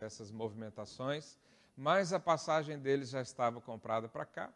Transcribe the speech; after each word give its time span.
essas 0.00 0.30
movimentações, 0.30 1.38
mas 1.76 2.12
a 2.12 2.20
passagem 2.20 2.78
deles 2.78 3.10
já 3.10 3.20
estava 3.20 3.60
comprada 3.60 4.08
para 4.08 4.24
cá. 4.24 4.52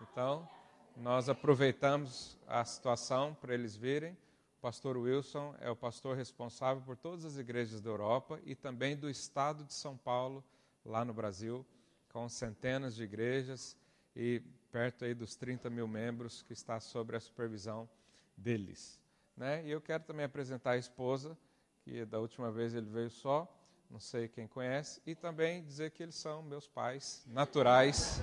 Então, 0.00 0.48
nós 0.96 1.28
aproveitamos 1.28 2.38
a 2.46 2.64
situação 2.64 3.34
para 3.34 3.54
eles 3.54 3.76
virem. 3.76 4.12
O 4.58 4.60
pastor 4.60 4.96
Wilson 4.96 5.54
é 5.60 5.70
o 5.70 5.76
pastor 5.76 6.16
responsável 6.16 6.82
por 6.82 6.96
todas 6.96 7.24
as 7.24 7.36
igrejas 7.36 7.80
da 7.80 7.90
Europa 7.90 8.40
e 8.44 8.54
também 8.54 8.96
do 8.96 9.10
estado 9.10 9.64
de 9.64 9.74
São 9.74 9.96
Paulo, 9.96 10.42
lá 10.84 11.04
no 11.04 11.12
Brasil, 11.12 11.66
com 12.12 12.28
centenas 12.28 12.94
de 12.94 13.02
igrejas 13.02 13.76
e 14.14 14.40
perto 14.70 15.04
aí 15.04 15.14
dos 15.14 15.36
30 15.36 15.68
mil 15.68 15.86
membros 15.86 16.42
que 16.42 16.52
está 16.52 16.80
sob 16.80 17.14
a 17.14 17.20
supervisão 17.20 17.88
deles. 18.36 19.00
Né? 19.36 19.64
E 19.66 19.70
eu 19.70 19.80
quero 19.80 20.04
também 20.04 20.24
apresentar 20.24 20.72
a 20.72 20.76
esposa, 20.76 21.36
que 21.82 22.04
da 22.04 22.18
última 22.18 22.50
vez 22.50 22.74
ele 22.74 22.88
veio 22.88 23.10
só, 23.10 23.48
não 23.94 24.00
sei 24.00 24.26
quem 24.26 24.48
conhece, 24.48 25.00
e 25.06 25.14
também 25.14 25.62
dizer 25.62 25.92
que 25.92 26.02
eles 26.02 26.16
são 26.16 26.42
meus 26.42 26.66
pais 26.66 27.22
naturais. 27.28 28.20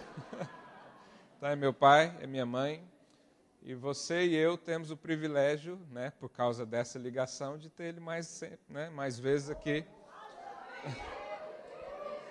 então 1.38 1.48
é 1.48 1.56
meu 1.56 1.74
pai, 1.74 2.14
é 2.20 2.28
minha 2.28 2.46
mãe, 2.46 2.86
e 3.62 3.74
você 3.74 4.26
e 4.26 4.36
eu 4.36 4.58
temos 4.58 4.92
o 4.92 4.98
privilégio, 4.98 5.80
né, 5.90 6.12
por 6.20 6.28
causa 6.28 6.66
dessa 6.66 7.00
ligação, 7.00 7.58
de 7.58 7.70
ter 7.70 7.86
ele 7.86 8.02
mais, 8.02 8.44
né, 8.68 8.90
mais 8.90 9.18
vezes 9.18 9.50
aqui. 9.50 9.86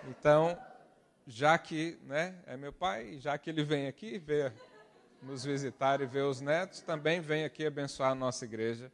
Então, 0.09 0.59
já 1.27 1.59
que 1.59 1.99
né, 2.05 2.35
é 2.47 2.57
meu 2.57 2.73
pai, 2.73 3.19
já 3.19 3.37
que 3.37 3.51
ele 3.51 3.63
vem 3.63 3.87
aqui 3.87 4.19
ver, 4.19 4.51
nos 5.23 5.45
visitar 5.45 6.01
e 6.01 6.07
ver 6.07 6.23
os 6.23 6.41
netos, 6.41 6.81
também 6.81 7.21
vem 7.21 7.45
aqui 7.45 7.67
abençoar 7.67 8.13
a 8.13 8.15
nossa 8.15 8.47
igreja. 8.47 8.91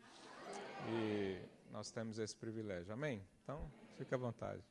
E 0.89 1.39
nós 1.71 1.93
temos 1.93 2.19
esse 2.19 2.35
privilégio. 2.35 2.93
Amém? 2.93 3.25
Então, 3.45 3.71
fique 3.97 4.15
à 4.15 4.19
vontade. 4.19 4.63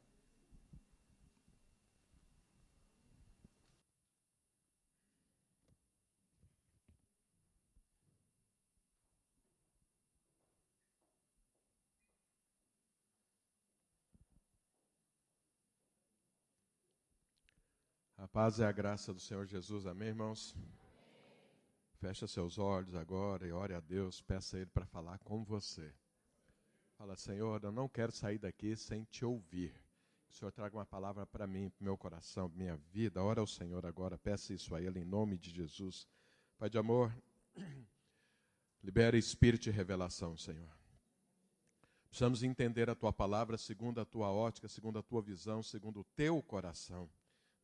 A 18.18 18.28
paz 18.28 18.60
e 18.60 18.64
a 18.64 18.72
graça 18.72 19.14
do 19.14 19.20
Senhor 19.20 19.46
Jesus, 19.46 19.86
amém, 19.86 20.08
irmãos? 20.08 20.56
Fecha 22.00 22.28
seus 22.28 22.58
olhos 22.58 22.96
agora 22.96 23.46
e 23.48 23.52
ore 23.52 23.74
a 23.74 23.80
Deus, 23.80 24.22
peça 24.22 24.58
a 24.58 24.60
Ele 24.62 24.70
para 24.70 24.86
falar 24.86 25.20
com 25.20 25.44
você. 25.44 25.94
Fala, 26.98 27.16
Senhor, 27.16 27.64
eu 27.64 27.72
não 27.72 27.88
quero 27.88 28.12
sair 28.12 28.38
daqui 28.38 28.76
sem 28.76 29.04
te 29.06 29.26
ouvir. 29.26 29.74
Que 30.28 30.34
o 30.34 30.38
Senhor 30.38 30.52
traga 30.52 30.76
uma 30.76 30.86
palavra 30.86 31.26
para 31.26 31.46
mim, 31.46 31.70
para 31.70 31.84
meu 31.84 31.98
coração, 31.98 32.50
para 32.50 32.58
minha 32.58 32.78
vida. 32.78 33.24
Ora 33.24 33.42
ao 33.42 33.48
Senhor 33.48 33.86
agora, 33.86 34.18
peça 34.18 34.54
isso 34.54 34.74
a 34.74 34.82
Ele 34.82 35.00
em 35.00 35.06
nome 35.06 35.38
de 35.38 35.52
Jesus. 35.52 36.08
Pai 36.58 36.70
de 36.70 36.78
amor, 36.78 37.14
libera 38.84 39.18
espírito 39.18 39.64
de 39.64 39.72
revelação, 39.72 40.38
Senhor. 40.38 40.70
Precisamos 42.10 42.44
entender 42.44 42.90
a 42.90 42.96
tua 42.96 43.12
palavra 43.12 43.58
segundo 43.58 44.00
a 44.00 44.06
tua 44.06 44.32
ótica, 44.32 44.68
segundo 44.68 44.98
a 44.98 45.04
tua 45.04 45.22
visão, 45.22 45.62
segundo 45.62 46.00
o 46.00 46.04
teu 46.16 46.42
coração 46.42 47.10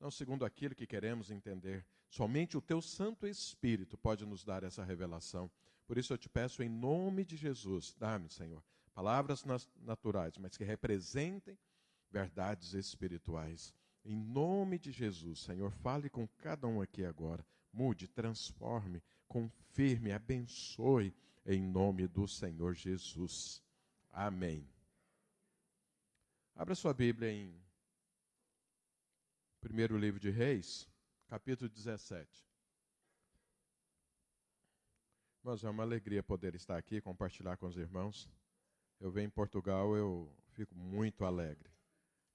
não 0.01 0.09
segundo 0.09 0.43
aquilo 0.43 0.73
que 0.73 0.87
queremos 0.87 1.29
entender. 1.29 1.85
Somente 2.09 2.57
o 2.57 2.61
teu 2.61 2.81
Santo 2.81 3.27
Espírito 3.27 3.97
pode 3.97 4.25
nos 4.25 4.43
dar 4.43 4.63
essa 4.63 4.83
revelação. 4.83 5.49
Por 5.87 5.97
isso 5.97 6.11
eu 6.11 6.17
te 6.17 6.27
peço, 6.27 6.63
em 6.63 6.69
nome 6.69 7.23
de 7.23 7.37
Jesus, 7.37 7.95
dá-me, 7.97 8.27
Senhor, 8.27 8.63
palavras 8.93 9.43
naturais, 9.77 10.37
mas 10.37 10.57
que 10.57 10.63
representem 10.63 11.57
verdades 12.09 12.73
espirituais. 12.73 13.73
Em 14.03 14.15
nome 14.15 14.79
de 14.79 14.91
Jesus, 14.91 15.41
Senhor, 15.41 15.71
fale 15.71 16.09
com 16.09 16.27
cada 16.27 16.67
um 16.67 16.81
aqui 16.81 17.05
agora. 17.05 17.45
Mude, 17.71 18.07
transforme, 18.07 19.01
confirme, 19.27 20.11
abençoe, 20.11 21.13
em 21.45 21.61
nome 21.61 22.07
do 22.07 22.27
Senhor 22.27 22.73
Jesus. 22.73 23.63
Amém. 24.11 24.67
Abra 26.55 26.75
sua 26.75 26.93
Bíblia 26.93 27.31
em 27.31 27.61
Primeiro 29.61 29.95
livro 29.95 30.19
de 30.19 30.31
Reis, 30.31 30.89
capítulo 31.27 31.69
17. 31.69 32.49
Mas 35.43 35.63
é 35.63 35.69
uma 35.69 35.83
alegria 35.83 36.23
poder 36.23 36.55
estar 36.55 36.75
aqui 36.75 36.99
compartilhar 36.99 37.57
com 37.57 37.67
os 37.67 37.77
irmãos. 37.77 38.27
Eu 39.01 39.11
venho 39.11 39.27
em 39.27 39.31
Portugal, 39.31 39.97
eu 39.97 40.33
fico 40.51 40.73
muito 40.73 41.25
alegre. 41.25 41.69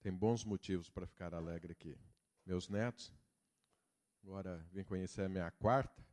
Tem 0.03 0.12
bons 0.12 0.44
motivos 0.44 0.91
para 0.91 1.06
ficar 1.06 1.32
alegre 1.32 1.72
aqui. 1.72 1.97
Meus 2.44 2.69
netos, 2.69 3.10
agora 4.22 4.59
vim 4.71 4.84
conhecer 4.84 5.22
a 5.22 5.28
minha 5.28 5.50
quarta 5.53 6.04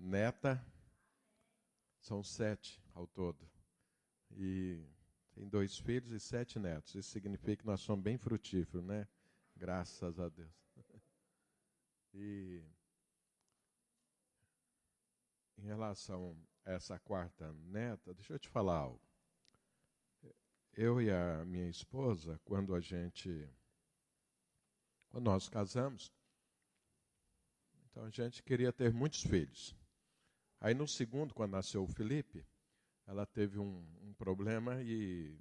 neta, 0.00 0.64
são 2.00 2.22
sete 2.22 2.82
ao 2.94 3.06
todo. 3.06 3.48
E 4.32 4.82
tem 5.32 5.46
dois 5.48 5.78
filhos 5.78 6.12
e 6.12 6.18
sete 6.18 6.58
netos. 6.58 6.94
Isso 6.94 7.10
significa 7.10 7.56
que 7.56 7.66
nós 7.66 7.80
somos 7.80 8.02
bem 8.02 8.16
frutíferos, 8.16 8.84
né? 8.84 9.06
Graças 9.54 10.18
a 10.18 10.28
Deus. 10.28 10.50
E 12.12 12.60
em 15.56 15.62
relação 15.62 16.36
a 16.64 16.72
essa 16.72 16.98
quarta 16.98 17.52
neta, 17.52 18.12
deixa 18.12 18.32
eu 18.32 18.38
te 18.40 18.48
falar 18.48 18.78
algo. 18.78 19.09
Eu 20.72 21.00
e 21.00 21.10
a 21.10 21.44
minha 21.44 21.68
esposa, 21.68 22.40
quando 22.44 22.74
a 22.74 22.80
gente 22.80 23.48
quando 25.10 25.24
nós 25.24 25.48
casamos, 25.48 26.12
então 27.90 28.04
a 28.04 28.10
gente 28.10 28.42
queria 28.44 28.72
ter 28.72 28.92
muitos 28.92 29.22
filhos. 29.22 29.74
Aí 30.60 30.72
no 30.72 30.86
segundo, 30.86 31.34
quando 31.34 31.52
nasceu 31.52 31.82
o 31.82 31.88
Felipe, 31.88 32.46
ela 33.06 33.26
teve 33.26 33.58
um, 33.58 33.84
um 34.02 34.14
problema 34.14 34.80
e 34.82 35.36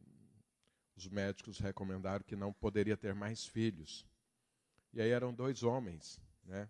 os 0.95 1.07
médicos 1.07 1.59
recomendaram 1.59 2.25
que 2.25 2.35
não 2.35 2.51
poderia 2.51 2.97
ter 2.97 3.13
mais 3.13 3.45
filhos. 3.45 4.05
E 4.91 4.99
aí 4.99 5.11
eram 5.11 5.33
dois 5.33 5.61
homens, 5.61 6.19
né? 6.43 6.69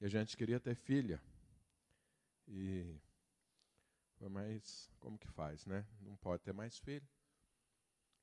E 0.00 0.04
a 0.04 0.08
gente 0.08 0.36
queria 0.36 0.58
ter 0.58 0.74
filha. 0.74 1.22
E 2.48 2.98
foi 4.18 4.28
mais, 4.28 4.90
como 4.98 5.16
que 5.16 5.28
faz, 5.28 5.64
né? 5.66 5.86
Não 6.00 6.16
pode 6.16 6.42
ter 6.42 6.52
mais 6.52 6.78
filho. 6.78 7.06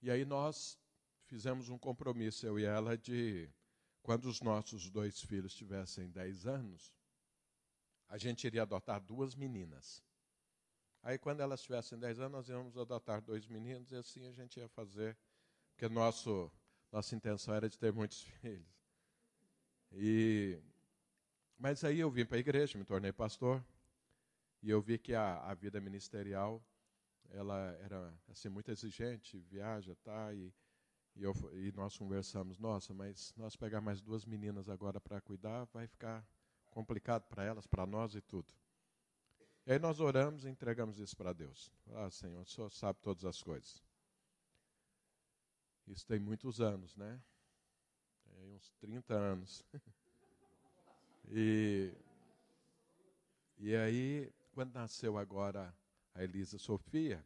E 0.02 0.10
aí 0.10 0.26
nós 0.26 0.80
fizemos 1.26 1.70
um 1.70 1.78
compromisso, 1.78 2.46
eu 2.46 2.60
e 2.60 2.66
ela, 2.66 2.98
de 2.98 3.50
quando 4.02 4.26
os 4.26 4.42
nossos 4.42 4.90
dois 4.90 5.22
filhos 5.22 5.54
tivessem 5.54 6.10
10 6.10 6.48
anos, 6.48 6.94
a 8.08 8.18
gente 8.18 8.46
iria 8.46 8.64
adotar 8.64 9.00
duas 9.00 9.36
meninas. 9.36 10.04
Aí, 11.04 11.18
quando 11.18 11.40
elas 11.40 11.62
tivessem 11.62 11.98
10 11.98 12.20
anos, 12.20 12.32
nós 12.32 12.50
íamos 12.50 12.78
adotar 12.78 13.22
dois 13.22 13.48
meninos 13.48 13.92
e 13.92 13.96
assim 13.96 14.28
a 14.28 14.32
gente 14.32 14.60
ia 14.60 14.68
fazer, 14.70 15.18
porque 15.72 15.88
nosso, 15.88 16.52
nossa 16.92 17.16
intenção 17.16 17.54
era 17.54 17.70
de 17.70 17.78
ter 17.78 17.94
muitos 17.94 18.22
filhos. 18.42 18.68
E, 19.92 20.60
mas 21.58 21.84
aí 21.84 22.00
eu 22.00 22.10
vim 22.10 22.26
para 22.26 22.38
a 22.38 22.40
igreja, 22.40 22.78
me 22.78 22.86
tornei 22.86 23.12
pastor, 23.12 23.64
e 24.62 24.70
eu 24.70 24.82
vi 24.82 24.98
que 24.98 25.14
a, 25.14 25.40
a 25.42 25.54
vida 25.54 25.80
ministerial 25.80 26.64
ela 27.34 27.78
era 27.82 28.14
assim 28.30 28.50
muito 28.50 28.72
exigente, 28.72 29.40
viaja, 29.50 29.96
tá, 30.04 30.34
e, 30.34 30.54
e, 31.16 31.24
eu, 31.24 31.34
e 31.54 31.72
nós 31.72 31.98
conversamos, 31.98 32.58
nossa, 32.58 32.94
mas 32.94 33.34
nós 33.38 33.56
pegar 33.56 33.82
mais 33.82 34.02
duas 34.02 34.26
meninas 34.26 34.70
agora 34.70 35.00
para 35.00 35.22
cuidar, 35.22 35.66
vai 35.66 35.88
ficar 35.88 36.26
complicado 36.70 37.24
para 37.28 37.44
elas, 37.44 37.68
para 37.68 37.86
nós 37.86 38.16
e 38.16 38.22
tudo. 38.22 38.54
E 39.66 39.74
aí 39.74 39.80
nós 39.80 40.00
oramos 40.00 40.44
e 40.44 40.50
entregamos 40.50 41.00
isso 41.00 41.16
para 41.16 41.34
Deus. 41.34 41.72
Ah, 41.94 42.10
Senhor, 42.10 42.42
o 42.42 42.46
Senhor 42.46 42.72
sabe 42.72 43.00
todas 43.02 43.26
as 43.26 43.42
coisas. 43.42 43.84
Isso 45.88 46.06
tem 46.06 46.20
muitos 46.20 46.60
anos, 46.60 46.96
né? 46.96 47.22
Tem 48.26 48.54
uns 48.54 48.72
30 48.80 49.14
anos. 49.14 49.64
e, 51.30 51.94
e 53.58 53.76
aí, 53.76 54.32
quando 54.52 54.74
nasceu 54.74 55.18
agora 55.18 55.76
a 56.14 56.24
Elisa 56.24 56.58
Sofia, 56.58 57.24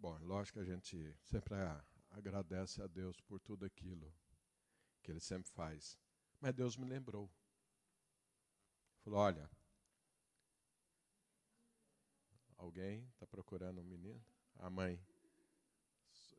bom, 0.00 0.18
lógico 0.22 0.58
que 0.58 0.64
a 0.64 0.74
gente 0.74 1.14
sempre 1.22 1.54
agradece 2.10 2.82
a 2.82 2.86
Deus 2.86 3.20
por 3.20 3.38
tudo 3.38 3.66
aquilo 3.66 4.12
que 5.02 5.10
Ele 5.10 5.20
sempre 5.20 5.50
faz. 5.50 5.98
Mas 6.40 6.54
Deus 6.54 6.76
me 6.76 6.86
lembrou. 6.86 7.30
Falou: 9.04 9.20
olha, 9.20 9.50
alguém 12.56 13.06
está 13.12 13.26
procurando 13.26 13.80
um 13.80 13.84
menino? 13.84 14.22
A 14.58 14.70
mãe. 14.70 14.98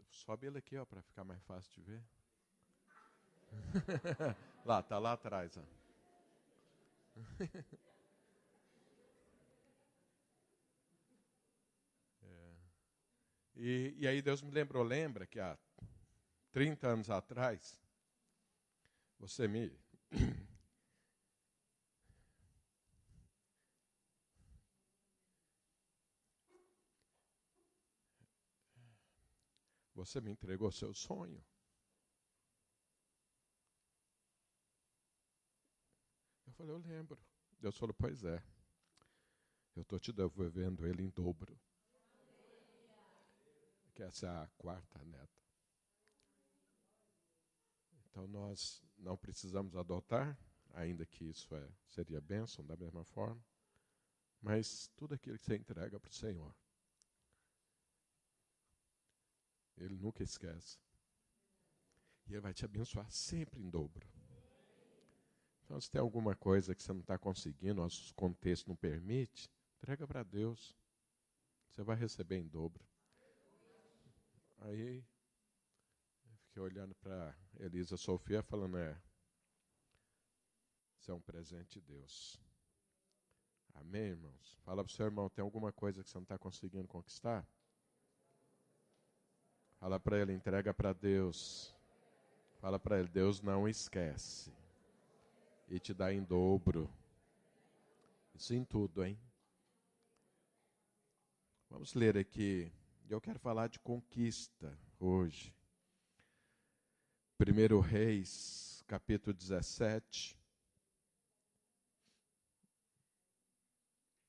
Sobe 0.10 0.48
ele 0.48 0.58
aqui, 0.58 0.78
ó, 0.78 0.86
para 0.86 1.02
ficar 1.02 1.24
mais 1.24 1.42
fácil 1.44 1.72
de 1.74 1.82
ver. 1.82 2.04
lá, 4.66 4.84
tá 4.84 5.00
lá 5.00 5.14
atrás, 5.14 5.58
ó. 5.58 5.64
E, 13.64 13.94
e 13.96 14.08
aí 14.08 14.24
Deus 14.24 14.42
me 14.42 14.50
lembrou, 14.50 14.84
lembra 14.84 15.28
que 15.28 15.40
há 15.40 15.56
30 16.52 16.88
anos 16.88 17.12
atrás, 17.12 17.80
você 19.20 19.48
me. 19.48 19.72
Você 29.94 30.20
me 30.20 30.32
entregou 30.32 30.72
seu 30.72 30.96
sonho. 30.96 31.46
Eu 36.48 36.54
falei, 36.54 36.74
eu 36.74 36.80
lembro. 36.80 37.20
Deus 37.60 37.78
falou, 37.78 37.94
pois 37.94 38.24
é. 38.24 38.42
Eu 39.76 39.84
estou 39.84 40.00
te 40.00 40.12
devolvendo 40.12 40.88
ele 40.88 41.04
em 41.04 41.10
dobro. 41.10 41.56
Que 44.02 44.06
essa 44.06 44.26
é 44.26 44.30
a 44.30 44.48
quarta 44.58 44.98
neta. 45.06 45.40
Então 48.10 48.28
nós 48.28 48.84
não 48.98 49.16
precisamos 49.16 49.76
adotar, 49.76 50.36
ainda 50.74 51.06
que 51.06 51.26
isso 51.26 51.54
é, 51.54 51.70
seria 51.86 52.20
bênção 52.20 52.66
da 52.66 52.76
mesma 52.76 53.06
forma, 53.06 53.40
mas 54.42 54.88
tudo 54.96 55.14
aquilo 55.14 55.38
que 55.38 55.46
você 55.46 55.56
entrega 55.56 56.00
para 56.00 56.10
o 56.10 56.14
Senhor, 56.16 56.52
Ele 59.78 59.96
nunca 60.00 60.24
esquece. 60.24 60.80
E 62.26 62.32
Ele 62.32 62.42
vai 62.42 62.56
te 62.56 62.66
abençoar 62.66 63.12
sempre 63.12 63.62
em 63.62 63.70
dobro. 63.70 64.10
Então, 65.64 65.80
se 65.80 65.92
tem 65.92 66.02
alguma 66.02 66.36
coisa 66.36 66.74
que 66.74 66.82
você 66.82 66.92
não 66.92 67.02
está 67.02 67.20
conseguindo, 67.20 67.86
o 67.86 68.14
contexto 68.16 68.68
não 68.68 68.76
permite, 68.76 69.48
entrega 69.78 70.08
para 70.08 70.24
Deus. 70.24 70.76
Você 71.70 71.84
vai 71.84 71.96
receber 71.96 72.40
em 72.40 72.48
dobro. 72.48 72.91
Aí, 74.62 75.04
fiquei 76.46 76.62
olhando 76.62 76.94
para 76.96 77.36
Elisa 77.60 77.98
Sofia, 77.98 78.44
falando: 78.44 78.78
é, 78.78 79.02
isso 81.00 81.10
é 81.10 81.14
um 81.14 81.22
presente 81.22 81.80
de 81.80 81.82
Deus. 81.82 82.40
Amém, 83.74 84.10
irmãos? 84.10 84.60
Fala 84.64 84.84
para 84.84 84.92
o 84.92 84.94
seu 84.94 85.06
irmão: 85.08 85.30
tem 85.30 85.42
alguma 85.42 85.72
coisa 85.72 86.04
que 86.04 86.10
você 86.10 86.18
não 86.18 86.24
está 86.24 86.38
conseguindo 86.38 86.88
conquistar? 86.88 87.44
Fala 89.80 90.00
para 90.00 90.20
ele: 90.20 90.32
entrega 90.32 90.72
para 90.72 90.94
Deus. 90.94 91.76
Fala 92.60 92.78
para 92.78 93.00
ele: 93.00 93.08
Deus 93.08 93.42
não 93.42 93.68
esquece 93.68 94.54
e 95.68 95.80
te 95.80 95.92
dá 95.92 96.14
em 96.14 96.24
dobro. 96.24 96.88
Isso 98.36 98.54
em 98.54 98.64
tudo, 98.64 99.04
hein? 99.04 99.20
Vamos 101.68 101.96
ler 101.96 102.16
aqui. 102.16 102.72
Eu 103.12 103.20
quero 103.20 103.38
falar 103.40 103.68
de 103.68 103.78
conquista 103.78 104.80
hoje. 104.98 105.54
1 107.38 107.82
Reis, 107.82 108.82
capítulo 108.88 109.34
17. 109.34 110.40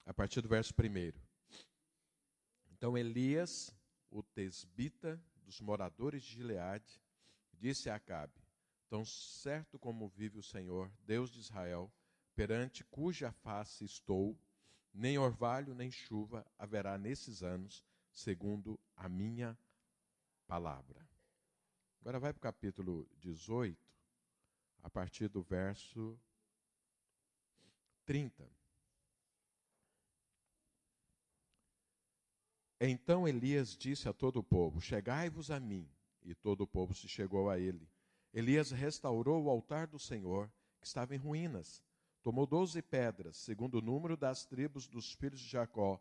A 0.05 0.13
partir 0.13 0.41
do 0.41 0.49
verso 0.49 0.75
1. 0.77 1.17
Então 2.73 2.99
Elias, 2.99 3.73
o 4.11 4.21
tesbita 4.21 5.23
dos 5.45 5.61
moradores 5.61 6.25
de 6.25 6.33
Gileade, 6.33 7.01
disse 7.53 7.89
a 7.89 7.95
Acabe: 7.95 8.35
Tão 8.89 9.05
certo 9.05 9.79
como 9.79 10.09
vive 10.09 10.41
o 10.41 10.43
Senhor, 10.43 10.91
Deus 11.07 11.31
de 11.31 11.39
Israel, 11.39 11.89
perante 12.35 12.83
cuja 12.83 13.31
face 13.31 13.85
estou, 13.85 14.37
nem 14.93 15.19
orvalho 15.19 15.73
nem 15.73 15.89
chuva 15.89 16.45
haverá 16.59 16.99
nesses 16.99 17.45
anos, 17.45 17.87
segundo 18.13 18.79
a 18.97 19.09
minha 19.09 19.59
palavra. 20.47 21.09
Agora 22.01 22.19
vai 22.19 22.33
para 22.33 22.39
o 22.39 22.43
capítulo 22.43 23.09
18, 23.19 23.79
a 24.83 24.91
partir 24.91 25.29
do 25.29 25.43
verso 25.43 26.19
30. 28.05 28.51
Então 32.81 33.29
Elias 33.29 33.77
disse 33.77 34.09
a 34.09 34.13
todo 34.13 34.41
o 34.41 34.43
povo: 34.43 34.81
Chegai-vos 34.81 35.51
a 35.51 35.61
mim. 35.61 35.89
E 36.25 36.35
todo 36.35 36.63
o 36.63 36.67
povo 36.67 36.95
se 36.95 37.09
chegou 37.09 37.51
a 37.51 37.59
ele. 37.59 37.89
Elias 38.33 38.71
restaurou 38.71 39.45
o 39.45 39.51
altar 39.51 39.87
do 39.87 39.99
Senhor, 39.99 40.51
que 40.81 40.87
estava 40.87 41.15
em 41.15 41.19
ruínas. 41.19 41.83
Tomou 42.23 42.47
doze 42.47 42.81
pedras, 42.81 43.37
segundo 43.37 43.79
o 43.79 43.83
número 43.83 44.17
das 44.17 44.47
tribos 44.47 44.87
dos 44.87 45.13
filhos 45.13 45.41
de 45.41 45.49
Jacó, 45.49 46.01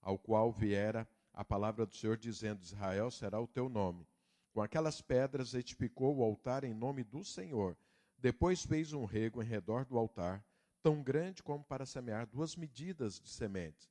ao 0.00 0.18
qual 0.18 0.52
viera 0.52 1.08
a 1.38 1.44
palavra 1.44 1.86
do 1.86 1.94
Senhor, 1.94 2.16
dizendo: 2.16 2.64
Israel 2.64 3.12
será 3.12 3.40
o 3.40 3.46
teu 3.46 3.68
nome. 3.68 4.04
Com 4.52 4.60
aquelas 4.60 5.00
pedras 5.00 5.54
edificou 5.54 6.16
o 6.16 6.24
altar 6.24 6.64
em 6.64 6.74
nome 6.74 7.04
do 7.04 7.22
Senhor. 7.22 7.76
Depois 8.18 8.64
fez 8.64 8.92
um 8.92 9.04
rego 9.04 9.40
em 9.40 9.46
redor 9.46 9.84
do 9.84 9.96
altar, 9.96 10.44
tão 10.82 11.00
grande 11.00 11.40
como 11.40 11.62
para 11.62 11.86
semear 11.86 12.26
duas 12.26 12.56
medidas 12.56 13.20
de 13.20 13.28
sementes. 13.28 13.88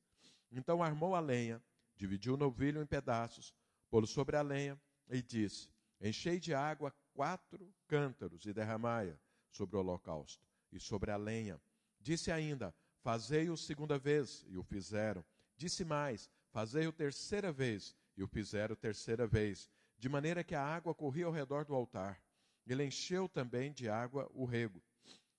Então 0.51 0.83
armou 0.83 1.15
a 1.15 1.21
lenha, 1.21 1.63
dividiu 1.95 2.33
o 2.33 2.37
novilho 2.37 2.81
em 2.81 2.85
pedaços, 2.85 3.55
pô-lo 3.89 4.05
sobre 4.05 4.35
a 4.35 4.41
lenha 4.41 4.77
e 5.09 5.21
disse: 5.21 5.69
Enchei 6.01 6.41
de 6.41 6.53
água 6.53 6.93
quatro 7.13 7.73
cântaros 7.87 8.45
e 8.45 8.51
derramai-a 8.51 9.17
sobre 9.49 9.77
o 9.77 9.79
holocausto 9.79 10.45
e 10.69 10.81
sobre 10.81 11.11
a 11.11 11.15
lenha. 11.15 11.61
Disse 12.01 12.29
ainda: 12.29 12.75
Fazei-o 12.99 13.55
segunda 13.55 13.97
vez, 13.97 14.45
e 14.49 14.57
o 14.57 14.63
fizeram. 14.63 15.23
Disse 15.55 15.85
mais: 15.85 16.29
Fazei-o 16.51 16.91
terceira 16.91 17.51
vez, 17.51 17.95
e 18.15 18.23
o 18.23 18.27
fizeram 18.27 18.75
terceira 18.75 19.27
vez, 19.27 19.69
de 19.97 20.09
maneira 20.09 20.43
que 20.43 20.55
a 20.55 20.63
água 20.63 20.93
corria 20.93 21.25
ao 21.25 21.31
redor 21.31 21.65
do 21.65 21.75
altar. 21.75 22.21
Ele 22.65 22.83
encheu 22.83 23.29
também 23.29 23.71
de 23.71 23.89
água 23.89 24.29
o 24.33 24.45
rego. 24.45 24.81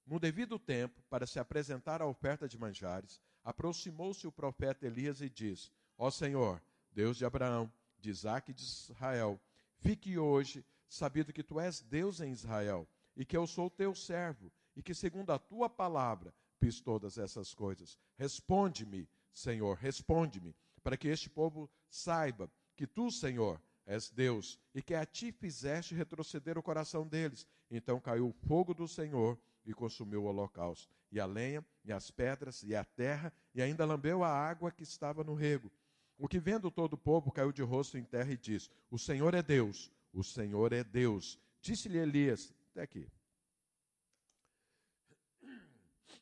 No 0.06 0.18
devido 0.18 0.58
tempo, 0.58 1.02
para 1.10 1.26
se 1.26 1.38
apresentar 1.38 2.00
a 2.00 2.06
oferta 2.06 2.48
de 2.48 2.58
manjares, 2.58 3.20
aproximou-se 3.44 4.26
o 4.26 4.32
profeta 4.32 4.86
Elias 4.86 5.20
e 5.20 5.28
disse: 5.28 5.70
Ó 5.96 6.10
Senhor, 6.10 6.62
Deus 6.92 7.16
de 7.18 7.24
Abraão, 7.24 7.70
de 7.98 8.10
Isaque 8.10 8.52
e 8.52 8.54
de 8.54 8.62
Israel, 8.62 9.40
fique 9.76 10.18
hoje 10.18 10.64
sabido 10.88 11.32
que 11.32 11.42
tu 11.42 11.60
és 11.60 11.82
Deus 11.82 12.20
em 12.20 12.32
Israel, 12.32 12.88
e 13.14 13.24
que 13.24 13.36
eu 13.36 13.46
sou 13.46 13.68
teu 13.68 13.94
servo, 13.94 14.50
e 14.74 14.82
que 14.82 14.94
segundo 14.94 15.30
a 15.30 15.38
tua 15.38 15.68
palavra 15.68 16.32
fiz 16.58 16.80
todas 16.80 17.18
essas 17.18 17.52
coisas. 17.52 17.98
Responde-me, 18.16 19.08
Senhor, 19.32 19.76
responde-me, 19.76 20.54
para 20.78 20.96
que 20.96 21.08
este 21.08 21.28
povo 21.28 21.70
saiba 21.88 22.50
que 22.76 22.86
tu, 22.86 23.10
Senhor, 23.10 23.60
és 23.86 24.10
Deus, 24.10 24.58
e 24.74 24.82
que 24.82 24.94
a 24.94 25.04
ti 25.06 25.32
fizeste 25.32 25.94
retroceder 25.94 26.58
o 26.58 26.62
coração 26.62 27.06
deles. 27.06 27.46
Então 27.70 27.98
caiu 28.00 28.28
o 28.28 28.32
fogo 28.32 28.74
do 28.74 28.86
Senhor 28.86 29.38
e 29.64 29.72
consumiu 29.72 30.24
o 30.24 30.26
holocausto, 30.26 30.88
e 31.10 31.18
a 31.18 31.26
lenha, 31.26 31.64
e 31.84 31.92
as 31.92 32.10
pedras, 32.10 32.62
e 32.62 32.76
a 32.76 32.84
terra, 32.84 33.32
e 33.54 33.62
ainda 33.62 33.84
lambeu 33.84 34.22
a 34.22 34.28
água 34.28 34.70
que 34.70 34.82
estava 34.82 35.24
no 35.24 35.34
rego. 35.34 35.72
O 36.18 36.28
que 36.28 36.38
vendo 36.38 36.70
todo 36.70 36.94
o 36.94 36.98
povo 36.98 37.32
caiu 37.32 37.52
de 37.52 37.62
rosto 37.62 37.96
em 37.96 38.04
terra 38.04 38.30
e 38.32 38.36
disse: 38.36 38.70
O 38.90 38.98
Senhor 38.98 39.34
é 39.34 39.42
Deus, 39.42 39.90
o 40.12 40.22
Senhor 40.22 40.72
é 40.72 40.84
Deus. 40.84 41.38
Disse-lhe 41.60 41.98
Elias, 41.98 42.52
até 42.70 42.82
aqui. 42.82 43.08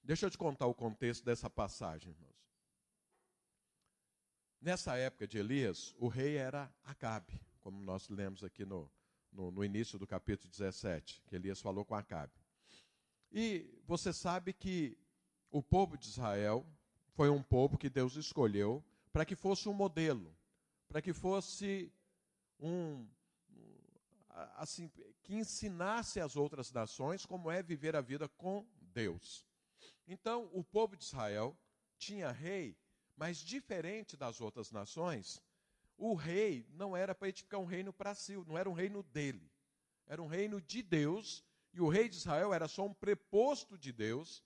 Deixa 0.04 0.26
eu 0.26 0.31
te 0.31 0.38
contar 0.38 0.66
o 0.66 0.75
contexto 0.75 1.25
dessa 1.25 1.50
passagem, 1.50 2.12
irmãos. 2.12 2.46
Nessa 4.66 4.96
época 4.96 5.28
de 5.28 5.38
Elias, 5.38 5.94
o 5.96 6.08
rei 6.08 6.37
era 6.37 6.68
Acabe, 6.82 7.40
como 7.61 7.80
nós 7.80 8.08
lemos 8.08 8.42
aqui 8.42 8.64
no, 8.64 8.90
no, 9.30 9.52
no 9.52 9.64
início 9.64 9.96
do 9.96 10.08
capítulo 10.08 10.50
17, 10.50 11.23
que 11.25 11.37
Elias 11.37 11.61
falou 11.61 11.85
com 11.85 11.94
Acabe. 11.94 12.32
E 13.30 13.80
você 13.87 14.12
sabe 14.12 14.52
que 14.52 14.99
o 15.52 15.62
povo 15.62 15.96
de 15.96 16.08
Israel 16.08 16.66
foi 17.14 17.30
um 17.30 17.40
povo 17.40 17.78
que 17.78 17.88
Deus 17.88 18.16
escolheu 18.16 18.85
para 19.12 19.25
que 19.25 19.37
fosse 19.37 19.68
um 19.68 19.73
modelo, 19.73 20.37
para 20.88 21.00
que 21.00 21.12
fosse 21.12 21.92
um, 22.58 23.06
assim, 24.56 24.90
que 25.23 25.32
ensinasse 25.32 26.18
as 26.18 26.35
outras 26.35 26.73
nações 26.73 27.25
como 27.25 27.52
é 27.52 27.62
viver 27.62 27.94
a 27.94 28.00
vida 28.00 28.28
com 28.30 28.66
Deus. 28.92 29.46
Então, 30.08 30.50
o 30.52 30.64
povo 30.64 30.96
de 30.96 31.04
Israel 31.04 31.56
tinha 31.96 32.32
rei, 32.32 32.76
mas 33.16 33.38
diferente 33.38 34.16
das 34.16 34.40
outras 34.40 34.70
nações, 34.70 35.42
o 35.96 36.14
rei 36.14 36.66
não 36.70 36.96
era 36.96 37.14
para 37.14 37.28
edificar 37.28 37.58
um 37.58 37.64
reino 37.64 37.92
para 37.92 38.14
si, 38.14 38.37
não 38.46 38.58
era 38.58 38.68
um 38.68 38.75
reino 38.75 39.02
dele. 39.02 39.50
Era 40.06 40.23
um 40.23 40.26
reino 40.26 40.61
de 40.61 40.82
Deus, 40.82 41.44
e 41.73 41.80
o 41.80 41.88
rei 41.88 42.08
de 42.08 42.16
Israel 42.16 42.52
era 42.52 42.68
só 42.68 42.85
um 42.85 42.94
preposto 42.94 43.76
de 43.78 43.92
Deus 43.92 44.44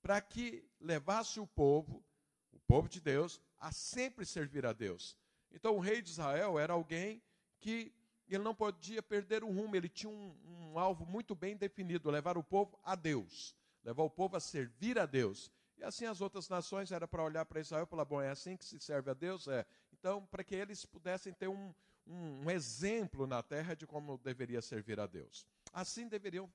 para 0.00 0.20
que 0.20 0.64
levasse 0.80 1.40
o 1.40 1.46
povo, 1.46 2.04
o 2.52 2.60
povo 2.60 2.88
de 2.88 3.00
Deus, 3.00 3.40
a 3.58 3.72
sempre 3.72 4.24
servir 4.24 4.64
a 4.64 4.72
Deus. 4.72 5.16
Então, 5.50 5.76
o 5.76 5.80
rei 5.80 6.00
de 6.00 6.10
Israel 6.10 6.58
era 6.58 6.72
alguém 6.72 7.22
que 7.58 7.92
ele 8.28 8.42
não 8.42 8.54
podia 8.54 9.02
perder 9.02 9.44
o 9.44 9.50
rumo, 9.50 9.76
ele 9.76 9.88
tinha 9.88 10.10
um, 10.10 10.36
um, 10.44 10.78
alvo 10.78 11.06
muito 11.06 11.34
bem 11.34 11.56
definido: 11.56 12.10
levar 12.10 12.36
o 12.36 12.42
povo 12.42 12.78
a 12.82 12.94
Deus, 12.94 13.54
levar 13.82 14.02
o 14.02 14.10
povo 14.10 14.36
a 14.36 14.40
servir 14.40 14.98
a 14.98 15.06
Deus. 15.06 15.50
E 15.76 15.84
assim 15.84 16.06
as 16.06 16.20
outras 16.20 16.48
nações 16.48 16.90
era 16.90 17.06
para 17.06 17.22
olhar 17.22 17.44
para 17.44 17.60
Israel 17.60 17.84
e 17.84 17.86
falar: 17.86 18.04
bom, 18.04 18.20
é 18.20 18.30
assim 18.30 18.56
que 18.56 18.64
se 18.64 18.80
serve 18.80 19.10
a 19.10 19.14
Deus? 19.14 19.46
É. 19.48 19.64
então, 19.92 20.24
para 20.26 20.42
que 20.42 20.54
eles 20.54 20.84
pudessem 20.84 21.32
ter 21.32 21.48
um, 21.48 21.74
um, 22.06 22.44
um, 22.44 22.50
exemplo 22.50 23.26
na 23.26 23.42
terra 23.42 23.74
de 23.74 23.86
como 23.86 24.18
deveria 24.18 24.62
servir 24.62 24.98
a 24.98 25.06
Deus. 25.06 25.46
Assim 25.72 26.08
deveriam 26.08 26.50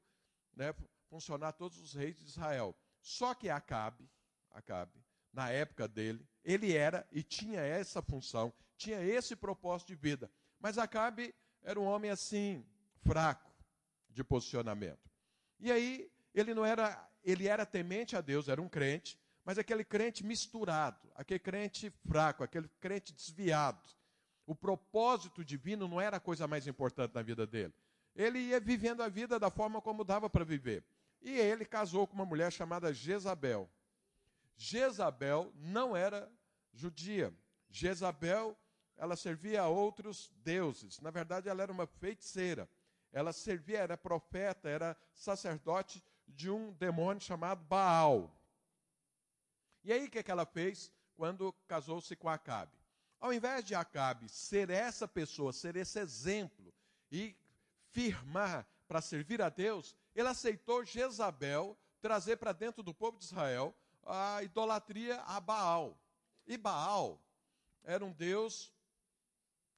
né, 0.56 0.74
funcionar 1.08 1.54
todos 1.54 1.80
os 1.80 1.94
reis 1.94 2.18
de 2.18 2.26
Israel. 2.26 2.76
Só 3.02 3.34
que 3.34 3.50
Acabe, 3.50 4.10
Acabe, 4.52 5.04
na 5.34 5.50
época 5.50 5.88
dele, 5.88 6.28
ele 6.44 6.76
era 6.76 7.08
e 7.12 7.24
tinha 7.24 7.62
essa 7.62 8.02
função, 8.02 8.54
tinha 8.78 9.02
esse 9.02 9.36
propósito 9.36 9.90
de 9.90 9.96
vida. 9.96 10.32
Mas 10.60 10.78
Acabe 10.78 11.34
era 11.62 11.80
um 11.80 11.86
homem 11.86 12.12
assim, 12.12 12.66
fraco 13.04 13.52
de 14.10 14.24
posicionamento. 14.24 15.10
E 15.60 15.72
aí, 15.72 16.12
ele 16.34 16.54
não 16.54 16.66
era, 16.66 17.10
ele 17.24 17.48
era 17.48 17.66
temente 17.66 18.16
a 18.16 18.22
Deus, 18.22 18.48
era 18.48 18.62
um 18.62 18.70
crente, 18.70 19.20
mas 19.44 19.58
aquele 19.58 19.84
crente 19.84 20.24
misturado, 20.24 21.12
aquele 21.16 21.40
crente 21.40 21.90
fraco, 22.08 22.44
aquele 22.44 22.68
crente 22.80 23.14
desviado. 23.14 23.90
O 24.46 24.56
propósito 24.56 25.44
divino 25.44 25.88
não 25.88 26.00
era 26.00 26.18
a 26.18 26.20
coisa 26.20 26.48
mais 26.48 26.68
importante 26.68 27.14
na 27.14 27.22
vida 27.22 27.46
dele. 27.46 27.74
Ele 28.16 28.40
ia 28.40 28.60
vivendo 28.60 29.02
a 29.02 29.10
vida 29.10 29.40
da 29.40 29.50
forma 29.50 29.82
como 29.82 30.04
dava 30.04 30.30
para 30.30 30.44
viver. 30.44 30.84
E 31.22 31.32
ele 31.38 31.66
casou 31.66 32.08
com 32.08 32.16
uma 32.16 32.26
mulher 32.26 32.52
chamada 32.52 32.94
Jezabel. 32.94 33.70
Jezabel 34.58 35.52
não 35.56 35.96
era 35.96 36.30
judia. 36.74 37.34
Jezabel, 37.70 38.58
ela 38.98 39.16
servia 39.16 39.62
a 39.62 39.68
outros 39.68 40.32
deuses. 40.44 41.00
Na 41.00 41.12
verdade, 41.12 41.48
ela 41.48 41.64
era 41.64 41.72
uma 41.72 41.88
feiticeira. 41.88 42.70
Ela 43.14 43.32
servia, 43.34 43.80
era 43.80 43.98
profeta, 43.98 44.70
era 44.70 44.98
sacerdote 45.14 46.04
de 46.32 46.50
um 46.50 46.72
demônio 46.74 47.22
chamado 47.22 47.64
Baal. 47.64 48.32
E 49.84 49.92
aí 49.92 50.06
o 50.06 50.10
que, 50.10 50.20
é 50.20 50.24
que 50.24 50.32
ela 50.32 50.46
fez 50.46 50.92
quando 51.16 51.54
casou-se 51.68 52.16
com 52.16 52.30
Acabe? 52.30 52.72
Ao 53.20 53.34
invés 53.34 53.64
de 53.64 53.76
Acabe 53.76 54.28
ser 54.30 54.70
essa 54.70 55.08
pessoa, 55.08 55.54
ser 55.54 55.76
esse 55.76 56.00
exemplo 56.00 56.74
e 57.12 57.36
firmar 57.92 58.68
para 58.88 59.02
servir 59.02 59.42
a 59.42 59.50
Deus, 59.50 59.96
ele 60.16 60.28
aceitou 60.28 60.84
Jezabel 60.84 61.78
trazer 62.02 62.38
para 62.38 62.52
dentro 62.52 62.82
do 62.82 62.94
povo 62.94 63.18
de 63.18 63.26
Israel 63.26 63.76
a 64.06 64.42
idolatria 64.44 65.22
a 65.22 65.40
Baal. 65.40 65.98
E 66.48 66.58
Baal 66.58 67.22
era 67.84 68.04
um 68.04 68.12
deus 68.12 68.74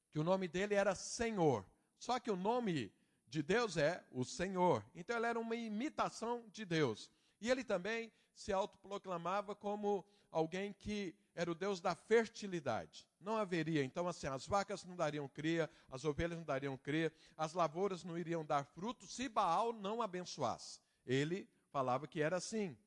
que 0.10 0.20
o 0.20 0.24
nome 0.24 0.48
dele 0.48 0.76
era 0.76 0.96
Senhor. 0.96 1.66
Só 1.98 2.20
que 2.20 2.32
o 2.32 2.36
nome 2.36 2.94
de 3.34 3.42
Deus 3.42 3.78
é 3.78 4.06
o 4.12 4.24
Senhor. 4.24 4.86
Então 4.94 5.18
ele 5.18 5.26
era 5.26 5.40
uma 5.40 5.56
imitação 5.56 6.46
de 6.52 6.64
Deus. 6.64 7.10
E 7.42 7.50
ele 7.50 7.64
também 7.64 8.12
se 8.36 8.54
autoproclamava 8.54 9.56
como 9.56 10.06
alguém 10.32 10.72
que 10.72 11.16
era 11.34 11.52
o 11.52 11.56
Deus 11.56 11.82
da 11.82 11.96
fertilidade. 11.96 13.08
Não 13.20 13.36
haveria, 13.36 13.84
então, 13.84 14.08
assim, 14.08 14.28
as 14.28 14.46
vacas 14.46 14.86
não 14.86 14.96
dariam 14.96 15.28
cria, 15.28 15.68
as 15.90 16.06
ovelhas 16.06 16.38
não 16.38 16.46
dariam 16.46 16.78
cria, 16.78 17.12
as 17.36 17.54
lavouras 17.54 18.04
não 18.04 18.18
iriam 18.18 18.46
dar 18.46 18.66
fruto 18.66 19.08
se 19.08 19.28
Baal 19.28 19.74
não 19.74 20.00
abençoasse. 20.00 20.80
Ele 21.04 21.50
falava 21.72 22.08
que 22.08 22.22
era 22.22 22.38
assim. 22.38 22.78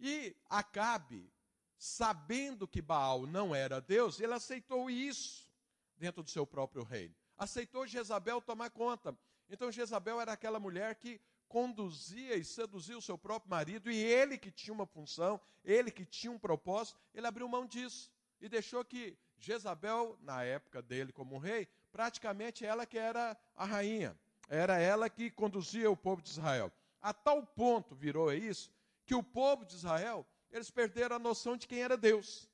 E 0.00 0.34
Acabe, 0.50 1.30
sabendo 1.78 2.66
que 2.66 2.82
Baal 2.82 3.24
não 3.24 3.54
era 3.54 3.80
Deus, 3.80 4.18
ele 4.18 4.34
aceitou 4.34 4.90
isso 4.90 5.48
dentro 5.96 6.24
do 6.24 6.30
seu 6.30 6.44
próprio 6.44 6.82
reino. 6.82 7.14
Aceitou 7.38 7.86
Jezabel 7.86 8.40
tomar 8.40 8.70
conta. 8.70 9.16
Então 9.48 9.70
Jezabel 9.70 10.20
era 10.20 10.32
aquela 10.32 10.58
mulher 10.58 10.94
que 10.96 11.20
conduzia 11.48 12.34
e 12.36 12.44
seduzia 12.44 12.98
o 12.98 13.02
seu 13.02 13.16
próprio 13.16 13.50
marido, 13.50 13.90
e 13.90 13.96
ele 13.96 14.36
que 14.36 14.50
tinha 14.50 14.74
uma 14.74 14.86
função, 14.86 15.40
ele 15.64 15.90
que 15.90 16.04
tinha 16.04 16.32
um 16.32 16.38
propósito, 16.38 16.98
ele 17.14 17.26
abriu 17.26 17.48
mão 17.48 17.66
disso 17.66 18.10
e 18.40 18.48
deixou 18.48 18.84
que 18.84 19.16
Jezabel, 19.38 20.18
na 20.20 20.42
época 20.42 20.82
dele 20.82 21.12
como 21.12 21.38
rei, 21.38 21.68
praticamente 21.92 22.64
ela 22.64 22.84
que 22.84 22.98
era 22.98 23.36
a 23.54 23.64
rainha, 23.64 24.18
era 24.48 24.78
ela 24.78 25.08
que 25.08 25.30
conduzia 25.30 25.90
o 25.90 25.96
povo 25.96 26.20
de 26.20 26.30
Israel. 26.30 26.72
A 27.00 27.12
tal 27.12 27.46
ponto 27.46 27.94
virou 27.94 28.32
isso 28.32 28.70
que 29.04 29.14
o 29.14 29.22
povo 29.22 29.64
de 29.64 29.74
Israel, 29.74 30.26
eles 30.50 30.70
perderam 30.70 31.16
a 31.16 31.20
noção 31.20 31.56
de 31.56 31.66
quem 31.66 31.80
era 31.80 31.96
Deus. 31.96 32.50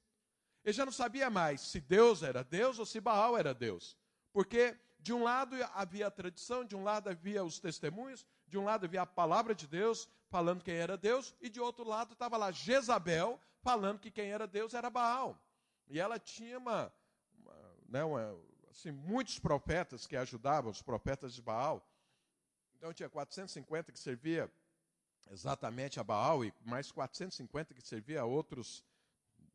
Ele 0.65 0.73
já 0.73 0.85
não 0.85 0.93
sabia 0.93 1.31
mais 1.31 1.61
se 1.61 1.81
Deus 1.81 2.23
era 2.23 2.45
Deus 2.45 2.79
ou 2.79 2.87
se 2.87 3.01
Baal 3.01 3.37
era 3.37 3.55
Deus. 3.55 3.97
Porque 4.33 4.77
de 5.03 5.13
um 5.13 5.25
lado 5.25 5.57
havia 5.75 6.07
a 6.07 6.11
tradição, 6.11 6.65
de 6.65 6.77
um 6.77 6.85
lado 6.85 7.09
havia 7.09 7.43
os 7.43 7.59
testemunhos, 7.59 8.25
de 8.47 8.57
um 8.57 8.65
lado 8.65 8.85
havia 8.85 9.03
a 9.03 9.07
palavra 9.07 9.53
de 9.55 9.67
Deus 9.67 10.09
falando 10.29 10.63
quem 10.63 10.77
era 10.77 10.97
Deus, 10.97 11.35
e 11.41 11.49
de 11.51 11.61
outro 11.61 11.85
lado 11.85 12.13
estava 12.13 12.37
lá 12.37 12.53
Jezabel 12.53 13.41
falando 13.61 13.99
que 13.99 14.11
quem 14.11 14.31
era 14.31 14.47
Deus 14.47 14.75
era 14.75 14.89
Baal. 14.89 15.37
E 15.89 15.99
ela 15.99 16.21
tinha 16.21 16.57
uma, 16.57 16.93
uma, 17.37 17.75
né, 17.89 18.05
uma, 18.05 18.39
assim, 18.71 18.93
muitos 18.93 19.41
profetas 19.41 20.07
que 20.07 20.17
ajudavam, 20.17 20.71
os 20.71 20.83
profetas 20.83 21.35
de 21.35 21.43
Baal. 21.43 21.85
Então 22.77 22.93
tinha 22.93 23.09
450 23.09 23.91
que 23.91 23.99
servia 23.99 24.51
exatamente 25.31 25.99
a 25.99 26.05
Baal 26.05 26.45
e 26.45 26.55
mais 26.65 26.93
450 26.93 27.75
que 27.75 27.83
servia 27.83 28.21
a 28.21 28.25
outros 28.25 28.85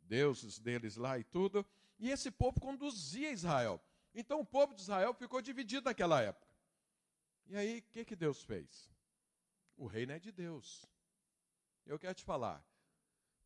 deuses 0.04 0.60
deles 0.60 0.98
lá 0.98 1.18
e 1.18 1.24
tudo. 1.24 1.66
E 1.98 2.12
esse 2.12 2.30
povo 2.30 2.60
conduzia 2.60 3.32
Israel. 3.32 3.82
Então 4.20 4.40
o 4.40 4.46
povo 4.46 4.74
de 4.74 4.82
Israel 4.82 5.14
ficou 5.14 5.40
dividido 5.40 5.86
naquela 5.86 6.20
época. 6.20 6.52
E 7.46 7.56
aí, 7.56 7.80
o 7.80 7.84
que, 7.84 8.04
que 8.04 8.16
Deus 8.16 8.44
fez? 8.44 8.90
O 9.78 9.86
reino 9.86 10.12
é 10.12 10.18
de 10.18 10.32
Deus. 10.32 10.84
Eu 11.86 12.00
quero 12.00 12.16
te 12.16 12.24
falar. 12.24 12.66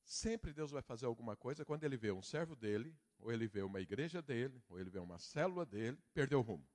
Sempre 0.06 0.54
Deus 0.54 0.72
vai 0.72 0.82
fazer 0.82 1.06
alguma 1.06 1.36
coisa 1.36 1.66
quando 1.66 1.84
ele 1.84 1.98
vê 1.98 2.10
um 2.14 2.22
servo 2.22 2.56
dele, 2.56 2.98
ou 3.20 3.34
ele 3.34 3.50
vê 3.50 3.62
uma 3.62 3.82
igreja 3.82 4.22
dele, 4.22 4.64
ou 4.70 4.80
ele 4.80 4.90
vê 4.90 4.98
uma 4.98 5.20
célula 5.20 5.66
dele, 5.66 6.00
perdeu 6.14 6.40
o 6.40 6.42
rumo. 6.42 6.66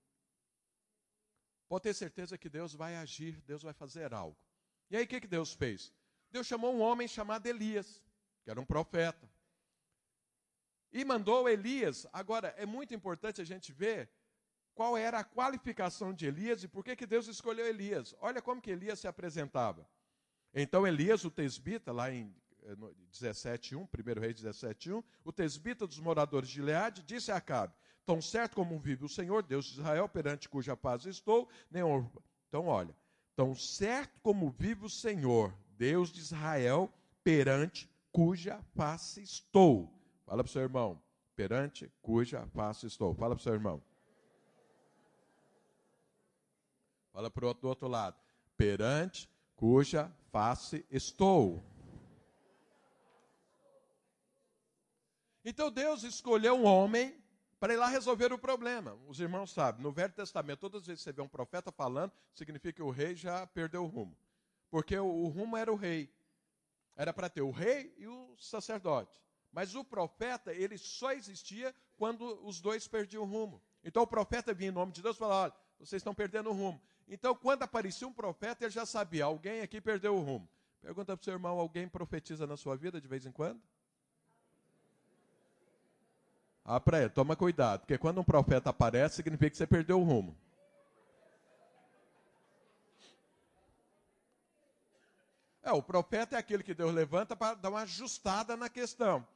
Pode 1.67 1.85
ter 1.85 1.95
certeza 1.95 2.37
que 2.37 2.51
Deus 2.51 2.75
vai 2.75 2.97
agir, 2.97 3.41
Deus 3.47 3.63
vai 3.63 3.73
fazer 3.73 4.13
algo. 4.13 4.39
E 4.91 4.97
aí 4.97 5.05
o 5.05 5.09
que, 5.09 5.23
que 5.23 5.27
Deus 5.27 5.55
fez? 5.55 5.91
Deus 6.31 6.47
chamou 6.47 6.75
um 6.75 6.83
homem 6.83 7.09
chamado 7.09 7.47
Elias, 7.47 8.05
que 8.45 8.51
era 8.51 8.61
um 8.61 8.67
profeta. 8.67 9.27
E 10.97 11.05
mandou 11.05 11.47
Elias. 11.47 12.07
Agora, 12.11 12.55
é 12.57 12.65
muito 12.65 12.95
importante 12.95 13.39
a 13.43 13.45
gente 13.45 13.71
ver 13.71 14.09
qual 14.75 14.97
era 14.97 15.19
a 15.19 15.25
qualificação 15.25 16.11
de 16.11 16.25
Elias 16.25 16.65
e 16.65 16.69
por 16.69 16.83
que, 16.83 16.97
que 16.97 17.05
Deus 17.05 17.29
escolheu 17.29 17.67
Elias. 17.67 18.15
Olha 18.19 18.41
como 18.41 18.63
que 18.63 18.71
Elias 18.71 19.01
se 19.01 19.07
apresentava. 19.07 19.87
Então 20.55 20.87
Elias, 20.87 21.23
o 21.23 21.31
tesbita, 21.31 21.93
lá 21.93 22.11
em 22.11 22.35
17.1, 23.13 23.77
1 23.77 24.21
Reis 24.21 24.43
17.1, 24.43 25.05
o 25.23 25.31
tesbita 25.31 25.87
dos 25.87 25.99
moradores 25.99 26.49
de 26.49 26.63
Leade, 26.63 27.03
disse 27.03 27.31
a 27.31 27.37
Acabe, 27.37 27.75
tão 28.07 28.23
certo 28.23 28.55
como 28.55 28.79
vive 28.79 29.05
o 29.05 29.09
Senhor, 29.09 29.43
Deus 29.43 29.67
de 29.67 29.73
Israel, 29.81 30.09
perante 30.09 30.49
cuja 30.49 30.75
paz 30.75 31.05
estou, 31.05 31.47
nem... 31.71 31.83
Então 32.49 32.69
olha, 32.69 32.97
tão 33.35 33.55
certo 33.55 34.19
como 34.23 34.51
vive 34.51 34.87
o 34.87 34.91
Senhor, 34.91 35.55
Deus 35.77 36.11
de 36.11 36.21
Israel, 36.21 36.91
perante 37.23 37.87
cuja 38.11 38.63
face 38.75 39.21
estou. 39.21 39.96
Fala 40.27 40.43
para 40.43 40.51
o 40.51 40.53
seu 40.53 40.63
irmão, 40.63 41.01
perante 41.37 41.91
cuja 42.03 42.47
face 42.49 42.87
estou. 42.87 43.15
Fala 43.15 43.37
para 43.37 43.41
o 43.41 43.45
seu 43.45 43.55
irmão. 43.55 43.81
Fala 47.13 47.31
para 47.31 47.45
o 47.45 47.49
outro, 47.49 47.63
do 47.63 47.69
outro 47.69 47.89
lado. 47.89 48.17
Perante 48.57 49.31
cuja 49.55 50.13
face 50.33 50.85
estou. 50.91 51.65
Então 55.45 55.71
Deus 55.71 56.03
escolheu 56.03 56.57
um 56.57 56.65
homem 56.65 57.17
para 57.61 57.73
ir 57.73 57.77
lá 57.77 57.87
resolver 57.87 58.33
o 58.33 58.39
problema. 58.39 58.99
Os 59.07 59.21
irmãos 59.21 59.53
sabem, 59.53 59.81
no 59.81 59.93
Velho 59.93 60.13
Testamento, 60.13 60.59
todas 60.59 60.83
as 60.83 60.87
vezes 60.89 61.05
que 61.05 61.11
você 61.11 61.13
vê 61.13 61.23
um 61.23 61.29
profeta 61.29 61.71
falando, 61.71 62.13
significa 62.35 62.73
que 62.73 62.83
o 62.83 62.91
rei 62.91 63.15
já 63.15 63.47
perdeu 63.47 63.85
o 63.85 63.87
rumo. 63.87 64.17
Porque 64.69 64.99
o, 64.99 65.07
o 65.07 65.29
rumo 65.29 65.57
era 65.57 65.73
o 65.73 65.77
rei. 65.77 66.13
Era 66.97 67.13
para 67.13 67.31
ter 67.31 67.43
o 67.43 67.53
rei 67.53 67.95
e 67.97 68.09
o 68.09 68.37
sacerdote. 68.39 69.26
Mas 69.57 69.75
o 69.75 69.83
profeta, 69.83 70.53
ele 70.53 70.77
só 70.77 71.13
existia 71.13 71.75
quando 71.97 72.47
os 72.47 72.61
dois 72.61 72.87
perdiam 72.87 73.23
o 73.23 73.27
rumo. 73.27 73.63
Então 73.83 74.03
o 74.03 74.07
profeta 74.07 74.53
vinha 74.53 74.69
em 74.69 74.75
nome 74.75 74.93
de 74.93 75.01
Deus 75.01 75.17
e 75.17 75.19
falava: 75.19 75.45
olha, 75.45 75.53
vocês 75.79 76.01
estão 76.01 76.15
perdendo 76.15 76.51
o 76.51 76.53
rumo. 76.53 76.79
Então, 77.09 77.35
quando 77.35 77.63
aparecia 77.63 78.07
um 78.07 78.13
profeta, 78.13 78.65
ele 78.65 78.71
já 78.71 78.85
sabia, 78.85 79.25
alguém 79.25 79.63
aqui 79.63 79.81
perdeu 79.81 80.15
o 80.15 80.21
rumo. 80.21 80.47
Pergunta 80.83 81.17
para 81.17 81.23
o 81.23 81.25
seu 81.25 81.33
irmão, 81.33 81.59
alguém 81.59 81.89
profetiza 81.89 82.47
na 82.47 82.55
sua 82.55 82.77
vida 82.77 83.01
de 83.01 83.09
vez 83.09 83.25
em 83.25 83.33
quando? 83.33 83.59
Ah, 86.63 86.79
para 86.79 87.01
ele, 87.01 87.09
toma 87.09 87.35
cuidado, 87.35 87.81
porque 87.81 87.97
quando 87.97 88.21
um 88.21 88.25
profeta 88.25 88.69
aparece, 88.69 89.17
significa 89.17 89.49
que 89.53 89.57
você 89.57 89.67
perdeu 89.67 89.99
o 89.99 90.05
rumo. 90.05 90.37
É, 95.63 95.73
o 95.73 95.83
profeta 95.83 96.37
é 96.37 96.39
aquele 96.39 96.63
que 96.63 96.75
Deus 96.75 96.93
levanta 96.93 97.35
para 97.35 97.55
dar 97.55 97.71
uma 97.71 97.81
ajustada 97.81 98.55
na 98.55 98.69
questão. 98.69 99.27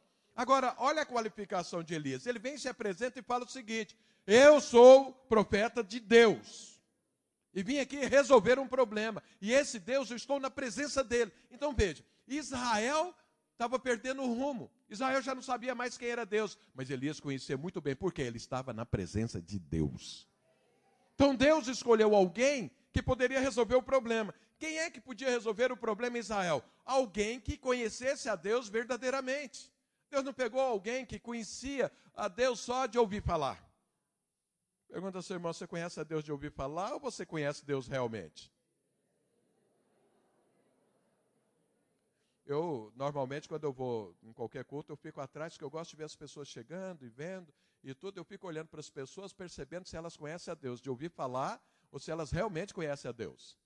Agora, 0.40 0.74
olha 0.78 1.02
a 1.02 1.04
qualificação 1.04 1.82
de 1.82 1.92
Elias. 1.92 2.24
Ele 2.24 2.38
vem, 2.38 2.56
se 2.56 2.66
apresenta 2.66 3.18
e 3.18 3.22
fala 3.22 3.44
o 3.44 3.48
seguinte: 3.48 3.94
Eu 4.26 4.58
sou 4.58 5.12
profeta 5.28 5.84
de 5.84 6.00
Deus. 6.00 6.80
E 7.52 7.62
vim 7.62 7.78
aqui 7.78 7.96
resolver 8.06 8.58
um 8.58 8.66
problema. 8.66 9.22
E 9.38 9.52
esse 9.52 9.78
Deus, 9.78 10.10
eu 10.10 10.16
estou 10.16 10.40
na 10.40 10.48
presença 10.48 11.04
dele. 11.04 11.30
Então 11.50 11.74
veja, 11.74 12.02
Israel 12.26 13.14
estava 13.52 13.78
perdendo 13.78 14.22
o 14.22 14.32
rumo. 14.32 14.70
Israel 14.88 15.20
já 15.20 15.34
não 15.34 15.42
sabia 15.42 15.74
mais 15.74 15.98
quem 15.98 16.08
era 16.08 16.24
Deus, 16.24 16.56
mas 16.74 16.88
Elias 16.88 17.20
conhecia 17.20 17.58
muito 17.58 17.78
bem, 17.78 17.94
porque 17.94 18.22
ele 18.22 18.38
estava 18.38 18.72
na 18.72 18.86
presença 18.86 19.42
de 19.42 19.58
Deus. 19.58 20.26
Então 21.16 21.34
Deus 21.34 21.68
escolheu 21.68 22.14
alguém 22.14 22.70
que 22.94 23.02
poderia 23.02 23.40
resolver 23.40 23.74
o 23.74 23.82
problema. 23.82 24.34
Quem 24.58 24.78
é 24.78 24.88
que 24.88 25.02
podia 25.02 25.28
resolver 25.28 25.70
o 25.70 25.76
problema 25.76 26.16
em 26.16 26.20
Israel? 26.20 26.64
Alguém 26.82 27.38
que 27.38 27.58
conhecesse 27.58 28.26
a 28.26 28.36
Deus 28.36 28.70
verdadeiramente. 28.70 29.70
Deus 30.10 30.24
não 30.24 30.34
pegou 30.34 30.60
alguém 30.60 31.06
que 31.06 31.20
conhecia 31.20 31.90
a 32.14 32.26
Deus 32.26 32.60
só 32.60 32.86
de 32.86 32.98
ouvir 32.98 33.22
falar. 33.22 33.64
Pergunta 34.88 35.18
ao 35.18 35.22
seu 35.22 35.36
irmão: 35.36 35.52
você 35.52 35.66
conhece 35.66 36.00
a 36.00 36.04
Deus 36.04 36.24
de 36.24 36.32
ouvir 36.32 36.50
falar 36.50 36.92
ou 36.92 37.00
você 37.00 37.24
conhece 37.24 37.64
Deus 37.64 37.86
realmente? 37.86 38.52
Eu, 42.44 42.92
normalmente, 42.96 43.48
quando 43.48 43.62
eu 43.62 43.72
vou 43.72 44.16
em 44.24 44.32
qualquer 44.32 44.64
culto, 44.64 44.90
eu 44.90 44.96
fico 44.96 45.20
atrás, 45.20 45.52
porque 45.52 45.64
eu 45.64 45.70
gosto 45.70 45.90
de 45.90 45.96
ver 45.96 46.04
as 46.04 46.16
pessoas 46.16 46.48
chegando 46.48 47.04
e 47.04 47.08
vendo 47.08 47.54
e 47.84 47.94
tudo. 47.94 48.18
Eu 48.18 48.24
fico 48.24 48.48
olhando 48.48 48.66
para 48.66 48.80
as 48.80 48.90
pessoas, 48.90 49.32
percebendo 49.32 49.86
se 49.86 49.96
elas 49.96 50.16
conhecem 50.16 50.50
a 50.50 50.54
Deus, 50.56 50.80
de 50.80 50.90
ouvir 50.90 51.10
falar 51.10 51.62
ou 51.92 52.00
se 52.00 52.10
elas 52.10 52.32
realmente 52.32 52.74
conhecem 52.74 53.08
a 53.08 53.12
Deus. 53.12 53.56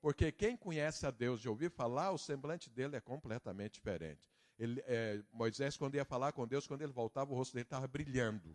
Porque 0.00 0.30
quem 0.30 0.56
conhece 0.56 1.04
a 1.04 1.10
Deus 1.10 1.40
de 1.40 1.48
ouvir 1.48 1.70
falar, 1.72 2.12
o 2.12 2.18
semblante 2.18 2.70
dele 2.70 2.94
é 2.94 3.00
completamente 3.00 3.74
diferente. 3.74 4.29
Ele, 4.60 4.84
é, 4.86 5.22
Moisés, 5.32 5.74
quando 5.78 5.94
ia 5.94 6.04
falar 6.04 6.32
com 6.32 6.46
Deus, 6.46 6.66
quando 6.66 6.82
ele 6.82 6.92
voltava, 6.92 7.32
o 7.32 7.34
rosto 7.34 7.54
dele 7.54 7.64
estava 7.64 7.88
brilhando. 7.88 8.54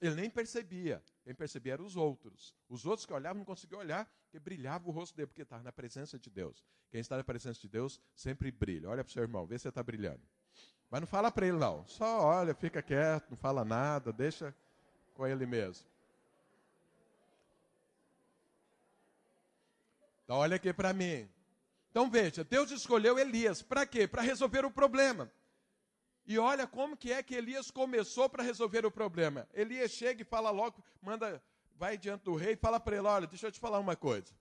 Ele 0.00 0.16
nem 0.16 0.28
percebia. 0.28 1.00
Quem 1.22 1.32
percebia 1.32 1.74
eram 1.74 1.84
os 1.84 1.94
outros. 1.94 2.52
Os 2.68 2.84
outros 2.84 3.06
que 3.06 3.12
olhavam 3.12 3.38
não 3.38 3.44
conseguiam 3.44 3.78
olhar, 3.80 4.04
porque 4.24 4.40
brilhava 4.40 4.88
o 4.88 4.90
rosto 4.90 5.16
dele, 5.16 5.28
porque 5.28 5.42
estava 5.42 5.62
na 5.62 5.70
presença 5.70 6.18
de 6.18 6.28
Deus. 6.28 6.64
Quem 6.90 7.00
está 7.00 7.16
na 7.16 7.22
presença 7.22 7.60
de 7.60 7.68
Deus 7.68 8.00
sempre 8.16 8.50
brilha. 8.50 8.88
Olha 8.88 9.04
para 9.04 9.10
o 9.10 9.12
seu 9.12 9.22
irmão, 9.22 9.46
vê 9.46 9.56
se 9.56 9.68
está 9.68 9.80
brilhando. 9.80 10.20
Mas 10.90 11.00
não 11.00 11.06
fala 11.06 11.30
para 11.30 11.46
ele, 11.46 11.56
não. 11.56 11.86
Só 11.86 12.20
olha, 12.20 12.52
fica 12.52 12.82
quieto, 12.82 13.30
não 13.30 13.36
fala 13.36 13.64
nada, 13.64 14.12
deixa 14.12 14.52
com 15.14 15.24
ele 15.24 15.46
mesmo. 15.46 15.86
Então, 20.24 20.36
olha 20.36 20.56
aqui 20.56 20.72
para 20.72 20.92
mim. 20.92 21.28
Então, 21.92 22.08
veja, 22.08 22.42
Deus 22.42 22.70
escolheu 22.70 23.18
Elias. 23.18 23.60
Para 23.60 23.84
quê? 23.84 24.08
Para 24.08 24.22
resolver 24.22 24.64
o 24.64 24.70
problema. 24.70 25.30
E 26.24 26.38
olha 26.38 26.66
como 26.66 26.96
que 26.96 27.12
é 27.12 27.22
que 27.22 27.34
Elias 27.34 27.70
começou 27.70 28.30
para 28.30 28.42
resolver 28.42 28.86
o 28.86 28.90
problema. 28.90 29.46
Elias 29.52 29.90
chega 29.90 30.22
e 30.22 30.24
fala 30.24 30.50
logo, 30.50 30.82
manda, 31.02 31.44
vai 31.76 31.98
diante 31.98 32.22
do 32.22 32.34
rei 32.34 32.54
e 32.54 32.56
fala 32.56 32.80
para 32.80 32.96
ele: 32.96 33.06
olha, 33.06 33.26
deixa 33.26 33.46
eu 33.46 33.52
te 33.52 33.60
falar 33.60 33.78
uma 33.78 33.94
coisa. 33.94 34.32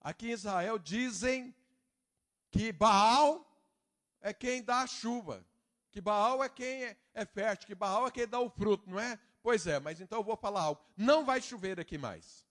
Aqui 0.00 0.28
em 0.28 0.32
Israel 0.32 0.78
dizem 0.78 1.54
que 2.50 2.72
Baal 2.72 3.46
é 4.22 4.32
quem 4.32 4.62
dá 4.62 4.80
a 4.80 4.86
chuva, 4.86 5.44
que 5.90 6.00
Baal 6.00 6.42
é 6.42 6.48
quem 6.48 6.84
é, 6.84 6.96
é 7.12 7.26
fértil, 7.26 7.66
que 7.66 7.74
Baal 7.74 8.06
é 8.06 8.10
quem 8.10 8.26
dá 8.26 8.40
o 8.40 8.48
fruto, 8.48 8.88
não 8.88 8.98
é? 8.98 9.20
Pois 9.42 9.66
é, 9.66 9.78
mas 9.78 10.00
então 10.00 10.20
eu 10.20 10.24
vou 10.24 10.38
falar 10.38 10.62
algo. 10.62 10.80
Não 10.96 11.22
vai 11.22 11.42
chover 11.42 11.78
aqui 11.78 11.98
mais. 11.98 12.46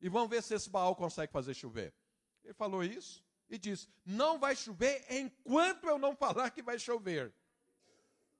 E 0.00 0.08
vamos 0.08 0.30
ver 0.30 0.42
se 0.42 0.54
esse 0.54 0.70
Baal 0.70 0.96
consegue 0.96 1.30
fazer 1.30 1.52
chover. 1.52 1.92
Ele 2.42 2.54
falou 2.54 2.82
isso 2.82 3.22
e 3.50 3.58
disse: 3.58 3.88
Não 4.06 4.38
vai 4.38 4.54
chover 4.54 5.04
enquanto 5.10 5.84
eu 5.84 5.98
não 5.98 6.14
falar 6.14 6.50
que 6.50 6.62
vai 6.62 6.78
chover. 6.78 7.34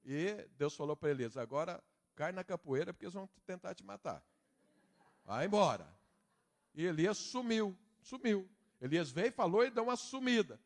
E 0.05 0.49
Deus 0.57 0.75
falou 0.75 0.97
para 0.97 1.11
Elias: 1.11 1.37
agora 1.37 1.83
cai 2.15 2.33
na 2.33 2.45
capoeira 2.45 2.93
porque 2.93 3.07
eles 3.07 3.15
vão 3.15 3.29
tentar 3.45 3.75
te 3.75 3.85
matar. 3.85 4.25
Vai 5.25 5.47
embora. 5.47 5.87
E 6.75 6.87
Elias 6.87 7.19
sumiu, 7.19 7.77
sumiu. 8.01 8.49
Elias 8.81 9.11
veio, 9.11 9.33
falou 9.33 9.65
e 9.65 9.71
deu 9.71 9.83
uma 9.83 9.97
sumida. 9.97 10.59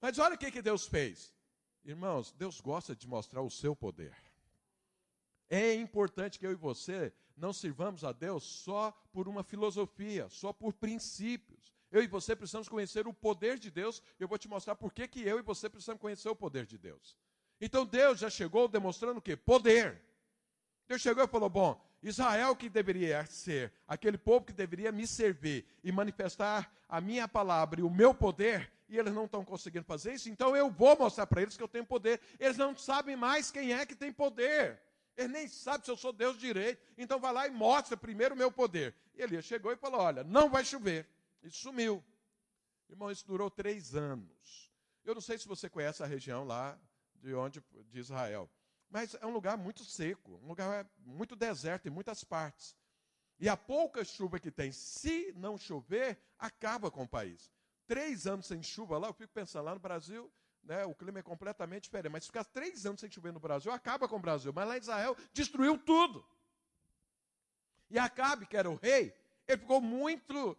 Mas 0.00 0.18
olha 0.18 0.34
o 0.34 0.38
que, 0.38 0.50
que 0.50 0.62
Deus 0.62 0.86
fez. 0.86 1.34
Irmãos, 1.84 2.32
Deus 2.32 2.60
gosta 2.60 2.94
de 2.94 3.08
mostrar 3.08 3.42
o 3.42 3.50
seu 3.50 3.74
poder. 3.74 4.14
É 5.48 5.74
importante 5.74 6.38
que 6.38 6.46
eu 6.46 6.52
e 6.52 6.56
você 6.56 7.12
não 7.36 7.52
sirvamos 7.52 8.04
a 8.04 8.12
Deus 8.12 8.44
só 8.44 8.92
por 9.12 9.28
uma 9.28 9.42
filosofia, 9.42 10.28
só 10.28 10.52
por 10.52 10.72
princípios. 10.72 11.75
Eu 11.96 12.02
e 12.02 12.06
você 12.06 12.36
precisamos 12.36 12.68
conhecer 12.68 13.06
o 13.06 13.12
poder 13.14 13.58
de 13.58 13.70
Deus. 13.70 14.02
Eu 14.20 14.28
vou 14.28 14.36
te 14.36 14.46
mostrar 14.46 14.76
por 14.76 14.92
que, 14.92 15.08
que 15.08 15.22
eu 15.22 15.38
e 15.38 15.42
você 15.42 15.66
precisamos 15.66 15.98
conhecer 15.98 16.28
o 16.28 16.36
poder 16.36 16.66
de 16.66 16.76
Deus. 16.76 17.16
Então 17.58 17.86
Deus 17.86 18.18
já 18.18 18.28
chegou 18.28 18.68
demonstrando 18.68 19.18
o 19.18 19.22
quê? 19.22 19.34
Poder. 19.34 19.98
Deus 20.86 21.00
chegou 21.00 21.24
e 21.24 21.26
falou: 21.26 21.48
bom, 21.48 21.82
Israel 22.02 22.54
que 22.54 22.68
deveria 22.68 23.24
ser 23.24 23.72
aquele 23.88 24.18
povo 24.18 24.44
que 24.44 24.52
deveria 24.52 24.92
me 24.92 25.06
servir 25.06 25.64
e 25.82 25.90
manifestar 25.90 26.70
a 26.86 27.00
minha 27.00 27.26
palavra 27.26 27.80
e 27.80 27.82
o 27.82 27.88
meu 27.88 28.12
poder, 28.12 28.70
e 28.90 28.98
eles 28.98 29.14
não 29.14 29.24
estão 29.24 29.42
conseguindo 29.42 29.86
fazer 29.86 30.12
isso, 30.12 30.28
então 30.28 30.54
eu 30.54 30.70
vou 30.70 30.98
mostrar 30.98 31.26
para 31.26 31.40
eles 31.40 31.56
que 31.56 31.62
eu 31.62 31.68
tenho 31.68 31.86
poder. 31.86 32.20
Eles 32.38 32.58
não 32.58 32.76
sabem 32.76 33.16
mais 33.16 33.50
quem 33.50 33.72
é 33.72 33.86
que 33.86 33.94
tem 33.94 34.12
poder. 34.12 34.78
Eles 35.16 35.30
nem 35.30 35.48
sabem 35.48 35.82
se 35.82 35.90
eu 35.90 35.96
sou 35.96 36.12
Deus 36.12 36.36
direito. 36.36 36.78
Então 36.98 37.18
vai 37.18 37.32
lá 37.32 37.46
e 37.46 37.50
mostra 37.50 37.96
primeiro 37.96 38.34
o 38.34 38.38
meu 38.38 38.52
poder. 38.52 38.94
E 39.14 39.22
Elias 39.22 39.46
chegou 39.46 39.72
e 39.72 39.76
falou: 39.76 40.02
Olha, 40.02 40.22
não 40.22 40.50
vai 40.50 40.62
chover. 40.62 41.08
E 41.46 41.50
sumiu. 41.52 42.04
Irmão, 42.88 43.08
isso 43.08 43.24
durou 43.24 43.48
três 43.48 43.94
anos. 43.94 44.72
Eu 45.04 45.14
não 45.14 45.20
sei 45.20 45.38
se 45.38 45.46
você 45.46 45.70
conhece 45.70 46.02
a 46.02 46.06
região 46.06 46.44
lá 46.44 46.76
de 47.14 47.32
onde 47.34 47.62
de 47.88 48.00
Israel. 48.00 48.50
Mas 48.90 49.14
é 49.14 49.24
um 49.24 49.30
lugar 49.32 49.56
muito 49.56 49.84
seco, 49.84 50.40
um 50.42 50.48
lugar 50.48 50.90
muito 50.98 51.36
deserto 51.36 51.86
em 51.86 51.90
muitas 51.90 52.24
partes. 52.24 52.76
E 53.38 53.48
a 53.48 53.56
pouca 53.56 54.04
chuva 54.04 54.40
que 54.40 54.50
tem, 54.50 54.72
se 54.72 55.32
não 55.36 55.56
chover, 55.56 56.18
acaba 56.36 56.90
com 56.90 57.04
o 57.04 57.08
país. 57.08 57.52
Três 57.86 58.26
anos 58.26 58.46
sem 58.46 58.60
chuva 58.60 58.98
lá, 58.98 59.06
eu 59.06 59.14
fico 59.14 59.32
pensando, 59.32 59.66
lá 59.66 59.74
no 59.74 59.80
Brasil, 59.80 60.32
né, 60.64 60.84
o 60.84 60.96
clima 60.96 61.20
é 61.20 61.22
completamente 61.22 61.84
diferente. 61.84 62.10
Mas 62.10 62.26
ficar 62.26 62.42
três 62.42 62.84
anos 62.84 63.00
sem 63.00 63.10
chover 63.10 63.32
no 63.32 63.38
Brasil, 63.38 63.70
acaba 63.70 64.08
com 64.08 64.16
o 64.16 64.20
Brasil. 64.20 64.52
Mas 64.52 64.66
lá 64.66 64.76
em 64.76 64.80
Israel, 64.80 65.16
destruiu 65.32 65.78
tudo. 65.78 66.26
E 67.88 68.00
Acabe, 68.00 68.46
que 68.46 68.56
era 68.56 68.68
o 68.68 68.74
rei, 68.74 69.14
ele 69.46 69.60
ficou 69.60 69.80
muito 69.80 70.58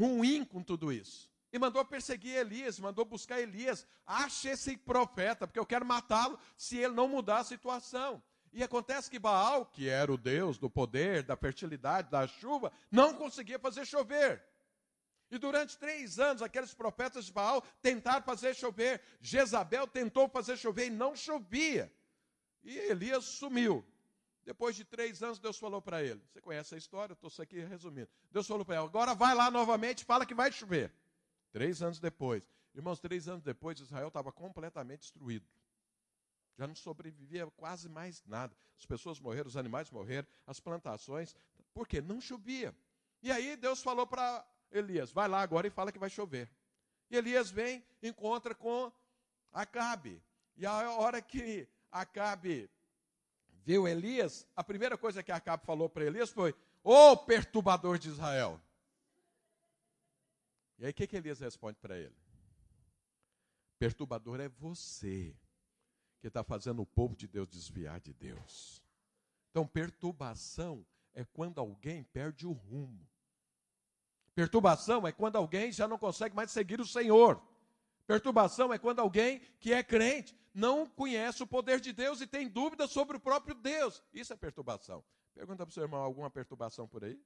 ruim 0.00 0.44
com 0.44 0.62
tudo 0.62 0.90
isso 0.92 1.30
e 1.52 1.58
mandou 1.58 1.84
perseguir 1.84 2.36
Elias, 2.36 2.78
mandou 2.78 3.04
buscar 3.04 3.40
Elias. 3.40 3.86
Ache 4.06 4.48
esse 4.48 4.76
profeta, 4.76 5.46
porque 5.46 5.58
eu 5.58 5.66
quero 5.66 5.84
matá-lo 5.84 6.38
se 6.56 6.78
ele 6.78 6.94
não 6.94 7.08
mudar 7.08 7.38
a 7.38 7.44
situação. 7.44 8.22
E 8.52 8.62
acontece 8.62 9.10
que 9.10 9.18
Baal, 9.18 9.66
que 9.66 9.88
era 9.88 10.12
o 10.12 10.16
Deus 10.16 10.58
do 10.58 10.68
poder, 10.68 11.22
da 11.22 11.36
fertilidade, 11.36 12.10
da 12.10 12.26
chuva, 12.26 12.72
não 12.90 13.14
conseguia 13.14 13.58
fazer 13.58 13.84
chover. 13.84 14.42
E 15.30 15.38
durante 15.38 15.78
três 15.78 16.18
anos, 16.18 16.42
aqueles 16.42 16.74
profetas 16.74 17.26
de 17.26 17.32
Baal 17.32 17.62
tentaram 17.80 18.24
fazer 18.24 18.54
chover. 18.54 19.00
Jezabel 19.20 19.86
tentou 19.86 20.28
fazer 20.28 20.56
chover 20.56 20.86
e 20.86 20.90
não 20.90 21.14
chovia. 21.14 21.92
E 22.64 22.76
Elias 22.76 23.24
sumiu. 23.24 23.84
Depois 24.44 24.74
de 24.74 24.84
três 24.84 25.22
anos, 25.22 25.38
Deus 25.38 25.58
falou 25.58 25.82
para 25.82 26.02
ele: 26.02 26.20
Você 26.32 26.40
conhece 26.40 26.74
a 26.74 26.78
história? 26.78 27.12
Estou 27.12 27.30
aqui 27.42 27.60
resumindo. 27.60 28.08
Deus 28.30 28.46
falou 28.46 28.64
para 28.64 28.76
ele: 28.76 28.84
Agora 28.84 29.14
vai 29.14 29.34
lá 29.34 29.50
novamente, 29.50 30.04
fala 30.04 30.24
que 30.24 30.34
vai 30.34 30.50
chover. 30.50 30.92
Três 31.52 31.82
anos 31.82 31.98
depois. 31.98 32.42
Irmãos, 32.74 33.00
três 33.00 33.28
anos 33.28 33.42
depois, 33.42 33.78
Israel 33.80 34.08
estava 34.08 34.32
completamente 34.32 35.00
destruído. 35.00 35.46
Já 36.56 36.66
não 36.66 36.74
sobrevivia 36.74 37.46
quase 37.56 37.88
mais 37.88 38.22
nada. 38.26 38.54
As 38.78 38.86
pessoas 38.86 39.18
morreram, 39.18 39.48
os 39.48 39.56
animais 39.56 39.90
morreram, 39.90 40.26
as 40.46 40.60
plantações, 40.60 41.34
porque 41.74 42.00
não 42.00 42.20
chovia. 42.20 42.74
E 43.22 43.30
aí 43.30 43.56
Deus 43.56 43.82
falou 43.82 44.06
para 44.06 44.46
Elias: 44.70 45.10
vai 45.10 45.28
lá 45.28 45.40
agora 45.40 45.66
e 45.66 45.70
fala 45.70 45.92
que 45.92 45.98
vai 45.98 46.10
chover. 46.10 46.50
E 47.10 47.16
Elias 47.16 47.50
vem, 47.50 47.84
encontra 48.02 48.54
com 48.54 48.90
Acabe. 49.52 50.22
E 50.56 50.64
a 50.64 50.90
hora 50.92 51.20
que 51.20 51.68
Acabe 51.90 52.70
viu 53.70 53.86
Elias, 53.86 54.48
a 54.56 54.64
primeira 54.64 54.98
coisa 54.98 55.22
que 55.22 55.30
Acabe 55.30 55.64
falou 55.64 55.88
para 55.88 56.04
Elias 56.04 56.30
foi: 56.30 56.52
Ô 56.82 57.16
perturbador 57.16 57.98
de 58.00 58.08
Israel, 58.08 58.60
e 60.76 60.86
aí 60.86 60.90
o 60.90 60.94
que, 60.94 61.06
que 61.06 61.16
Elias 61.16 61.38
responde 61.38 61.78
para 61.78 61.96
ele? 61.96 62.16
Perturbador 63.78 64.40
é 64.40 64.48
você 64.48 65.36
que 66.20 66.26
está 66.26 66.42
fazendo 66.42 66.82
o 66.82 66.86
povo 66.86 67.14
de 67.14 67.28
Deus 67.28 67.46
desviar 67.46 68.00
de 68.00 68.12
Deus. 68.12 68.82
Então, 69.50 69.64
perturbação 69.64 70.84
é 71.14 71.24
quando 71.24 71.60
alguém 71.60 72.02
perde 72.02 72.46
o 72.46 72.52
rumo. 72.52 73.08
Perturbação 74.34 75.06
é 75.06 75.12
quando 75.12 75.36
alguém 75.36 75.70
já 75.70 75.86
não 75.86 75.96
consegue 75.96 76.34
mais 76.34 76.50
seguir 76.50 76.80
o 76.80 76.86
Senhor. 76.86 77.40
Perturbação 78.10 78.74
é 78.74 78.78
quando 78.78 78.98
alguém 78.98 79.40
que 79.60 79.72
é 79.72 79.84
crente 79.84 80.36
não 80.52 80.84
conhece 80.84 81.44
o 81.44 81.46
poder 81.46 81.78
de 81.78 81.92
Deus 81.92 82.20
e 82.20 82.26
tem 82.26 82.48
dúvidas 82.48 82.90
sobre 82.90 83.16
o 83.16 83.20
próprio 83.20 83.54
Deus. 83.54 84.02
Isso 84.12 84.32
é 84.32 84.36
perturbação. 84.36 85.04
Pergunta 85.32 85.64
para 85.64 85.70
o 85.70 85.72
seu 85.72 85.84
irmão: 85.84 86.02
alguma 86.02 86.28
perturbação 86.28 86.88
por 86.88 87.04
aí? 87.04 87.22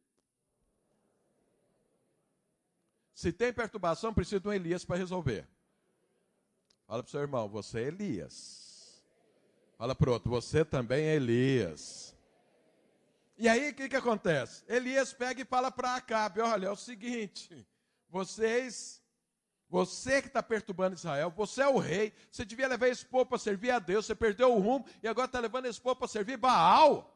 Se 3.14 3.32
tem 3.32 3.50
perturbação, 3.50 4.12
precisa 4.12 4.38
de 4.38 4.46
um 4.46 4.52
Elias 4.52 4.84
para 4.84 4.98
resolver. 4.98 5.48
Fala 6.86 7.02
para 7.02 7.08
o 7.08 7.10
seu 7.10 7.20
irmão, 7.22 7.48
você 7.48 7.80
é 7.80 7.86
Elias. 7.86 9.02
Fala 9.78 9.94
para 9.94 10.10
outro, 10.10 10.28
você 10.28 10.66
também 10.66 11.06
é 11.06 11.14
Elias. 11.14 12.14
E 13.38 13.48
aí 13.48 13.70
o 13.70 13.74
que, 13.74 13.88
que 13.88 13.96
acontece? 13.96 14.62
Elias 14.68 15.14
pega 15.14 15.40
e 15.40 15.46
fala 15.46 15.70
para 15.70 15.94
Acabe: 15.94 16.42
olha, 16.42 16.66
é 16.66 16.70
o 16.70 16.76
seguinte, 16.76 17.66
vocês 18.10 19.02
Você 19.74 20.22
que 20.22 20.28
está 20.28 20.40
perturbando 20.40 20.94
Israel, 20.94 21.32
você 21.32 21.62
é 21.62 21.66
o 21.66 21.78
rei, 21.78 22.14
você 22.30 22.44
devia 22.44 22.68
levar 22.68 22.87
esse 22.87 23.04
povo 23.04 23.26
para 23.26 23.38
servir 23.38 23.72
a 23.72 23.80
Deus, 23.80 24.06
você 24.06 24.14
perdeu 24.14 24.54
o 24.54 24.60
rumo 24.60 24.87
e 25.02 25.08
agora 25.08 25.26
está 25.26 25.40
levando 25.40 25.66
esse 25.66 25.80
povo 25.80 25.96
para 25.96 26.06
servir 26.06 26.37
Baal. 26.37 27.12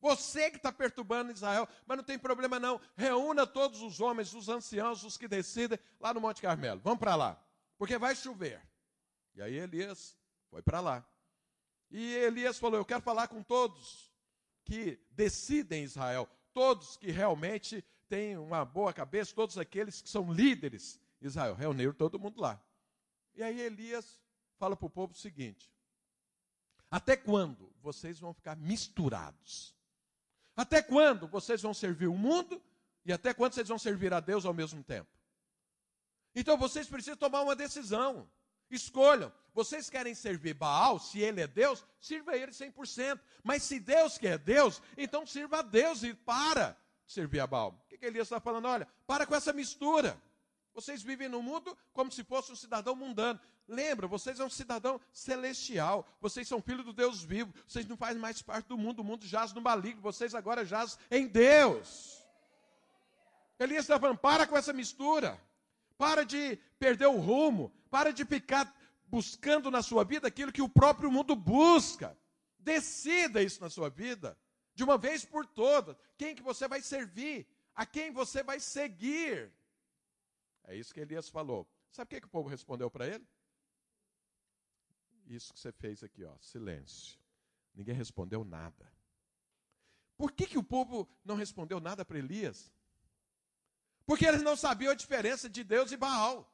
Você 0.00 0.48
que 0.48 0.58
está 0.58 0.70
perturbando 0.70 1.32
Israel, 1.32 1.66
mas 1.88 1.96
não 1.96 2.04
tem 2.04 2.16
problema 2.16 2.60
não. 2.60 2.80
Reúna 2.94 3.44
todos 3.44 3.82
os 3.82 3.98
homens, 4.00 4.32
os 4.32 4.48
anciãos, 4.48 5.02
os 5.02 5.16
que 5.16 5.26
decidem, 5.26 5.76
lá 5.98 6.14
no 6.14 6.20
Monte 6.20 6.40
Carmelo. 6.40 6.80
Vamos 6.84 7.00
para 7.00 7.16
lá, 7.16 7.44
porque 7.76 7.98
vai 7.98 8.14
chover. 8.14 8.62
E 9.34 9.42
aí 9.42 9.58
Elias 9.58 10.16
foi 10.50 10.62
para 10.62 10.78
lá. 10.78 11.04
E 11.90 12.14
Elias 12.14 12.60
falou: 12.60 12.78
Eu 12.78 12.84
quero 12.84 13.02
falar 13.02 13.26
com 13.26 13.42
todos 13.42 14.08
que 14.62 15.00
decidem 15.10 15.82
Israel, 15.82 16.28
todos 16.54 16.96
que 16.96 17.10
realmente 17.10 17.84
têm 18.12 18.36
uma 18.36 18.62
boa 18.62 18.92
cabeça, 18.92 19.34
todos 19.34 19.56
aqueles 19.56 20.02
que 20.02 20.10
são 20.10 20.30
líderes. 20.30 21.00
Israel 21.18 21.54
reuniram 21.54 21.94
todo 21.94 22.18
mundo 22.18 22.42
lá. 22.42 22.62
E 23.34 23.42
aí 23.42 23.58
Elias 23.58 24.20
fala 24.58 24.76
para 24.76 24.84
o 24.84 24.90
povo 24.90 25.14
o 25.14 25.16
seguinte: 25.16 25.72
Até 26.90 27.16
quando 27.16 27.72
vocês 27.80 28.20
vão 28.20 28.34
ficar 28.34 28.54
misturados? 28.54 29.74
Até 30.54 30.82
quando 30.82 31.26
vocês 31.26 31.62
vão 31.62 31.72
servir 31.72 32.06
o 32.06 32.14
mundo 32.14 32.62
e 33.02 33.14
até 33.14 33.32
quando 33.32 33.54
vocês 33.54 33.68
vão 33.68 33.78
servir 33.78 34.12
a 34.12 34.20
Deus 34.20 34.44
ao 34.44 34.52
mesmo 34.52 34.84
tempo? 34.84 35.08
Então 36.34 36.58
vocês 36.58 36.86
precisam 36.86 37.16
tomar 37.16 37.40
uma 37.40 37.56
decisão. 37.56 38.30
Escolham. 38.70 39.32
Vocês 39.54 39.88
querem 39.88 40.14
servir 40.14 40.52
Baal, 40.52 40.98
se 40.98 41.18
ele 41.18 41.40
é 41.40 41.46
Deus, 41.46 41.82
sirva 41.98 42.36
ele 42.36 42.52
100%. 42.52 43.18
Mas 43.42 43.62
se 43.62 43.80
Deus 43.80 44.18
quer 44.18 44.38
Deus, 44.38 44.82
então 44.98 45.26
sirva 45.26 45.60
a 45.60 45.62
Deus 45.62 46.02
e 46.02 46.12
para 46.12 46.76
servir 47.12 47.40
a 47.40 47.46
Baal. 47.46 47.70
O 47.84 47.88
que, 47.88 47.98
que 47.98 48.06
Elias 48.06 48.26
está 48.26 48.40
falando? 48.40 48.66
Olha, 48.66 48.88
para 49.06 49.26
com 49.26 49.34
essa 49.34 49.52
mistura. 49.52 50.20
Vocês 50.74 51.02
vivem 51.02 51.28
no 51.28 51.42
mundo 51.42 51.76
como 51.92 52.10
se 52.10 52.24
fosse 52.24 52.50
um 52.50 52.56
cidadão 52.56 52.96
mundano. 52.96 53.38
Lembra, 53.68 54.06
vocês 54.06 54.38
são 54.38 54.46
um 54.46 54.50
cidadão 54.50 55.00
celestial. 55.12 56.06
Vocês 56.20 56.48
são 56.48 56.62
filhos 56.62 56.84
do 56.84 56.92
Deus 56.92 57.22
vivo. 57.22 57.52
Vocês 57.66 57.86
não 57.86 57.96
fazem 57.96 58.18
mais 58.18 58.40
parte 58.40 58.68
do 58.68 58.78
mundo. 58.78 59.00
O 59.00 59.04
mundo 59.04 59.26
jaz 59.26 59.52
no 59.52 59.60
maligno. 59.60 60.00
Vocês 60.00 60.34
agora 60.34 60.64
jazem 60.64 60.98
em 61.10 61.26
Deus. 61.26 62.22
Elias 63.58 63.84
está 63.84 64.00
falando: 64.00 64.18
para 64.18 64.46
com 64.46 64.56
essa 64.56 64.72
mistura. 64.72 65.38
Para 65.98 66.24
de 66.24 66.58
perder 66.78 67.06
o 67.06 67.18
rumo. 67.18 67.72
Para 67.90 68.12
de 68.12 68.24
ficar 68.24 68.74
buscando 69.06 69.70
na 69.70 69.82
sua 69.82 70.04
vida 70.04 70.26
aquilo 70.26 70.52
que 70.52 70.62
o 70.62 70.68
próprio 70.68 71.12
mundo 71.12 71.36
busca. 71.36 72.16
Decida 72.58 73.42
isso 73.42 73.60
na 73.60 73.68
sua 73.68 73.90
vida 73.90 74.36
de 74.74 74.82
uma 74.84 74.96
vez 74.96 75.24
por 75.24 75.46
todas, 75.46 75.96
quem 76.16 76.34
que 76.34 76.42
você 76.42 76.66
vai 76.66 76.80
servir, 76.80 77.46
a 77.74 77.84
quem 77.84 78.10
você 78.10 78.42
vai 78.42 78.58
seguir. 78.60 79.52
É 80.64 80.76
isso 80.76 80.92
que 80.94 81.00
Elias 81.00 81.28
falou. 81.28 81.68
Sabe 81.90 82.06
o 82.06 82.10
que, 82.10 82.20
que 82.20 82.26
o 82.26 82.30
povo 82.30 82.48
respondeu 82.48 82.90
para 82.90 83.06
ele? 83.06 83.26
Isso 85.26 85.52
que 85.52 85.60
você 85.60 85.72
fez 85.72 86.02
aqui, 86.02 86.24
ó, 86.24 86.36
silêncio. 86.38 87.18
Ninguém 87.74 87.94
respondeu 87.94 88.44
nada. 88.44 88.92
Por 90.16 90.32
que, 90.32 90.46
que 90.46 90.58
o 90.58 90.62
povo 90.62 91.08
não 91.24 91.36
respondeu 91.36 91.80
nada 91.80 92.04
para 92.04 92.18
Elias? 92.18 92.72
Porque 94.06 94.26
eles 94.26 94.42
não 94.42 94.56
sabiam 94.56 94.92
a 94.92 94.94
diferença 94.94 95.48
de 95.48 95.64
Deus 95.64 95.90
e 95.92 95.96
Baal. 95.96 96.50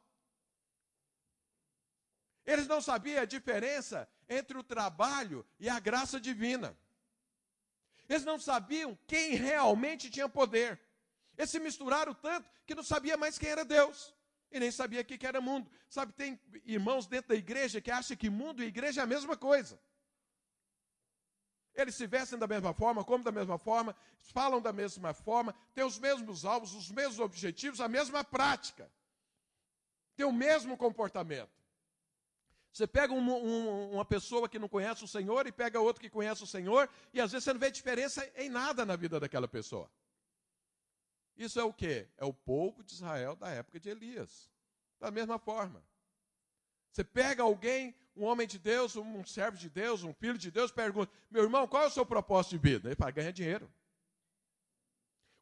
Eles 2.44 2.66
não 2.66 2.80
sabiam 2.80 3.20
a 3.20 3.26
diferença 3.26 4.08
entre 4.28 4.56
o 4.56 4.62
trabalho 4.62 5.46
e 5.58 5.68
a 5.68 5.78
graça 5.78 6.20
divina. 6.20 6.76
Eles 8.08 8.24
não 8.24 8.38
sabiam 8.38 8.98
quem 9.06 9.34
realmente 9.34 10.10
tinha 10.10 10.28
poder. 10.28 10.80
Eles 11.36 11.50
se 11.50 11.60
misturaram 11.60 12.14
tanto 12.14 12.48
que 12.66 12.74
não 12.74 12.82
sabia 12.82 13.16
mais 13.16 13.38
quem 13.38 13.50
era 13.50 13.64
Deus. 13.64 14.14
E 14.50 14.58
nem 14.58 14.70
sabia 14.70 15.02
o 15.02 15.04
que 15.04 15.26
era 15.26 15.40
mundo. 15.40 15.70
Sabe, 15.88 16.12
tem 16.14 16.40
irmãos 16.64 17.06
dentro 17.06 17.28
da 17.28 17.34
igreja 17.34 17.80
que 17.80 17.90
acham 17.90 18.16
que 18.16 18.30
mundo 18.30 18.62
e 18.62 18.66
igreja 18.66 19.02
é 19.02 19.04
a 19.04 19.06
mesma 19.06 19.36
coisa. 19.36 19.78
Eles 21.74 21.94
se 21.94 22.06
vestem 22.06 22.38
da 22.38 22.46
mesma 22.46 22.72
forma, 22.72 23.04
comem 23.04 23.22
da 23.22 23.30
mesma 23.30 23.58
forma, 23.58 23.94
falam 24.18 24.60
da 24.60 24.72
mesma 24.72 25.12
forma, 25.14 25.54
têm 25.74 25.84
os 25.84 25.98
mesmos 25.98 26.44
alvos, 26.44 26.74
os 26.74 26.90
mesmos 26.90 27.20
objetivos, 27.20 27.80
a 27.80 27.88
mesma 27.88 28.24
prática. 28.24 28.90
Tem 30.16 30.26
o 30.26 30.32
mesmo 30.32 30.76
comportamento. 30.76 31.57
Você 32.78 32.86
pega 32.86 33.12
um, 33.12 33.18
um, 33.18 33.90
uma 33.94 34.04
pessoa 34.04 34.48
que 34.48 34.56
não 34.56 34.68
conhece 34.68 35.02
o 35.02 35.08
Senhor 35.08 35.48
e 35.48 35.50
pega 35.50 35.80
outro 35.80 36.00
que 36.00 36.08
conhece 36.08 36.44
o 36.44 36.46
Senhor, 36.46 36.88
e 37.12 37.20
às 37.20 37.32
vezes 37.32 37.42
você 37.42 37.52
não 37.52 37.58
vê 37.58 37.72
diferença 37.72 38.24
em 38.36 38.48
nada 38.48 38.86
na 38.86 38.94
vida 38.94 39.18
daquela 39.18 39.48
pessoa. 39.48 39.90
Isso 41.36 41.58
é 41.58 41.64
o 41.64 41.72
que? 41.72 42.06
É 42.16 42.24
o 42.24 42.32
povo 42.32 42.84
de 42.84 42.94
Israel 42.94 43.34
da 43.34 43.48
época 43.48 43.80
de 43.80 43.88
Elias. 43.88 44.48
Da 45.00 45.10
mesma 45.10 45.40
forma. 45.40 45.82
Você 46.92 47.02
pega 47.02 47.42
alguém, 47.42 47.96
um 48.14 48.24
homem 48.24 48.46
de 48.46 48.60
Deus, 48.60 48.94
um 48.94 49.24
servo 49.24 49.58
de 49.58 49.68
Deus, 49.68 50.04
um 50.04 50.14
filho 50.14 50.38
de 50.38 50.48
Deus, 50.48 50.70
pergunta: 50.70 51.12
meu 51.28 51.42
irmão, 51.42 51.66
qual 51.66 51.82
é 51.82 51.86
o 51.86 51.90
seu 51.90 52.06
propósito 52.06 52.52
de 52.52 52.58
vida? 52.58 52.88
Ele 52.90 52.94
fala: 52.94 53.10
ganhar 53.10 53.32
dinheiro. 53.32 53.68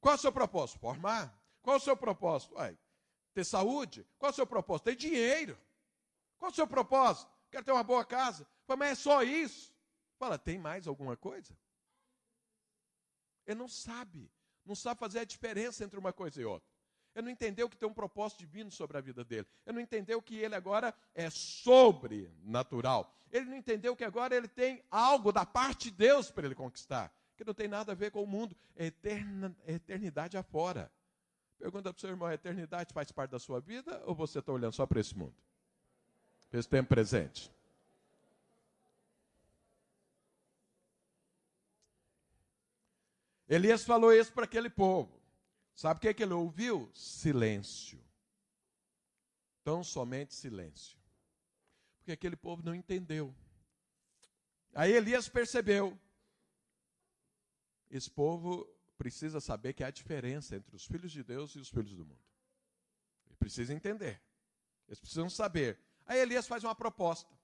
Qual 0.00 0.14
é 0.14 0.16
o 0.16 0.20
seu 0.20 0.32
propósito? 0.32 0.78
Formar. 0.78 1.38
Qual 1.60 1.76
é 1.76 1.78
o 1.78 1.82
seu 1.82 1.98
propósito? 1.98 2.54
Ué, 2.54 2.74
ter 3.34 3.44
saúde. 3.44 4.06
Qual 4.16 4.30
é 4.30 4.32
o 4.32 4.34
seu 4.34 4.46
propósito? 4.46 4.84
Ter 4.84 4.96
dinheiro. 4.96 5.65
Qual 6.46 6.52
o 6.52 6.54
seu 6.54 6.66
propósito? 6.68 7.28
Quero 7.50 7.64
ter 7.64 7.72
uma 7.72 7.82
boa 7.82 8.04
casa. 8.04 8.46
Fala, 8.68 8.78
mas 8.78 8.92
é 8.92 8.94
só 8.94 9.20
isso? 9.24 9.74
Fala, 10.16 10.38
tem 10.38 10.60
mais 10.60 10.86
alguma 10.86 11.16
coisa? 11.16 11.58
Ele 13.44 13.58
não 13.58 13.66
sabe. 13.66 14.30
Não 14.64 14.76
sabe 14.76 15.00
fazer 15.00 15.18
a 15.18 15.24
diferença 15.24 15.82
entre 15.82 15.98
uma 15.98 16.12
coisa 16.12 16.40
e 16.40 16.44
outra. 16.44 16.68
Ele 17.16 17.24
não 17.24 17.32
entendeu 17.32 17.68
que 17.68 17.76
tem 17.76 17.88
um 17.88 17.92
propósito 17.92 18.38
divino 18.38 18.70
sobre 18.70 18.96
a 18.96 19.00
vida 19.00 19.24
dele. 19.24 19.44
Ele 19.66 19.74
não 19.74 19.80
entendeu 19.80 20.22
que 20.22 20.36
ele 20.36 20.54
agora 20.54 20.94
é 21.16 21.28
sobrenatural. 21.30 23.12
Ele 23.32 23.46
não 23.46 23.56
entendeu 23.56 23.96
que 23.96 24.04
agora 24.04 24.36
ele 24.36 24.46
tem 24.46 24.84
algo 24.88 25.32
da 25.32 25.44
parte 25.44 25.90
de 25.90 25.96
Deus 25.96 26.30
para 26.30 26.46
ele 26.46 26.54
conquistar. 26.54 27.12
Que 27.36 27.44
não 27.44 27.54
tem 27.54 27.66
nada 27.66 27.90
a 27.90 27.94
ver 27.96 28.12
com 28.12 28.22
o 28.22 28.26
mundo. 28.26 28.56
É, 28.76 28.86
eterna, 28.86 29.56
é 29.66 29.72
eternidade 29.72 30.36
afora. 30.36 30.92
Pergunta 31.58 31.92
para 31.92 31.98
o 31.98 32.00
seu 32.00 32.10
irmão: 32.10 32.28
a 32.28 32.34
eternidade 32.34 32.94
faz 32.94 33.10
parte 33.10 33.32
da 33.32 33.40
sua 33.40 33.58
vida 33.58 34.00
ou 34.06 34.14
você 34.14 34.38
está 34.38 34.52
olhando 34.52 34.74
só 34.74 34.86
para 34.86 35.00
esse 35.00 35.16
mundo? 35.18 35.34
Esse 36.52 36.68
tempo 36.68 36.88
presente. 36.88 37.52
Elias 43.48 43.84
falou 43.84 44.12
isso 44.12 44.32
para 44.32 44.44
aquele 44.44 44.68
povo. 44.68 45.20
Sabe 45.74 45.98
o 45.98 46.00
que, 46.00 46.08
é 46.08 46.14
que 46.14 46.22
ele 46.22 46.32
ouviu? 46.32 46.90
Silêncio. 46.94 48.02
Tão 49.62 49.84
somente 49.84 50.34
silêncio. 50.34 50.98
Porque 51.98 52.12
aquele 52.12 52.36
povo 52.36 52.62
não 52.64 52.74
entendeu. 52.74 53.34
Aí 54.74 54.92
Elias 54.92 55.28
percebeu. 55.28 55.98
Esse 57.90 58.10
povo 58.10 58.66
precisa 58.98 59.40
saber 59.40 59.74
que 59.74 59.84
há 59.84 59.90
diferença 59.90 60.56
entre 60.56 60.74
os 60.74 60.84
filhos 60.84 61.12
de 61.12 61.22
Deus 61.22 61.54
e 61.54 61.58
os 61.58 61.68
filhos 61.68 61.94
do 61.94 62.04
mundo. 62.04 62.24
Ele 63.26 63.36
precisa 63.36 63.72
entender. 63.72 64.20
Eles 64.88 64.98
precisam 64.98 65.28
saber 65.28 65.78
Aí 66.06 66.20
Elias 66.20 66.46
faz 66.46 66.62
uma 66.62 66.74
proposta. 66.74 67.36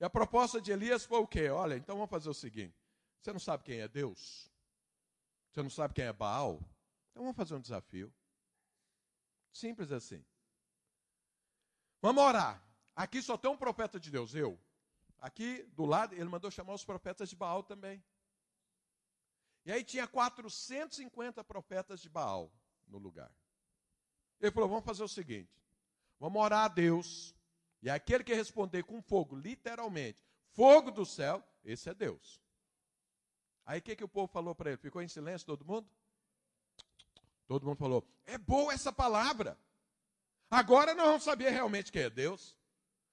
E 0.00 0.04
a 0.04 0.10
proposta 0.10 0.60
de 0.60 0.70
Elias 0.70 1.04
foi 1.04 1.18
o 1.18 1.26
quê? 1.26 1.48
Olha, 1.48 1.76
então 1.76 1.96
vamos 1.96 2.10
fazer 2.10 2.28
o 2.28 2.34
seguinte: 2.34 2.76
você 3.20 3.32
não 3.32 3.40
sabe 3.40 3.64
quem 3.64 3.80
é 3.80 3.88
Deus? 3.88 4.48
Você 5.50 5.62
não 5.62 5.70
sabe 5.70 5.94
quem 5.94 6.04
é 6.04 6.12
Baal? 6.12 6.62
Então 7.10 7.22
vamos 7.22 7.36
fazer 7.36 7.54
um 7.54 7.60
desafio. 7.60 8.12
Simples 9.52 9.90
assim. 9.90 10.24
Vamos 12.00 12.22
orar. 12.22 12.62
Aqui 12.94 13.20
só 13.20 13.36
tem 13.36 13.50
um 13.50 13.56
profeta 13.56 13.98
de 13.98 14.10
Deus, 14.10 14.34
eu. 14.34 14.58
Aqui 15.18 15.64
do 15.74 15.84
lado, 15.84 16.14
ele 16.14 16.24
mandou 16.24 16.50
chamar 16.50 16.74
os 16.74 16.84
profetas 16.84 17.28
de 17.28 17.34
Baal 17.34 17.64
também. 17.64 18.02
E 19.64 19.72
aí 19.72 19.82
tinha 19.82 20.06
450 20.06 21.42
profetas 21.42 22.00
de 22.00 22.08
Baal 22.08 22.52
no 22.86 22.98
lugar. 22.98 23.32
Ele 24.40 24.52
falou: 24.52 24.68
vamos 24.68 24.84
fazer 24.84 25.02
o 25.02 25.08
seguinte: 25.08 25.50
vamos 26.20 26.40
orar 26.40 26.66
a 26.66 26.68
Deus 26.68 27.34
e 27.82 27.88
aquele 27.88 28.24
que 28.24 28.34
responder 28.34 28.82
com 28.82 29.00
fogo, 29.00 29.36
literalmente, 29.36 30.24
fogo 30.50 30.90
do 30.90 31.06
céu, 31.06 31.42
esse 31.64 31.88
é 31.88 31.94
Deus. 31.94 32.40
Aí 33.64 33.78
o 33.78 33.82
que, 33.82 33.94
que 33.94 34.04
o 34.04 34.08
povo 34.08 34.26
falou 34.26 34.54
para 34.54 34.70
ele? 34.70 34.78
Ficou 34.78 35.02
em 35.02 35.08
silêncio 35.08 35.46
todo 35.46 35.64
mundo? 35.64 35.88
Todo 37.46 37.66
mundo 37.66 37.76
falou: 37.76 38.06
é 38.26 38.38
boa 38.38 38.72
essa 38.72 38.92
palavra. 38.92 39.58
Agora 40.50 40.94
nós 40.94 41.06
vamos 41.06 41.24
saber 41.24 41.50
realmente 41.50 41.92
quem 41.92 42.02
é 42.02 42.10
Deus, 42.10 42.56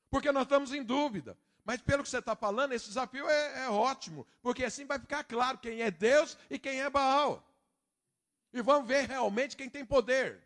porque 0.09 0.31
nós 0.31 0.43
estamos 0.43 0.73
em 0.73 0.83
dúvida. 0.83 1.37
Mas 1.63 1.81
pelo 1.81 2.03
que 2.03 2.09
você 2.09 2.19
está 2.19 2.35
falando, 2.35 2.73
esse 2.73 2.87
desafio 2.87 3.27
é, 3.27 3.65
é, 3.65 3.69
ótimo, 3.69 4.25
porque 4.41 4.63
assim 4.63 4.85
vai 4.85 4.99
ficar 4.99 5.23
claro 5.23 5.57
quem 5.57 5.81
é 5.81 5.89
Deus 5.89 6.37
e 6.49 6.59
quem 6.59 6.79
é 6.79 6.89
Baal. 6.89 7.43
E 8.53 8.61
vamos 8.61 8.87
ver 8.87 9.07
realmente 9.07 9.57
quem 9.57 9.69
tem 9.69 9.83
poder. 9.83 10.41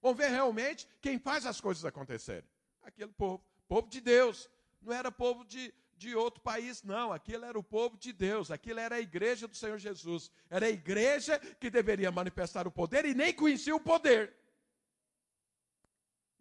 Vamos 0.00 0.16
ver 0.16 0.30
realmente 0.30 0.88
quem 1.00 1.18
faz 1.18 1.46
as 1.46 1.60
coisas 1.60 1.84
acontecerem. 1.84 2.48
Aquele 2.82 3.12
povo. 3.12 3.44
Povo 3.72 3.88
de 3.88 4.02
Deus. 4.02 4.50
Não 4.82 4.92
era 4.92 5.10
povo 5.10 5.46
de, 5.46 5.72
de 5.96 6.14
outro 6.14 6.42
país, 6.42 6.82
não. 6.82 7.10
Aquilo 7.10 7.46
era 7.46 7.58
o 7.58 7.62
povo 7.62 7.96
de 7.96 8.12
Deus. 8.12 8.50
Aquilo 8.50 8.78
era 8.78 8.96
a 8.96 9.00
igreja 9.00 9.48
do 9.48 9.56
Senhor 9.56 9.78
Jesus. 9.78 10.30
Era 10.50 10.66
a 10.66 10.68
igreja 10.68 11.38
que 11.38 11.70
deveria 11.70 12.12
manifestar 12.12 12.66
o 12.66 12.70
poder 12.70 13.06
e 13.06 13.14
nem 13.14 13.32
conhecia 13.32 13.74
o 13.74 13.80
poder. 13.80 14.36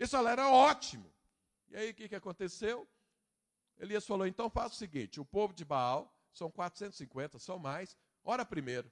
Salário 0.06 0.42
era 0.42 0.50
ótimo. 0.52 1.10
E 1.70 1.78
aí 1.78 1.92
o 1.92 1.94
que, 1.94 2.10
que 2.10 2.16
aconteceu? 2.16 2.86
Elias 3.80 4.06
falou: 4.06 4.28
então 4.28 4.50
faça 4.50 4.76
o 4.76 4.78
seguinte: 4.78 5.22
o 5.22 5.24
povo 5.24 5.54
de 5.54 5.64
Baal, 5.64 6.14
são 6.34 6.52
450, 6.52 7.40
são 7.40 7.58
mais, 7.58 7.96
ora 8.26 8.44
primeiro. 8.44 8.92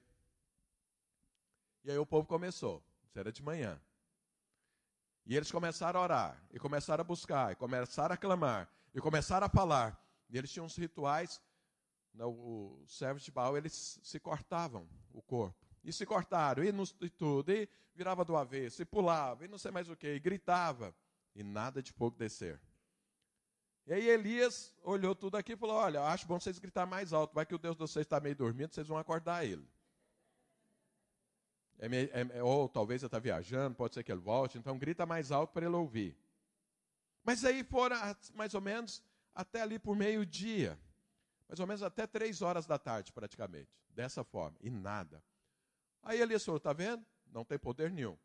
E 1.84 1.90
aí 1.90 1.98
o 1.98 2.06
povo 2.06 2.26
começou, 2.26 2.82
isso 3.04 3.18
era 3.18 3.30
de 3.30 3.42
manhã. 3.42 3.78
E 5.26 5.36
eles 5.36 5.50
começaram 5.50 6.00
a 6.00 6.02
orar, 6.02 6.42
e 6.50 6.58
começaram 6.58 7.02
a 7.02 7.04
buscar, 7.04 7.52
e 7.52 7.54
começaram 7.54 8.14
a 8.14 8.16
clamar, 8.16 8.68
e 8.94 9.00
começaram 9.00 9.46
a 9.46 9.50
falar. 9.50 9.98
E 10.28 10.36
eles 10.36 10.50
tinham 10.50 10.66
uns 10.66 10.76
rituais, 10.76 11.40
né, 12.14 12.24
os 12.24 12.96
servos 12.96 13.22
de 13.22 13.30
Baal, 13.30 13.56
eles 13.56 14.00
se 14.02 14.18
cortavam 14.18 14.88
o 15.12 15.22
corpo. 15.22 15.56
E 15.84 15.92
se 15.92 16.04
cortaram, 16.04 16.62
e, 16.64 16.68
e 17.00 17.10
tudo, 17.10 17.52
e 17.52 17.68
virava 17.94 18.24
do 18.24 18.36
avesso, 18.36 18.82
e 18.82 18.84
pulava, 18.84 19.44
e 19.44 19.48
não 19.48 19.58
sei 19.58 19.70
mais 19.70 19.88
o 19.88 19.96
que, 19.96 20.14
e 20.14 20.20
gritava, 20.20 20.94
e 21.34 21.42
nada 21.42 21.82
de 21.82 21.92
fogo 21.92 22.16
descer. 22.16 22.60
E 23.86 23.92
aí 23.92 24.08
Elias 24.08 24.74
olhou 24.82 25.14
tudo 25.14 25.36
aqui 25.36 25.52
e 25.52 25.56
falou: 25.56 25.76
Olha, 25.76 26.02
acho 26.04 26.26
bom 26.26 26.38
vocês 26.38 26.58
gritar 26.58 26.86
mais 26.86 27.12
alto, 27.12 27.34
vai 27.34 27.46
que 27.46 27.54
o 27.54 27.58
Deus 27.58 27.74
de 27.74 27.80
vocês 27.80 28.06
está 28.06 28.20
meio 28.20 28.36
dormindo, 28.36 28.72
vocês 28.72 28.86
vão 28.86 28.98
acordar 28.98 29.44
ele. 29.44 29.66
É 31.80 32.38
é 32.38 32.42
ou 32.42 32.68
talvez 32.68 33.02
ele 33.02 33.08
está 33.08 33.18
viajando, 33.18 33.74
pode 33.74 33.94
ser 33.94 34.04
que 34.04 34.12
ele 34.12 34.20
volte, 34.20 34.58
então 34.58 34.78
grita 34.78 35.06
mais 35.06 35.32
alto 35.32 35.52
para 35.52 35.64
ele 35.64 35.74
ouvir. 35.74 36.14
Mas 37.24 37.42
aí 37.44 37.64
foram 37.64 37.96
mais 38.34 38.52
ou 38.52 38.60
menos 38.60 39.02
até 39.34 39.62
ali 39.62 39.78
por 39.78 39.96
meio-dia, 39.96 40.78
mais 41.48 41.58
ou 41.58 41.66
menos 41.66 41.82
até 41.82 42.06
três 42.06 42.42
horas 42.42 42.66
da 42.66 42.78
tarde, 42.78 43.12
praticamente, 43.12 43.70
dessa 43.88 44.22
forma, 44.22 44.58
e 44.60 44.68
nada. 44.68 45.24
Aí 46.02 46.20
Elias 46.20 46.44
falou: 46.44 46.58
Está 46.58 46.74
vendo? 46.74 47.04
Não 47.26 47.44
tem 47.44 47.58
poder 47.58 47.90
nenhum. 47.90 48.18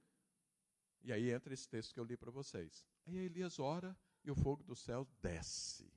E 1.02 1.14
aí 1.14 1.32
entra 1.32 1.54
esse 1.54 1.70
texto 1.70 1.94
que 1.94 2.00
eu 2.00 2.04
li 2.04 2.18
para 2.18 2.32
vocês. 2.32 2.86
Aí 3.08 3.16
Elias 3.16 3.60
ora 3.60 3.96
e 4.24 4.32
o 4.32 4.36
fogo 4.36 4.64
do 4.64 4.76
céu 4.76 5.08
desce. 5.22 5.90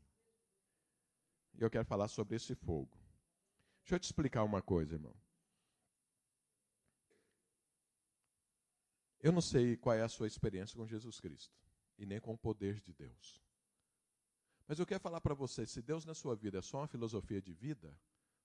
E 1.55 1.63
eu 1.63 1.71
quero 1.71 1.87
falar 1.87 2.07
sobre 2.09 2.37
esse 2.37 2.55
fogo. 2.55 2.97
Deixa 3.81 3.97
eu 3.97 3.99
te 3.99 4.05
explicar 4.05 4.45
uma 4.45 4.61
coisa, 4.63 4.95
irmão. 4.95 5.15
Eu 9.21 9.33
não 9.33 9.41
sei 9.41 9.77
qual 9.77 9.97
é 9.97 10.03
a 10.03 10.09
sua 10.09 10.27
experiência 10.27 10.77
com 10.77 10.87
Jesus 10.87 11.19
Cristo 11.21 11.55
e 11.99 12.07
nem 12.07 12.21
com 12.21 12.33
o 12.33 12.39
poder 12.39 12.81
de 12.81 12.93
Deus. 12.93 13.43
Mas 14.67 14.79
eu 14.79 14.87
quero 14.87 15.01
falar 15.01 15.21
para 15.21 15.35
você: 15.35 15.67
se 15.67 15.83
Deus 15.83 16.05
na 16.05 16.15
sua 16.15 16.37
vida 16.37 16.59
é 16.59 16.63
só 16.63 16.79
uma 16.79 16.89
filosofia 16.89 17.41
de 17.41 17.53
vida, 17.53 17.99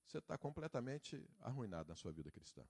você 0.05 0.17
está 0.17 0.37
completamente 0.37 1.23
arruinado 1.41 1.89
na 1.89 1.95
sua 1.95 2.11
vida 2.11 2.31
cristã. 2.31 2.63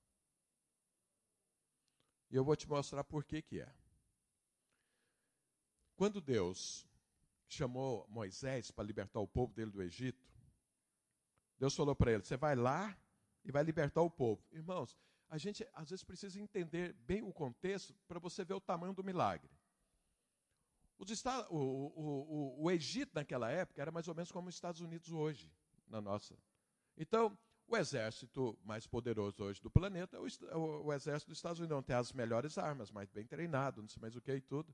E 2.30 2.36
eu 2.36 2.44
vou 2.44 2.56
te 2.56 2.68
mostrar 2.68 3.04
por 3.04 3.24
que, 3.24 3.42
que 3.42 3.60
é. 3.60 3.74
Quando 5.96 6.20
Deus 6.20 6.88
chamou 7.48 8.08
Moisés 8.10 8.72
para 8.72 8.84
libertar 8.84 9.20
o 9.20 9.28
povo 9.28 9.54
dele 9.54 9.70
do 9.72 9.82
Egito, 9.82 10.28
Deus 11.60 11.76
falou 11.76 11.96
para 11.96 12.12
ele: 12.12 12.24
Você 12.24 12.36
vai 12.36 12.56
lá 12.56 12.98
e 13.46 13.52
vai 13.52 13.64
libertar 13.64 14.02
o 14.02 14.10
povo. 14.10 14.44
Irmãos, 14.52 14.98
a 15.34 15.38
gente 15.40 15.68
às 15.74 15.90
vezes 15.90 16.06
precisa 16.06 16.40
entender 16.40 16.94
bem 17.08 17.24
o 17.24 17.34
contexto 17.34 17.96
para 18.08 18.20
você 18.20 18.46
ver 18.46 18.54
o 18.54 18.62
tamanho 18.62 18.94
do 18.94 19.04
milagre. 19.04 19.50
o, 21.00 21.56
o, 21.56 22.60
o, 22.60 22.64
o, 22.66 22.70
Egito 22.70 23.16
naquela 23.16 23.50
época 23.50 23.82
era 23.82 23.92
mais 23.92 24.08
ou 24.08 24.14
menos 24.14 24.32
como 24.32 24.48
os 24.48 24.54
Estados 24.54 24.80
Unidos 24.80 25.12
hoje, 25.12 25.52
na 25.88 26.00
nossa. 26.00 26.38
Então, 26.96 27.36
o 27.68 27.76
exército 27.76 28.56
mais 28.64 28.86
poderoso 28.86 29.44
hoje 29.44 29.60
do 29.60 29.72
planeta 29.72 30.18
é 30.18 30.20
o, 30.56 30.86
o 30.86 30.94
exército 30.94 31.32
dos 31.32 31.40
Estados 31.40 31.60
Unidos. 31.60 31.78
Não 31.78 31.82
tem 31.82 31.96
as 31.96 32.14
melhores 32.14 32.60
armas, 32.60 32.92
mais 32.92 33.10
bem 33.10 33.26
treinado, 33.26 33.82
não 33.82 33.90
sei 33.90 34.00
mais 34.00 34.16
o 34.16 34.22
que 34.22 34.36
e 34.36 34.40
tudo. 34.42 34.72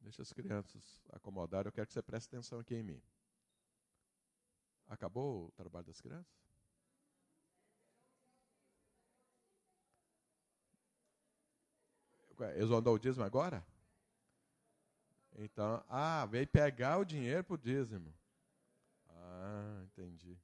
Deixa 0.00 0.22
as 0.22 0.32
crianças 0.32 1.02
acomodar, 1.12 1.66
eu 1.66 1.72
quero 1.72 1.86
que 1.86 1.92
você 1.92 2.00
preste 2.00 2.28
atenção 2.28 2.58
aqui 2.60 2.74
em 2.76 2.82
mim. 2.82 3.02
Acabou 4.86 5.48
o 5.48 5.52
trabalho 5.52 5.84
das 5.84 6.00
crianças? 6.00 6.43
Eles 12.54 12.68
vão 12.68 12.82
dar 12.82 12.90
o 12.90 12.98
dízimo 12.98 13.24
agora? 13.24 13.64
Então, 15.36 15.82
ah, 15.88 16.26
veio 16.26 16.46
pegar 16.46 16.98
o 16.98 17.04
dinheiro 17.04 17.42
para 17.42 17.54
o 17.54 17.58
dízimo. 17.58 18.12
Ah, 19.08 19.82
entendi. 19.84 20.36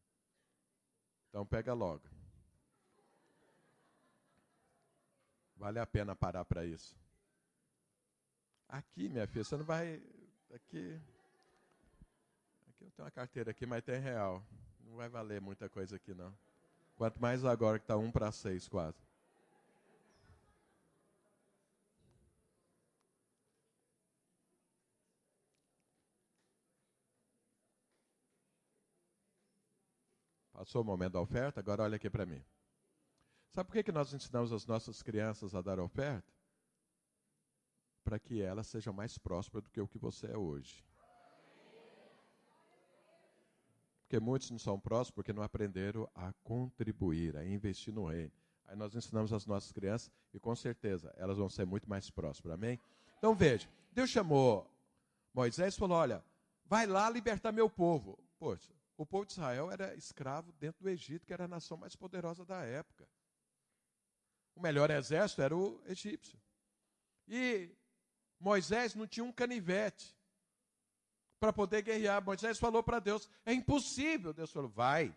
Então 1.29 1.47
pega 1.47 1.73
logo. 1.73 2.03
Vale 5.57 5.79
a 5.79 5.87
pena 5.87 6.17
parar 6.17 6.45
para 6.45 6.65
isso. 6.65 6.97
Aqui, 8.69 9.09
minha 9.09 9.27
filha, 9.27 9.45
você 9.45 9.57
não 9.57 9.65
vai. 9.65 10.03
Aqui. 10.55 11.01
Aqui 12.69 12.85
eu 12.85 12.91
tenho 12.91 13.05
uma 13.05 13.11
carteira 13.11 13.51
aqui, 13.51 13.67
mas 13.67 13.85
tem 13.85 14.01
real. 14.01 14.45
Não 14.81 14.97
vai 14.97 15.09
valer 15.09 15.41
muita 15.41 15.69
coisa 15.69 15.97
aqui, 15.97 16.15
não. 16.15 16.35
Quanto 16.97 17.21
mais 17.21 17.45
agora 17.45 17.79
que 17.79 17.85
está 17.85 17.97
um 17.97 18.11
para 18.11 18.33
seis 18.33 18.69
quase. 18.69 19.10
Passou 30.61 30.83
o 30.83 30.85
momento 30.85 31.15
da 31.15 31.21
oferta, 31.23 31.59
agora 31.59 31.85
olha 31.85 31.97
aqui 31.97 32.11
para 32.11 32.27
mim. 32.27 32.45
Sabe 33.49 33.67
por 33.67 33.73
que, 33.73 33.85
que 33.85 33.93
nós 33.93 34.13
ensinamos 34.13 34.53
as 34.53 34.67
nossas 34.67 35.03
crianças 35.03 35.55
a 35.55 35.63
dar 35.63 35.81
oferta? 35.81 36.31
para 38.05 38.19
que 38.19 38.43
ela 38.43 38.63
seja 38.63 38.93
mais 38.93 39.17
próspera 39.17 39.63
do 39.63 39.71
que 39.71 39.81
o 39.81 39.89
que 39.89 39.99
você 39.99 40.27
é 40.27 40.37
hoje. 40.37 40.85
Porque 44.03 44.19
muitos 44.19 44.51
não 44.51 44.59
são 44.59 44.79
prósperos 44.79 45.13
porque 45.13 45.33
não 45.33 45.43
aprenderam 45.43 46.11
a 46.15 46.33
contribuir, 46.43 47.37
a 47.37 47.47
investir 47.47 47.95
no 47.95 48.05
reino. 48.07 48.33
Aí 48.67 48.77
nós 48.77 48.95
ensinamos 48.95 49.33
as 49.33 49.47
nossas 49.47 49.71
crianças 49.73 50.11
e 50.35 50.41
com 50.41 50.55
certeza 50.55 51.15
elas 51.17 51.39
vão 51.39 51.49
ser 51.49 51.65
muito 51.65 51.89
mais 51.89 52.11
prósperas. 52.11 52.55
Amém? 52.55 52.79
Então 53.17 53.35
veja, 53.35 53.67
Deus 53.93 54.11
chamou 54.11 54.69
Moisés 55.33 55.75
e 55.75 55.79
falou: 55.79 55.97
Olha, 55.97 56.23
vai 56.67 56.87
lá 56.87 57.09
libertar 57.09 57.51
meu 57.51 57.71
povo. 57.71 58.19
Poxa, 58.39 58.75
o 59.03 59.07
povo 59.07 59.25
de 59.25 59.33
Israel 59.33 59.71
era 59.71 59.95
escravo 59.95 60.53
dentro 60.53 60.83
do 60.83 60.91
Egito, 60.91 61.27
que 61.27 61.33
era 61.33 61.47
a 61.47 61.49
nação 61.49 61.75
mais 61.79 61.97
poderosa 61.97 62.45
da 62.45 62.63
época. 62.67 63.09
O 64.55 64.61
melhor 64.61 64.91
exército 64.91 65.41
era 65.41 65.57
o 65.57 65.81
egípcio. 65.87 66.39
E 67.27 67.75
Moisés 68.39 68.95
não 68.95 69.07
tinha 69.07 69.25
um 69.25 69.33
canivete 69.33 70.15
para 71.39 71.51
poder 71.51 71.81
guerrear. 71.81 72.23
Moisés 72.23 72.59
falou 72.59 72.83
para 72.83 72.99
Deus: 72.99 73.27
é 73.47 73.55
impossível. 73.55 74.35
Deus 74.35 74.53
falou: 74.53 74.69
vai. 74.69 75.17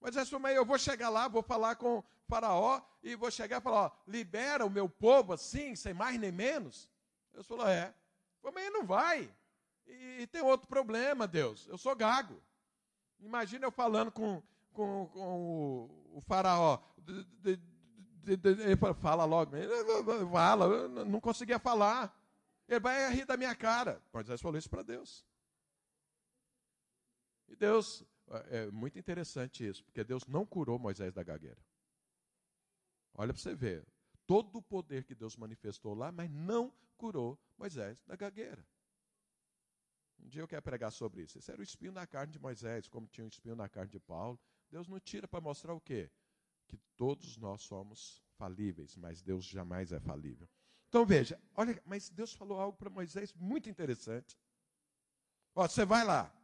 Moisés 0.00 0.30
falou: 0.30 0.42
mas 0.42 0.54
eu 0.54 0.64
vou 0.64 0.78
chegar 0.78 1.08
lá, 1.08 1.26
vou 1.26 1.42
falar 1.42 1.74
com 1.74 1.98
o 1.98 2.04
Faraó 2.28 2.80
e 3.02 3.16
vou 3.16 3.32
chegar 3.32 3.58
e 3.58 3.60
falar: 3.60 3.86
ó, 3.86 3.90
libera 4.06 4.64
o 4.64 4.70
meu 4.70 4.88
povo 4.88 5.32
assim, 5.32 5.74
sem 5.74 5.92
mais 5.92 6.16
nem 6.16 6.30
menos. 6.30 6.88
Deus 7.32 7.44
falou: 7.44 7.66
é. 7.66 7.92
Mas 8.40 8.72
não 8.72 8.86
vai. 8.86 9.34
E, 9.84 10.28
tem 10.28 10.42
outro 10.42 10.68
problema, 10.68 11.26
Deus. 11.26 11.66
Eu 11.66 11.76
sou 11.76 11.96
gago. 11.96 12.40
Imagina 13.22 13.66
eu 13.66 13.72
falando 13.72 14.10
com, 14.10 14.42
com, 14.72 15.06
com 15.08 15.88
o, 16.12 16.16
o 16.16 16.20
Faraó. 16.20 16.78
Ele 18.24 18.76
fala 19.00 19.24
logo, 19.24 19.52
fala, 20.30 20.88
não 20.88 21.20
conseguia 21.20 21.58
falar. 21.58 22.16
Ele 22.68 22.80
vai 22.80 23.12
rir 23.12 23.24
da 23.24 23.36
minha 23.36 23.54
cara. 23.54 24.02
Moisés 24.12 24.40
falou 24.40 24.58
isso 24.58 24.70
para 24.70 24.82
Deus. 24.82 25.24
E 27.48 27.56
Deus, 27.56 28.04
é 28.50 28.70
muito 28.70 28.98
interessante 28.98 29.66
isso, 29.66 29.84
porque 29.84 30.02
Deus 30.02 30.26
não 30.26 30.46
curou 30.46 30.78
Moisés 30.78 31.12
da 31.12 31.22
gagueira. 31.22 31.58
Olha 33.14 33.32
para 33.32 33.42
você 33.42 33.54
ver. 33.54 33.86
Todo 34.26 34.58
o 34.58 34.62
poder 34.62 35.04
que 35.04 35.14
Deus 35.14 35.36
manifestou 35.36 35.94
lá, 35.94 36.10
mas 36.10 36.30
não 36.30 36.72
curou 36.96 37.38
Moisés 37.58 38.00
da 38.06 38.16
gagueira. 38.16 38.64
Um 40.22 40.28
dia 40.28 40.42
eu 40.42 40.48
quero 40.48 40.62
pregar 40.62 40.90
sobre 40.92 41.22
isso. 41.22 41.38
Esse 41.38 41.50
era 41.50 41.60
o 41.60 41.64
espinho 41.64 41.92
na 41.92 42.06
carne 42.06 42.32
de 42.32 42.38
Moisés, 42.38 42.88
como 42.88 43.06
tinha 43.06 43.24
o 43.24 43.28
espinho 43.28 43.56
na 43.56 43.68
carne 43.68 43.90
de 43.90 44.00
Paulo. 44.00 44.38
Deus 44.70 44.88
não 44.88 44.98
tira 45.00 45.28
para 45.28 45.40
mostrar 45.40 45.74
o 45.74 45.80
quê? 45.80 46.10
que 46.72 46.78
todos 46.96 47.36
nós 47.36 47.60
somos 47.60 48.22
falíveis, 48.38 48.96
mas 48.96 49.20
Deus 49.20 49.44
jamais 49.44 49.92
é 49.92 50.00
falível. 50.00 50.48
Então 50.88 51.04
veja, 51.04 51.38
olha, 51.54 51.80
mas 51.84 52.08
Deus 52.08 52.32
falou 52.32 52.58
algo 52.58 52.78
para 52.78 52.88
Moisés 52.88 53.34
muito 53.34 53.68
interessante. 53.68 54.38
Ó, 55.54 55.68
você 55.68 55.84
vai 55.84 56.02
lá, 56.02 56.34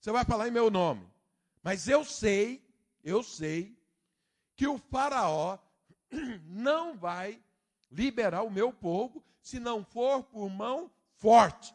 você 0.00 0.10
vai 0.10 0.24
falar 0.24 0.48
em 0.48 0.50
meu 0.50 0.70
nome, 0.70 1.06
mas 1.62 1.86
eu 1.86 2.02
sei, 2.02 2.66
eu 3.04 3.22
sei, 3.22 3.78
que 4.56 4.66
o 4.66 4.78
Faraó 4.78 5.58
não 6.44 6.96
vai 6.96 7.42
liberar 7.90 8.42
o 8.42 8.50
meu 8.50 8.72
povo 8.72 9.22
se 9.42 9.60
não 9.60 9.84
for 9.84 10.24
por 10.24 10.48
mão 10.48 10.90
forte. 11.16 11.74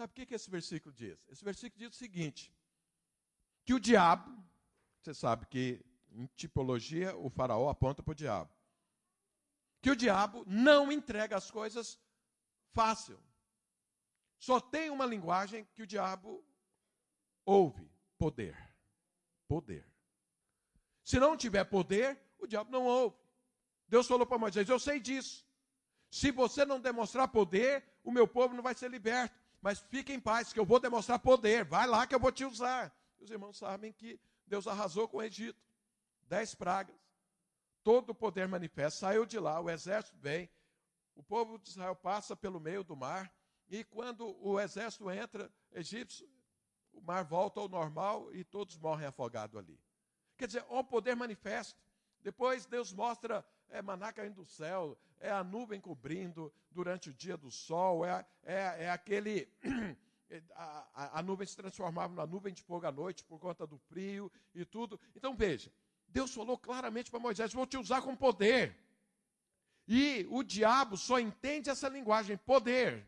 Sabe 0.00 0.12
o 0.12 0.14
que, 0.14 0.24
que 0.24 0.34
esse 0.34 0.48
versículo 0.48 0.94
diz? 0.94 1.18
Esse 1.28 1.44
versículo 1.44 1.78
diz 1.78 1.94
o 1.94 1.98
seguinte: 1.98 2.50
que 3.66 3.74
o 3.74 3.78
diabo, 3.78 4.34
você 4.98 5.12
sabe 5.12 5.44
que 5.44 5.84
em 6.10 6.24
tipologia 6.34 7.14
o 7.18 7.28
faraó 7.28 7.68
aponta 7.68 8.02
para 8.02 8.12
o 8.12 8.14
diabo. 8.14 8.50
que 9.82 9.90
o 9.90 9.96
diabo 9.96 10.42
não 10.46 10.90
entrega 10.90 11.36
as 11.36 11.50
coisas 11.50 12.00
fácil. 12.72 13.22
Só 14.38 14.58
tem 14.58 14.88
uma 14.88 15.04
linguagem 15.04 15.68
que 15.74 15.82
o 15.82 15.86
diabo 15.86 16.42
ouve: 17.44 17.86
poder. 18.16 18.56
Poder. 19.46 19.86
Se 21.04 21.20
não 21.20 21.36
tiver 21.36 21.64
poder, 21.64 22.18
o 22.38 22.46
diabo 22.46 22.70
não 22.70 22.86
ouve. 22.86 23.18
Deus 23.86 24.06
falou 24.06 24.26
para 24.26 24.38
Moisés: 24.38 24.66
Eu 24.66 24.78
sei 24.78 24.98
disso. 24.98 25.46
Se 26.08 26.30
você 26.30 26.64
não 26.64 26.80
demonstrar 26.80 27.28
poder, 27.28 27.84
o 28.02 28.10
meu 28.10 28.26
povo 28.26 28.54
não 28.54 28.62
vai 28.62 28.74
ser 28.74 28.90
liberto. 28.90 29.38
Mas 29.60 29.78
fique 29.78 30.12
em 30.12 30.20
paz, 30.20 30.52
que 30.52 30.58
eu 30.58 30.64
vou 30.64 30.80
demonstrar 30.80 31.18
poder. 31.18 31.64
Vai 31.64 31.86
lá 31.86 32.06
que 32.06 32.14
eu 32.14 32.20
vou 32.20 32.32
te 32.32 32.44
usar. 32.44 32.94
Os 33.18 33.30
irmãos 33.30 33.58
sabem 33.58 33.92
que 33.92 34.18
Deus 34.46 34.66
arrasou 34.66 35.06
com 35.06 35.18
o 35.18 35.22
Egito. 35.22 35.60
Dez 36.22 36.54
pragas. 36.54 36.96
Todo 37.82 38.10
o 38.10 38.14
poder 38.14 38.48
manifesta. 38.48 39.00
Saiu 39.00 39.26
de 39.26 39.38
lá, 39.38 39.60
o 39.60 39.68
exército 39.68 40.16
vem. 40.18 40.48
O 41.14 41.22
povo 41.22 41.58
de 41.58 41.68
Israel 41.68 41.94
passa 41.94 42.34
pelo 42.34 42.58
meio 42.58 42.82
do 42.82 42.96
mar. 42.96 43.30
E 43.68 43.84
quando 43.84 44.36
o 44.44 44.58
exército 44.58 45.10
entra, 45.10 45.52
egípcio, 45.72 46.28
o 46.92 47.00
mar 47.00 47.24
volta 47.24 47.60
ao 47.60 47.68
normal 47.68 48.32
e 48.34 48.42
todos 48.42 48.76
morrem 48.78 49.06
afogados 49.06 49.56
ali. 49.56 49.78
Quer 50.36 50.46
dizer, 50.46 50.64
o 50.68 50.82
poder 50.82 51.14
manifesto. 51.14 51.78
Depois 52.22 52.66
Deus 52.66 52.92
mostra 52.92 53.44
é 53.70 53.82
maná 53.82 54.12
caindo 54.12 54.36
do 54.36 54.44
céu, 54.44 54.98
é 55.18 55.30
a 55.30 55.44
nuvem 55.44 55.80
cobrindo 55.80 56.52
durante 56.70 57.10
o 57.10 57.14
dia 57.14 57.36
do 57.36 57.50
sol, 57.50 58.04
é, 58.04 58.26
é, 58.42 58.84
é 58.84 58.90
aquele. 58.90 59.48
A, 60.54 60.86
a, 60.94 61.18
a, 61.18 61.22
nuvem 61.24 61.44
se 61.44 61.56
transformava 61.56 62.14
na 62.14 62.24
nuvem 62.24 62.54
de 62.54 62.62
fogo 62.62 62.86
à 62.86 62.92
noite 62.92 63.24
por 63.24 63.40
conta 63.40 63.66
do 63.66 63.76
frio 63.76 64.30
e 64.54 64.64
tudo. 64.64 65.00
Então 65.12 65.34
veja, 65.34 65.72
Deus 66.06 66.32
falou 66.32 66.56
claramente 66.56 67.10
para 67.10 67.18
Moisés: 67.18 67.52
vou 67.52 67.66
te 67.66 67.76
usar 67.76 68.00
com 68.00 68.14
poder. 68.14 68.76
E 69.88 70.24
o 70.30 70.44
diabo 70.44 70.96
só 70.96 71.18
entende 71.18 71.68
essa 71.68 71.88
linguagem, 71.88 72.36
poder. 72.36 73.04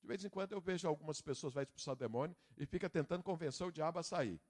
De 0.00 0.08
vez 0.08 0.24
em 0.24 0.30
quando 0.30 0.52
eu 0.52 0.62
vejo 0.62 0.88
algumas 0.88 1.20
pessoas 1.20 1.52
vai 1.52 1.64
expulsar 1.64 1.92
o 1.92 1.98
demônio 1.98 2.34
e 2.56 2.64
fica 2.64 2.88
tentando 2.88 3.22
convencer 3.22 3.66
o 3.66 3.70
diabo 3.70 3.98
a 3.98 4.02
sair. 4.02 4.40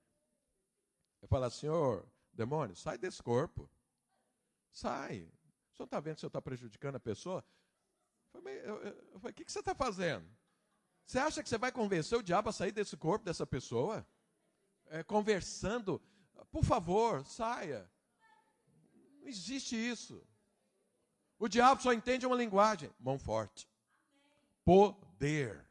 Eu 1.21 1.27
falo, 1.27 1.51
Senhor, 1.51 2.07
demônio, 2.33 2.77
sai 2.77 2.99
desse 2.99 3.21
corpo. 3.21 3.69
Sai. 4.75 5.33
O 5.73 5.77
senhor 5.77 5.87
está 5.87 6.01
vendo 6.01 6.15
que 6.15 6.19
o 6.19 6.21
senhor 6.21 6.29
está 6.29 6.43
prejudicando 6.43 6.97
a 6.97 7.01
pessoa? 7.01 7.45
Eu 8.35 8.43
falei, 9.21 9.31
o 9.31 9.33
que, 9.33 9.45
que 9.45 9.53
você 9.53 9.61
está 9.61 9.75
fazendo? 9.75 10.29
Você 11.07 11.19
acha 11.19 11.43
que 11.43 11.49
você 11.49 11.57
vai 11.57 11.71
convencer 11.71 12.19
o 12.19 12.23
diabo 12.23 12.49
a 12.49 12.53
sair 12.53 12.73
desse 12.73 12.97
corpo 12.97 13.25
dessa 13.25 13.47
pessoa? 13.47 14.05
É, 14.87 15.05
conversando, 15.05 16.03
por 16.51 16.65
favor, 16.65 17.25
saia. 17.25 17.89
Não 19.21 19.29
existe 19.29 19.77
isso. 19.77 20.27
O 21.39 21.49
diabo 21.49 21.81
só 21.81 21.93
entende 21.93 22.27
uma 22.27 22.37
linguagem, 22.37 22.91
mão 22.99 23.19
forte. 23.19 23.69
Poder. 24.65 25.65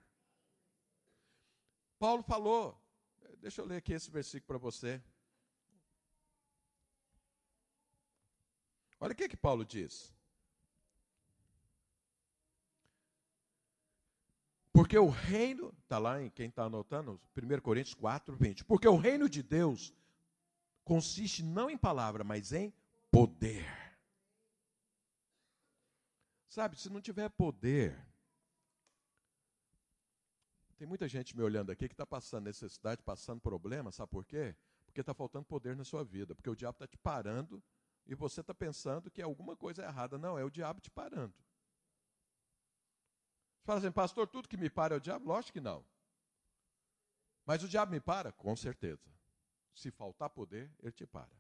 Paulo 1.99 2.23
falou, 2.23 2.81
deixa 3.39 3.61
eu 3.61 3.65
ler 3.65 3.77
aqui 3.77 3.93
esse 3.93 4.09
versículo 4.09 4.47
para 4.47 4.57
você. 4.57 5.03
Olha 9.03 9.11
o 9.11 9.15
que, 9.15 9.27
que 9.27 9.35
Paulo 9.35 9.65
diz. 9.65 10.15
Porque 14.71 14.97
o 14.97 15.09
reino, 15.09 15.75
está 15.83 15.99
lá 15.99 16.21
em 16.21 16.29
quem 16.29 16.47
está 16.47 16.63
anotando, 16.63 17.19
1 17.35 17.59
Coríntios 17.59 17.93
4, 17.93 18.33
20. 18.33 18.63
Porque 18.63 18.87
o 18.87 18.95
reino 18.95 19.27
de 19.27 19.43
Deus 19.43 19.93
consiste 20.85 21.43
não 21.43 21.69
em 21.69 21.77
palavra, 21.77 22.23
mas 22.23 22.53
em 22.53 22.73
poder. 23.11 23.65
Sabe, 26.47 26.79
se 26.79 26.89
não 26.89 27.01
tiver 27.01 27.27
poder. 27.27 28.01
Tem 30.77 30.87
muita 30.87 31.09
gente 31.09 31.35
me 31.35 31.43
olhando 31.43 31.73
aqui 31.73 31.89
que 31.89 31.93
está 31.93 32.05
passando 32.05 32.45
necessidade, 32.45 33.03
passando 33.03 33.41
problema, 33.41 33.91
sabe 33.91 34.09
por 34.09 34.23
quê? 34.23 34.55
Porque 34.85 35.01
está 35.01 35.13
faltando 35.13 35.43
poder 35.43 35.75
na 35.75 35.83
sua 35.83 36.05
vida, 36.05 36.33
porque 36.33 36.49
o 36.49 36.55
diabo 36.55 36.77
está 36.77 36.87
te 36.87 36.97
parando 36.97 37.61
e 38.05 38.15
você 38.15 38.41
está 38.41 38.53
pensando 38.53 39.09
que 39.09 39.21
alguma 39.21 39.55
coisa 39.55 39.83
é 39.83 39.85
errada. 39.85 40.17
Não, 40.17 40.37
é 40.37 40.43
o 40.43 40.49
diabo 40.49 40.81
te 40.81 40.89
parando. 40.89 41.33
Você 43.59 43.65
fala 43.65 43.79
assim, 43.79 43.91
pastor, 43.91 44.27
tudo 44.27 44.49
que 44.49 44.57
me 44.57 44.69
para 44.69 44.95
é 44.95 44.97
o 44.97 45.01
diabo? 45.01 45.25
Lógico 45.25 45.53
que 45.53 45.61
não. 45.61 45.85
Mas 47.45 47.63
o 47.63 47.67
diabo 47.67 47.91
me 47.91 47.99
para? 47.99 48.31
Com 48.31 48.55
certeza. 48.55 49.11
Se 49.73 49.89
faltar 49.89 50.29
poder, 50.29 50.71
ele 50.81 50.91
te 50.91 51.05
para. 51.05 51.31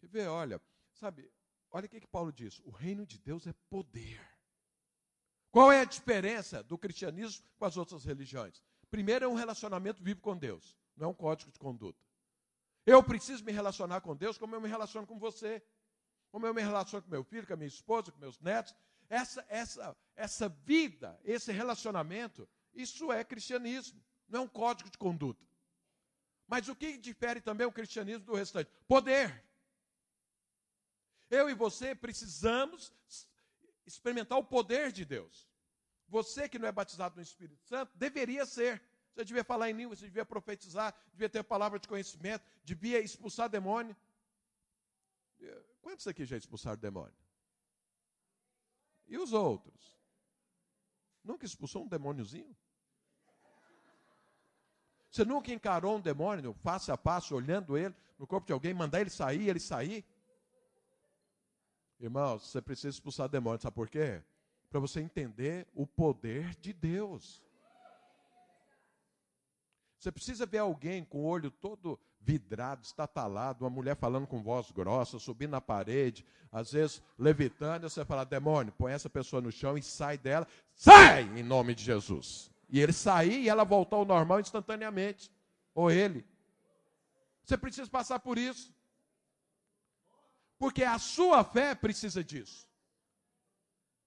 Quer 0.00 0.08
ver? 0.08 0.28
Olha, 0.28 0.60
sabe, 0.94 1.30
olha 1.70 1.86
o 1.86 1.88
que, 1.88 2.00
que 2.00 2.06
Paulo 2.06 2.32
diz: 2.32 2.60
o 2.60 2.70
reino 2.70 3.04
de 3.04 3.18
Deus 3.18 3.46
é 3.46 3.52
poder. 3.68 4.20
Qual 5.50 5.72
é 5.72 5.80
a 5.80 5.84
diferença 5.84 6.62
do 6.62 6.78
cristianismo 6.78 7.44
com 7.58 7.64
as 7.64 7.76
outras 7.76 8.04
religiões? 8.04 8.62
Primeiro, 8.90 9.24
é 9.24 9.28
um 9.28 9.34
relacionamento 9.34 10.02
vivo 10.02 10.20
com 10.20 10.36
Deus, 10.36 10.76
não 10.96 11.08
é 11.08 11.10
um 11.10 11.14
código 11.14 11.50
de 11.50 11.58
conduta. 11.58 12.07
Eu 12.88 13.02
preciso 13.02 13.44
me 13.44 13.52
relacionar 13.52 14.00
com 14.00 14.16
Deus 14.16 14.38
como 14.38 14.56
eu 14.56 14.62
me 14.62 14.68
relaciono 14.68 15.06
com 15.06 15.18
você. 15.18 15.62
Como 16.30 16.46
eu 16.46 16.54
me 16.54 16.62
relaciono 16.62 17.02
com 17.02 17.10
meu 17.10 17.22
filho, 17.22 17.46
com 17.46 17.52
a 17.52 17.56
minha 17.56 17.68
esposa, 17.68 18.10
com 18.10 18.18
meus 18.18 18.40
netos. 18.40 18.74
Essa, 19.10 19.44
essa, 19.50 19.94
essa 20.16 20.48
vida, 20.48 21.20
esse 21.22 21.52
relacionamento, 21.52 22.48
isso 22.72 23.12
é 23.12 23.22
cristianismo, 23.22 24.02
não 24.26 24.40
é 24.40 24.42
um 24.44 24.48
código 24.48 24.88
de 24.88 24.96
conduta. 24.96 25.46
Mas 26.46 26.66
o 26.66 26.74
que 26.74 26.96
difere 26.96 27.42
também 27.42 27.66
o 27.66 27.72
cristianismo 27.72 28.24
do 28.24 28.34
restante? 28.34 28.70
Poder. 28.86 29.44
Eu 31.28 31.50
e 31.50 31.54
você 31.54 31.94
precisamos 31.94 32.90
experimentar 33.84 34.38
o 34.38 34.44
poder 34.44 34.92
de 34.92 35.04
Deus. 35.04 35.46
Você 36.08 36.48
que 36.48 36.58
não 36.58 36.66
é 36.66 36.72
batizado 36.72 37.16
no 37.16 37.22
Espírito 37.22 37.62
Santo, 37.66 37.92
deveria 37.98 38.46
ser. 38.46 38.82
Você 39.18 39.24
devia 39.24 39.42
falar 39.42 39.68
em 39.68 39.72
línguas, 39.72 39.98
você 39.98 40.04
devia 40.04 40.24
profetizar, 40.24 40.94
devia 41.10 41.28
ter 41.28 41.42
palavra 41.42 41.76
de 41.80 41.88
conhecimento, 41.88 42.44
devia 42.62 43.00
expulsar 43.00 43.48
demônio. 43.48 43.96
Quantos 45.82 46.06
aqui 46.06 46.24
já 46.24 46.36
expulsaram 46.36 46.78
demônio? 46.78 47.16
E 49.08 49.18
os 49.18 49.32
outros? 49.32 49.98
Nunca 51.24 51.44
expulsou 51.44 51.82
um 51.82 51.88
demôniozinho? 51.88 52.56
Você 55.10 55.24
nunca 55.24 55.52
encarou 55.52 55.96
um 55.96 56.00
demônio 56.00 56.52
face 56.52 56.92
a 56.92 56.96
face, 56.96 57.34
olhando 57.34 57.76
ele 57.76 57.96
no 58.20 58.24
corpo 58.24 58.46
de 58.46 58.52
alguém, 58.52 58.72
mandar 58.72 59.00
ele 59.00 59.10
sair, 59.10 59.48
ele 59.48 59.58
sair? 59.58 60.06
Irmãos, 61.98 62.52
você 62.52 62.62
precisa 62.62 62.90
expulsar 62.90 63.28
demônio, 63.28 63.60
sabe 63.60 63.74
por 63.74 63.90
quê? 63.90 64.22
Para 64.70 64.78
você 64.78 65.00
entender 65.00 65.66
o 65.74 65.88
poder 65.88 66.54
de 66.60 66.72
Deus. 66.72 67.47
Você 69.98 70.12
precisa 70.12 70.46
ver 70.46 70.58
alguém 70.58 71.04
com 71.04 71.18
o 71.18 71.24
olho 71.26 71.50
todo 71.50 71.98
vidrado, 72.20 72.84
estatalado, 72.84 73.64
uma 73.64 73.70
mulher 73.70 73.96
falando 73.96 74.26
com 74.26 74.42
voz 74.42 74.70
grossa, 74.70 75.18
subindo 75.18 75.50
na 75.50 75.60
parede, 75.60 76.24
às 76.52 76.72
vezes 76.72 77.02
levitando, 77.18 77.88
você 77.88 78.04
fala, 78.04 78.24
demônio, 78.24 78.72
põe 78.78 78.92
essa 78.92 79.10
pessoa 79.10 79.42
no 79.42 79.50
chão 79.50 79.76
e 79.76 79.82
sai 79.82 80.16
dela, 80.16 80.46
sai 80.74 81.22
em 81.38 81.42
nome 81.42 81.74
de 81.74 81.82
Jesus. 81.82 82.50
E 82.68 82.80
ele 82.80 82.92
sair 82.92 83.42
e 83.42 83.48
ela 83.48 83.64
voltar 83.64 83.96
ao 83.96 84.04
normal 84.04 84.40
instantaneamente. 84.40 85.32
Ou 85.74 85.90
ele. 85.90 86.24
Você 87.44 87.56
precisa 87.56 87.90
passar 87.90 88.18
por 88.18 88.36
isso. 88.36 88.74
Porque 90.58 90.84
a 90.84 90.98
sua 90.98 91.42
fé 91.42 91.74
precisa 91.74 92.22
disso. 92.22 92.68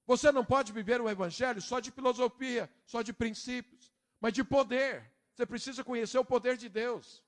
Você 0.05 0.31
não 0.31 0.45
pode 0.45 0.71
viver 0.71 1.01
o 1.01 1.09
evangelho 1.09 1.61
só 1.61 1.79
de 1.79 1.89
filosofia, 1.89 2.69
só 2.85 3.01
de 3.01 3.13
princípios, 3.13 3.91
mas 4.19 4.33
de 4.33 4.43
poder. 4.43 5.11
Você 5.33 5.45
precisa 5.45 5.83
conhecer 5.83 6.17
o 6.17 6.25
poder 6.25 6.57
de 6.57 6.69
Deus. 6.69 7.23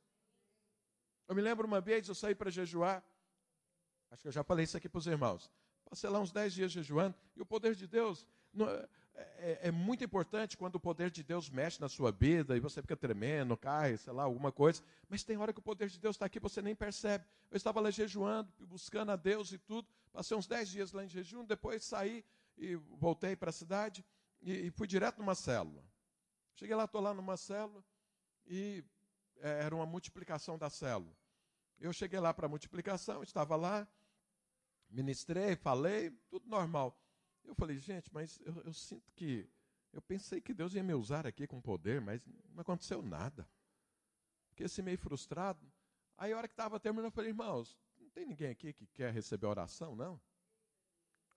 Eu 1.28 1.36
me 1.36 1.42
lembro 1.42 1.66
uma 1.66 1.80
vez, 1.80 2.08
eu 2.08 2.16
saí 2.16 2.36
para 2.36 2.52
jejuar. 2.52 3.04
Acho 4.12 4.22
que 4.22 4.28
eu 4.28 4.32
já 4.32 4.44
falei 4.44 4.66
isso 4.66 4.78
aqui 4.78 4.90
para 4.90 5.00
os 5.00 5.08
irmãos. 5.08 5.50
Passei 5.90 6.10
lá 6.10 6.20
uns 6.20 6.32
10 6.32 6.54
dias 6.54 6.72
jejuando. 6.72 7.16
E 7.36 7.42
o 7.42 7.46
poder 7.46 7.76
de 7.76 7.88
Deus 7.88 8.28
é, 8.60 8.88
é, 9.16 9.60
é, 9.64 9.72
muito 9.72 10.04
importante 10.04 10.58
quando 10.58 10.76
o 10.76 10.80
poder 10.80 11.10
de 11.10 11.24
Deus 11.24 11.50
mexe 11.50 11.80
na 11.80 11.88
sua 11.88 12.12
vida 12.12 12.56
e 12.56 12.60
você 12.60 12.82
fica 12.82 12.96
tremendo, 12.96 13.56
cai, 13.56 13.98
sei 13.98 14.12
lá, 14.12 14.24
alguma 14.24 14.52
coisa. 14.52 14.84
Mas 15.10 15.24
tem 15.24 15.38
hora 15.38 15.54
que 15.54 15.60
o 15.60 15.64
poder 15.64 15.90
de 15.90 16.00
Deus 16.00 16.16
está 16.16 16.26
aqui 16.26 16.40
você 16.40 16.62
nem 16.62 16.76
percebe. 16.76 17.26
Eu 17.50 17.58
estava 17.58 17.80
lá 17.80 17.90
jejuando, 17.90 18.52
buscando 18.60 19.12
a 19.12 19.16
Deus 19.16 19.52
e 19.52 19.58
tudo. 19.58 19.88
Passei 20.12 20.36
uns 20.36 20.48
10 20.48 20.70
dias 20.70 20.92
lá 20.92 21.04
em 21.04 21.10
jejum, 21.10 21.46
depois 21.46 21.84
saí 21.84 22.24
e 22.58 22.76
voltei 22.76 23.36
para 23.36 23.50
a 23.50 23.54
cidade 23.54 24.06
e, 24.42 24.68
e 24.68 24.72
fui 24.72 24.88
direto 24.88 25.18
numa 25.18 25.36
célula. 25.36 25.84
Cheguei 26.56 26.76
lá, 26.76 26.86
estou 26.86 27.02
lá 27.02 27.14
numa 27.14 27.38
célula 27.38 27.84
e 28.46 28.84
é, 29.38 29.64
era 29.66 29.76
uma 29.76 29.86
multiplicação 29.86 30.58
da 30.58 30.70
célula. 30.70 31.16
Eu 31.80 31.92
cheguei 31.92 32.20
lá 32.20 32.34
para 32.34 32.46
a 32.46 32.50
multiplicação, 32.50 33.24
estava 33.24 33.56
lá, 33.56 33.88
ministrei, 34.90 35.56
falei, 35.56 36.12
tudo 36.30 36.48
normal. 36.48 36.98
Eu 37.44 37.56
falei, 37.56 37.78
gente, 37.78 38.14
mas 38.14 38.40
eu, 38.46 38.56
eu, 38.66 38.74
sinto 38.74 39.12
que. 39.14 39.50
Eu 39.92 40.02
pensei 40.02 40.42
que 40.42 40.54
Deus 40.54 40.74
ia 40.74 40.82
me 40.82 40.94
usar 40.94 41.28
aqui 41.28 41.46
com 41.46 41.62
poder, 41.62 42.02
mas 42.02 42.26
não 42.50 42.62
aconteceu 42.62 43.02
nada. 43.02 43.48
Fiquei 44.50 44.66
assim 44.66 44.82
meio 44.82 44.98
frustrado. 44.98 45.72
Aí, 46.18 46.32
a 46.32 46.38
hora 46.38 46.48
que 46.48 46.54
estava 46.54 46.80
terminando, 46.80 47.06
eu 47.06 47.12
falei, 47.12 47.32
irmãos, 47.32 47.78
não 48.00 48.10
tem 48.10 48.26
ninguém 48.26 48.50
aqui 48.50 48.72
que 48.72 48.88
quer 48.88 49.12
receber 49.12 49.46
oração, 49.46 49.96
não? 49.96 50.20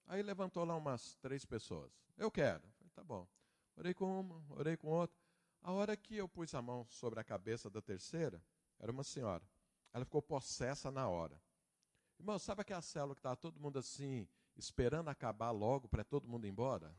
Aí 0.07 0.23
levantou 0.23 0.65
lá 0.65 0.77
umas 0.77 1.17
três 1.17 1.45
pessoas. 1.45 1.91
Eu 2.17 2.31
quero. 2.31 2.63
Falei, 2.79 2.91
tá 2.95 3.03
bom. 3.03 3.27
Orei 3.77 3.93
com 3.93 4.21
uma, 4.21 4.43
orei 4.51 4.77
com 4.77 4.89
outra. 4.89 5.26
A 5.67 5.73
hora 5.73 5.97
que 5.97 6.17
eu 6.17 6.29
pus 6.29 6.55
a 6.55 6.63
mão 6.63 6.87
sobre 6.89 7.19
a 7.19 7.25
cabeça 7.25 7.69
da 7.69 7.83
terceira, 7.83 8.41
era 8.79 8.93
uma 8.93 9.03
senhora. 9.03 9.43
Ela 9.93 10.05
ficou 10.05 10.23
possessa 10.23 10.93
na 10.93 11.09
hora. 11.09 11.37
Irmão, 12.21 12.39
sabe 12.39 12.61
aquela 12.61 12.81
célula 12.81 13.17
que 13.17 13.19
estava 13.19 13.35
todo 13.35 13.59
mundo 13.59 13.77
assim, 13.77 14.29
esperando 14.57 15.09
acabar 15.09 15.51
logo 15.51 15.89
para 15.89 16.05
todo 16.05 16.29
mundo 16.29 16.47
ir 16.47 16.51
embora? 16.51 16.95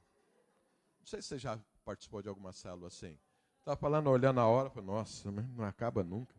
Não 0.99 1.05
sei 1.05 1.21
se 1.21 1.29
você 1.29 1.37
já 1.39 1.57
participou 1.85 2.21
de 2.21 2.27
alguma 2.27 2.51
célula 2.51 2.89
assim. 2.89 3.17
Estava 3.59 3.77
falando, 3.77 4.09
olhando 4.09 4.41
a 4.41 4.45
hora, 4.45 4.69
falei, 4.69 4.85
nossa, 4.85 5.31
não 5.31 5.63
acaba 5.63 6.03
nunca. 6.03 6.35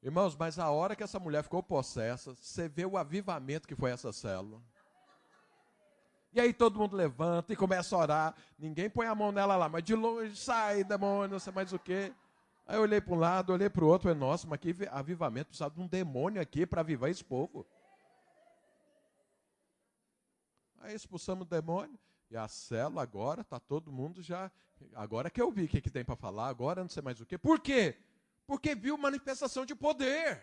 Irmãos, 0.00 0.36
mas 0.36 0.56
a 0.56 0.70
hora 0.70 0.94
que 0.94 1.02
essa 1.02 1.18
mulher 1.18 1.42
ficou 1.42 1.64
possessa, 1.64 2.32
você 2.32 2.68
vê 2.68 2.86
o 2.86 2.96
avivamento 2.96 3.66
que 3.66 3.74
foi 3.74 3.90
essa 3.90 4.12
célula. 4.12 4.62
E 6.34 6.40
aí 6.40 6.52
todo 6.52 6.78
mundo 6.80 6.96
levanta 6.96 7.52
e 7.52 7.56
começa 7.56 7.94
a 7.94 7.98
orar. 7.98 8.34
Ninguém 8.58 8.90
põe 8.90 9.06
a 9.06 9.14
mão 9.14 9.30
nela 9.30 9.54
lá, 9.54 9.68
mas 9.68 9.84
de 9.84 9.94
longe 9.94 10.34
sai, 10.34 10.82
demônio, 10.82 11.30
não 11.30 11.38
sei 11.38 11.52
mais 11.52 11.72
o 11.72 11.78
quê. 11.78 12.12
Aí 12.66 12.76
eu 12.76 12.82
olhei 12.82 13.00
para 13.00 13.14
um 13.14 13.18
lado, 13.18 13.52
olhei 13.52 13.70
para 13.70 13.84
o 13.84 13.86
outro, 13.86 14.08
falei, 14.08 14.18
nossa, 14.18 14.44
mas 14.46 14.58
que 14.58 14.74
avivamento, 14.90 15.48
precisava 15.48 15.74
de 15.74 15.80
um 15.80 15.86
demônio 15.86 16.42
aqui 16.42 16.66
para 16.66 16.80
avivar 16.80 17.08
esse 17.08 17.22
povo. 17.22 17.64
Aí 20.80 20.94
expulsamos 20.94 21.46
o 21.46 21.48
demônio, 21.48 21.96
e 22.28 22.36
a 22.36 22.48
célula 22.48 23.02
agora, 23.02 23.42
está 23.42 23.60
todo 23.60 23.92
mundo 23.92 24.20
já. 24.20 24.50
Agora 24.94 25.30
que 25.30 25.40
eu 25.40 25.52
vi 25.52 25.64
o 25.64 25.68
que, 25.68 25.80
que 25.80 25.90
tem 25.90 26.04
para 26.04 26.16
falar, 26.16 26.48
agora 26.48 26.82
não 26.82 26.88
sei 26.88 27.02
mais 27.02 27.20
o 27.20 27.26
quê. 27.26 27.38
Por 27.38 27.60
quê? 27.60 27.96
Porque 28.44 28.74
viu 28.74 28.98
manifestação 28.98 29.64
de 29.64 29.74
poder. 29.74 30.42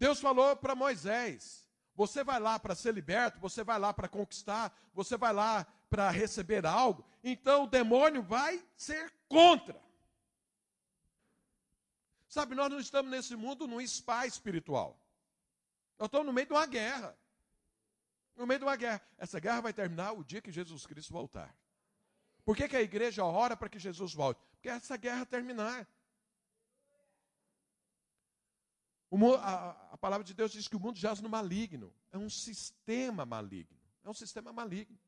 Deus 0.00 0.18
falou 0.18 0.56
para 0.56 0.74
Moisés: 0.74 1.68
você 1.94 2.24
vai 2.24 2.40
lá 2.40 2.58
para 2.58 2.74
ser 2.74 2.94
liberto, 2.94 3.38
você 3.38 3.62
vai 3.62 3.78
lá 3.78 3.92
para 3.92 4.08
conquistar, 4.08 4.74
você 4.94 5.18
vai 5.18 5.32
lá 5.32 5.66
para 5.90 6.08
receber 6.10 6.64
algo, 6.64 7.04
então 7.22 7.64
o 7.64 7.66
demônio 7.66 8.22
vai 8.22 8.64
ser 8.74 9.12
contra. 9.28 9.78
Sabe, 12.26 12.54
nós 12.54 12.70
não 12.70 12.78
estamos 12.78 13.10
nesse 13.10 13.36
mundo 13.36 13.66
num 13.66 13.86
spa 13.86 14.24
espiritual. 14.24 14.98
Nós 15.98 16.06
estamos 16.06 16.26
no 16.26 16.32
meio 16.32 16.46
de 16.46 16.52
uma 16.54 16.66
guerra. 16.66 17.14
No 18.36 18.46
meio 18.46 18.60
de 18.60 18.64
uma 18.64 18.76
guerra. 18.76 19.02
Essa 19.18 19.38
guerra 19.38 19.60
vai 19.60 19.72
terminar 19.72 20.12
o 20.12 20.24
dia 20.24 20.40
que 20.40 20.52
Jesus 20.52 20.86
Cristo 20.86 21.12
voltar. 21.12 21.54
Por 22.44 22.56
que, 22.56 22.68
que 22.68 22.76
a 22.76 22.80
igreja 22.80 23.24
ora 23.24 23.56
para 23.56 23.68
que 23.68 23.78
Jesus 23.78 24.14
volte? 24.14 24.40
Porque 24.52 24.68
essa 24.68 24.96
guerra 24.96 25.26
terminar. 25.26 25.86
O, 27.00 27.04
a, 29.36 29.98
palavra 29.98 30.24
de 30.24 30.32
Deus 30.34 30.52
diz 30.52 30.68
que 30.68 30.76
o 30.76 30.80
mundo 30.80 30.98
jaz 30.98 31.20
no 31.20 31.28
maligno. 31.28 31.92
É 32.12 32.18
um 32.18 32.30
sistema 32.30 33.26
maligno. 33.26 33.76
É 34.04 34.08
um 34.08 34.14
sistema 34.14 34.52
maligno. 34.52 34.98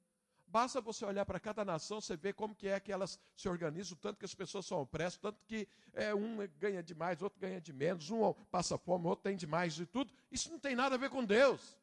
Basta 0.46 0.82
você 0.82 1.04
olhar 1.06 1.24
para 1.24 1.40
cada 1.40 1.64
nação, 1.64 1.98
você 1.98 2.14
vê 2.14 2.30
como 2.30 2.54
que 2.54 2.68
é 2.68 2.78
que 2.78 2.92
elas 2.92 3.18
se 3.34 3.48
organizam, 3.48 3.96
tanto 3.96 4.18
que 4.18 4.24
as 4.26 4.34
pessoas 4.34 4.66
são 4.66 4.82
opressas, 4.82 5.18
tanto 5.18 5.42
que 5.46 5.66
é, 5.94 6.14
um 6.14 6.46
ganha 6.58 6.82
de 6.82 6.94
mais, 6.94 7.22
outro 7.22 7.40
ganha 7.40 7.58
de 7.58 7.72
menos, 7.72 8.10
um 8.10 8.34
passa 8.50 8.76
fome, 8.76 9.06
outro 9.06 9.22
tem 9.22 9.34
de 9.34 9.46
mais 9.46 9.78
e 9.78 9.86
tudo. 9.86 10.12
Isso 10.30 10.50
não 10.50 10.58
tem 10.58 10.74
nada 10.76 10.96
a 10.96 10.98
ver 10.98 11.08
com 11.08 11.24
Deus. 11.24 11.78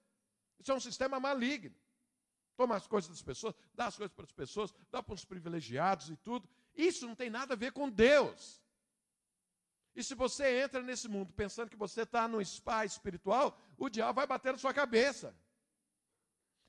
Isso 0.59 0.71
é 0.71 0.75
um 0.75 0.79
sistema 0.79 1.19
maligno. 1.19 1.75
Toma 2.55 2.75
as 2.75 2.85
coisas 2.85 3.09
das 3.09 3.21
pessoas, 3.23 3.55
dá 3.73 3.87
as 3.87 3.97
coisas 3.97 4.13
para 4.13 4.25
as 4.25 4.31
pessoas, 4.31 4.71
dá 4.91 5.01
para 5.01 5.15
os 5.15 5.25
privilegiados 5.25 6.09
e 6.09 6.17
tudo. 6.17 6.47
Isso 6.75 7.07
não 7.07 7.15
tem 7.15 7.29
nada 7.29 7.53
a 7.53 7.57
ver 7.57 7.71
com 7.71 7.89
Deus. 7.89 8.61
E 9.99 10.03
se 10.03 10.15
você 10.15 10.61
entra 10.61 10.81
nesse 10.81 11.09
mundo 11.09 11.33
pensando 11.33 11.69
que 11.69 11.75
você 11.75 12.03
está 12.03 12.25
num 12.25 12.41
spa 12.41 12.85
espiritual, 12.85 13.59
o 13.77 13.89
diabo 13.89 14.13
vai 14.13 14.25
bater 14.25 14.53
na 14.53 14.57
sua 14.57 14.73
cabeça. 14.73 15.35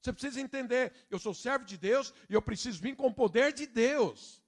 Você 0.03 0.13
precisa 0.13 0.41
entender, 0.41 0.93
eu 1.09 1.17
sou 1.17 1.33
servo 1.33 1.65
de 1.65 1.79
Deus 1.79 2.13
e 2.29 2.35
eu 2.35 2.43
preciso 2.43 2.83
vir 2.83 2.97
com 2.97 3.07
o 3.07 3.15
poder 3.15 3.53
de 3.53 3.69
Deus. 3.69 4.43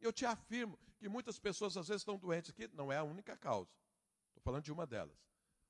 Eu 0.00 0.12
te 0.12 0.24
afirmo 0.24 0.78
que 1.00 1.08
muitas 1.08 1.36
pessoas 1.36 1.76
às 1.76 1.88
vezes 1.88 2.02
estão 2.02 2.16
doentes 2.16 2.50
aqui, 2.50 2.70
não 2.74 2.92
é 2.92 2.98
a 2.98 3.02
única 3.02 3.36
causa. 3.36 3.72
Estou 4.28 4.42
falando 4.44 4.62
de 4.62 4.70
uma 4.70 4.86
delas. 4.86 5.18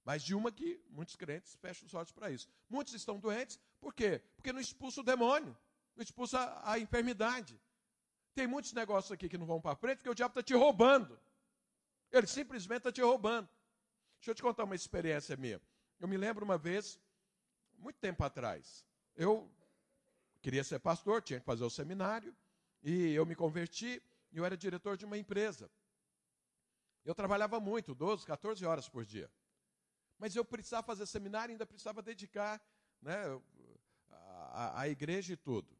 Mas 0.04 0.22
de 0.22 0.34
uma 0.34 0.52
que 0.52 0.78
muitos 0.90 1.16
crentes 1.16 1.56
fecham 1.62 1.86
os 1.86 1.94
olhos 1.94 2.12
para 2.12 2.30
isso. 2.30 2.46
Muitos 2.68 2.92
estão 2.92 3.18
doentes, 3.18 3.58
por 3.80 3.94
quê? 3.94 4.22
Porque 4.36 4.52
não 4.52 4.60
expulsa 4.60 5.00
o 5.00 5.04
demônio, 5.04 5.56
não 5.96 6.02
expulsa 6.02 6.38
a, 6.38 6.72
a 6.72 6.78
enfermidade. 6.78 7.58
Tem 8.34 8.46
muitos 8.46 8.74
negócios 8.74 9.10
aqui 9.10 9.26
que 9.26 9.38
não 9.38 9.46
vão 9.46 9.58
para 9.58 9.74
frente 9.74 10.00
porque 10.00 10.10
o 10.10 10.14
diabo 10.14 10.32
está 10.32 10.42
te 10.42 10.52
roubando. 10.52 11.18
Ele 12.10 12.26
simplesmente 12.26 12.78
está 12.78 12.92
te 12.92 13.00
roubando. 13.00 13.48
Deixa 14.18 14.30
eu 14.30 14.34
te 14.34 14.42
contar 14.42 14.64
uma 14.64 14.74
experiência 14.74 15.36
minha. 15.36 15.60
Eu 16.00 16.08
me 16.08 16.16
lembro 16.16 16.44
uma 16.44 16.58
vez, 16.58 16.98
muito 17.76 17.98
tempo 17.98 18.22
atrás, 18.24 18.84
eu 19.16 19.50
queria 20.40 20.62
ser 20.62 20.78
pastor, 20.78 21.22
tinha 21.22 21.40
que 21.40 21.46
fazer 21.46 21.64
o 21.64 21.70
seminário, 21.70 22.34
e 22.82 23.12
eu 23.12 23.26
me 23.26 23.34
converti, 23.34 24.02
e 24.30 24.38
eu 24.38 24.44
era 24.44 24.56
diretor 24.56 24.96
de 24.96 25.04
uma 25.04 25.18
empresa. 25.18 25.70
Eu 27.04 27.14
trabalhava 27.14 27.58
muito, 27.58 27.94
12, 27.94 28.26
14 28.26 28.64
horas 28.64 28.88
por 28.88 29.04
dia. 29.04 29.30
Mas 30.18 30.36
eu 30.36 30.44
precisava 30.44 30.86
fazer 30.86 31.06
seminário, 31.06 31.52
ainda 31.52 31.66
precisava 31.66 32.02
dedicar 32.02 32.60
né, 33.00 33.40
a, 34.10 34.82
a 34.82 34.88
igreja 34.88 35.32
e 35.32 35.36
tudo. 35.36 35.76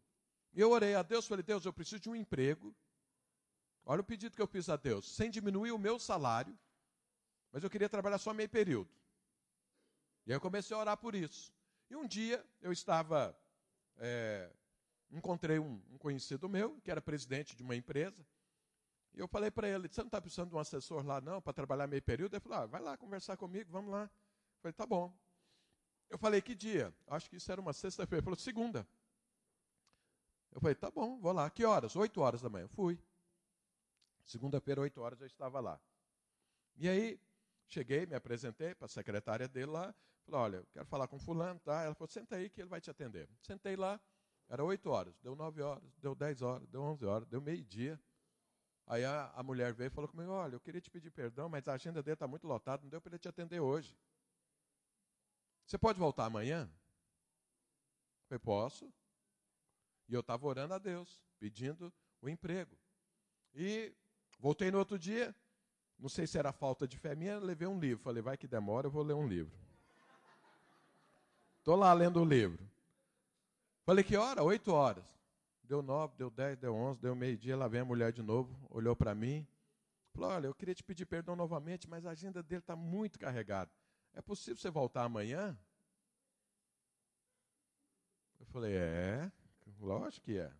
E 0.52 0.60
eu 0.60 0.70
orei 0.70 0.94
a 0.94 1.02
Deus, 1.02 1.26
falei, 1.26 1.42
Deus, 1.42 1.64
eu 1.64 1.72
preciso 1.72 2.00
de 2.00 2.08
um 2.08 2.16
emprego, 2.16 2.74
Olha 3.90 4.02
o 4.02 4.04
pedido 4.04 4.36
que 4.36 4.42
eu 4.42 4.46
fiz 4.46 4.68
a 4.68 4.76
Deus, 4.76 5.08
sem 5.16 5.30
diminuir 5.30 5.72
o 5.72 5.78
meu 5.78 5.98
salário, 5.98 6.54
mas 7.50 7.64
eu 7.64 7.70
queria 7.70 7.88
trabalhar 7.88 8.18
só 8.18 8.34
meio 8.34 8.48
período. 8.50 8.90
E 10.26 10.30
aí 10.30 10.36
eu 10.36 10.40
comecei 10.42 10.76
a 10.76 10.80
orar 10.80 10.98
por 10.98 11.14
isso. 11.14 11.50
E 11.88 11.96
um 11.96 12.06
dia 12.06 12.44
eu 12.60 12.70
estava, 12.70 13.34
é, 13.96 14.52
encontrei 15.10 15.58
um, 15.58 15.82
um, 15.90 15.96
conhecido 15.96 16.50
meu, 16.50 16.78
que 16.82 16.90
era 16.90 17.00
presidente 17.00 17.56
de 17.56 17.62
uma 17.62 17.74
empresa, 17.74 18.26
e 19.14 19.20
eu 19.20 19.26
falei 19.26 19.50
para 19.50 19.66
ele, 19.66 19.88
você 19.88 20.02
não 20.02 20.08
está 20.08 20.20
precisando 20.20 20.50
de 20.50 20.56
um 20.56 20.58
assessor 20.58 21.02
lá 21.06 21.18
não, 21.22 21.40
para 21.40 21.54
trabalhar 21.54 21.86
meio 21.86 22.02
período? 22.02 22.34
Ele 22.34 22.40
falou, 22.40 22.58
ah, 22.58 22.66
vai 22.66 22.82
lá 22.82 22.94
conversar 22.94 23.38
comigo, 23.38 23.72
vamos 23.72 23.90
lá. 23.90 24.02
Eu 24.02 24.60
falei, 24.60 24.74
tá 24.74 24.84
bom. 24.84 25.18
Eu 26.10 26.18
falei, 26.18 26.42
que 26.42 26.54
dia? 26.54 26.94
Acho 27.06 27.30
que 27.30 27.36
isso 27.36 27.50
era 27.50 27.58
uma 27.58 27.72
sexta-feira. 27.72 28.18
Ele 28.18 28.24
falou, 28.24 28.38
segunda. 28.38 28.86
Eu 30.52 30.60
falei, 30.60 30.74
tá 30.74 30.90
bom, 30.90 31.18
vou 31.18 31.32
lá. 31.32 31.48
Que 31.48 31.64
horas? 31.64 31.96
Oito 31.96 32.20
horas 32.20 32.42
da 32.42 32.50
manhã. 32.50 32.68
Fui. 32.68 33.02
Segunda-feira, 34.28 34.82
8 34.82 35.00
horas, 35.00 35.20
eu 35.22 35.26
estava 35.26 35.58
lá. 35.58 35.80
E 36.76 36.86
aí, 36.86 37.18
cheguei, 37.66 38.04
me 38.04 38.14
apresentei 38.14 38.74
para 38.74 38.84
a 38.84 38.88
secretária 38.88 39.48
dele 39.48 39.72
lá. 39.72 39.94
Falei, 40.26 40.40
olha, 40.40 40.56
eu 40.58 40.66
quero 40.70 40.86
falar 40.86 41.08
com 41.08 41.18
fulano, 41.18 41.58
tá? 41.60 41.82
Ela 41.82 41.94
falou, 41.94 42.08
senta 42.08 42.36
aí 42.36 42.50
que 42.50 42.60
ele 42.60 42.68
vai 42.68 42.78
te 42.78 42.90
atender. 42.90 43.26
Sentei 43.40 43.74
lá, 43.74 43.98
era 44.46 44.62
8 44.62 44.90
horas, 44.90 45.18
deu 45.22 45.34
9 45.34 45.62
horas, 45.62 45.90
deu 45.96 46.14
10 46.14 46.42
horas, 46.42 46.68
deu 46.68 46.82
11 46.82 47.06
horas, 47.06 47.26
deu 47.26 47.40
meio-dia. 47.40 47.98
Aí 48.86 49.02
a, 49.02 49.32
a, 49.34 49.42
mulher 49.42 49.72
veio 49.72 49.88
e 49.88 49.90
falou 49.90 50.08
comigo, 50.08 50.30
olha, 50.30 50.54
eu 50.54 50.60
queria 50.60 50.80
te 50.80 50.90
pedir 50.90 51.10
perdão, 51.10 51.48
mas 51.48 51.66
a 51.66 51.72
agenda 51.72 52.02
dele 52.02 52.14
está 52.14 52.28
muito 52.28 52.46
lotada, 52.46 52.82
não 52.82 52.90
deu 52.90 53.00
para 53.00 53.12
ele 53.12 53.18
te 53.18 53.28
atender 53.28 53.60
hoje. 53.60 53.98
Você 55.66 55.78
pode 55.78 55.98
voltar 55.98 56.26
amanhã? 56.26 56.70
Eu 58.20 58.28
falei, 58.28 58.38
posso. 58.40 58.92
E 60.06 60.12
eu 60.12 60.20
estava 60.20 60.46
orando 60.46 60.74
a 60.74 60.78
Deus, 60.78 61.22
pedindo 61.38 61.90
o 62.20 62.28
emprego. 62.28 62.78
E 63.54 63.94
Voltei 64.38 64.70
no 64.70 64.78
outro 64.78 64.98
dia, 64.98 65.34
não 65.98 66.08
sei 66.08 66.26
se 66.26 66.38
era 66.38 66.52
falta 66.52 66.86
de 66.86 66.96
fé 66.96 67.14
minha, 67.14 67.38
levei 67.38 67.66
um 67.66 67.78
livro. 67.78 68.02
Falei, 68.02 68.22
vai 68.22 68.36
que 68.36 68.46
demora, 68.46 68.86
eu 68.86 68.90
vou 68.90 69.02
ler 69.02 69.14
um 69.14 69.26
livro. 69.26 69.52
Estou 71.58 71.74
lá 71.74 71.92
lendo 71.92 72.20
o 72.22 72.24
livro. 72.24 72.64
Falei, 73.84 74.04
que 74.04 74.16
hora? 74.16 74.42
Oito 74.42 74.72
horas. 74.72 75.04
Deu 75.64 75.82
nove, 75.82 76.14
deu 76.16 76.30
dez, 76.30 76.56
deu 76.56 76.74
onze, 76.74 77.00
deu 77.00 77.14
meio-dia. 77.14 77.56
Lá 77.56 77.68
vem 77.68 77.80
a 77.80 77.84
mulher 77.84 78.12
de 78.12 78.22
novo, 78.22 78.56
olhou 78.70 78.94
para 78.94 79.14
mim. 79.14 79.46
Falou, 80.14 80.30
olha, 80.30 80.46
eu 80.46 80.54
queria 80.54 80.74
te 80.74 80.82
pedir 80.82 81.04
perdão 81.04 81.36
novamente, 81.36 81.88
mas 81.88 82.06
a 82.06 82.10
agenda 82.10 82.42
dele 82.42 82.60
está 82.60 82.74
muito 82.76 83.18
carregada. 83.18 83.70
É 84.14 84.22
possível 84.22 84.56
você 84.56 84.70
voltar 84.70 85.04
amanhã? 85.04 85.58
Eu 88.40 88.46
falei, 88.46 88.74
é, 88.74 89.30
lógico 89.80 90.24
que 90.24 90.38
é. 90.38 90.50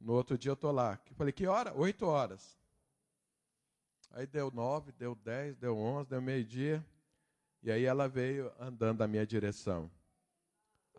No 0.00 0.14
outro 0.14 0.36
dia 0.36 0.50
eu 0.50 0.54
estou 0.54 0.72
lá. 0.72 0.98
Eu 1.08 1.14
falei, 1.14 1.32
que 1.32 1.46
hora? 1.46 1.72
Oito 1.74 2.06
horas. 2.06 2.58
Aí 4.12 4.26
deu 4.26 4.50
nove, 4.50 4.92
deu 4.92 5.14
dez, 5.14 5.56
deu 5.56 5.76
onze, 5.76 6.10
deu 6.10 6.20
meio-dia. 6.20 6.84
E 7.62 7.70
aí 7.70 7.84
ela 7.84 8.08
veio 8.08 8.52
andando 8.58 8.98
na 8.98 9.08
minha 9.08 9.26
direção. 9.26 9.90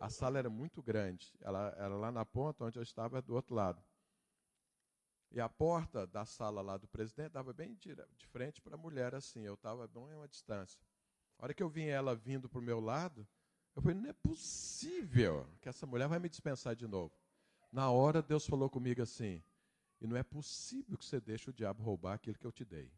A 0.00 0.08
sala 0.10 0.38
era 0.38 0.50
muito 0.50 0.82
grande. 0.82 1.32
Ela 1.40 1.72
era 1.78 1.94
lá 1.94 2.10
na 2.10 2.24
ponta, 2.24 2.64
onde 2.64 2.78
eu 2.78 2.82
estava, 2.82 3.22
do 3.22 3.34
outro 3.34 3.54
lado. 3.54 3.82
E 5.30 5.40
a 5.40 5.48
porta 5.48 6.06
da 6.06 6.24
sala 6.24 6.60
lá 6.60 6.76
do 6.76 6.88
presidente 6.88 7.32
dava 7.32 7.52
bem 7.52 7.74
de, 7.74 7.94
de 7.94 8.26
frente 8.26 8.60
para 8.60 8.74
a 8.74 8.78
mulher, 8.78 9.14
assim. 9.14 9.42
Eu 9.42 9.54
estava 9.54 9.86
bem 9.86 10.12
a 10.12 10.16
uma 10.16 10.28
distância. 10.28 10.80
A 11.38 11.44
hora 11.44 11.54
que 11.54 11.62
eu 11.62 11.68
vi 11.68 11.88
ela 11.88 12.16
vindo 12.16 12.48
para 12.48 12.58
o 12.58 12.62
meu 12.62 12.80
lado, 12.80 13.26
eu 13.76 13.82
falei, 13.82 13.96
não 13.96 14.10
é 14.10 14.12
possível 14.12 15.46
que 15.60 15.68
essa 15.68 15.86
mulher 15.86 16.08
vai 16.08 16.18
me 16.18 16.28
dispensar 16.28 16.74
de 16.74 16.86
novo. 16.86 17.12
Na 17.70 17.90
hora, 17.90 18.22
Deus 18.22 18.46
falou 18.46 18.70
comigo 18.70 19.02
assim: 19.02 19.42
e 20.00 20.06
não 20.06 20.16
é 20.16 20.22
possível 20.22 20.98
que 20.98 21.04
você 21.04 21.20
deixe 21.20 21.48
o 21.50 21.52
diabo 21.52 21.82
roubar 21.82 22.14
aquilo 22.14 22.38
que 22.38 22.46
eu 22.46 22.52
te 22.52 22.64
dei. 22.64 22.92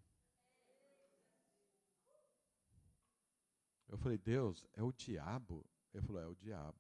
Eu 3.89 3.97
falei, 3.99 4.19
Deus, 4.19 4.67
é 4.75 4.83
o 4.83 4.93
diabo? 4.93 5.65
Ele 5.95 6.05
falou, 6.05 6.23
é 6.23 6.27
o 6.27 6.35
diabo. 6.35 6.79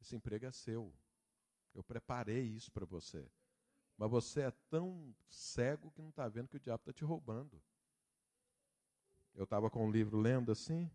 Esse 0.00 0.16
emprego 0.16 0.46
é 0.46 0.52
seu. 0.52 0.92
Eu 1.74 1.82
preparei 1.82 2.42
isso 2.42 2.70
para 2.72 2.84
você. 2.84 3.30
Mas 3.96 4.10
você 4.10 4.42
é 4.42 4.50
tão 4.70 5.14
cego 5.28 5.90
que 5.90 6.00
não 6.00 6.10
está 6.10 6.28
vendo 6.28 6.48
que 6.48 6.56
o 6.56 6.60
diabo 6.60 6.82
está 6.82 6.92
te 6.92 7.04
roubando. 7.04 7.60
Eu 9.34 9.44
estava 9.44 9.70
com 9.70 9.86
um 9.86 9.90
livro 9.90 10.18
lendo 10.18 10.52
assim. 10.52 10.90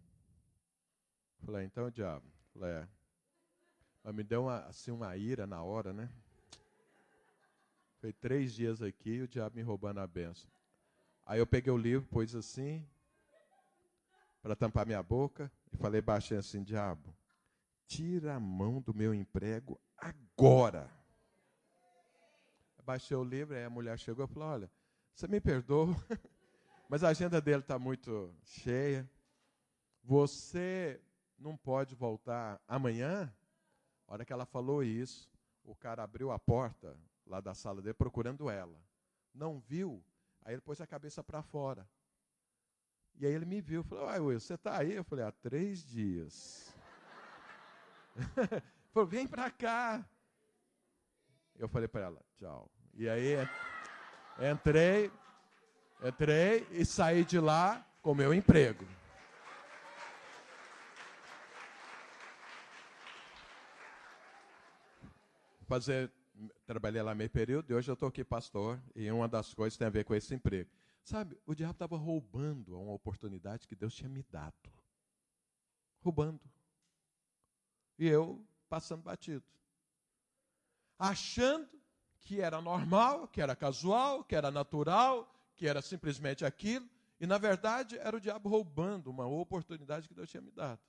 Falei, 1.45 1.65
então, 1.65 1.89
diabo. 1.89 2.25
Falei, 2.53 2.71
é. 2.71 2.87
Mas 4.03 4.15
me 4.15 4.23
deu 4.23 4.43
uma, 4.43 4.59
assim, 4.65 4.91
uma 4.91 5.15
ira 5.15 5.47
na 5.47 5.63
hora, 5.63 5.93
né? 5.93 6.09
Foi 7.99 8.11
três 8.11 8.53
dias 8.53 8.81
aqui 8.81 9.21
o 9.21 9.27
diabo 9.27 9.55
me 9.55 9.61
roubando 9.61 9.99
a 9.99 10.07
benção. 10.07 10.49
Aí 11.25 11.39
eu 11.39 11.47
peguei 11.47 11.71
o 11.71 11.77
livro, 11.77 12.05
pus 12.09 12.35
assim, 12.35 12.85
para 14.43 14.57
tampar 14.57 14.85
minha 14.85 15.01
boca, 15.01 15.49
e 15.71 15.77
falei 15.77 16.01
baixinho 16.01 16.41
assim: 16.41 16.61
diabo, 16.61 17.15
tira 17.87 18.35
a 18.35 18.39
mão 18.39 18.81
do 18.81 18.93
meu 18.93 19.13
emprego 19.13 19.79
agora. 19.97 20.91
Baixei 22.85 23.15
o 23.15 23.23
livro, 23.23 23.55
aí 23.55 23.63
a 23.63 23.69
mulher 23.69 23.97
chegou 23.97 24.25
e 24.25 24.27
falou: 24.27 24.49
olha, 24.49 24.71
você 25.15 25.29
me 25.29 25.39
perdoa, 25.39 25.95
mas 26.89 27.05
a 27.05 27.07
agenda 27.07 27.39
dele 27.39 27.61
está 27.61 27.79
muito 27.79 28.35
cheia. 28.43 29.09
Você 30.03 30.99
não 31.39 31.55
pode 31.55 31.95
voltar 31.95 32.61
amanhã? 32.67 33.33
A 34.05 34.13
hora 34.13 34.25
que 34.25 34.33
ela 34.33 34.45
falou 34.45 34.83
isso, 34.83 35.31
o 35.63 35.73
cara 35.73 36.03
abriu 36.03 36.29
a 36.29 36.37
porta 36.37 36.99
lá 37.25 37.39
da 37.39 37.53
sala 37.53 37.81
dele 37.81 37.93
procurando 37.93 38.49
ela. 38.49 38.77
Não 39.33 39.61
viu, 39.61 40.03
aí 40.41 40.53
ele 40.53 40.61
pôs 40.61 40.81
a 40.81 40.85
cabeça 40.85 41.23
para 41.23 41.41
fora. 41.41 41.87
E 43.19 43.25
aí 43.25 43.33
ele 43.33 43.45
me 43.45 43.61
viu, 43.61 43.83
falou, 43.83 44.07
ai 44.07 44.19
Will, 44.19 44.39
você 44.39 44.55
está 44.55 44.77
aí? 44.77 44.93
Eu 44.93 45.03
falei, 45.03 45.25
há 45.25 45.31
três 45.31 45.85
dias. 45.85 46.73
falou, 48.93 49.07
vem 49.07 49.27
para 49.27 49.49
cá. 49.51 50.05
Eu 51.57 51.69
falei 51.69 51.87
para 51.87 52.01
ela, 52.01 52.21
tchau. 52.37 52.69
E 52.95 53.07
aí 53.07 53.37
entrei, 54.51 55.11
entrei 56.03 56.67
e 56.71 56.85
saí 56.85 57.23
de 57.23 57.39
lá 57.39 57.85
com 58.01 58.13
meu 58.13 58.33
emprego. 58.33 58.85
Fazer 65.67 66.11
trabalhei 66.65 67.01
lá 67.01 67.13
meio 67.13 67.29
período 67.29 67.71
e 67.71 67.73
hoje 67.73 67.89
eu 67.89 67.93
estou 67.93 68.09
aqui 68.09 68.23
pastor 68.23 68.79
e 68.95 69.09
uma 69.11 69.27
das 69.27 69.53
coisas 69.53 69.77
tem 69.77 69.87
a 69.87 69.89
ver 69.89 70.03
com 70.03 70.15
esse 70.15 70.33
emprego. 70.33 70.69
Sabe, 71.03 71.37
o 71.45 71.53
diabo 71.53 71.73
estava 71.73 71.97
roubando 71.97 72.79
uma 72.79 72.93
oportunidade 72.93 73.67
que 73.67 73.75
Deus 73.75 73.93
tinha 73.93 74.09
me 74.09 74.23
dado. 74.23 74.71
Roubando. 76.01 76.41
E 77.99 78.07
eu 78.07 78.45
passando 78.69 79.03
batido. 79.03 79.45
Achando 80.97 81.69
que 82.21 82.39
era 82.39 82.61
normal, 82.61 83.27
que 83.27 83.41
era 83.41 83.55
casual, 83.55 84.23
que 84.23 84.35
era 84.35 84.49
natural, 84.49 85.29
que 85.55 85.67
era 85.67 85.81
simplesmente 85.81 86.45
aquilo. 86.45 86.89
E 87.19 87.27
na 87.27 87.37
verdade 87.37 87.97
era 87.97 88.15
o 88.15 88.19
diabo 88.19 88.49
roubando 88.49 89.09
uma 89.09 89.25
oportunidade 89.25 90.07
que 90.07 90.13
Deus 90.13 90.29
tinha 90.29 90.41
me 90.41 90.51
dado. 90.51 90.81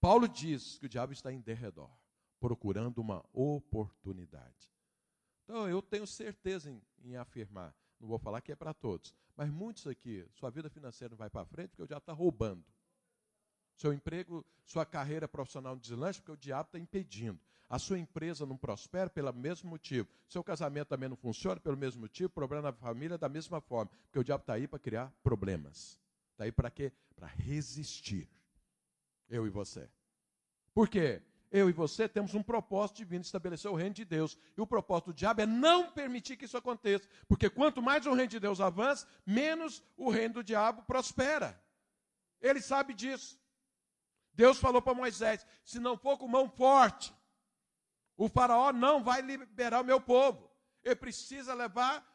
Paulo 0.00 0.28
diz 0.28 0.78
que 0.78 0.86
o 0.86 0.88
diabo 0.88 1.12
está 1.12 1.32
em 1.32 1.40
derredor 1.40 1.90
procurando 2.38 2.98
uma 2.98 3.24
oportunidade. 3.32 4.72
Então, 5.44 5.68
eu 5.68 5.80
tenho 5.82 6.06
certeza 6.06 6.70
em, 6.70 6.82
em 7.02 7.16
afirmar, 7.16 7.74
não 8.00 8.08
vou 8.08 8.18
falar 8.18 8.40
que 8.40 8.52
é 8.52 8.56
para 8.56 8.72
todos, 8.72 9.14
mas 9.36 9.50
muitos 9.50 9.86
aqui, 9.86 10.26
sua 10.34 10.50
vida 10.50 10.68
financeira 10.68 11.12
não 11.12 11.18
vai 11.18 11.30
para 11.30 11.44
frente 11.44 11.70
porque 11.70 11.82
o 11.82 11.86
diabo 11.86 12.02
está 12.02 12.12
roubando. 12.12 12.64
Seu 13.76 13.92
emprego, 13.92 14.44
sua 14.64 14.84
carreira 14.84 15.28
profissional 15.28 15.74
não 15.74 15.80
deslancha 15.80 16.20
porque 16.20 16.32
o 16.32 16.36
diabo 16.36 16.66
está 16.68 16.78
impedindo. 16.78 17.38
A 17.70 17.78
sua 17.78 17.98
empresa 17.98 18.46
não 18.46 18.56
prospera 18.56 19.10
pelo 19.10 19.32
mesmo 19.32 19.68
motivo. 19.68 20.08
Seu 20.26 20.42
casamento 20.42 20.88
também 20.88 21.08
não 21.08 21.16
funciona 21.16 21.60
pelo 21.60 21.76
mesmo 21.76 22.00
motivo. 22.00 22.30
Problema 22.30 22.62
na 22.62 22.72
família 22.72 23.18
da 23.18 23.28
mesma 23.28 23.60
forma. 23.60 23.90
Porque 24.04 24.18
o 24.18 24.24
diabo 24.24 24.40
está 24.40 24.54
aí 24.54 24.66
para 24.66 24.78
criar 24.78 25.12
problemas. 25.22 26.00
Está 26.32 26.44
aí 26.44 26.52
para 26.52 26.70
quê? 26.70 26.90
Para 27.14 27.26
resistir. 27.26 28.28
Eu 29.28 29.46
e 29.46 29.50
você. 29.50 29.88
Por 30.72 30.88
quê? 30.88 31.22
Eu 31.50 31.68
e 31.68 31.72
você 31.72 32.08
temos 32.08 32.34
um 32.34 32.42
propósito 32.42 32.98
divino 32.98 33.22
estabelecer 33.22 33.70
o 33.70 33.74
reino 33.74 33.94
de 33.94 34.04
Deus. 34.04 34.36
E 34.56 34.60
o 34.60 34.66
propósito 34.66 35.06
do 35.06 35.14
diabo 35.14 35.40
é 35.40 35.46
não 35.46 35.90
permitir 35.90 36.36
que 36.36 36.44
isso 36.44 36.56
aconteça. 36.56 37.08
Porque 37.26 37.48
quanto 37.48 37.80
mais 37.80 38.06
o 38.06 38.12
reino 38.12 38.28
de 38.28 38.40
Deus 38.40 38.60
avança, 38.60 39.06
menos 39.24 39.82
o 39.96 40.10
reino 40.10 40.34
do 40.34 40.44
diabo 40.44 40.82
prospera. 40.82 41.60
Ele 42.40 42.60
sabe 42.60 42.92
disso. 42.92 43.40
Deus 44.32 44.58
falou 44.58 44.82
para 44.82 44.94
Moisés: 44.94 45.46
se 45.64 45.80
não 45.80 45.96
for 45.96 46.18
com 46.18 46.28
mão 46.28 46.48
forte, 46.48 47.14
o 48.16 48.28
faraó 48.28 48.72
não 48.72 49.02
vai 49.02 49.22
liberar 49.22 49.80
o 49.80 49.84
meu 49.84 50.00
povo. 50.00 50.50
Ele 50.84 50.96
precisa 50.96 51.54
levar 51.54 52.06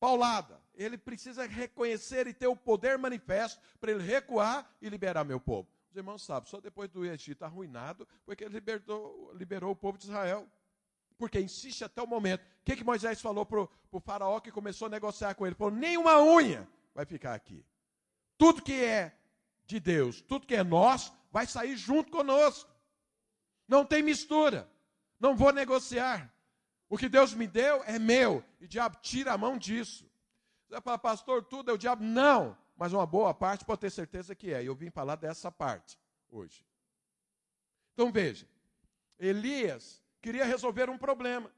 paulada. 0.00 0.60
Ele 0.74 0.98
precisa 0.98 1.46
reconhecer 1.46 2.26
e 2.26 2.34
ter 2.34 2.46
o 2.46 2.56
poder 2.56 2.98
manifesto 2.98 3.60
para 3.78 3.92
ele 3.92 4.02
recuar 4.02 4.68
e 4.80 4.88
liberar 4.88 5.24
meu 5.24 5.38
povo. 5.38 5.68
Os 5.90 5.96
irmãos 5.96 6.22
sabem, 6.22 6.48
só 6.48 6.60
depois 6.60 6.88
do 6.88 7.04
Egito 7.04 7.42
arruinado 7.44 8.06
foi 8.24 8.36
que 8.36 8.44
ele 8.44 8.54
libertou, 8.54 9.32
liberou 9.34 9.72
o 9.72 9.76
povo 9.76 9.98
de 9.98 10.04
Israel. 10.04 10.48
Porque 11.18 11.40
insiste 11.40 11.82
até 11.82 12.00
o 12.00 12.06
momento. 12.06 12.42
O 12.42 12.64
que, 12.64 12.76
que 12.76 12.84
Moisés 12.84 13.20
falou 13.20 13.44
para 13.44 13.60
o 13.60 14.00
faraó 14.00 14.38
que 14.40 14.52
começou 14.52 14.86
a 14.86 14.88
negociar 14.88 15.34
com 15.34 15.44
ele? 15.44 15.56
Falou, 15.56 15.74
nem 15.74 15.98
uma 15.98 16.22
unha 16.22 16.66
vai 16.94 17.04
ficar 17.04 17.34
aqui. 17.34 17.66
Tudo 18.38 18.62
que 18.62 18.72
é 18.72 19.18
de 19.66 19.80
Deus, 19.80 20.22
tudo 20.22 20.46
que 20.46 20.54
é 20.54 20.62
nós, 20.62 21.12
vai 21.32 21.46
sair 21.46 21.76
junto 21.76 22.10
conosco. 22.10 22.70
Não 23.66 23.84
tem 23.84 24.02
mistura. 24.02 24.70
Não 25.18 25.36
vou 25.36 25.52
negociar. 25.52 26.32
O 26.88 26.96
que 26.96 27.08
Deus 27.08 27.34
me 27.34 27.48
deu 27.48 27.82
é 27.84 27.98
meu. 27.98 28.44
E 28.60 28.64
o 28.64 28.68
diabo 28.68 28.96
tira 29.02 29.32
a 29.32 29.38
mão 29.38 29.58
disso. 29.58 30.08
Você 30.66 30.74
vai 30.74 30.80
falar, 30.80 30.98
pastor, 30.98 31.44
tudo 31.44 31.70
é 31.70 31.74
o 31.74 31.78
diabo. 31.78 32.02
Não 32.02 32.56
mas 32.80 32.94
uma 32.94 33.04
boa 33.04 33.34
parte 33.34 33.62
pode 33.62 33.82
ter 33.82 33.90
certeza 33.90 34.34
que 34.34 34.54
é. 34.54 34.62
E 34.62 34.66
eu 34.66 34.74
vim 34.74 34.88
falar 34.88 35.16
dessa 35.16 35.52
parte 35.52 35.98
hoje. 36.30 36.64
Então 37.92 38.10
veja, 38.10 38.48
Elias 39.18 40.02
queria 40.22 40.46
resolver 40.46 40.88
um 40.88 40.96
problema. 40.96 41.52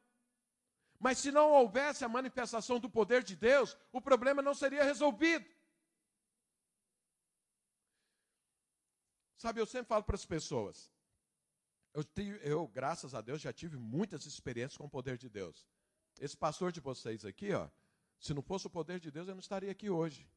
Mas 0.99 1.19
se 1.19 1.31
não 1.31 1.53
houvesse 1.53 2.05
a 2.05 2.09
manifestação 2.09 2.81
do 2.81 2.91
poder 2.91 3.23
de 3.23 3.37
Deus, 3.37 3.79
o 3.93 4.01
problema 4.01 4.43
não 4.43 4.53
seria 4.53 4.83
resolvido. 4.83 5.49
Sabe, 9.37 9.61
eu 9.61 9.67
sempre 9.67 9.87
falo 9.87 10.03
para 10.03 10.17
as 10.17 10.27
pessoas, 10.27 10.91
eu, 11.95 12.05
eu, 12.43 12.67
graças 12.67 13.15
a 13.15 13.21
Deus, 13.21 13.41
já 13.41 13.53
tive 13.53 13.77
muitas 13.77 14.27
experiências 14.27 14.77
com 14.77 14.87
o 14.87 14.91
poder 14.91 15.17
de 15.17 15.29
Deus. 15.29 15.69
Esse 16.19 16.37
pastor 16.37 16.73
de 16.73 16.81
vocês 16.81 17.25
aqui, 17.25 17.53
ó, 17.53 17.69
se 18.19 18.35
não 18.35 18.43
fosse 18.43 18.67
o 18.67 18.71
poder 18.71 18.99
de 18.99 19.13
Deus, 19.13 19.29
eu 19.29 19.35
não 19.37 19.41
estaria 19.41 19.71
aqui 19.71 19.89
hoje. 19.89 20.29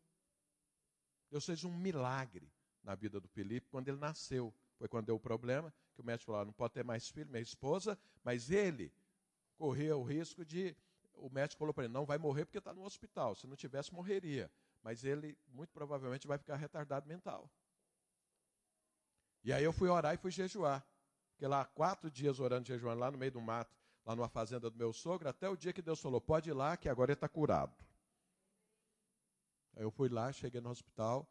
Deus 1.36 1.46
fez 1.46 1.66
um 1.66 1.74
milagre 1.74 2.50
na 2.82 2.96
vida 2.96 3.20
do 3.20 3.28
Felipe 3.28 3.68
quando 3.70 3.90
ele 3.90 3.98
nasceu. 3.98 4.54
Foi 4.78 4.88
quando 4.88 5.08
deu 5.08 5.18
o 5.18 5.20
problema, 5.20 5.74
que 5.94 6.00
o 6.00 6.04
médico 6.06 6.28
falou: 6.28 6.40
ah, 6.40 6.46
não 6.46 6.54
pode 6.54 6.74
ter 6.74 6.82
mais 6.82 7.10
filho, 7.10 7.30
minha 7.30 7.42
esposa, 7.42 8.00
mas 8.24 8.50
ele 8.50 8.90
corria 9.58 9.98
o 9.98 10.02
risco 10.02 10.46
de. 10.46 10.74
O 11.16 11.30
médico 11.30 11.60
falou 11.60 11.74
para 11.74 11.84
ele: 11.84 11.94
não 11.94 12.06
vai 12.06 12.18
morrer 12.18 12.46
porque 12.46 12.60
está 12.60 12.74
no 12.74 12.86
hospital. 12.86 13.36
Se 13.36 13.48
não 13.48 13.58
tivesse, 13.58 13.94
morreria. 13.94 14.50
Mas 14.82 15.04
ele, 15.04 15.38
muito 15.50 15.74
provavelmente, 15.74 16.26
vai 16.26 16.38
ficar 16.38 16.56
retardado 16.56 17.06
mental. 17.06 17.52
E 19.44 19.52
aí 19.52 19.64
eu 19.66 19.74
fui 19.74 19.90
orar 19.90 20.14
e 20.14 20.18
fui 20.18 20.32
jejuar. 20.32 20.88
Fiquei 21.34 21.50
lá 21.50 21.66
quatro 21.66 22.10
dias 22.10 22.40
orando, 22.40 22.66
jejuando, 22.66 23.02
lá 23.02 23.12
no 23.12 23.18
meio 23.18 23.34
do 23.34 23.42
mato, 23.42 23.76
lá 24.06 24.16
numa 24.16 24.30
fazenda 24.30 24.70
do 24.70 24.78
meu 24.78 24.94
sogro, 24.94 25.28
até 25.28 25.50
o 25.50 25.58
dia 25.58 25.74
que 25.74 25.82
Deus 25.82 26.00
falou: 26.00 26.22
pode 26.22 26.50
ir 26.50 26.54
lá, 26.54 26.78
que 26.78 26.88
agora 26.88 27.12
ele 27.12 27.18
está 27.18 27.28
curado. 27.28 27.76
Aí 29.76 29.84
eu 29.84 29.91
fui 29.91 30.09
lá, 30.09 30.32
cheguei 30.32 30.61
no 30.61 30.69
hospital. 30.69 31.28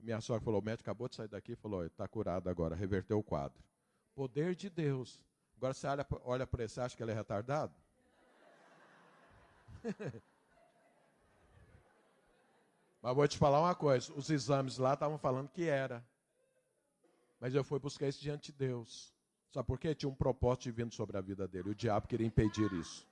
A 0.00 0.02
minha 0.02 0.20
sogra 0.20 0.44
falou: 0.44 0.60
o 0.60 0.64
médico 0.64 0.88
acabou 0.88 1.08
de 1.08 1.14
sair 1.16 1.28
daqui 1.28 1.52
e 1.52 1.56
falou: 1.56 1.84
está 1.84 2.08
curado 2.08 2.48
agora, 2.48 2.74
reverteu 2.74 3.18
o 3.18 3.22
quadro. 3.22 3.62
Poder 4.14 4.54
de 4.54 4.68
Deus. 4.68 5.20
Agora 5.56 5.74
você 5.74 5.86
olha, 5.86 6.06
olha 6.24 6.46
para 6.46 6.68
você 6.68 6.80
acha 6.80 6.96
que 6.96 7.02
ele 7.02 7.12
é 7.12 7.14
retardado? 7.14 7.74
Mas 13.00 13.14
vou 13.14 13.28
te 13.28 13.38
falar 13.38 13.60
uma 13.60 13.74
coisa: 13.74 14.12
os 14.14 14.28
exames 14.30 14.78
lá 14.78 14.94
estavam 14.94 15.18
falando 15.18 15.48
que 15.48 15.64
era. 15.64 16.04
Mas 17.40 17.54
eu 17.54 17.62
fui 17.62 17.78
buscar 17.78 18.08
isso 18.08 18.20
diante 18.20 18.52
de 18.52 18.58
Deus. 18.58 19.14
Sabe 19.50 19.66
por 19.66 19.78
quê? 19.78 19.94
Tinha 19.94 20.10
um 20.10 20.14
propósito 20.14 20.64
divino 20.64 20.92
sobre 20.92 21.16
a 21.16 21.20
vida 21.20 21.48
dele. 21.48 21.70
O 21.70 21.74
diabo 21.74 22.06
queria 22.06 22.26
impedir 22.26 22.70
isso. 22.72 23.07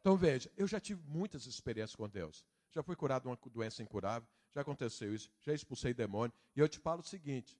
Então 0.00 0.16
veja, 0.16 0.50
eu 0.56 0.66
já 0.66 0.80
tive 0.80 1.02
muitas 1.06 1.46
experiências 1.46 1.94
com 1.94 2.08
Deus. 2.08 2.44
Já 2.72 2.82
fui 2.82 2.96
curado 2.96 3.22
de 3.22 3.28
uma 3.28 3.38
doença 3.50 3.82
incurável, 3.82 4.28
já 4.54 4.62
aconteceu 4.62 5.14
isso, 5.14 5.30
já 5.40 5.52
expulsei 5.52 5.92
demônio. 5.92 6.32
E 6.56 6.60
eu 6.60 6.68
te 6.68 6.78
falo 6.78 7.00
o 7.00 7.04
seguinte: 7.04 7.58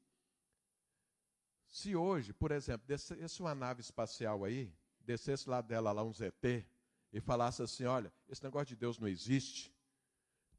se 1.68 1.95
hoje, 1.95 2.32
por 2.32 2.51
exemplo, 2.51 2.86
descesse 2.86 3.41
uma 3.41 3.55
nave 3.55 3.80
espacial 3.80 4.45
aí, 4.45 4.72
descesse 5.01 5.49
lá 5.49 5.61
dela 5.61 5.93
lá 5.93 6.03
um 6.03 6.12
ZT 6.12 6.66
e 7.12 7.20
falasse 7.20 7.62
assim: 7.62 7.84
olha, 7.84 8.12
esse 8.28 8.43
negócio 8.43 8.68
de 8.68 8.76
Deus 8.76 8.99
não 8.99 9.09
existe, 9.09 9.72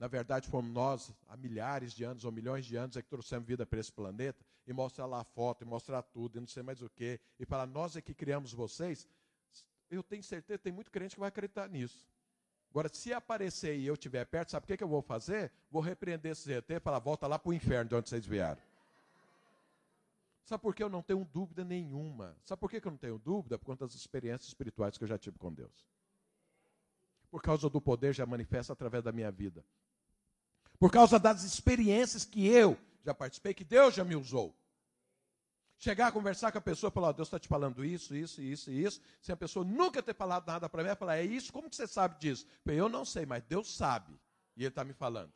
Na 0.02 0.08
verdade, 0.08 0.48
fomos 0.48 0.72
nós, 0.74 1.14
há 1.28 1.38
milhares 1.38 1.94
de 1.94 2.04
anos 2.04 2.26
ou 2.26 2.32
milhões 2.32 2.66
de 2.66 2.76
anos, 2.76 2.98
é 2.98 3.04
que 3.04 3.08
trouxemos 3.08 3.48
vida 3.48 3.68
para 3.68 3.80
esse 3.80 3.92
planeta, 3.92 4.44
e 4.66 4.74
mostrar 4.74 5.06
lá 5.06 5.22
a 5.22 5.24
foto, 5.24 5.62
e 5.62 5.66
mostrar 5.66 6.02
tudo, 6.02 6.38
e 6.38 6.40
não 6.40 6.48
sei 6.48 6.64
mais 6.64 6.82
o 6.82 6.90
quê, 6.90 7.20
e 7.40 7.46
falar, 7.46 7.68
nós 7.68 7.96
é 7.96 8.02
que 8.02 8.12
criamos 8.16 8.52
vocês, 8.52 9.08
eu 9.92 10.02
tenho 10.02 10.24
certeza, 10.24 10.58
tem 10.58 10.72
muito 10.72 10.90
crente 10.90 11.16
que 11.16 11.20
vai 11.20 11.30
acreditar 11.30 11.70
nisso. 11.70 12.08
Agora, 12.72 12.88
se 12.88 13.14
aparecer 13.14 13.78
e 13.78 13.86
eu 13.86 13.94
estiver 13.94 14.26
perto, 14.26 14.52
sabe 14.52 14.64
o 14.64 14.68
que, 14.68 14.78
que 14.78 14.84
eu 14.84 14.88
vou 14.88 15.02
fazer? 15.02 15.52
Vou 15.70 15.82
repreender 15.82 16.32
esse 16.32 16.52
ET 16.54 16.70
e 16.70 16.80
falar, 16.80 17.00
volta 17.00 17.28
lá 17.28 17.38
para 17.38 17.50
o 17.50 17.54
inferno 17.54 17.90
de 17.90 17.96
onde 17.96 18.08
vocês 18.08 18.26
vieram. 18.26 18.62
Sabe 20.46 20.62
por 20.62 20.74
que 20.74 20.82
eu 20.82 20.90
não 20.90 21.02
tenho 21.02 21.24
dúvida 21.26 21.66
nenhuma? 21.66 22.36
Sabe 22.46 22.60
por 22.60 22.70
que 22.70 22.78
eu 22.78 22.92
não 22.92 22.98
tenho 22.98 23.20
dúvida? 23.20 23.60
Por 23.60 23.66
conta 23.66 23.86
das 23.86 23.94
experiências 23.94 24.48
espirituais 24.48 24.98
que 24.98 25.04
eu 25.04 25.08
já 25.08 25.18
tive 25.18 25.38
com 25.38 25.54
Deus. 25.54 25.86
Por 27.30 27.42
causa 27.42 27.70
do 27.70 27.82
poder 27.82 28.14
já 28.14 28.26
manifesta 28.26 28.72
através 28.72 29.04
da 29.04 29.12
minha 29.12 29.32
vida. 29.32 29.64
Por 30.80 30.92
causa 30.92 31.20
das 31.20 31.44
experiências 31.44 32.26
que 32.26 32.48
eu 32.48 32.78
já 33.04 33.14
participei, 33.14 33.54
que 33.54 33.64
Deus 33.64 33.94
já 33.94 34.04
me 34.04 34.16
usou. 34.16 34.56
Chegar 35.84 36.10
a 36.10 36.12
conversar 36.12 36.52
com 36.52 36.60
a 36.60 36.62
pessoa 36.62 36.92
e 36.92 36.94
falar, 36.94 37.10
oh, 37.10 37.14
Deus 37.14 37.28
está 37.28 37.40
te 37.40 37.48
falando 37.48 37.84
isso, 37.84 38.16
isso, 38.16 38.40
isso 38.40 38.70
e 38.70 38.84
isso. 38.84 39.02
Se 39.20 39.32
a 39.32 39.36
pessoa 39.36 39.66
nunca 39.66 40.00
ter 40.04 40.14
falado 40.14 40.46
nada 40.46 40.70
para 40.70 40.84
mim, 40.84 40.96
falar, 40.96 41.18
é 41.18 41.26
isso, 41.26 41.52
como 41.52 41.72
que 41.72 41.76
você 41.76 41.88
sabe 41.88 42.20
disso? 42.20 42.46
Eu 42.68 42.88
não 42.88 43.04
sei, 43.04 43.26
mas 43.26 43.42
Deus 43.46 43.76
sabe. 43.76 44.14
E 44.56 44.62
Ele 44.62 44.68
está 44.68 44.84
me 44.84 44.94
falando. 44.94 45.34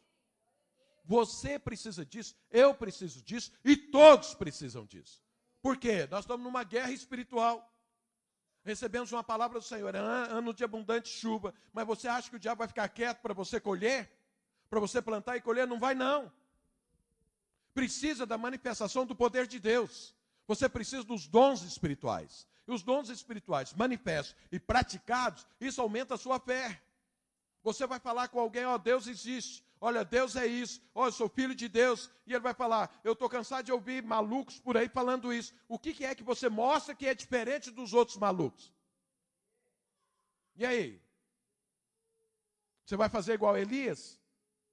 Você 1.04 1.58
precisa 1.58 2.06
disso, 2.06 2.36
eu 2.52 2.76
preciso 2.76 3.24
disso 3.24 3.52
e 3.64 3.76
todos 3.76 4.36
precisam 4.36 4.86
disso. 4.86 5.20
Por 5.64 5.78
quê? 5.78 6.08
Nós 6.12 6.26
estamos 6.26 6.44
numa 6.44 6.64
guerra 6.64 6.92
espiritual. 6.92 7.68
Recebemos 8.64 9.12
uma 9.12 9.24
palavra 9.24 9.58
do 9.58 9.66
Senhor, 9.66 9.96
é 9.96 9.98
ano 9.98 10.54
de 10.54 10.64
abundante 10.64 11.10
chuva, 11.10 11.56
mas 11.74 11.88
você 11.88 12.08
acha 12.08 12.30
que 12.30 12.36
o 12.36 12.40
diabo 12.40 12.60
vai 12.60 12.68
ficar 12.68 12.88
quieto 12.90 13.20
para 13.20 13.34
você 13.34 13.60
colher? 13.60 14.16
Para 14.70 14.80
você 14.80 15.02
plantar 15.02 15.38
e 15.38 15.42
colher? 15.42 15.66
Não 15.66 15.80
vai, 15.80 15.96
não. 15.96 16.32
Precisa 17.74 18.28
da 18.28 18.38
manifestação 18.38 19.08
do 19.08 19.16
poder 19.16 19.48
de 19.48 19.60
Deus. 19.60 20.16
Você 20.48 20.70
precisa 20.70 21.04
dos 21.04 21.28
dons 21.28 21.62
espirituais. 21.64 22.48
E 22.68 22.72
os 22.72 22.82
dons 22.82 23.10
espirituais 23.10 23.74
manifestos 23.74 24.36
e 24.52 24.60
praticados, 24.60 25.46
isso 25.60 25.82
aumenta 25.82 26.16
a 26.16 26.18
sua 26.18 26.40
fé. 26.40 26.82
Você 27.64 27.86
vai 27.88 28.00
falar 28.00 28.28
com 28.28 28.40
alguém, 28.40 28.66
ó, 28.66 28.76
oh, 28.76 28.78
Deus 28.78 29.08
existe. 29.08 29.64
Olha, 29.82 30.06
Deus 30.06 30.36
é 30.36 30.46
isso. 30.46 30.82
Ó, 30.94 31.08
eu 31.08 31.12
sou 31.12 31.28
filho 31.28 31.54
de 31.54 31.68
Deus. 31.68 32.10
E 32.26 32.34
ele 32.34 32.40
vai 32.40 32.54
falar: 32.54 33.00
Eu 33.04 33.14
estou 33.14 33.30
cansado 33.30 33.66
de 33.66 33.72
ouvir 33.72 34.04
malucos 34.04 34.60
por 34.60 34.78
aí 34.78 34.88
falando 34.88 35.34
isso. 35.34 35.54
O 35.68 35.78
que, 35.78 35.94
que 35.94 36.06
é 36.06 36.16
que 36.16 36.24
você 36.24 36.50
mostra 36.50 36.96
que 36.96 37.08
é 37.08 37.14
diferente 37.14 37.72
dos 37.72 37.94
outros 37.94 38.18
malucos? 38.18 38.74
E 40.56 40.66
aí? 40.66 41.02
Você 42.86 42.96
vai 42.96 43.10
fazer 43.10 43.34
igual 43.34 43.58
Elias? 43.58 44.20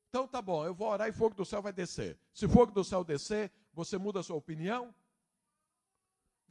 Então 0.09 0.29
tá 0.29 0.43
bom, 0.43 0.65
eu 0.65 0.75
vou 0.75 0.89
orar 0.89 1.09
e 1.09 1.13
fogo 1.13 1.35
do 1.35 1.45
céu 1.45 1.63
vai 1.63 1.73
descer. 1.73 2.19
Se 2.35 2.47
fogo 2.47 2.71
do 2.71 2.85
céu 2.85 3.03
descer, 3.03 3.51
você 3.73 3.97
muda 3.97 4.21
a 4.21 4.23
sua 4.23 4.37
opinião? 4.37 4.95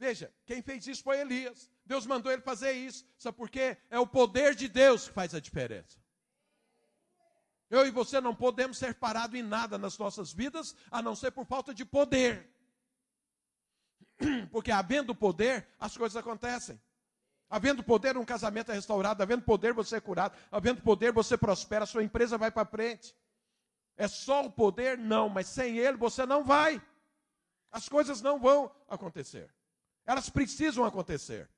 Veja, 0.02 0.34
quem 0.44 0.60
fez 0.60 0.84
isso 0.88 1.00
foi 1.00 1.20
Elias. 1.20 1.70
Deus 1.86 2.04
mandou 2.06 2.32
ele 2.32 2.42
fazer 2.42 2.72
isso. 2.72 3.06
Sabe 3.16 3.36
por 3.36 3.48
quê? 3.48 3.76
É 3.88 4.00
o 4.00 4.06
poder 4.06 4.52
de 4.52 4.66
Deus 4.66 5.06
que 5.06 5.14
faz 5.14 5.32
a 5.32 5.38
diferença. 5.38 5.96
Eu 7.70 7.86
e 7.86 7.90
você 7.92 8.20
não 8.20 8.34
podemos 8.34 8.78
ser 8.78 8.94
parados 8.96 9.38
em 9.38 9.44
nada 9.44 9.78
nas 9.78 9.96
nossas 9.96 10.32
vidas, 10.32 10.74
a 10.90 11.00
não 11.00 11.14
ser 11.14 11.30
por 11.30 11.46
falta 11.46 11.72
de 11.72 11.84
poder. 11.84 12.52
Porque 14.50 14.72
havendo 14.72 15.14
poder, 15.14 15.68
as 15.78 15.96
coisas 15.96 16.16
acontecem. 16.16 16.82
Havendo 17.48 17.84
poder, 17.84 18.16
um 18.16 18.24
casamento 18.24 18.72
é 18.72 18.74
restaurado. 18.74 19.22
Havendo 19.22 19.44
poder, 19.44 19.72
você 19.72 19.98
é 19.98 20.00
curado. 20.00 20.36
Havendo 20.50 20.82
poder, 20.82 21.12
você 21.12 21.38
prospera. 21.38 21.86
Sua 21.86 22.02
empresa 22.02 22.36
vai 22.36 22.50
para 22.50 22.66
frente. 22.66 23.14
É 23.96 24.08
só 24.08 24.46
o 24.46 24.50
poder? 24.50 24.98
Não, 24.98 25.28
mas 25.28 25.46
sem 25.46 25.78
ele 25.78 25.96
você 25.96 26.26
não 26.26 26.42
vai. 26.42 26.82
As 27.70 27.88
coisas 27.88 28.20
não 28.20 28.40
vão 28.40 28.68
acontecer. 28.88 29.48
Elas 30.06 30.28
precisam 30.28 30.84
acontecer. 30.84 31.48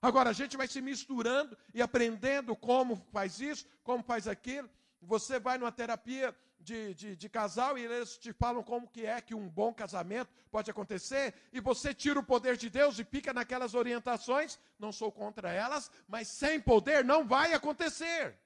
Agora, 0.00 0.30
a 0.30 0.32
gente 0.32 0.56
vai 0.56 0.66
se 0.66 0.80
misturando 0.80 1.56
e 1.72 1.80
aprendendo 1.80 2.56
como 2.56 2.96
faz 3.12 3.40
isso, 3.40 3.66
como 3.84 4.02
faz 4.02 4.26
aquilo. 4.26 4.68
Você 5.00 5.38
vai 5.38 5.58
numa 5.58 5.70
terapia 5.70 6.34
de, 6.58 6.94
de, 6.94 7.16
de, 7.16 7.28
casal 7.28 7.76
e 7.76 7.84
eles 7.84 8.16
te 8.18 8.32
falam 8.32 8.62
como 8.62 8.88
que 8.88 9.04
é 9.04 9.20
que 9.20 9.34
um 9.34 9.48
bom 9.48 9.72
casamento 9.72 10.30
pode 10.50 10.70
acontecer, 10.70 11.34
e 11.52 11.60
você 11.60 11.92
tira 11.92 12.20
o 12.20 12.24
poder 12.24 12.56
de 12.56 12.70
Deus 12.70 12.98
e 12.98 13.04
fica 13.04 13.32
naquelas 13.32 13.74
orientações, 13.74 14.58
não 14.78 14.92
sou 14.92 15.10
contra 15.10 15.50
elas, 15.50 15.90
mas 16.06 16.28
sem 16.28 16.60
poder 16.60 17.04
não 17.04 17.26
vai 17.26 17.52
acontecer. 17.52 18.38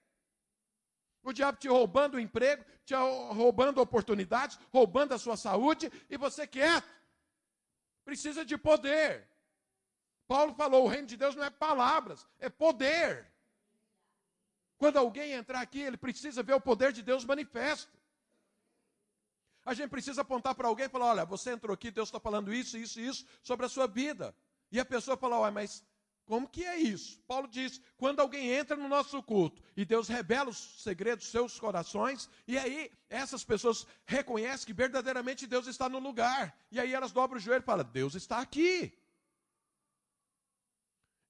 O 1.22 1.32
diabo 1.32 1.58
te 1.58 1.68
roubando 1.68 2.14
o 2.14 2.20
emprego, 2.20 2.64
te 2.84 2.94
roubando 2.94 3.80
oportunidades, 3.80 4.58
roubando 4.72 5.12
a 5.12 5.18
sua 5.18 5.36
saúde, 5.36 5.90
e 6.08 6.16
você 6.16 6.46
quieto. 6.46 6.86
Precisa 8.06 8.44
de 8.44 8.56
poder. 8.56 9.28
Paulo 10.28 10.54
falou: 10.54 10.84
o 10.84 10.88
reino 10.88 11.08
de 11.08 11.16
Deus 11.16 11.34
não 11.34 11.42
é 11.42 11.50
palavras, 11.50 12.24
é 12.38 12.48
poder. 12.48 13.30
Quando 14.78 14.96
alguém 14.96 15.32
entrar 15.32 15.60
aqui, 15.60 15.80
ele 15.80 15.96
precisa 15.96 16.40
ver 16.42 16.54
o 16.54 16.60
poder 16.60 16.92
de 16.92 17.02
Deus 17.02 17.24
manifesto. 17.24 17.98
A 19.64 19.74
gente 19.74 19.90
precisa 19.90 20.22
apontar 20.22 20.54
para 20.54 20.68
alguém 20.68 20.86
e 20.86 20.88
falar: 20.88 21.06
olha, 21.06 21.24
você 21.24 21.50
entrou 21.50 21.74
aqui, 21.74 21.90
Deus 21.90 22.08
está 22.08 22.20
falando 22.20 22.54
isso, 22.54 22.78
isso 22.78 23.00
isso 23.00 23.26
sobre 23.42 23.66
a 23.66 23.68
sua 23.68 23.88
vida. 23.88 24.32
E 24.70 24.78
a 24.78 24.84
pessoa 24.84 25.16
fala: 25.16 25.40
olha, 25.40 25.50
mas 25.50 25.84
como 26.26 26.48
que 26.48 26.64
é 26.64 26.76
isso? 26.76 27.20
Paulo 27.20 27.46
diz: 27.46 27.80
quando 27.96 28.20
alguém 28.20 28.50
entra 28.50 28.76
no 28.76 28.88
nosso 28.88 29.22
culto 29.22 29.62
e 29.76 29.84
Deus 29.84 30.08
revela 30.08 30.50
os 30.50 30.82
segredos 30.82 31.24
dos 31.24 31.30
seus 31.30 31.58
corações, 31.58 32.28
e 32.48 32.58
aí 32.58 32.90
essas 33.08 33.44
pessoas 33.44 33.86
reconhecem 34.04 34.66
que 34.66 34.72
verdadeiramente 34.72 35.46
Deus 35.46 35.68
está 35.68 35.88
no 35.88 36.00
lugar, 36.00 36.58
e 36.70 36.80
aí 36.80 36.92
elas 36.92 37.12
dobram 37.12 37.38
o 37.38 37.40
joelho 37.40 37.62
e 37.62 37.64
falam: 37.64 37.86
Deus 37.86 38.16
está 38.16 38.40
aqui. 38.40 38.92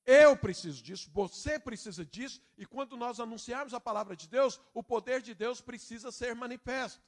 Eu 0.06 0.36
preciso 0.36 0.82
disso, 0.82 1.10
você 1.12 1.58
precisa 1.58 2.04
disso, 2.04 2.40
e 2.56 2.64
quando 2.64 2.96
nós 2.96 3.20
anunciarmos 3.20 3.74
a 3.74 3.80
palavra 3.80 4.16
de 4.16 4.28
Deus, 4.28 4.58
o 4.72 4.82
poder 4.82 5.20
de 5.20 5.34
Deus 5.34 5.60
precisa 5.60 6.10
ser 6.10 6.34
manifesto. 6.34 7.02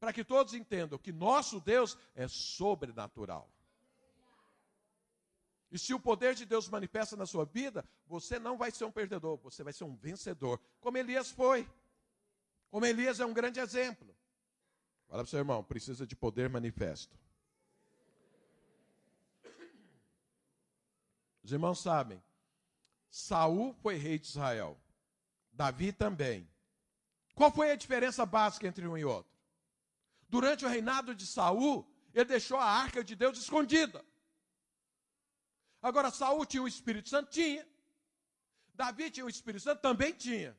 Para 0.00 0.12
que 0.12 0.24
todos 0.24 0.54
entendam 0.54 0.98
que 0.98 1.12
nosso 1.12 1.60
Deus 1.60 1.96
é 2.14 2.26
sobrenatural. 2.26 3.48
E 5.70 5.78
se 5.78 5.94
o 5.94 6.00
poder 6.00 6.34
de 6.34 6.44
Deus 6.44 6.68
manifesta 6.68 7.16
na 7.16 7.26
sua 7.26 7.44
vida, 7.44 7.84
você 8.06 8.38
não 8.38 8.58
vai 8.58 8.70
ser 8.70 8.84
um 8.84 8.90
perdedor, 8.90 9.36
você 9.38 9.62
vai 9.62 9.72
ser 9.72 9.84
um 9.84 9.94
vencedor, 9.94 10.60
como 10.80 10.98
Elias 10.98 11.30
foi. 11.30 11.68
Como 12.70 12.84
Elias 12.84 13.20
é 13.20 13.26
um 13.26 13.32
grande 13.32 13.60
exemplo. 13.60 14.16
Fala 15.08 15.22
para 15.22 15.28
o 15.28 15.30
seu 15.30 15.38
irmão, 15.38 15.62
precisa 15.62 16.06
de 16.06 16.16
poder 16.16 16.48
manifesto. 16.48 17.16
Os 21.42 21.52
irmãos 21.52 21.80
sabem, 21.80 22.22
Saul 23.08 23.72
foi 23.74 23.96
rei 23.96 24.18
de 24.18 24.26
Israel, 24.26 24.80
Davi 25.52 25.92
também. 25.92 26.48
Qual 27.34 27.50
foi 27.50 27.70
a 27.70 27.76
diferença 27.76 28.26
básica 28.26 28.66
entre 28.66 28.86
um 28.86 28.96
e 28.96 29.04
outro? 29.04 29.32
Durante 30.28 30.64
o 30.64 30.68
reinado 30.68 31.14
de 31.14 31.26
Saul, 31.26 31.88
ele 32.14 32.26
deixou 32.26 32.58
a 32.58 32.64
arca 32.64 33.02
de 33.02 33.16
Deus 33.16 33.38
escondida. 33.38 34.04
Agora, 35.82 36.10
Saul 36.10 36.44
tinha 36.44 36.62
o 36.62 36.68
Espírito 36.68 37.08
Santo? 37.08 37.30
Tinha. 37.30 37.66
Davi 38.74 39.10
tinha 39.10 39.26
o 39.26 39.28
Espírito 39.28 39.62
Santo? 39.62 39.80
Também 39.80 40.12
tinha. 40.12 40.56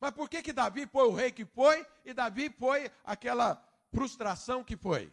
Mas 0.00 0.12
por 0.12 0.28
que, 0.28 0.42
que 0.42 0.52
Davi 0.52 0.86
foi 0.86 1.06
o 1.06 1.14
rei 1.14 1.30
que 1.30 1.44
foi 1.44 1.86
e 2.04 2.14
Davi 2.14 2.48
foi 2.58 2.90
aquela 3.04 3.62
frustração 3.92 4.64
que 4.64 4.76
foi? 4.76 5.12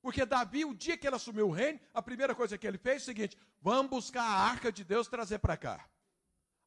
Porque 0.00 0.24
Davi, 0.24 0.64
o 0.64 0.74
dia 0.74 0.96
que 0.96 1.06
ele 1.06 1.16
assumiu 1.16 1.48
o 1.48 1.50
reino, 1.50 1.80
a 1.92 2.02
primeira 2.02 2.34
coisa 2.34 2.58
que 2.58 2.66
ele 2.66 2.78
fez 2.78 2.96
é 2.96 3.02
o 3.02 3.06
seguinte: 3.06 3.38
vamos 3.60 3.90
buscar 3.90 4.22
a 4.22 4.38
arca 4.50 4.70
de 4.70 4.84
Deus 4.84 5.08
trazer 5.08 5.38
para 5.38 5.56
cá. 5.56 5.88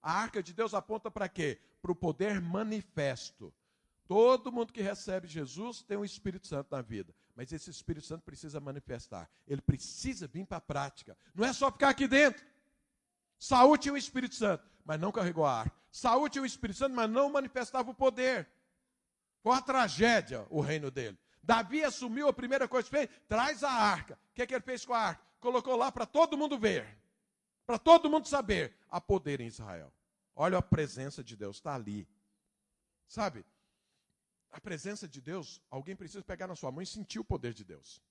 A 0.02 0.12
arca 0.12 0.42
de 0.42 0.54
Deus 0.54 0.74
aponta 0.74 1.10
para 1.10 1.30
quê? 1.30 1.60
Para 1.82 1.92
o 1.92 1.96
poder 1.96 2.42
manifesto. 2.42 3.54
Todo 4.08 4.52
mundo 4.54 4.72
que 4.72 4.82
recebe 4.82 5.28
Jesus 5.28 5.84
tem 5.84 5.98
o 5.98 6.00
um 6.00 6.06
Espírito 6.06 6.48
Santo 6.48 6.70
na 6.72 6.82
vida, 6.82 7.14
mas 7.36 7.52
esse 7.52 7.70
Espírito 7.70 8.06
Santo 8.06 8.24
precisa 8.24 8.60
manifestar. 8.62 9.30
Ele 9.46 9.62
precisa 9.62 10.28
vir 10.28 10.46
para 10.46 10.58
a 10.58 10.62
prática. 10.62 11.18
Não 11.36 11.46
é 11.46 11.52
só 11.52 11.70
ficar 11.70 11.90
aqui 11.90 12.08
dentro. 12.08 12.46
Saúl 13.38 13.78
tinha 13.78 13.94
o 13.94 13.98
Espírito 13.98 14.34
Santo, 14.34 14.64
mas 14.86 15.00
não 15.00 15.12
carregou 15.12 15.46
a 15.46 15.60
arca. 15.60 15.76
Saúl 15.92 16.30
tinha 16.30 16.42
o 16.42 16.46
Espírito 16.46 16.78
Santo, 16.78 16.96
mas 16.96 17.10
não 17.10 17.30
manifestava 17.30 17.92
o 17.92 17.94
poder. 17.94 18.48
Foi 19.44 19.52
uma 19.52 19.62
tragédia 19.62 20.48
o 20.50 20.62
reino 20.62 20.90
dele. 20.90 21.18
Davi 21.44 21.84
assumiu 21.84 22.30
a 22.30 22.34
primeira 22.34 22.66
coisa 22.66 22.90
que 22.90 22.96
fez: 22.96 23.10
traz 23.28 23.62
a 23.62 23.72
arca. 23.72 24.18
O 24.32 24.34
que, 24.34 24.42
é 24.42 24.48
que 24.48 24.54
ele 24.54 24.64
fez 24.64 24.86
com 24.86 24.94
a 24.94 25.00
arca? 25.00 25.22
Colocou 25.42 25.76
lá 25.76 25.92
para 25.92 26.06
todo 26.06 26.38
mundo 26.38 26.58
ver, 26.58 26.98
para 27.66 27.78
todo 27.78 28.10
mundo 28.10 28.28
saber: 28.28 28.74
há 28.90 29.02
poder 29.02 29.42
em 29.42 29.48
Israel. 29.48 29.92
Olha 30.34 30.58
a 30.58 30.62
presença 30.62 31.22
de 31.22 31.36
Deus, 31.36 31.58
está 31.58 31.76
ali. 31.76 32.08
Sabe? 33.06 33.46
A 34.52 34.60
presença 34.62 35.08
de 35.08 35.22
Deus, 35.22 35.62
alguém 35.70 35.96
precisa 35.96 36.24
pegar 36.24 36.48
na 36.48 36.56
sua 36.56 36.72
mão 36.72 36.82
e 36.82 36.86
sentir 36.86 37.20
o 37.20 37.24
poder 37.24 37.54
de 37.54 37.64
Deus. 37.64 38.02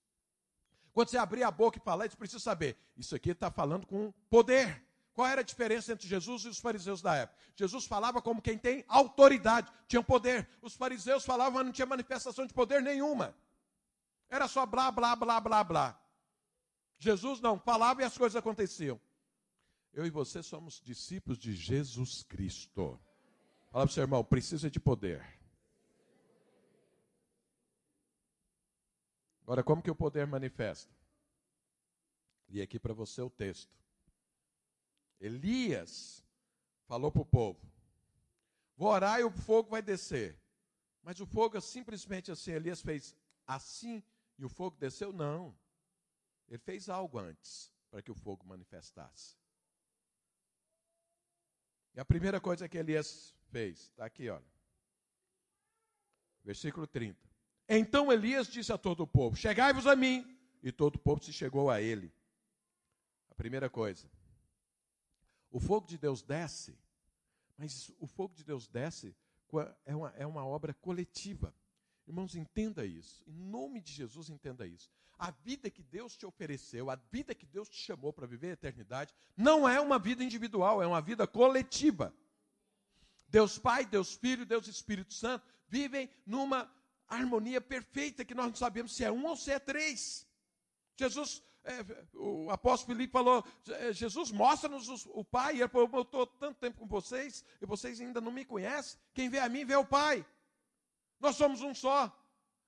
Quando 0.93 1.09
você 1.09 1.19
abrir 1.19 1.43
a 1.43 1.51
boca 1.51 1.79
e 1.79 1.81
falar, 1.81 2.09
você 2.09 2.17
precisa 2.17 2.41
saber: 2.41 2.77
isso 2.97 3.15
aqui 3.15 3.31
está 3.31 3.51
falando 3.51 3.87
com 3.87 4.13
poder, 4.31 4.87
Qual 5.17 5.27
era 5.27 5.41
a 5.41 5.45
diferença 5.45 5.95
entre 5.95 6.07
Jesus 6.07 6.43
e 6.43 6.49
os 6.49 6.59
fariseus 6.59 7.01
da 7.01 7.15
época? 7.15 7.39
Jesus 7.57 7.87
falava 7.87 8.21
como 8.21 8.43
quem 8.43 8.59
tem 8.59 8.85
autoridade, 8.87 9.73
tinha 9.89 10.03
poder. 10.03 10.47
Os 10.61 10.75
fariseus 10.75 11.25
falavam, 11.25 11.55
mas 11.55 11.65
não 11.65 11.73
tinha 11.73 11.87
manifestação 11.87 12.47
de 12.47 12.53
poder 12.53 12.83
nenhuma. 12.83 13.35
Era 14.29 14.47
só 14.47 14.67
blá, 14.67 14.91
blá, 14.91 15.17
blá, 15.17 15.41
blá, 15.41 15.65
blá. 15.65 16.01
Jesus 16.99 17.41
não 17.41 17.59
falava 17.59 18.03
e 18.03 18.05
as 18.05 18.17
coisas 18.19 18.37
aconteciam. 18.37 19.01
Eu 19.91 20.05
e 20.05 20.11
você 20.11 20.43
somos 20.43 20.83
discípulos 20.83 21.39
de 21.39 21.55
Jesus 21.55 22.23
Cristo. 22.23 23.01
Fala 23.71 23.87
para 23.87 23.91
o 23.91 23.95
seu 23.95 24.03
irmão, 24.03 24.23
precisa 24.23 24.71
de 24.71 24.79
poder. 24.79 25.36
Agora, 29.47 29.63
como 29.63 29.81
que 29.81 29.91
o 29.91 29.95
poder 29.95 30.27
manifesta? 30.27 30.93
Li 32.49 32.61
aqui 32.61 32.81
para 32.81 32.93
você 32.93 33.23
o 33.23 33.31
texto. 33.31 33.73
Elias 35.21 36.21
falou 36.89 37.13
para 37.13 37.23
o 37.23 37.25
povo: 37.25 37.61
Vou 38.77 38.89
orar 38.89 39.21
e 39.21 39.23
o 39.23 39.31
fogo 39.31 39.71
vai 39.71 39.81
descer. 39.81 40.37
Mas 41.01 41.21
o 41.21 41.27
fogo 41.27 41.57
é 41.57 41.61
simplesmente 41.61 42.33
assim. 42.33 42.51
Elias 42.51 42.83
fez 42.83 43.15
assim 43.47 44.03
e 44.37 44.45
o 44.45 44.49
fogo 44.49 44.77
desceu? 44.81 45.13
Não. 45.13 45.57
Ele 46.49 46.59
fez 46.59 46.89
algo 46.89 47.17
antes 47.17 47.73
para 47.89 48.03
que 48.03 48.11
o 48.11 48.17
fogo 48.17 48.45
manifestasse. 48.45 49.37
E 51.95 52.01
a 52.01 52.05
primeira 52.05 52.41
coisa 52.41 52.69
que 52.69 52.79
Elias 52.79 53.33
fez, 53.53 53.83
está 53.83 54.07
aqui, 54.07 54.29
olha. 54.29 54.45
Versículo 56.43 56.85
30. 56.89 57.26
Então 57.69 58.13
Elias 58.13 58.49
disse 58.49 58.73
a 58.73 58.79
todo 58.79 59.03
o 59.03 59.07
povo: 59.07 59.37
Chegai-vos 59.37 59.87
a 59.87 59.97
mim. 59.97 60.33
E 60.63 60.73
todo 60.73 60.97
o 60.97 60.99
povo 60.99 61.23
se 61.23 61.33
chegou 61.33 61.71
a 61.71 61.81
ele. 61.81 62.13
A 63.31 63.35
primeira 63.35 63.71
coisa. 63.71 64.11
O 65.51 65.61
fogo 65.61 65.87
de 65.87 65.97
Deus 65.97 66.23
desce, 66.23 66.77
mas 67.57 67.93
o 68.01 68.07
fogo 68.07 68.35
de 68.35 68.45
Deus 68.45 68.67
desce 68.67 69.15
é 69.85 69.95
uma, 69.95 70.11
é 70.17 70.27
uma 70.27 70.45
obra 70.45 70.75
coletiva. 70.75 71.55
Irmãos, 72.07 72.35
entenda 72.35 72.85
isso. 72.85 73.23
Em 73.27 73.33
nome 73.33 73.81
de 73.81 73.93
Jesus, 73.93 74.29
entenda 74.29 74.67
isso. 74.67 74.91
A 75.19 75.31
vida 75.31 75.71
que 75.71 75.83
Deus 75.83 76.17
te 76.17 76.27
ofereceu, 76.27 76.91
a 76.91 76.97
vida 76.97 77.35
que 77.35 77.47
Deus 77.47 77.69
te 77.69 77.79
chamou 77.79 78.13
para 78.13 78.27
viver 78.27 78.51
a 78.51 78.53
eternidade, 78.53 79.15
não 79.37 79.69
é 79.69 79.81
uma 79.81 79.99
vida 79.99 80.23
individual, 80.23 80.83
é 80.83 80.87
uma 80.87 81.01
vida 81.01 81.27
coletiva. 81.27 82.15
Deus 83.29 83.59
Pai, 83.59 83.87
Deus 83.87 84.15
Filho, 84.15 84.45
Deus 84.45 84.69
Espírito 84.69 85.15
Santo 85.15 85.47
vivem 85.69 86.09
numa 86.25 86.71
harmonia 87.09 87.61
perfeita 87.61 88.25
que 88.25 88.35
nós 88.35 88.47
não 88.47 88.55
sabemos 88.55 88.95
se 88.95 89.05
é 89.05 89.13
um 89.13 89.25
ou 89.27 89.37
se 89.37 89.53
é 89.53 89.59
três. 89.59 90.27
Jesus, 90.97 91.43
é, 91.63 91.85
o 92.15 92.51
apóstolo 92.51 92.95
Filipe 92.95 93.13
falou: 93.13 93.45
é, 93.69 93.93
Jesus, 93.93 94.31
mostra-nos 94.31 95.07
o 95.07 95.25
Pai. 95.25 95.61
Ele 95.61 95.69
falou: 95.69 95.89
Eu 95.93 96.03
estou 96.03 96.27
tanto 96.27 96.59
tempo 96.59 96.79
com 96.79 96.87
vocês 96.87 97.45
e 97.61 97.67
vocês 97.67 98.01
ainda 98.01 98.21
não 98.21 98.33
me 98.33 98.45
conhecem. 98.45 98.99
Quem 99.13 99.29
vê 99.29 99.39
a 99.39 99.49
mim, 99.49 99.65
vê 99.65 99.77
o 99.77 99.85
Pai. 99.85 100.25
Nós 101.21 101.37
somos 101.37 101.61
um 101.61 101.75
só. 101.75 102.13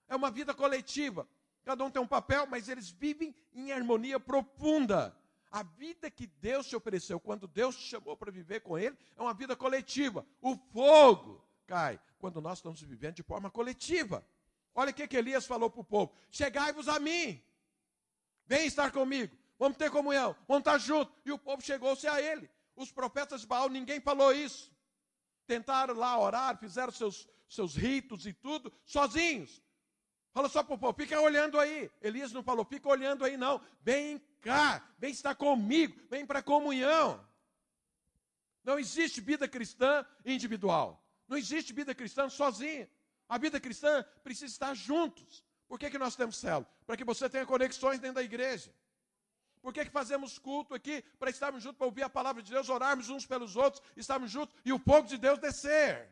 É 0.09 0.17
uma 0.17 0.31
vida 0.31 0.55
coletiva. 0.55 1.29
Cada 1.65 1.85
um 1.85 1.91
tem 1.91 2.01
um 2.01 2.07
papel, 2.07 2.47
mas 2.47 2.69
eles 2.69 2.89
vivem 2.91 3.35
em 3.53 3.73
harmonia 3.73 4.19
profunda. 4.19 5.17
A 5.51 5.63
vida 5.63 6.11
que 6.11 6.27
Deus 6.27 6.67
te 6.67 6.77
ofereceu, 6.77 7.19
quando 7.19 7.47
Deus 7.47 7.77
te 7.77 7.83
chamou 7.83 8.17
para 8.17 8.31
viver 8.31 8.61
com 8.61 8.79
Ele, 8.79 8.97
é 9.17 9.23
uma 9.23 9.33
vida 9.33 9.57
coletiva. 9.57 10.27
O 10.43 10.57
fogo 10.57 11.47
cai 11.69 12.01
quando 12.19 12.41
nós 12.41 12.59
estamos 12.59 12.81
vivendo 12.81 13.15
de 13.17 13.23
forma 13.23 13.51
coletiva. 13.51 14.27
Olha 14.75 14.91
o 14.91 14.95
que, 14.95 15.07
que 15.07 15.17
Elias 15.17 15.47
falou 15.47 15.71
para 15.71 15.83
o 15.83 15.85
povo: 15.85 16.13
Chegai-vos 16.31 16.89
a 16.89 16.99
mim, 16.99 17.41
vem 18.47 18.67
estar 18.67 18.91
comigo, 18.91 19.37
vamos 19.59 19.77
ter 19.77 19.91
comunhão, 19.91 20.35
vamos 20.49 20.63
estar 20.63 20.79
juntos. 20.79 21.15
E 21.25 21.31
o 21.31 21.39
povo 21.39 21.63
chegou-se 21.63 22.09
a 22.09 22.21
ele. 22.21 22.51
Os 22.75 22.91
profetas 22.91 23.43
de 23.43 23.47
Baal, 23.47 23.69
ninguém 23.69 24.01
falou 24.01 24.33
isso. 24.33 24.73
Tentaram 25.47 25.95
lá 25.95 26.19
orar, 26.19 26.59
fizeram 26.59 26.93
seus, 26.93 27.29
seus 27.49 27.77
ritos 27.77 28.27
e 28.27 28.33
tudo, 28.33 28.73
sozinhos. 28.85 29.63
Fala 30.33 30.49
só 30.49 30.63
para 30.63 30.75
o 30.75 30.79
povo, 30.79 30.95
fica 30.95 31.21
olhando 31.21 31.59
aí. 31.59 31.91
Elias 32.01 32.33
não 32.33 32.43
falou, 32.43 32.65
fica 32.65 32.89
olhando 32.89 33.25
aí, 33.25 33.37
não. 33.37 33.61
Vem 33.83 34.23
cá, 34.41 34.87
vem 34.99 35.11
estar 35.11 35.35
comigo, 35.35 36.01
vem 36.09 36.25
para 36.25 36.39
a 36.39 36.43
comunhão. 36.43 37.27
Não 38.63 38.79
existe 38.79 39.21
vida 39.21 39.49
cristã 39.49 40.07
individual. 40.25 41.03
Não 41.29 41.37
existe 41.37 41.73
vida 41.73 41.95
cristã 41.95 42.29
sozinha. 42.29 42.89
A 43.29 43.37
vida 43.37 43.61
cristã 43.61 44.05
precisa 44.25 44.53
estar 44.53 44.75
juntos. 44.75 45.45
Por 45.69 45.79
que, 45.79 45.91
que 45.91 45.99
nós 45.99 46.17
temos 46.17 46.37
célula? 46.39 46.67
Para 46.87 46.97
que 46.97 47.05
você 47.05 47.29
tenha 47.29 47.45
conexões 47.45 48.01
dentro 48.01 48.17
da 48.17 48.23
igreja. 48.23 48.75
Por 49.61 49.73
que, 49.73 49.85
que 49.85 49.91
fazemos 49.91 50.39
culto 50.39 50.75
aqui? 50.75 51.03
Para 51.19 51.31
estarmos 51.31 51.63
juntos, 51.63 51.77
para 51.77 51.87
ouvir 51.87 52.03
a 52.03 52.09
palavra 52.09 52.43
de 52.43 52.51
Deus, 52.51 52.69
orarmos 52.71 53.11
uns 53.11 53.27
pelos 53.27 53.55
outros, 53.55 53.83
estarmos 53.97 54.31
juntos 54.31 54.55
e 54.65 54.73
o 54.73 54.79
fogo 54.79 55.07
de 55.07 55.19
Deus 55.19 55.39
descer. 55.39 56.09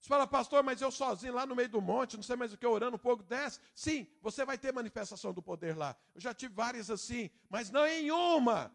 Você 0.00 0.08
fala, 0.08 0.26
pastor, 0.26 0.62
mas 0.62 0.80
eu 0.80 0.90
sozinho 0.90 1.34
lá 1.34 1.46
no 1.46 1.56
meio 1.56 1.68
do 1.68 1.80
monte, 1.80 2.16
não 2.16 2.22
sei 2.22 2.36
mais 2.36 2.52
o 2.52 2.58
que, 2.58 2.66
orando, 2.66 2.96
o 2.96 2.98
fogo 2.98 3.22
desce. 3.22 3.58
Sim, 3.74 4.06
você 4.20 4.44
vai 4.44 4.56
ter 4.58 4.72
manifestação 4.72 5.32
do 5.32 5.42
poder 5.42 5.76
lá. 5.76 5.96
Eu 6.14 6.20
já 6.20 6.34
tive 6.34 6.54
várias 6.54 6.90
assim, 6.90 7.30
mas 7.48 7.70
não 7.70 7.86
em 7.86 8.10
uma. 8.10 8.70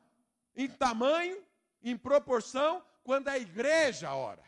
Em 0.56 0.68
tamanho, 0.68 1.44
em 1.82 1.96
proporção, 1.96 2.84
quando 3.04 3.28
a 3.28 3.38
igreja 3.38 4.12
ora. 4.12 4.44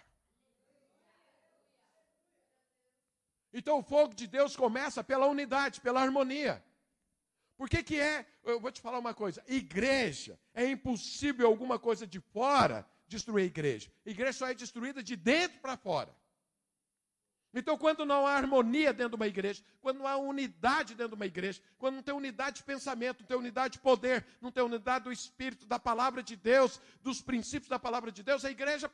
Então 3.54 3.80
o 3.80 3.84
fogo 3.84 4.14
de 4.14 4.28
Deus 4.28 4.56
começa 4.56 5.04
pela 5.04 5.26
unidade, 5.26 5.82
pela 5.82 6.02
harmonia. 6.02 6.64
Por 7.58 7.70
que, 7.70 7.84
que 7.84 8.00
é? 8.00 8.26
Eu 8.44 8.60
vou 8.60 8.72
te 8.72 8.82
falar 8.82 9.00
uma 9.00 9.14
coisa: 9.14 9.44
igreja, 9.48 10.40
é 10.54 10.66
impossível 10.66 11.48
alguma 11.48 11.78
coisa 11.78 12.08
de 12.08 12.20
fora 12.20 12.88
destruir 13.08 13.44
a 13.44 13.46
igreja. 13.46 13.92
A 14.06 14.10
igreja 14.10 14.34
só 14.34 14.48
é 14.48 14.54
destruída 14.54 15.04
de 15.04 15.16
dentro 15.16 15.60
para 15.60 15.78
fora. 15.78 16.16
Então, 17.54 17.78
quando 17.78 18.06
não 18.06 18.26
há 18.26 18.34
harmonia 18.34 18.94
dentro 18.94 19.12
de 19.12 19.16
uma 19.18 19.28
igreja, 19.28 19.62
quando 19.82 19.98
não 19.98 20.08
há 20.08 20.16
unidade 20.16 20.96
dentro 20.96 21.10
de 21.10 21.16
uma 21.16 21.26
igreja, 21.26 21.62
quando 21.78 21.96
não 21.96 22.04
tem 22.04 22.16
unidade 22.16 22.58
de 22.58 22.64
pensamento, 22.64 23.20
não 23.20 23.28
tem 23.28 23.38
unidade 23.38 23.74
de 23.74 23.80
poder, 23.80 24.26
não 24.40 24.52
tem 24.52 24.64
unidade 24.64 25.04
do 25.04 25.12
Espírito, 25.12 25.66
da 25.66 25.78
palavra 25.78 26.24
de 26.24 26.38
Deus, 26.38 26.80
dos 27.02 27.22
princípios 27.22 27.68
da 27.68 27.78
palavra 27.78 28.10
de 28.10 28.24
Deus, 28.24 28.46
a 28.46 28.50
igreja, 28.50 28.90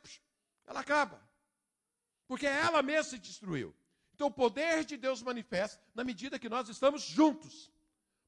ela 0.66 0.80
acaba. 0.80 1.22
Porque 2.26 2.46
ela 2.46 2.82
mesma 2.82 3.04
se 3.04 3.18
destruiu. 3.18 3.72
Então, 4.18 4.26
o 4.26 4.32
poder 4.32 4.84
de 4.84 4.96
Deus 4.96 5.22
manifesta 5.22 5.80
na 5.94 6.02
medida 6.02 6.40
que 6.40 6.48
nós 6.48 6.68
estamos 6.68 7.02
juntos. 7.02 7.70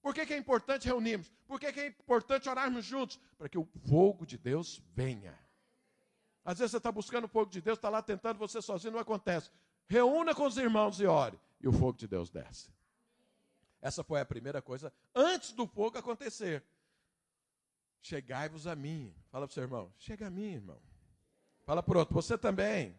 Por 0.01 0.15
que, 0.15 0.25
que 0.25 0.33
é 0.33 0.37
importante 0.37 0.87
reunirmos? 0.87 1.29
Por 1.49 1.59
que, 1.59 1.73
que 1.73 1.81
é 1.81 1.89
importante 1.89 2.49
orarmos 2.49 2.85
juntos? 2.85 3.19
Para 3.37 3.49
que 3.49 3.59
o 3.59 3.65
fogo 3.89 4.25
de 4.25 4.39
Deus 4.39 4.81
venha. 4.95 5.37
Às 6.45 6.61
vezes 6.61 6.71
você 6.71 6.77
está 6.77 6.93
buscando 6.93 7.25
o 7.25 7.29
fogo 7.29 7.51
de 7.51 7.61
Deus, 7.61 7.77
está 7.77 7.89
lá 7.89 8.01
tentando, 8.01 8.39
você 8.39 8.63
sozinho, 8.63 8.93
não 8.93 9.01
acontece 9.01 9.51
reúna 9.91 10.33
com 10.33 10.47
os 10.47 10.57
irmãos 10.57 11.01
e 11.01 11.07
ore. 11.07 11.37
E 11.61 11.67
o 11.67 11.73
fogo 11.73 11.99
de 11.99 12.07
Deus 12.07 12.31
desce. 12.31 12.73
Essa 13.83 14.05
foi 14.05 14.21
a 14.21 14.25
primeira 14.25 14.63
coisa 14.63 14.93
antes 15.13 15.51
do 15.53 15.67
fogo 15.67 15.99
acontecer. 15.99 16.65
Chegai-vos 18.01 18.69
a 18.69 18.77
mim. 18.77 19.13
Fala 19.29 19.49
para 19.49 19.51
o 19.51 19.55
seu 19.55 19.65
irmão. 19.65 19.93
Chega 19.99 20.29
a 20.29 20.31
mim, 20.31 20.53
irmão. 20.53 20.81
Fala 21.67 21.83
para 21.83 21.99
outro. 21.99 22.15
Você 22.15 22.39
também. 22.39 22.97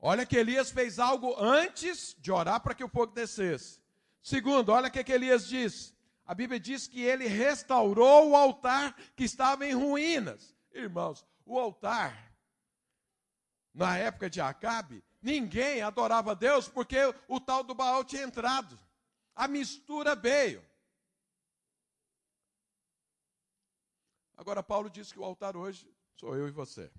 Olha 0.00 0.24
que 0.24 0.36
Elias 0.36 0.70
fez 0.70 0.98
algo 0.98 1.36
antes 1.38 2.16
de 2.18 2.32
orar 2.32 2.60
para 2.60 2.74
que 2.74 2.82
o 2.82 2.88
fogo 2.88 3.12
descesse. 3.12 3.80
Segundo, 4.22 4.70
olha 4.70 4.88
o 4.88 4.90
que, 4.90 5.04
que 5.04 5.12
Elias 5.12 5.46
diz. 5.46 5.94
A 6.24 6.34
Bíblia 6.34 6.58
diz 6.58 6.86
que 6.86 7.02
ele 7.02 7.26
restaurou 7.26 8.30
o 8.30 8.36
altar 8.36 8.96
que 9.14 9.24
estava 9.24 9.66
em 9.66 9.74
ruínas. 9.74 10.56
Irmãos, 10.72 11.26
o 11.44 11.58
altar 11.58 12.32
na 13.74 13.98
época 13.98 14.30
de 14.30 14.40
Acabe, 14.40 15.04
ninguém 15.20 15.82
adorava 15.82 16.34
Deus 16.34 16.68
porque 16.68 16.98
o 17.28 17.38
tal 17.38 17.62
do 17.62 17.74
Baal 17.74 18.02
tinha 18.04 18.22
entrado. 18.22 18.78
A 19.34 19.46
mistura 19.46 20.14
veio. 20.14 20.64
Agora, 24.36 24.62
Paulo 24.62 24.88
diz 24.88 25.12
que 25.12 25.18
o 25.18 25.24
altar 25.24 25.56
hoje 25.56 25.92
sou 26.16 26.34
eu 26.34 26.48
e 26.48 26.50
você. 26.50 26.90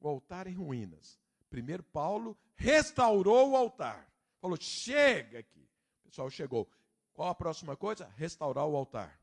O 0.00 0.08
altar 0.08 0.46
em 0.46 0.54
ruínas. 0.54 1.18
Primeiro, 1.48 1.82
Paulo 1.82 2.36
restaurou 2.54 3.50
o 3.50 3.56
altar. 3.56 4.10
Falou: 4.40 4.56
chega 4.60 5.38
aqui. 5.38 5.68
O 6.04 6.08
pessoal 6.08 6.30
chegou. 6.30 6.68
Qual 7.12 7.28
a 7.28 7.34
próxima 7.34 7.76
coisa? 7.76 8.12
Restaurar 8.16 8.66
o 8.66 8.76
altar. 8.76 9.18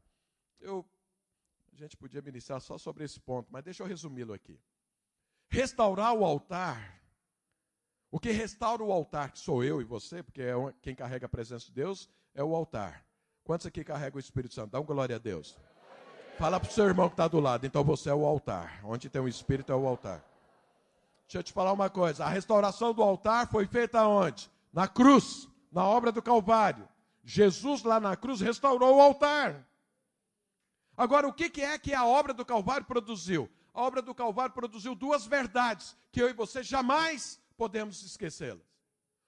Eu, 0.59 0.85
a 1.71 1.75
gente 1.75 1.95
podia 1.95 2.21
ministrar 2.21 2.59
só 2.59 2.77
sobre 2.77 3.03
esse 3.03 3.19
ponto, 3.19 3.47
mas 3.51 3.63
deixa 3.63 3.83
eu 3.83 3.87
resumi-lo 3.87 4.33
aqui. 4.33 4.59
Restaurar 5.47 6.13
o 6.13 6.25
altar. 6.25 7.01
O 8.09 8.19
que 8.19 8.31
restaura 8.31 8.83
o 8.83 8.91
altar, 8.91 9.31
que 9.31 9.39
sou 9.39 9.63
eu 9.63 9.81
e 9.81 9.83
você, 9.83 10.21
porque 10.21 10.41
é 10.41 10.53
quem 10.81 10.95
carrega 10.95 11.25
a 11.25 11.29
presença 11.29 11.65
de 11.65 11.71
Deus, 11.71 12.09
é 12.33 12.43
o 12.43 12.55
altar. 12.55 13.05
Quantos 13.43 13.67
aqui 13.67 13.83
carregam 13.83 14.17
o 14.17 14.19
Espírito 14.19 14.53
Santo? 14.53 14.71
Dá 14.71 14.79
um 14.79 14.85
glória 14.85 15.15
a 15.15 15.19
Deus. 15.19 15.57
Fala 16.37 16.59
para 16.59 16.69
o 16.69 16.71
seu 16.71 16.85
irmão 16.85 17.09
que 17.09 17.13
está 17.13 17.27
do 17.27 17.39
lado, 17.39 17.65
então 17.65 17.83
você 17.83 18.09
é 18.09 18.13
o 18.13 18.25
altar. 18.25 18.81
Onde 18.83 19.09
tem 19.09 19.21
o 19.21 19.27
Espírito 19.27 19.71
é 19.71 19.75
o 19.75 19.87
altar. 19.87 20.23
Deixa 21.33 21.39
eu 21.39 21.43
te 21.43 21.51
falar 21.51 21.73
uma 21.73 21.89
coisa: 21.89 22.25
a 22.25 22.29
restauração 22.29 22.93
do 22.93 23.01
altar 23.01 23.49
foi 23.49 23.65
feita 23.65 24.05
onde? 24.05 24.51
Na 24.71 24.87
cruz, 24.87 25.47
na 25.71 25.83
obra 25.83 26.11
do 26.11 26.21
Calvário. 26.21 26.87
Jesus 27.23 27.81
lá 27.81 27.99
na 27.99 28.15
cruz 28.15 28.39
restaurou 28.39 28.97
o 28.97 29.01
altar. 29.01 29.67
Agora, 30.95 31.27
o 31.27 31.33
que 31.33 31.59
é 31.59 31.79
que 31.79 31.91
a 31.91 32.05
obra 32.05 32.35
do 32.35 32.45
Calvário 32.45 32.85
produziu? 32.85 33.49
A 33.73 33.81
obra 33.81 33.99
do 33.99 34.13
Calvário 34.13 34.53
produziu 34.53 34.93
duas 34.93 35.25
verdades 35.25 35.97
que 36.11 36.21
eu 36.21 36.29
e 36.29 36.33
você 36.33 36.61
jamais 36.61 37.39
podemos 37.57 38.03
esquecê-las. 38.03 38.61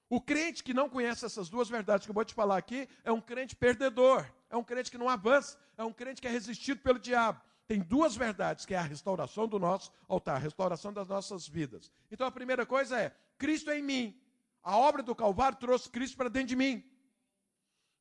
O 0.07 0.21
crente 0.21 0.63
que 0.63 0.75
não 0.75 0.87
conhece 0.87 1.25
essas 1.25 1.49
duas 1.49 1.67
verdades 1.67 2.05
que 2.05 2.11
eu 2.11 2.13
vou 2.15 2.23
te 2.23 2.35
falar 2.35 2.57
aqui 2.57 2.87
é 3.03 3.11
um 3.11 3.19
crente 3.19 3.55
perdedor, 3.55 4.31
é 4.47 4.55
um 4.55 4.63
crente 4.63 4.91
que 4.91 4.97
não 4.99 5.09
avança, 5.09 5.57
é 5.75 5.83
um 5.83 5.91
crente 5.91 6.21
que 6.21 6.27
é 6.27 6.31
resistido 6.31 6.81
pelo 6.81 6.99
diabo. 6.99 7.41
Tem 7.67 7.79
duas 7.79 8.15
verdades, 8.15 8.65
que 8.65 8.73
é 8.73 8.77
a 8.77 8.83
restauração 8.83 9.47
do 9.47 9.57
nosso 9.57 9.91
altar, 10.07 10.35
a 10.35 10.39
restauração 10.39 10.93
das 10.93 11.07
nossas 11.07 11.47
vidas. 11.47 11.91
Então 12.11 12.27
a 12.27 12.31
primeira 12.31 12.65
coisa 12.65 12.99
é: 12.99 13.15
Cristo 13.37 13.71
é 13.71 13.79
em 13.79 13.83
mim. 13.83 14.21
A 14.61 14.77
obra 14.77 15.01
do 15.01 15.15
Calvário 15.15 15.57
trouxe 15.57 15.89
Cristo 15.89 16.15
para 16.17 16.29
dentro 16.29 16.49
de 16.49 16.55
mim. 16.55 16.83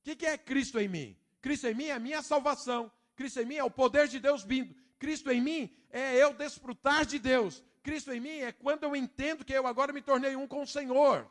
O 0.06 0.16
que 0.16 0.26
é 0.26 0.36
Cristo 0.36 0.78
em 0.78 0.88
mim? 0.88 1.16
Cristo 1.40 1.66
em 1.66 1.74
mim 1.74 1.86
é 1.86 1.92
a 1.92 1.98
minha 1.98 2.22
salvação. 2.22 2.90
Cristo 3.16 3.40
em 3.40 3.46
mim 3.46 3.56
é 3.56 3.64
o 3.64 3.70
poder 3.70 4.08
de 4.08 4.18
Deus 4.20 4.42
vindo. 4.42 4.74
Cristo 4.98 5.30
em 5.30 5.40
mim 5.40 5.74
é 5.90 6.16
eu 6.16 6.34
desfrutar 6.34 7.06
de 7.06 7.18
Deus. 7.18 7.62
Cristo 7.82 8.12
em 8.12 8.20
mim 8.20 8.38
é 8.40 8.52
quando 8.52 8.84
eu 8.84 8.96
entendo 8.96 9.44
que 9.44 9.52
eu 9.52 9.66
agora 9.66 9.92
me 9.92 10.02
tornei 10.02 10.36
um 10.36 10.46
com 10.46 10.62
o 10.62 10.66
Senhor. 10.66 11.30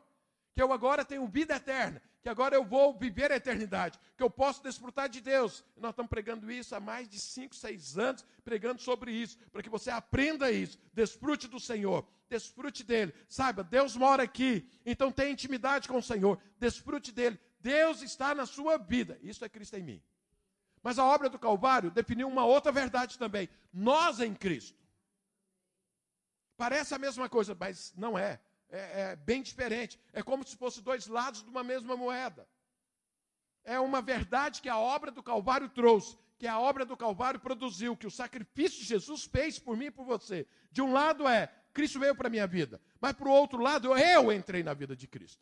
Que 0.53 0.61
eu 0.61 0.71
agora 0.71 1.03
tenho 1.03 1.27
vida 1.27 1.55
eterna. 1.55 2.01
Que 2.23 2.29
agora 2.29 2.55
eu 2.55 2.63
vou 2.63 2.97
viver 2.97 3.33
a 3.33 3.35
eternidade. 3.35 3.99
Que 4.15 4.23
eu 4.23 4.29
posso 4.29 4.63
desfrutar 4.63 5.09
de 5.09 5.19
Deus. 5.19 5.63
Nós 5.75 5.91
estamos 5.91 6.09
pregando 6.09 6.49
isso 6.49 6.73
há 6.73 6.79
mais 6.79 7.07
de 7.09 7.19
5, 7.19 7.53
6 7.53 7.97
anos, 7.97 8.25
pregando 8.45 8.81
sobre 8.81 9.11
isso. 9.11 9.37
Para 9.51 9.61
que 9.61 9.69
você 9.69 9.91
aprenda 9.91 10.49
isso. 10.49 10.79
Desfrute 10.93 11.49
do 11.49 11.59
Senhor. 11.59 12.07
Desfrute 12.29 12.81
dele. 12.81 13.13
Saiba, 13.27 13.61
Deus 13.61 13.97
mora 13.97 14.23
aqui. 14.23 14.65
Então 14.85 15.11
tenha 15.11 15.31
intimidade 15.31 15.85
com 15.89 15.97
o 15.97 16.01
Senhor. 16.01 16.39
Desfrute 16.57 17.11
dele. 17.11 17.37
Deus 17.59 18.01
está 18.01 18.33
na 18.33 18.45
sua 18.45 18.77
vida. 18.77 19.19
Isso 19.21 19.43
é 19.43 19.49
Cristo 19.49 19.75
em 19.75 19.83
mim. 19.83 20.03
Mas 20.81 20.97
a 20.97 21.03
obra 21.03 21.29
do 21.29 21.37
Calvário 21.37 21.91
definiu 21.91 22.29
uma 22.29 22.45
outra 22.45 22.71
verdade 22.71 23.19
também. 23.19 23.49
Nós 23.73 24.21
em 24.21 24.33
Cristo. 24.33 24.81
Parece 26.55 26.95
a 26.95 26.99
mesma 26.99 27.27
coisa, 27.27 27.53
mas 27.53 27.93
não 27.97 28.17
é. 28.17 28.39
É. 28.73 29.01
É, 29.11 29.15
bem 29.15 29.41
diferente. 29.41 29.99
É 30.11 30.23
como 30.23 30.45
se 30.45 30.57
fossem 30.57 30.83
dois 30.83 31.07
lados 31.07 31.43
de 31.43 31.49
uma 31.49 31.63
mesma 31.63 31.95
moeda. 31.95 32.47
É 33.63 33.79
uma 33.79 34.01
verdade 34.01 34.61
que 34.61 34.67
a 34.67 34.77
obra 34.77 35.11
do 35.11 35.23
Calvário 35.23 35.69
trouxe, 35.69 36.17
que 36.37 36.47
a 36.47 36.59
obra 36.59 36.85
do 36.85 36.97
Calvário 36.97 37.39
produziu, 37.39 37.95
que 37.95 38.07
o 38.07 38.11
sacrifício 38.11 38.79
de 38.79 38.85
Jesus 38.85 39.23
fez 39.23 39.59
por 39.59 39.77
mim 39.77 39.85
e 39.85 39.91
por 39.91 40.05
você. 40.05 40.47
De 40.71 40.81
um 40.81 40.91
lado 40.91 41.27
é, 41.27 41.47
Cristo 41.71 41.99
veio 41.99 42.15
para 42.15 42.27
a 42.27 42.31
minha 42.31 42.47
vida. 42.47 42.81
Mas 42.99 43.13
para 43.13 43.29
o 43.29 43.31
outro 43.31 43.61
lado, 43.61 43.95
eu 43.97 44.31
entrei 44.31 44.63
na 44.63 44.73
vida 44.73 44.95
de 44.95 45.07
Cristo. 45.07 45.41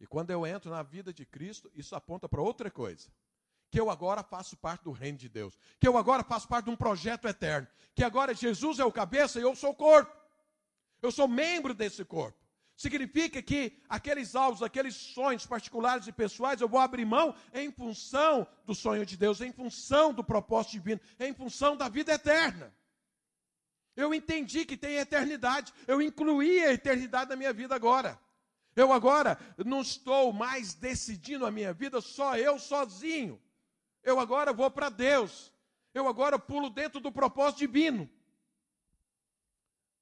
E 0.00 0.06
quando 0.06 0.30
eu 0.30 0.46
entro 0.46 0.70
na 0.70 0.82
vida 0.82 1.12
de 1.12 1.26
Cristo, 1.26 1.70
isso 1.74 1.94
aponta 1.94 2.28
para 2.28 2.40
outra 2.40 2.70
coisa 2.70 3.10
que 3.70 3.80
eu 3.80 3.88
agora 3.88 4.22
faço 4.22 4.56
parte 4.56 4.82
do 4.82 4.90
reino 4.90 5.16
de 5.16 5.28
Deus, 5.28 5.56
que 5.78 5.86
eu 5.86 5.96
agora 5.96 6.24
faço 6.24 6.48
parte 6.48 6.64
de 6.64 6.72
um 6.72 6.76
projeto 6.76 7.28
eterno, 7.28 7.68
que 7.94 8.02
agora 8.02 8.34
Jesus 8.34 8.80
é 8.80 8.84
o 8.84 8.90
cabeça 8.90 9.38
e 9.38 9.42
eu 9.42 9.54
sou 9.54 9.70
o 9.70 9.74
corpo. 9.74 10.19
Eu 11.02 11.10
sou 11.10 11.26
membro 11.26 11.74
desse 11.74 12.04
corpo. 12.04 12.38
Significa 12.76 13.42
que 13.42 13.78
aqueles 13.88 14.34
alvos, 14.34 14.62
aqueles 14.62 14.94
sonhos 14.94 15.44
particulares 15.44 16.06
e 16.06 16.12
pessoais, 16.12 16.62
eu 16.62 16.68
vou 16.68 16.80
abrir 16.80 17.04
mão 17.04 17.34
em 17.52 17.70
função 17.70 18.46
do 18.64 18.74
sonho 18.74 19.04
de 19.04 19.18
Deus, 19.18 19.42
em 19.42 19.52
função 19.52 20.14
do 20.14 20.24
propósito 20.24 20.72
divino, 20.72 21.00
em 21.18 21.34
função 21.34 21.76
da 21.76 21.90
vida 21.90 22.12
eterna. 22.12 22.74
Eu 23.94 24.14
entendi 24.14 24.64
que 24.64 24.78
tem 24.78 24.94
eternidade, 24.94 25.74
eu 25.86 26.00
incluí 26.00 26.64
a 26.64 26.72
eternidade 26.72 27.28
na 27.28 27.36
minha 27.36 27.52
vida 27.52 27.74
agora. 27.74 28.18
Eu 28.74 28.92
agora 28.92 29.38
não 29.58 29.82
estou 29.82 30.32
mais 30.32 30.72
decidindo 30.72 31.44
a 31.44 31.50
minha 31.50 31.74
vida 31.74 32.00
só 32.00 32.38
eu 32.38 32.58
sozinho. 32.58 33.38
Eu 34.02 34.18
agora 34.18 34.54
vou 34.54 34.70
para 34.70 34.88
Deus. 34.88 35.52
Eu 35.92 36.08
agora 36.08 36.38
pulo 36.38 36.70
dentro 36.70 36.98
do 36.98 37.12
propósito 37.12 37.58
divino. 37.58 38.08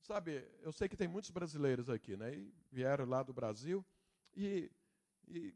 Sabe, 0.08 0.42
eu 0.62 0.72
sei 0.72 0.88
que 0.88 0.96
tem 0.96 1.06
muitos 1.06 1.30
brasileiros 1.30 1.90
aqui, 1.90 2.16
né? 2.16 2.34
E 2.34 2.50
vieram 2.72 3.04
lá 3.04 3.22
do 3.22 3.34
Brasil. 3.34 3.84
E, 4.34 4.72
e 5.26 5.54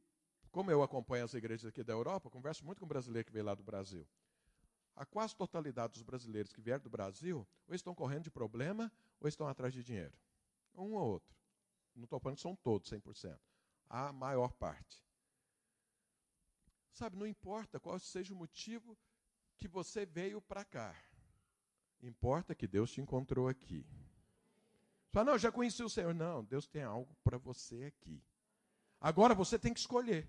como 0.50 0.70
eu 0.70 0.82
acompanho 0.82 1.24
as 1.24 1.32
igrejas 1.32 1.64
aqui 1.64 1.82
da 1.82 1.94
Europa, 1.94 2.28
converso 2.28 2.62
muito 2.62 2.78
com 2.78 2.86
brasileiro 2.86 3.24
que 3.24 3.32
veio 3.32 3.46
lá 3.46 3.54
do 3.54 3.62
Brasil. 3.62 4.06
A 4.94 5.06
quase 5.06 5.34
totalidade 5.34 5.94
dos 5.94 6.02
brasileiros 6.02 6.52
que 6.52 6.60
vieram 6.60 6.82
do 6.82 6.90
Brasil, 6.90 7.48
ou 7.66 7.74
estão 7.74 7.94
correndo 7.94 8.24
de 8.24 8.30
problema, 8.30 8.92
ou 9.18 9.26
estão 9.26 9.48
atrás 9.48 9.72
de 9.72 9.82
dinheiro. 9.82 10.12
Um 10.74 10.92
ou 10.92 11.12
outro. 11.12 11.34
Não 11.94 12.04
estou 12.04 12.20
falando 12.20 12.36
que 12.36 12.42
são 12.42 12.54
todos 12.54 12.90
100%. 12.90 13.40
A 13.88 14.12
maior 14.12 14.52
parte. 14.52 15.02
Sabe, 16.92 17.16
não 17.16 17.26
importa 17.26 17.80
qual 17.80 17.98
seja 17.98 18.34
o 18.34 18.36
motivo 18.36 18.98
que 19.56 19.66
você 19.66 20.04
veio 20.04 20.42
para 20.42 20.62
cá. 20.62 20.94
Importa 22.02 22.54
que 22.54 22.68
Deus 22.68 22.92
te 22.92 23.00
encontrou 23.00 23.48
aqui. 23.48 23.86
Fala, 25.12 25.32
não, 25.32 25.38
já 25.38 25.52
conheci 25.52 25.82
o 25.82 25.88
Senhor. 25.88 26.14
Não, 26.14 26.42
Deus 26.44 26.66
tem 26.66 26.82
algo 26.82 27.14
para 27.22 27.38
você 27.38 27.84
aqui. 27.84 28.22
Agora 29.00 29.34
você 29.34 29.58
tem 29.58 29.72
que 29.72 29.80
escolher. 29.80 30.28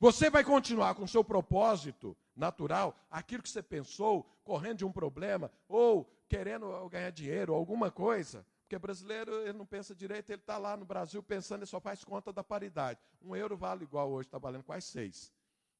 Você 0.00 0.30
vai 0.30 0.44
continuar 0.44 0.94
com 0.94 1.04
o 1.04 1.08
seu 1.08 1.24
propósito 1.24 2.16
natural, 2.36 2.96
aquilo 3.10 3.42
que 3.42 3.48
você 3.48 3.62
pensou, 3.62 4.24
correndo 4.42 4.78
de 4.78 4.84
um 4.84 4.92
problema, 4.92 5.50
ou 5.68 6.10
querendo 6.28 6.88
ganhar 6.88 7.10
dinheiro, 7.10 7.54
alguma 7.54 7.90
coisa. 7.90 8.46
Porque 8.62 8.78
brasileiro, 8.78 9.32
ele 9.42 9.58
não 9.58 9.66
pensa 9.66 9.94
direito, 9.94 10.30
ele 10.30 10.40
está 10.40 10.58
lá 10.58 10.76
no 10.76 10.84
Brasil 10.84 11.22
pensando, 11.22 11.60
ele 11.60 11.66
só 11.66 11.80
faz 11.80 12.02
conta 12.04 12.32
da 12.32 12.42
paridade. 12.42 12.98
Um 13.22 13.36
euro 13.36 13.56
vale 13.56 13.84
igual 13.84 14.10
hoje, 14.10 14.26
está 14.26 14.38
valendo 14.38 14.64
quase 14.64 14.86
seis 14.86 15.32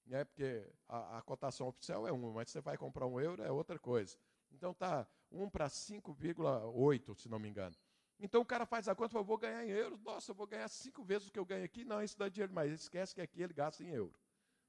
né? 0.06 0.24
porque 0.24 0.66
a, 0.88 1.18
a, 1.18 1.22
cotação 1.22 1.68
oficial 1.68 2.06
é 2.06 2.12
1, 2.12 2.32
mas 2.32 2.50
você 2.50 2.60
vai 2.60 2.76
comprar 2.76 3.06
um 3.06 3.20
euro 3.20 3.42
é 3.42 3.50
outra 3.50 3.78
coisa. 3.78 4.16
Então 4.52 4.72
tá 4.72 5.06
1 5.30 5.48
para 5.50 5.66
5,8, 5.66 7.18
se 7.18 7.28
não 7.28 7.38
me 7.38 7.48
engano. 7.48 7.74
Então 8.18 8.40
o 8.40 8.44
cara 8.44 8.64
faz 8.64 8.88
a 8.88 8.94
conta, 8.94 9.16
eu 9.16 9.24
vou 9.24 9.36
ganhar 9.36 9.64
em 9.64 9.70
euros, 9.70 10.00
nossa, 10.00 10.30
eu 10.30 10.34
vou 10.34 10.46
ganhar 10.46 10.68
cinco 10.68 11.02
vezes 11.02 11.28
o 11.28 11.32
que 11.32 11.38
eu 11.38 11.44
ganho 11.44 11.64
aqui. 11.64 11.84
Não, 11.84 12.02
isso 12.02 12.18
dá 12.18 12.28
dinheiro, 12.28 12.52
mas 12.52 12.72
esquece 12.72 13.14
que 13.14 13.20
aqui 13.20 13.42
ele 13.42 13.52
gasta 13.52 13.82
em 13.82 13.90
euro. 13.90 14.14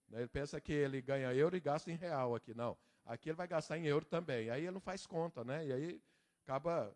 Né? 0.10 0.20
Ele 0.20 0.28
pensa 0.28 0.60
que 0.60 0.74
ele 0.74 1.02
ganha 1.02 1.34
euro 1.34 1.56
e 1.56 1.60
gasta 1.60 1.92
em 1.92 1.96
real 1.96 2.36
aqui. 2.36 2.54
Não, 2.54 2.78
aqui 3.06 3.30
ele 3.30 3.36
vai 3.36 3.48
gastar 3.48 3.78
em 3.78 3.86
euro 3.86 4.06
também. 4.06 4.50
Aí 4.50 4.64
ele 4.64 4.72
não 4.72 4.82
faz 4.82 5.06
conta, 5.06 5.44
né? 5.44 5.66
E 5.66 5.74
aí 5.74 6.02
acaba. 6.44 6.96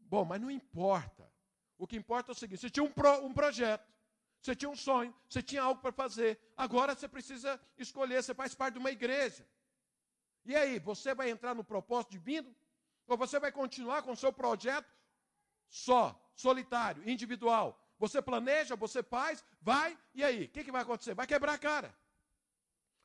Bom, 0.00 0.24
mas 0.24 0.40
não 0.40 0.50
importa. 0.50 1.30
O 1.76 1.86
que 1.86 1.96
importa 1.96 2.30
é 2.30 2.34
o 2.34 2.34
seguinte: 2.34 2.60
você 2.60 2.70
tinha 2.70 2.84
um, 2.84 2.90
pro, 2.90 3.24
um 3.24 3.32
projeto, 3.32 3.86
você 4.40 4.54
tinha 4.54 4.68
um 4.68 4.76
sonho, 4.76 5.14
você 5.28 5.42
tinha 5.42 5.62
algo 5.62 5.80
para 5.80 5.92
fazer. 5.92 6.38
Agora 6.56 6.94
você 6.94 7.08
precisa 7.08 7.60
escolher, 7.76 8.22
você 8.22 8.34
faz 8.34 8.54
parte 8.54 8.74
de 8.74 8.80
uma 8.80 8.90
igreja. 8.90 9.46
E 10.44 10.56
aí, 10.56 10.78
você 10.78 11.14
vai 11.14 11.28
entrar 11.28 11.54
no 11.54 11.62
propósito 11.62 12.12
divino? 12.12 12.54
Ou 13.06 13.16
você 13.16 13.38
vai 13.38 13.52
continuar 13.52 14.02
com 14.02 14.12
o 14.12 14.16
seu 14.16 14.32
projeto 14.32 14.88
só, 15.68 16.18
solitário, 16.34 17.08
individual? 17.08 17.78
Você 17.98 18.22
planeja, 18.22 18.76
você 18.76 19.02
faz, 19.02 19.44
vai, 19.60 19.98
e 20.14 20.22
aí? 20.22 20.44
O 20.44 20.48
que, 20.48 20.64
que 20.64 20.72
vai 20.72 20.82
acontecer? 20.82 21.14
Vai 21.14 21.26
quebrar 21.26 21.54
a 21.54 21.58
cara. 21.58 21.94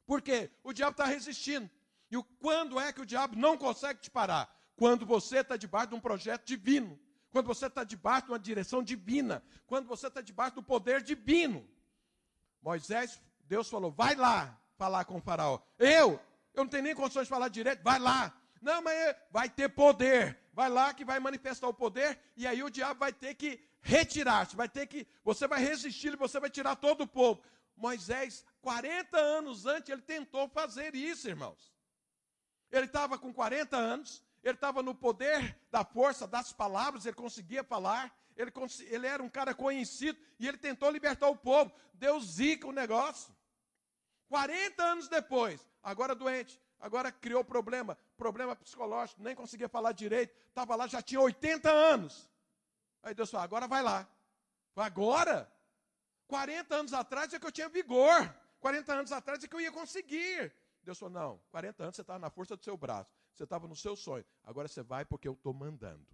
Por 0.06 0.22
quê? 0.22 0.52
O 0.64 0.74
diabo 0.74 0.92
está 0.92 1.06
resistindo. 1.06 1.70
E 2.12 2.22
quando 2.40 2.80
é 2.80 2.94
que 2.94 3.02
o 3.02 3.06
diabo 3.06 3.36
não 3.36 3.58
consegue 3.58 4.02
te 4.02 4.12
parar? 4.12 4.54
Quando 4.76 5.06
você 5.06 5.40
está 5.40 5.58
debaixo 5.58 5.90
de 5.90 5.96
um 5.96 6.00
projeto 6.00 6.46
divino 6.46 7.00
quando 7.34 7.48
você 7.48 7.66
está 7.66 7.84
debaixo 7.84 8.28
de 8.28 8.32
uma 8.32 8.40
direção 8.40 8.84
divina, 8.84 9.44
quando 9.66 9.88
você 9.88 10.06
está 10.06 10.22
debaixo 10.22 10.54
do 10.54 10.62
poder 10.62 11.02
divino. 11.02 11.68
Moisés, 12.62 13.20
Deus 13.46 13.68
falou: 13.68 13.92
vai 13.92 14.14
lá 14.14 14.56
falar 14.78 15.04
com 15.06 15.18
o 15.18 15.22
faraó. 15.22 15.60
Eu, 15.80 16.20
eu 16.54 16.64
não 16.64 16.68
tenho 16.68 16.84
nem 16.84 16.94
condições 16.94 17.24
de 17.24 17.32
falar 17.32 17.48
direito, 17.48 17.82
vai 17.82 17.98
lá. 17.98 18.32
Não, 18.64 18.82
mas 18.82 18.94
é, 18.94 19.28
vai 19.30 19.50
ter 19.50 19.70
poder. 19.70 20.40
Vai 20.54 20.70
lá 20.70 20.94
que 20.94 21.04
vai 21.04 21.20
manifestar 21.20 21.68
o 21.68 21.74
poder, 21.74 22.18
e 22.38 22.48
aí 22.48 22.64
o 22.64 22.70
diabo 22.70 23.00
vai 23.00 23.12
ter 23.12 23.34
que 23.36 23.60
retirar-se, 23.82 24.56
vai 24.56 24.70
ter 24.70 24.88
que, 24.88 25.06
você 25.24 25.48
vai 25.48 25.60
resistir 25.60 26.16
você 26.16 26.40
vai 26.40 26.50
tirar 26.50 26.76
todo 26.78 27.02
o 27.02 27.08
povo. 27.08 27.44
Moisés, 27.76 28.46
40 28.62 29.18
anos 29.18 29.66
antes, 29.66 29.90
ele 29.90 30.02
tentou 30.02 30.48
fazer 30.48 30.96
isso, 30.96 31.28
irmãos. 31.28 31.74
Ele 32.72 32.86
estava 32.86 33.18
com 33.18 33.34
40 33.34 33.76
anos, 33.76 34.24
ele 34.44 34.56
estava 34.56 34.82
no 34.82 34.96
poder 34.96 35.58
da 35.70 35.84
força 35.84 36.26
das 36.26 36.54
palavras, 36.54 37.06
ele 37.06 37.16
conseguia 37.16 37.64
falar, 37.64 38.16
ele, 38.38 38.52
ele, 38.90 39.08
era 39.08 39.22
um 39.22 39.30
cara 39.30 39.54
conhecido 39.54 40.18
e 40.40 40.48
ele 40.48 40.58
tentou 40.58 40.90
libertar 40.90 41.28
o 41.28 41.36
povo. 41.36 41.74
Deus 41.94 42.24
zica 42.36 42.68
o 42.68 42.72
negócio. 42.72 43.36
40 44.30 44.84
anos 44.84 45.08
depois, 45.10 45.68
agora 45.82 46.16
doente, 46.16 46.60
agora 46.80 47.12
criou 47.12 47.44
problema, 47.44 47.98
problema 48.24 48.56
psicológico, 48.56 49.22
nem 49.22 49.36
conseguia 49.36 49.68
falar 49.68 49.92
direito, 49.92 50.34
estava 50.48 50.78
lá, 50.78 50.88
já 50.88 51.02
tinha 51.02 51.20
80 51.20 51.70
anos. 51.70 52.30
Aí 53.02 53.14
Deus 53.14 53.30
falou: 53.30 53.44
agora 53.44 53.68
vai 53.68 53.84
lá. 53.84 54.08
Agora? 54.78 55.52
40 56.28 56.74
anos 56.74 56.94
atrás 56.94 57.34
é 57.34 57.40
que 57.40 57.46
eu 57.46 57.52
tinha 57.52 57.68
vigor. 57.68 58.34
40 58.62 58.94
anos 58.94 59.12
atrás 59.12 59.44
é 59.44 59.48
que 59.48 59.54
eu 59.54 59.60
ia 59.60 59.74
conseguir. 59.74 60.56
Deus 60.84 60.98
falou: 60.98 61.14
não, 61.14 61.42
40 61.52 61.84
anos 61.84 61.96
você 61.98 62.02
estava 62.02 62.20
na 62.20 62.30
força 62.30 62.56
do 62.56 62.64
seu 62.64 62.78
braço. 62.78 63.12
Você 63.34 63.44
estava 63.44 63.68
no 63.68 63.76
seu 63.76 63.96
sonho. 63.98 64.26
Agora 64.42 64.70
você 64.70 64.82
vai 64.82 65.04
porque 65.04 65.28
eu 65.28 65.34
estou 65.34 65.54
mandando. 65.54 66.08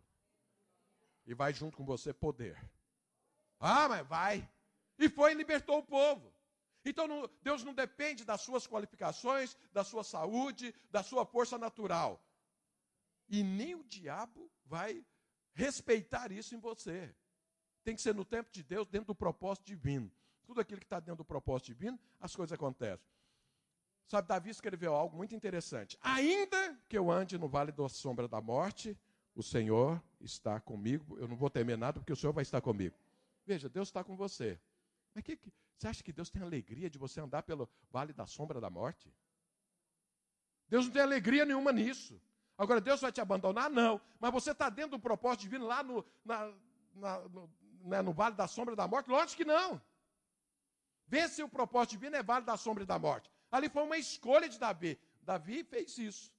E 1.28 1.36
vai 1.36 1.54
junto 1.54 1.78
com 1.78 1.86
você 1.86 2.12
poder. 2.12 2.58
Ah, 3.60 3.88
mas 3.88 4.08
vai. 4.08 4.50
E 4.98 5.08
foi 5.10 5.34
e 5.34 5.36
libertou 5.36 5.78
o 5.78 5.84
povo. 5.84 6.34
Então 6.90 7.08
não, 7.08 7.30
Deus 7.42 7.64
não 7.64 7.74
depende 7.74 8.26
das 8.26 8.42
suas 8.42 8.68
qualificações, 8.68 9.56
da 9.72 9.84
sua 9.84 10.04
saúde, 10.04 10.74
da 10.90 11.04
sua 11.04 11.26
força 11.26 11.58
natural. 11.58 12.24
E 13.28 13.44
nem 13.44 13.76
o 13.76 13.84
diabo 13.84 14.52
vai 14.66 15.06
respeitar 15.54 16.32
isso 16.32 16.56
em 16.56 16.60
você. 16.60 17.14
Tem 17.84 17.96
que 17.96 18.02
ser 18.02 18.16
no 18.16 18.26
tempo 18.26 18.52
de 18.52 18.64
Deus, 18.64 18.88
dentro 18.88 19.08
do 19.08 19.16
propósito 19.16 19.66
divino. 19.66 20.12
Tudo 20.46 20.62
aquilo 20.62 20.80
que 20.80 20.86
está 20.86 21.00
dentro 21.00 21.18
do 21.18 21.26
propósito 21.26 21.68
divino, 21.68 22.00
as 22.20 22.36
coisas 22.36 22.54
acontecem. 22.54 23.08
Sabe, 24.08 24.28
Davi 24.28 24.50
escreveu 24.50 24.96
algo 24.96 25.16
muito 25.16 25.36
interessante. 25.36 25.96
Ainda 26.02 26.76
que 26.90 26.98
eu 26.98 27.12
ande 27.12 27.38
no 27.38 27.48
vale 27.48 27.72
da 27.72 27.88
sombra 27.88 28.28
da 28.28 28.42
morte, 28.42 28.98
o 29.36 29.44
Senhor 29.44 30.02
está 30.20 30.60
comigo. 30.60 31.20
Eu 31.20 31.28
não 31.28 31.36
vou 31.36 31.50
temer 31.50 31.78
nada, 31.78 32.00
porque 32.00 32.14
o 32.14 32.16
Senhor 32.16 32.34
vai 32.34 32.42
estar 32.42 32.60
comigo. 32.60 32.98
Veja, 33.46 33.70
Deus 33.70 33.90
está 33.90 34.04
com 34.04 34.16
você. 34.16 34.60
Mas 35.14 35.24
que, 35.24 35.38
que, 35.38 35.54
você 35.80 35.88
acha 35.88 36.04
que 36.04 36.12
Deus 36.12 36.30
tem 36.30 36.42
alegria 36.42 36.90
de 36.90 36.98
você 36.98 37.22
andar 37.22 37.42
pelo 37.44 37.70
vale 37.90 38.12
da 38.12 38.26
sombra 38.28 38.60
da 38.60 38.70
morte? 38.70 39.16
Deus 40.68 40.86
não 40.86 40.92
tem 40.92 41.02
alegria 41.02 41.46
nenhuma 41.46 41.72
nisso. 41.72 42.22
Agora, 42.58 42.82
Deus 42.82 43.00
vai 43.00 43.14
te 43.14 43.22
abandonar? 43.22 43.70
Não. 43.70 44.02
Mas 44.20 44.34
você 44.34 44.52
está 44.52 44.70
dentro 44.70 44.92
do 44.92 45.00
propósito 45.00 45.42
divino 45.44 45.66
lá 45.66 45.82
no, 45.82 46.06
na, 46.26 46.54
na, 46.94 47.20
no, 47.30 47.50
né, 47.86 48.02
no 48.02 48.12
vale 48.12 48.36
da 48.36 48.46
sombra 48.46 48.76
da 48.76 48.86
morte? 48.90 49.10
Lógico 49.10 49.38
que 49.38 49.46
não. 49.46 49.82
Vê 51.08 51.30
se 51.30 51.42
o 51.42 51.48
propósito 51.48 51.92
divino 51.92 52.18
é 52.18 52.22
vale 52.22 52.46
da 52.46 52.58
sombra 52.58 52.86
da 52.86 53.00
morte. 53.00 53.32
Ali 53.50 53.70
foi 53.70 53.84
uma 53.84 53.98
escolha 53.98 54.50
de 54.50 54.60
Davi. 54.60 55.00
Davi 55.22 55.64
fez 55.64 55.98
isso. 55.98 56.30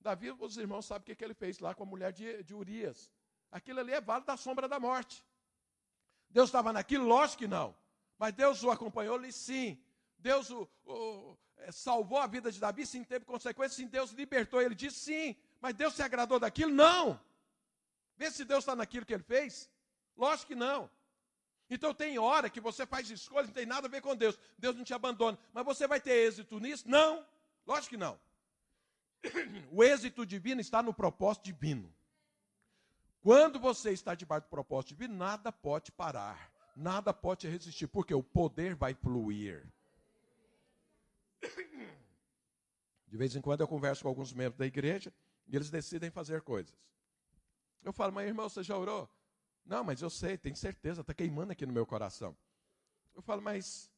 Davi, 0.00 0.30
os 0.30 0.56
irmãos 0.56 0.86
sabem 0.86 1.02
o 1.02 1.04
que, 1.06 1.16
que 1.16 1.24
ele 1.24 1.34
fez 1.34 1.58
lá 1.58 1.74
com 1.74 1.82
a 1.82 1.86
mulher 1.86 2.12
de, 2.12 2.44
de 2.44 2.54
Urias. 2.54 3.10
Aquilo 3.50 3.80
ali 3.80 3.92
é 3.92 4.00
vale 4.00 4.24
da 4.24 4.36
sombra 4.36 4.68
da 4.68 4.78
morte. 4.78 5.24
Deus 6.30 6.48
estava 6.48 6.72
naquilo? 6.72 7.04
Lógico 7.04 7.40
que 7.40 7.48
não. 7.48 7.74
Mas 8.18 8.32
Deus 8.32 8.62
o 8.62 8.70
acompanhou-lhe 8.70 9.32
sim. 9.32 9.78
Deus 10.18 10.50
o, 10.50 10.68
o, 10.86 11.36
é, 11.58 11.72
salvou 11.72 12.18
a 12.18 12.26
vida 12.26 12.50
de 12.50 12.60
Davi, 12.60 12.86
sim, 12.86 13.04
teve 13.04 13.24
consequências, 13.24 13.76
sim, 13.76 13.86
Deus 13.86 14.10
libertou 14.12 14.60
ele 14.60 14.74
disse 14.74 14.98
sim. 15.00 15.36
Mas 15.60 15.74
Deus 15.74 15.94
se 15.94 16.02
agradou 16.02 16.38
daquilo? 16.38 16.72
Não. 16.72 17.20
Vê 18.16 18.30
se 18.30 18.44
Deus 18.44 18.60
está 18.60 18.76
naquilo 18.76 19.06
que 19.06 19.14
ele 19.14 19.22
fez. 19.22 19.70
Lógico 20.16 20.48
que 20.48 20.54
não. 20.54 20.90
Então 21.68 21.94
tem 21.94 22.18
hora 22.18 22.50
que 22.50 22.60
você 22.60 22.86
faz 22.86 23.10
escolhas, 23.10 23.48
não 23.48 23.54
tem 23.54 23.66
nada 23.66 23.86
a 23.86 23.90
ver 23.90 24.02
com 24.02 24.14
Deus. 24.14 24.38
Deus 24.58 24.76
não 24.76 24.84
te 24.84 24.94
abandona. 24.94 25.38
Mas 25.52 25.64
você 25.64 25.86
vai 25.86 26.00
ter 26.00 26.12
êxito 26.12 26.60
nisso? 26.60 26.88
Não. 26.88 27.26
Lógico 27.66 27.90
que 27.90 27.96
não. 27.96 28.18
O 29.72 29.82
êxito 29.82 30.26
divino 30.26 30.60
está 30.60 30.82
no 30.82 30.92
propósito 30.92 31.44
divino. 31.44 31.92
Quando 33.22 33.58
você 33.58 33.90
está 33.90 34.14
debaixo 34.14 34.46
do 34.46 34.50
propósito 34.50 34.90
divino, 34.90 35.16
nada 35.16 35.50
pode 35.50 35.90
parar. 35.90 36.52
Nada 36.74 37.14
pode 37.14 37.48
resistir, 37.48 37.86
porque 37.86 38.12
o 38.14 38.22
poder 38.22 38.74
vai 38.74 38.94
fluir. 38.94 39.66
De 43.06 43.16
vez 43.16 43.36
em 43.36 43.40
quando 43.40 43.60
eu 43.60 43.68
converso 43.68 44.02
com 44.02 44.08
alguns 44.08 44.32
membros 44.32 44.58
da 44.58 44.66
igreja 44.66 45.12
e 45.46 45.54
eles 45.54 45.70
decidem 45.70 46.10
fazer 46.10 46.42
coisas. 46.42 46.74
Eu 47.82 47.92
falo, 47.92 48.12
mas 48.12 48.26
irmão, 48.26 48.48
você 48.48 48.62
já 48.62 48.76
orou? 48.76 49.08
Não, 49.64 49.84
mas 49.84 50.02
eu 50.02 50.10
sei, 50.10 50.36
tenho 50.36 50.56
certeza, 50.56 51.02
está 51.02 51.14
queimando 51.14 51.52
aqui 51.52 51.64
no 51.64 51.72
meu 51.72 51.86
coração. 51.86 52.36
Eu 53.14 53.22
falo, 53.22 53.40
mas 53.40 53.90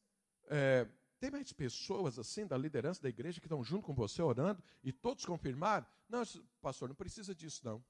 é, 0.49 0.87
tem 1.19 1.31
mais 1.31 1.51
pessoas 1.51 2.19
assim 2.19 2.45
da 2.45 2.57
liderança 2.57 3.01
da 3.01 3.09
igreja 3.09 3.39
que 3.39 3.47
estão 3.47 3.63
junto 3.63 3.87
com 3.87 3.93
você 3.93 4.21
orando 4.21 4.61
e 4.83 4.91
todos 4.93 5.25
confirmaram? 5.25 5.85
Não, 6.07 6.21
pastor, 6.61 6.87
não 6.87 6.95
precisa 6.95 7.33
disso 7.33 7.61
não. 7.65 7.83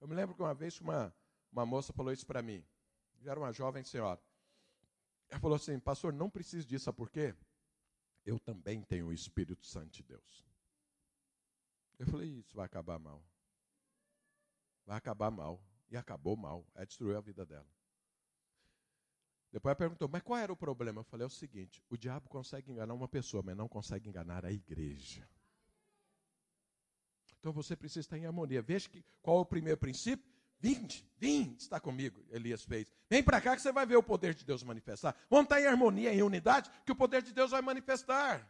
Eu 0.00 0.08
me 0.08 0.14
lembro 0.14 0.34
que 0.34 0.42
uma 0.42 0.54
vez 0.54 0.80
uma, 0.80 1.14
uma 1.52 1.66
moça 1.66 1.92
falou 1.92 2.12
isso 2.12 2.26
para 2.26 2.40
mim. 2.40 2.64
Já 3.20 3.32
era 3.32 3.40
uma 3.40 3.52
jovem 3.52 3.82
senhora. 3.82 4.20
Ela 5.28 5.40
falou 5.40 5.56
assim, 5.56 5.78
pastor, 5.78 6.12
não 6.12 6.30
precisa 6.30 6.66
disso, 6.66 6.84
sabe 6.84 6.96
por 6.96 7.10
quê? 7.10 7.34
Eu 8.24 8.38
também 8.38 8.82
tenho 8.82 9.06
o 9.06 9.12
Espírito 9.12 9.66
Santo 9.66 9.90
de 9.90 10.02
Deus. 10.02 10.46
Eu 11.98 12.06
falei, 12.06 12.28
isso 12.28 12.54
vai 12.54 12.66
acabar 12.66 12.98
mal. 12.98 13.24
Vai 14.84 14.96
acabar 14.96 15.30
mal. 15.30 15.60
E 15.88 15.96
acabou 15.96 16.36
mal. 16.36 16.66
É 16.74 16.84
destruiu 16.84 17.16
a 17.16 17.20
vida 17.20 17.44
dela. 17.46 17.66
Depois 19.52 19.70
ela 19.70 19.76
perguntou, 19.76 20.08
mas 20.08 20.22
qual 20.22 20.38
era 20.38 20.52
o 20.52 20.56
problema? 20.56 21.00
Eu 21.00 21.04
falei, 21.04 21.24
é 21.24 21.26
o 21.26 21.30
seguinte: 21.30 21.82
o 21.88 21.96
diabo 21.96 22.28
consegue 22.28 22.70
enganar 22.70 22.92
uma 22.92 23.08
pessoa, 23.08 23.42
mas 23.42 23.56
não 23.56 23.68
consegue 23.68 24.08
enganar 24.08 24.44
a 24.44 24.52
igreja. 24.52 25.28
Então 27.38 27.52
você 27.52 27.76
precisa 27.76 28.00
estar 28.00 28.18
em 28.18 28.26
harmonia. 28.26 28.60
Veja 28.60 28.88
que, 28.88 29.04
qual 29.22 29.38
é 29.38 29.40
o 29.40 29.46
primeiro 29.46 29.78
princípio? 29.78 30.35
Vinde, 30.58 31.06
vim, 31.18 31.54
está 31.58 31.78
comigo, 31.78 32.24
Elias 32.30 32.64
fez. 32.64 32.90
Vem 33.08 33.22
para 33.22 33.40
cá 33.40 33.54
que 33.54 33.62
você 33.62 33.70
vai 33.72 33.84
ver 33.84 33.96
o 33.96 34.02
poder 34.02 34.34
de 34.34 34.44
Deus 34.44 34.62
manifestar. 34.62 35.14
Vamos 35.28 35.44
estar 35.44 35.60
em 35.60 35.66
harmonia, 35.66 36.12
em 36.12 36.22
unidade, 36.22 36.70
que 36.84 36.92
o 36.92 36.96
poder 36.96 37.22
de 37.22 37.32
Deus 37.32 37.50
vai 37.50 37.60
manifestar. 37.60 38.46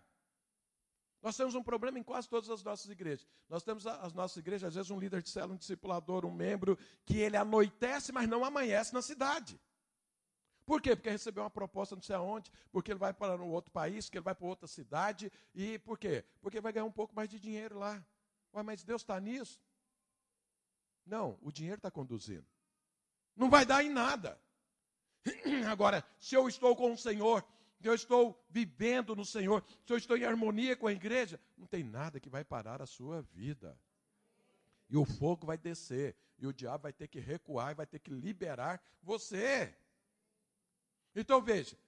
Nós 1.23 1.37
temos 1.37 1.57
um 1.57 1.63
problema 1.63 1.99
em 1.99 2.03
quase 2.05 2.29
todas 2.29 2.49
as 2.49 2.63
nossas 2.63 2.89
igrejas. 2.89 3.27
Nós 3.49 3.65
temos 3.65 3.87
as 3.87 4.13
nossas 4.13 4.37
igrejas, 4.37 4.69
às 4.69 4.75
vezes, 4.77 4.91
um 4.91 4.99
líder 4.99 5.23
de 5.23 5.29
célula, 5.29 5.55
um 5.55 5.59
discipulador, 5.59 6.25
um 6.25 6.31
membro, 6.31 6.79
que 7.05 7.19
ele 7.19 7.37
anoitece, 7.37 8.13
mas 8.13 8.29
não 8.29 8.45
amanhece 8.45 8.95
na 8.95 9.03
cidade. 9.03 9.61
Por 10.65 10.81
quê? 10.81 10.95
Porque 10.95 11.11
recebeu 11.11 11.43
uma 11.43 11.51
proposta 11.51 11.95
não 11.95 12.03
sei 12.03 12.17
aonde, 12.17 12.51
porque 12.71 12.93
ele 12.93 12.99
vai 12.99 13.13
para 13.13 13.43
um 13.43 13.51
outro 13.51 13.73
país, 13.73 14.09
que 14.09 14.19
ele 14.19 14.25
vai 14.25 14.35
para 14.35 14.47
outra 14.47 14.69
cidade. 14.69 15.33
E 15.55 15.79
por 15.81 15.99
quê? 15.99 16.25
Porque 16.41 16.61
vai 16.61 16.73
ganhar 16.73 16.85
um 16.85 16.93
pouco 16.93 17.15
mais 17.15 17.29
de 17.29 17.39
dinheiro 17.41 17.79
lá. 17.79 18.05
Ué, 18.55 18.63
mas 18.63 18.83
Deus 18.85 19.03
está 19.03 19.19
nisso? 19.21 19.61
Não, 21.07 21.39
o 21.41 21.53
dinheiro 21.53 21.79
está 21.79 21.91
conduzindo. 21.91 22.45
Não 23.37 23.49
vai 23.49 23.65
dar 23.65 23.85
em 23.85 23.91
nada. 23.91 24.41
Agora, 25.71 26.05
se 26.19 26.35
eu 26.35 26.49
estou 26.49 26.75
com 26.75 26.93
o 26.93 26.99
Senhor, 26.99 27.47
eu 27.83 27.95
estou 27.95 28.45
vivendo 28.51 29.15
no 29.15 29.25
Senhor, 29.25 29.65
se 29.85 29.93
eu 29.93 29.97
estou 29.97 30.17
em 30.17 30.25
harmonia 30.25 30.77
com 30.77 30.87
a 30.87 30.93
igreja, 30.93 31.41
não 31.57 31.67
tem 31.67 31.85
nada 31.85 32.19
que 32.19 32.29
vai 32.29 32.45
parar 32.45 32.83
a 32.83 32.87
sua 32.87 33.23
vida. 33.23 33.79
E 34.89 34.97
o 34.97 35.05
fogo 35.05 35.47
vai 35.47 35.59
descer, 35.59 36.17
e 36.39 36.47
o 36.47 36.53
diabo 36.53 36.83
vai 36.83 36.93
ter 36.93 37.09
que 37.09 37.21
recuar, 37.21 37.73
e 37.73 37.75
vai 37.75 37.87
ter 37.87 37.99
que 37.99 38.11
liberar 38.11 38.81
você. 39.03 39.75
Então 41.15 41.41
veja, 41.41 41.79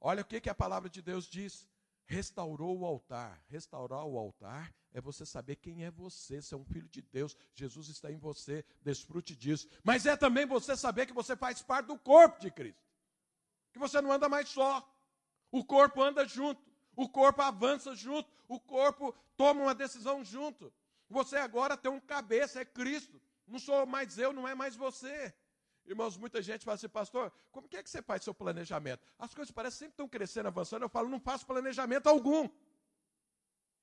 olha 0.00 0.22
o 0.22 0.24
que, 0.24 0.40
que 0.40 0.50
a 0.50 0.54
palavra 0.54 0.88
de 0.88 1.02
Deus 1.02 1.26
diz. 1.26 1.68
Restaurou 2.10 2.80
o 2.80 2.84
altar. 2.84 3.40
Restaurar 3.46 4.04
o 4.04 4.18
altar 4.18 4.74
é 4.92 5.00
você 5.00 5.24
saber 5.24 5.54
quem 5.54 5.84
é 5.84 5.92
você. 5.92 6.42
Você 6.42 6.56
é 6.56 6.58
um 6.58 6.64
filho 6.64 6.88
de 6.88 7.00
Deus. 7.00 7.36
Jesus 7.54 7.88
está 7.88 8.10
em 8.10 8.16
você. 8.16 8.64
Desfrute 8.82 9.36
disso. 9.36 9.68
Mas 9.84 10.06
é 10.06 10.16
também 10.16 10.44
você 10.44 10.76
saber 10.76 11.06
que 11.06 11.12
você 11.12 11.36
faz 11.36 11.62
parte 11.62 11.86
do 11.86 11.96
corpo 11.96 12.40
de 12.40 12.50
Cristo. 12.50 12.82
Que 13.72 13.78
você 13.78 14.00
não 14.00 14.10
anda 14.10 14.28
mais 14.28 14.48
só. 14.48 14.84
O 15.52 15.64
corpo 15.64 16.02
anda 16.02 16.26
junto, 16.26 16.60
o 16.96 17.08
corpo 17.08 17.42
avança 17.42 17.94
junto, 17.94 18.28
o 18.48 18.58
corpo 18.58 19.14
toma 19.36 19.62
uma 19.62 19.74
decisão 19.74 20.24
junto. 20.24 20.72
Você 21.08 21.36
agora 21.36 21.76
tem 21.76 21.92
um 21.92 22.00
cabeça, 22.00 22.60
é 22.60 22.64
Cristo. 22.64 23.22
Não 23.46 23.60
sou 23.60 23.86
mais 23.86 24.18
eu, 24.18 24.32
não 24.32 24.48
é 24.48 24.54
mais 24.56 24.74
você. 24.74 25.32
Irmãos, 25.86 26.16
muita 26.16 26.40
gente 26.40 26.64
fala 26.64 26.76
assim, 26.76 26.88
pastor, 26.88 27.32
como 27.50 27.68
que 27.68 27.76
é 27.76 27.82
que 27.82 27.90
você 27.90 28.00
faz 28.00 28.22
seu 28.22 28.34
planejamento? 28.34 29.04
As 29.18 29.34
coisas 29.34 29.50
parecem 29.50 29.78
sempre 29.78 29.94
estão 29.94 30.08
crescendo, 30.08 30.46
avançando. 30.46 30.82
Eu 30.82 30.88
falo, 30.88 31.08
não 31.08 31.20
faço 31.20 31.46
planejamento 31.46 32.06
algum. 32.08 32.48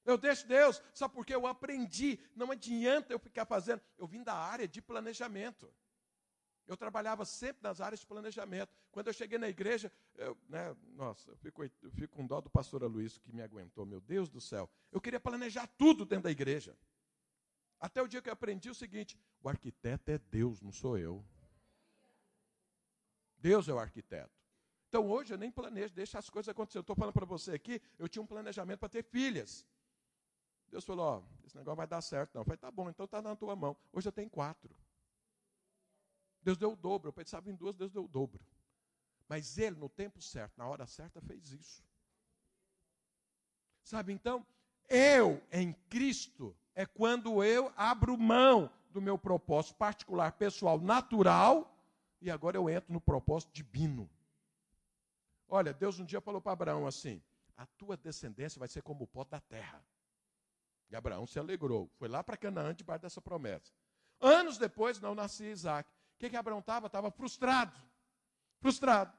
Eu 0.05 0.17
deixo 0.17 0.47
Deus, 0.47 0.81
sabe 0.93 1.13
por 1.13 1.25
quê? 1.25 1.35
Eu 1.35 1.45
aprendi. 1.45 2.17
Não 2.33 2.51
adianta 2.51 3.11
eu 3.11 3.19
ficar 3.19 3.45
fazendo. 3.45 3.81
Eu 3.97 4.07
vim 4.07 4.23
da 4.23 4.33
área 4.33 4.67
de 4.67 4.81
planejamento. 4.81 5.69
Eu 6.65 6.77
trabalhava 6.77 7.25
sempre 7.25 7.63
nas 7.63 7.81
áreas 7.81 8.01
de 8.01 8.05
planejamento. 8.05 8.71
Quando 8.91 9.07
eu 9.07 9.13
cheguei 9.13 9.37
na 9.37 9.47
igreja, 9.47 9.91
eu, 10.15 10.37
né, 10.47 10.75
nossa, 10.95 11.31
eu 11.31 11.37
fico, 11.37 11.63
eu 11.63 11.91
fico 11.91 12.15
com 12.15 12.25
dó 12.25 12.41
do 12.41 12.49
pastor 12.49 12.83
Luiz 12.83 13.17
que 13.17 13.33
me 13.33 13.41
aguentou, 13.41 13.85
meu 13.85 14.01
Deus 14.01 14.29
do 14.29 14.41
céu. 14.41 14.69
Eu 14.91 14.99
queria 14.99 15.19
planejar 15.19 15.67
tudo 15.77 16.05
dentro 16.05 16.23
da 16.23 16.31
igreja. 16.31 16.77
Até 17.79 18.01
o 18.01 18.07
dia 18.07 18.21
que 18.21 18.29
eu 18.29 18.33
aprendi 18.33 18.69
o 18.69 18.75
seguinte: 18.75 19.17
o 19.41 19.47
arquiteto 19.47 20.11
é 20.11 20.17
Deus, 20.17 20.61
não 20.61 20.71
sou 20.71 20.97
eu. 20.97 21.23
Deus 23.37 23.67
é 23.67 23.73
o 23.73 23.79
arquiteto. 23.79 24.31
Então 24.89 25.09
hoje 25.09 25.33
eu 25.33 25.37
nem 25.37 25.51
planejo, 25.51 25.93
deixa 25.93 26.17
as 26.17 26.29
coisas 26.29 26.49
acontecer. 26.49 26.77
Eu 26.77 26.81
estou 26.81 26.95
falando 26.95 27.13
para 27.13 27.25
você 27.25 27.53
aqui, 27.53 27.81
eu 27.99 28.07
tinha 28.07 28.21
um 28.21 28.27
planejamento 28.27 28.79
para 28.79 28.89
ter 28.89 29.03
filhas. 29.03 29.65
Deus 30.69 30.83
falou: 30.83 31.05
ó, 31.05 31.23
esse 31.45 31.55
negócio 31.55 31.77
vai 31.77 31.87
dar 31.87 32.01
certo, 32.01 32.35
não. 32.35 32.41
Eu 32.41 32.45
falei: 32.45 32.57
tá 32.57 32.71
bom, 32.71 32.89
então 32.89 33.05
está 33.05 33.21
na 33.21 33.35
tua 33.35 33.55
mão. 33.55 33.75
Hoje 33.91 34.07
eu 34.07 34.11
tenho 34.11 34.29
quatro. 34.29 34.75
Deus 36.41 36.57
deu 36.57 36.71
o 36.71 36.75
dobro. 36.75 37.09
Eu 37.09 37.13
pensava 37.13 37.49
em 37.49 37.55
duas, 37.55 37.75
Deus 37.75 37.91
deu 37.91 38.05
o 38.05 38.07
dobro. 38.07 38.39
Mas 39.27 39.57
ele, 39.57 39.75
no 39.75 39.89
tempo 39.89 40.21
certo, 40.21 40.57
na 40.57 40.65
hora 40.67 40.87
certa, 40.87 41.21
fez 41.21 41.51
isso. 41.51 41.83
Sabe, 43.83 44.13
então, 44.13 44.45
eu 44.89 45.41
em 45.51 45.73
Cristo 45.89 46.55
é 46.73 46.85
quando 46.85 47.43
eu 47.43 47.71
abro 47.75 48.17
mão 48.17 48.71
do 48.91 49.01
meu 49.01 49.17
propósito 49.17 49.75
particular, 49.75 50.31
pessoal, 50.33 50.79
natural, 50.79 51.76
e 52.21 52.31
agora 52.31 52.57
eu 52.57 52.69
entro 52.69 52.91
no 52.91 53.01
propósito 53.01 53.51
divino. 53.53 54.09
Olha, 55.47 55.73
Deus 55.73 55.99
um 55.99 56.05
dia 56.05 56.19
falou 56.19 56.41
para 56.41 56.51
Abraão 56.51 56.85
assim: 56.85 57.21
a 57.55 57.65
tua 57.65 57.95
descendência 57.95 58.59
vai 58.59 58.67
ser 58.67 58.81
como 58.81 59.03
o 59.03 59.07
pó 59.07 59.23
da 59.23 59.39
terra. 59.39 59.83
E 60.89 60.95
Abraão 60.95 61.25
se 61.25 61.37
alegrou. 61.37 61.89
Foi 61.97 62.07
lá 62.07 62.23
para 62.23 62.37
Canaã 62.37 62.73
debaixo 62.73 63.01
dessa 63.01 63.21
promessa. 63.21 63.71
Anos 64.19 64.57
depois, 64.57 64.99
não 64.99 65.13
nascia 65.13 65.51
Isaac. 65.51 65.89
O 65.89 66.19
que, 66.19 66.29
que 66.29 66.35
Abraão 66.35 66.59
estava? 66.59 66.87
Estava 66.87 67.11
frustrado. 67.11 67.77
Frustrado. 68.59 69.13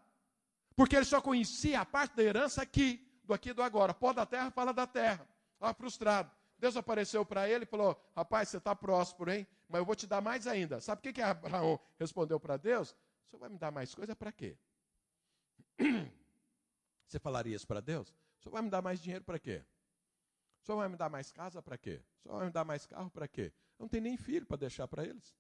Porque 0.75 0.97
ele 0.97 1.05
só 1.05 1.21
conhecia 1.21 1.81
a 1.81 1.87
parte 1.87 2.17
da 2.17 2.23
herança 2.23 2.63
aqui, 2.63 3.05
do 3.25 3.35
aqui 3.35 3.51
e 3.51 3.53
do 3.53 3.63
agora. 3.63 3.93
Pó 3.93 4.13
da 4.13 4.25
terra 4.25 4.51
fala 4.51 4.73
da 4.73 4.87
terra. 4.87 5.29
Estava 5.55 5.75
frustrado. 5.75 6.31
Deus 6.59 6.77
apareceu 6.77 7.25
para 7.25 7.49
ele 7.49 7.65
e 7.65 7.67
falou: 7.67 8.01
Rapaz, 8.15 8.49
você 8.49 8.57
está 8.57 8.75
próspero, 8.75 9.31
hein? 9.31 9.47
Mas 9.69 9.79
eu 9.79 9.85
vou 9.85 9.95
te 9.95 10.07
dar 10.07 10.21
mais 10.21 10.47
ainda. 10.47 10.81
Sabe 10.81 10.99
o 11.01 11.03
que, 11.03 11.13
que 11.13 11.23
Abraão 11.23 11.79
respondeu 11.99 12.41
para 12.41 12.57
Deus? 12.57 12.91
O 12.91 13.31
senhor 13.31 13.41
vai 13.41 13.49
me 13.49 13.59
dar 13.59 13.71
mais 13.71 13.95
coisa 13.95 14.17
para 14.17 14.33
quê? 14.33 14.57
Você 17.07 17.19
falaria 17.19 17.55
isso 17.55 17.67
para 17.67 17.81
Deus? 17.81 18.09
O 18.09 18.43
senhor 18.43 18.53
vai 18.53 18.63
me 18.63 18.71
dar 18.71 18.83
mais 18.83 19.01
dinheiro 19.01 19.25
para 19.25 19.39
quê? 19.39 19.65
O 20.63 20.67
senhor 20.67 20.79
vai 20.79 20.89
me 20.89 20.97
dar 20.97 21.09
mais 21.09 21.31
casa 21.31 21.63
para 21.63 21.79
quê? 21.79 22.03
O 22.19 22.23
senhor 22.23 22.37
vai 22.39 22.47
me 22.47 22.53
dar 22.53 22.65
mais 22.65 22.87
carro 22.87 23.11
para 23.11 23.29
quê? 23.29 23.53
Eu 23.79 23.85
não 23.85 23.89
tenho 23.89 24.03
nem 24.03 24.17
filho 24.17 24.45
para 24.45 24.57
deixar 24.57 24.89
para 24.89 25.05
eles. 25.05 25.37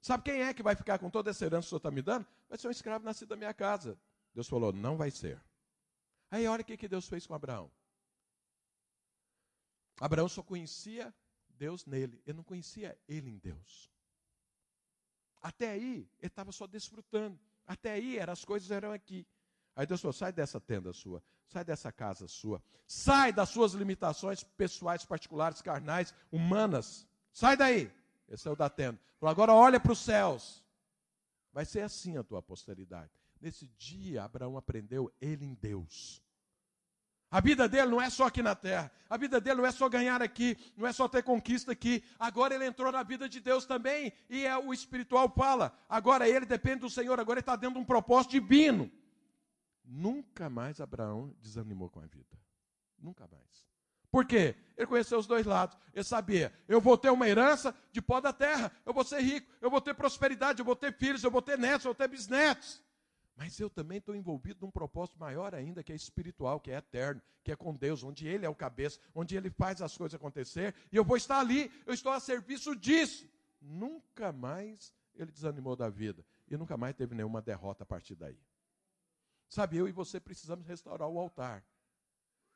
Sabe 0.00 0.24
quem 0.24 0.42
é 0.42 0.52
que 0.52 0.62
vai 0.62 0.74
ficar 0.74 0.98
com 0.98 1.08
toda 1.10 1.30
essa 1.30 1.44
herança 1.44 1.62
que 1.62 1.66
o 1.66 1.70
senhor 1.70 1.78
está 1.78 1.90
me 1.90 2.02
dando? 2.02 2.26
Vai 2.48 2.58
ser 2.58 2.68
um 2.68 2.70
escravo 2.70 3.04
nascido 3.04 3.28
da 3.28 3.36
minha 3.36 3.54
casa. 3.54 3.98
Deus 4.34 4.48
falou: 4.48 4.72
não 4.72 4.96
vai 4.96 5.10
ser. 5.10 5.40
Aí 6.30 6.46
olha 6.46 6.62
o 6.62 6.64
que, 6.64 6.76
que 6.76 6.88
Deus 6.88 7.08
fez 7.08 7.26
com 7.26 7.34
Abraão. 7.34 7.70
Abraão 10.00 10.28
só 10.28 10.42
conhecia 10.42 11.14
Deus 11.50 11.86
nele, 11.86 12.20
ele 12.26 12.36
não 12.36 12.44
conhecia 12.44 12.98
ele 13.08 13.30
em 13.30 13.38
Deus. 13.38 13.90
Até 15.40 15.70
aí, 15.70 16.08
ele 16.18 16.26
estava 16.26 16.52
só 16.52 16.66
desfrutando. 16.66 17.38
Até 17.66 17.92
aí, 17.92 18.18
era, 18.18 18.32
as 18.32 18.44
coisas 18.44 18.70
eram 18.70 18.92
aqui. 18.92 19.26
Aí 19.76 19.86
Deus 19.86 20.00
falou: 20.00 20.12
sai 20.12 20.32
dessa 20.32 20.60
tenda 20.60 20.92
sua, 20.92 21.22
sai 21.46 21.64
dessa 21.64 21.92
casa 21.92 22.26
sua, 22.26 22.62
sai 22.86 23.32
das 23.32 23.50
suas 23.50 23.72
limitações 23.72 24.42
pessoais, 24.42 25.04
particulares, 25.04 25.60
carnais, 25.60 26.14
humanas. 26.30 27.06
Sai 27.32 27.56
daí. 27.56 27.92
Esse 28.28 28.48
é 28.48 28.50
o 28.50 28.56
da 28.56 28.70
tenda. 28.70 28.98
Falou: 29.18 29.30
agora 29.30 29.52
olha 29.52 29.78
para 29.78 29.92
os 29.92 29.98
céus. 29.98 30.64
Vai 31.52 31.64
ser 31.64 31.82
assim 31.82 32.16
a 32.16 32.24
tua 32.24 32.42
posteridade. 32.42 33.10
Nesse 33.40 33.68
dia, 33.76 34.24
Abraão 34.24 34.56
aprendeu 34.56 35.12
ele 35.20 35.44
em 35.44 35.54
Deus. 35.54 36.23
A 37.34 37.40
vida 37.40 37.68
dele 37.68 37.88
não 37.88 38.00
é 38.00 38.08
só 38.08 38.26
aqui 38.26 38.44
na 38.44 38.54
terra. 38.54 38.92
A 39.10 39.16
vida 39.16 39.40
dele 39.40 39.56
não 39.56 39.66
é 39.66 39.72
só 39.72 39.88
ganhar 39.88 40.22
aqui, 40.22 40.56
não 40.76 40.86
é 40.86 40.92
só 40.92 41.08
ter 41.08 41.20
conquista 41.24 41.72
aqui. 41.72 42.00
Agora 42.16 42.54
ele 42.54 42.64
entrou 42.64 42.92
na 42.92 43.02
vida 43.02 43.28
de 43.28 43.40
Deus 43.40 43.66
também. 43.66 44.12
E 44.30 44.46
é 44.46 44.56
o 44.56 44.72
espiritual 44.72 45.28
fala. 45.28 45.76
Agora 45.88 46.28
ele 46.28 46.46
depende 46.46 46.82
do 46.82 46.88
Senhor, 46.88 47.18
agora 47.18 47.38
ele 47.38 47.42
está 47.42 47.56
dentro 47.56 47.74
de 47.74 47.80
um 47.80 47.84
propósito 47.84 48.30
divino. 48.30 48.88
Nunca 49.84 50.48
mais 50.48 50.80
Abraão 50.80 51.34
desanimou 51.40 51.90
com 51.90 51.98
a 51.98 52.06
vida. 52.06 52.38
Nunca 53.00 53.26
mais. 53.26 53.66
Por 54.12 54.24
quê? 54.24 54.54
Ele 54.76 54.86
conheceu 54.86 55.18
os 55.18 55.26
dois 55.26 55.44
lados. 55.44 55.76
Ele 55.92 56.04
sabia: 56.04 56.52
eu 56.68 56.80
vou 56.80 56.96
ter 56.96 57.10
uma 57.10 57.28
herança 57.28 57.74
de 57.90 58.00
pó 58.00 58.20
da 58.20 58.32
terra, 58.32 58.70
eu 58.86 58.94
vou 58.94 59.02
ser 59.02 59.20
rico, 59.20 59.50
eu 59.60 59.68
vou 59.68 59.80
ter 59.80 59.92
prosperidade, 59.92 60.60
eu 60.60 60.64
vou 60.64 60.76
ter 60.76 60.92
filhos, 60.92 61.24
eu 61.24 61.32
vou 61.32 61.42
ter 61.42 61.58
netos, 61.58 61.84
eu 61.84 61.88
vou 61.88 61.96
ter 61.96 62.06
bisnetos. 62.06 62.80
Mas 63.36 63.58
eu 63.58 63.68
também 63.68 63.98
estou 63.98 64.14
envolvido 64.14 64.60
num 64.64 64.70
propósito 64.70 65.18
maior 65.18 65.54
ainda, 65.54 65.82
que 65.82 65.92
é 65.92 65.96
espiritual, 65.96 66.60
que 66.60 66.70
é 66.70 66.76
eterno, 66.76 67.20
que 67.42 67.50
é 67.50 67.56
com 67.56 67.74
Deus, 67.74 68.04
onde 68.04 68.28
Ele 68.28 68.46
é 68.46 68.48
o 68.48 68.54
cabeça, 68.54 69.00
onde 69.14 69.36
Ele 69.36 69.50
faz 69.50 69.82
as 69.82 69.96
coisas 69.96 70.14
acontecer, 70.14 70.74
e 70.92 70.96
eu 70.96 71.04
vou 71.04 71.16
estar 71.16 71.40
ali, 71.40 71.70
eu 71.84 71.92
estou 71.92 72.12
a 72.12 72.20
serviço 72.20 72.76
disso. 72.76 73.28
Nunca 73.60 74.30
mais 74.32 74.94
ele 75.14 75.30
desanimou 75.30 75.76
da 75.76 75.88
vida, 75.88 76.24
e 76.48 76.56
nunca 76.56 76.76
mais 76.76 76.94
teve 76.94 77.14
nenhuma 77.14 77.40
derrota 77.40 77.84
a 77.84 77.86
partir 77.86 78.14
daí. 78.14 78.38
Sabe, 79.48 79.76
eu 79.76 79.88
e 79.88 79.92
você 79.92 80.18
precisamos 80.18 80.66
restaurar 80.66 81.08
o 81.08 81.18
altar. 81.18 81.64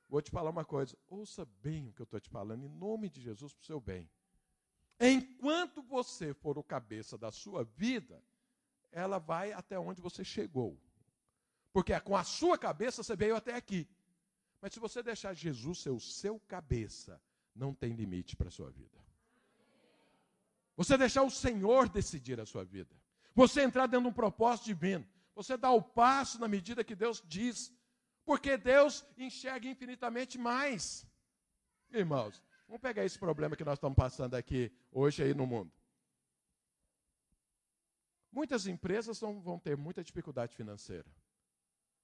Vou 0.08 0.20
te 0.22 0.30
falar 0.30 0.50
uma 0.50 0.64
coisa, 0.64 0.96
ouça 1.06 1.44
bem 1.62 1.88
o 1.88 1.92
que 1.92 2.02
eu 2.02 2.04
estou 2.04 2.18
te 2.18 2.30
falando, 2.30 2.64
em 2.64 2.68
nome 2.68 3.08
de 3.08 3.20
Jesus, 3.20 3.52
para 3.52 3.62
o 3.62 3.66
seu 3.66 3.80
bem. 3.80 4.10
Enquanto 4.98 5.82
você 5.82 6.34
for 6.34 6.58
o 6.58 6.62
cabeça 6.62 7.16
da 7.16 7.30
sua 7.30 7.62
vida, 7.62 8.22
ela 8.93 9.18
vai 9.18 9.53
até 9.53 9.78
onde 9.78 10.01
você 10.01 10.24
chegou. 10.24 10.78
Porque 11.72 11.93
é 11.93 12.01
com 12.01 12.16
a 12.16 12.24
sua 12.24 12.59
cabeça 12.59 13.03
você 13.03 13.14
veio 13.14 13.36
até 13.36 13.55
aqui. 13.55 13.89
Mas 14.61 14.72
se 14.72 14.80
você 14.80 15.03
deixar 15.03 15.34
Jesus 15.34 15.80
ser 15.80 15.91
o 15.91 16.01
seu 16.01 16.41
cabeça, 16.41 17.20
não 17.55 17.74
tem 17.74 17.93
limite 17.93 18.36
para 18.36 18.49
a 18.49 18.51
sua 18.51 18.70
vida. 18.70 18.99
Você 20.76 20.97
deixar 20.97 21.22
o 21.22 21.30
Senhor 21.30 21.89
decidir 21.89 22.41
a 22.41 22.47
sua 22.47 22.64
vida. 22.64 22.95
Você 23.34 23.62
entrar 23.62 23.86
dentro 23.86 24.03
de 24.05 24.09
um 24.09 24.12
propósito 24.12 24.66
divino. 24.66 25.07
Você 25.34 25.57
dá 25.57 25.70
o 25.70 25.82
passo 25.82 26.41
na 26.41 26.49
medida 26.49 26.84
que 26.84 26.95
Deus 26.95 27.22
diz. 27.26 27.72
Porque 28.24 28.57
Deus 28.57 29.05
enxerga 29.16 29.68
infinitamente 29.68 30.39
mais. 30.39 31.07
Irmãos, 31.91 32.43
vamos 32.66 32.82
pegar 32.82 33.05
esse 33.05 33.18
problema 33.18 33.57
que 33.57 33.64
nós 33.64 33.74
estamos 33.74 33.97
passando 33.97 34.34
aqui 34.34 34.72
hoje 34.93 35.22
aí 35.22 35.34
no 35.34 35.47
mundo. 35.47 35.72
Muitas 38.30 38.66
empresas 38.66 39.20
vão 39.20 39.58
ter 39.58 39.76
muita 39.76 40.04
dificuldade 40.04 40.54
financeira. 40.54 41.06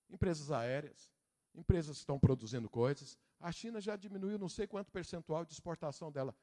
Empresas 0.08 0.50
aéreas, 0.50 1.10
empresas 1.54 1.96
que 1.96 2.02
estão 2.02 2.18
produzindo 2.18 2.68
coisas. 2.68 3.18
A 3.40 3.52
China 3.52 3.80
já 3.80 3.96
diminuiu 3.96 4.38
não 4.38 4.48
sei 4.48 4.66
quanto 4.66 4.90
percentual 4.90 5.44
de 5.44 5.52
exportação 5.52 6.10
dela. 6.10 6.34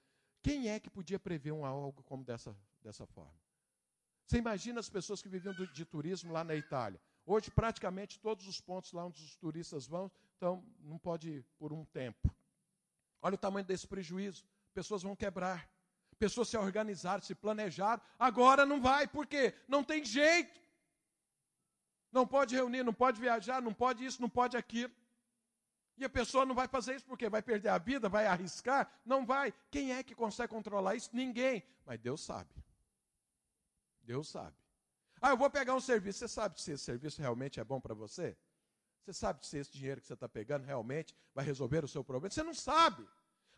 Quem 0.41 0.69
é 0.69 0.79
que 0.79 0.89
podia 0.89 1.19
prever 1.19 1.51
um 1.51 1.65
algo 1.65 2.03
como 2.03 2.23
dessa, 2.23 2.55
dessa 2.81 3.05
forma? 3.05 3.33
Você 4.25 4.37
imagina 4.37 4.79
as 4.79 4.89
pessoas 4.89 5.21
que 5.21 5.29
viviam 5.29 5.53
de, 5.53 5.85
turismo 5.85 6.31
lá 6.31 6.43
na 6.43 6.55
Itália. 6.55 7.01
Hoje, 7.25 7.51
praticamente 7.51 8.19
todos 8.19 8.47
os 8.47 8.61
pontos 8.61 8.93
lá 8.93 9.05
onde 9.05 9.21
os 9.21 9.35
turistas 9.35 9.85
vão, 9.85 10.11
então 10.37 10.63
não 10.79 10.97
pode 10.97 11.29
ir 11.29 11.45
por 11.59 11.73
um 11.73 11.85
tempo. 11.85 12.33
Olha 13.21 13.35
o 13.35 13.37
tamanho 13.37 13.65
desse 13.65 13.87
prejuízo. 13.87 14.45
Pessoas 14.73 15.03
vão 15.03 15.15
quebrar 15.15 15.69
pessoas 16.23 16.49
se 16.49 16.55
organizaram, 16.55 17.23
se 17.23 17.33
planejaram, 17.33 17.99
agora 18.19 18.63
não 18.63 18.79
vai, 18.79 19.07
por 19.07 19.25
quê? 19.25 19.55
Não 19.67 19.83
tem 19.83 20.05
jeito. 20.05 20.61
Não 22.11 22.27
pode 22.27 22.53
reunir, 22.53 22.83
não 22.83 22.93
pode 22.93 23.19
viajar, 23.19 23.59
não 23.59 23.73
pode 23.73 24.05
isso, 24.05 24.21
não 24.21 24.29
pode 24.29 24.55
aquilo. 24.55 24.93
E 25.97 26.05
a 26.05 26.09
pessoa 26.09 26.45
não 26.45 26.53
vai 26.53 26.67
fazer 26.67 26.95
isso 26.95 27.05
porque 27.05 27.27
vai 27.27 27.41
perder 27.41 27.69
a 27.69 27.79
vida, 27.79 28.07
vai 28.07 28.27
arriscar? 28.27 28.87
Não 29.03 29.25
vai. 29.25 29.51
Quem 29.71 29.93
é 29.93 30.03
que 30.03 30.13
consegue 30.13 30.53
controlar 30.53 30.93
isso? 30.95 31.09
Ninguém. 31.11 31.63
Mas 31.87 31.99
Deus 31.99 32.21
sabe. 32.23 32.53
Deus 34.03 34.29
sabe. 34.29 34.55
Ah, 35.19 35.31
eu 35.31 35.37
vou 35.37 35.49
pegar 35.49 35.73
um 35.73 35.79
serviço. 35.79 36.19
Você 36.19 36.27
sabe 36.27 36.61
se 36.61 36.71
esse 36.71 36.83
serviço 36.83 37.19
realmente 37.19 37.59
é 37.59 37.63
bom 37.63 37.81
para 37.81 37.95
você? 37.95 38.37
Você 39.01 39.13
sabe 39.13 39.43
se 39.43 39.57
esse 39.57 39.71
dinheiro 39.71 39.99
que 40.01 40.05
você 40.05 40.13
está 40.13 40.29
pegando 40.29 40.65
realmente 40.65 41.15
vai 41.33 41.43
resolver 41.43 41.83
o 41.83 41.87
seu 41.87 42.03
problema? 42.03 42.31
Você 42.31 42.43
não 42.43 42.53
sabe. 42.53 43.07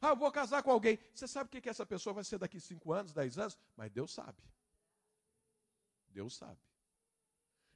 Ah, 0.04 0.14
vou 0.14 0.30
casar 0.34 0.62
com 0.62 0.70
alguém. 0.70 1.00
Você 1.14 1.26
sabe 1.30 1.48
o 1.48 1.50
que, 1.50 1.62
que 1.62 1.70
essa 1.70 1.86
pessoa 1.86 2.14
vai 2.14 2.26
ser 2.26 2.38
daqui 2.38 2.60
5 2.60 2.92
anos, 2.92 3.14
10 3.14 3.38
anos? 3.38 3.58
Mas 3.78 3.90
Deus 3.90 4.14
sabe. 4.14 4.38
Deus 6.10 6.36
sabe. 6.36 6.60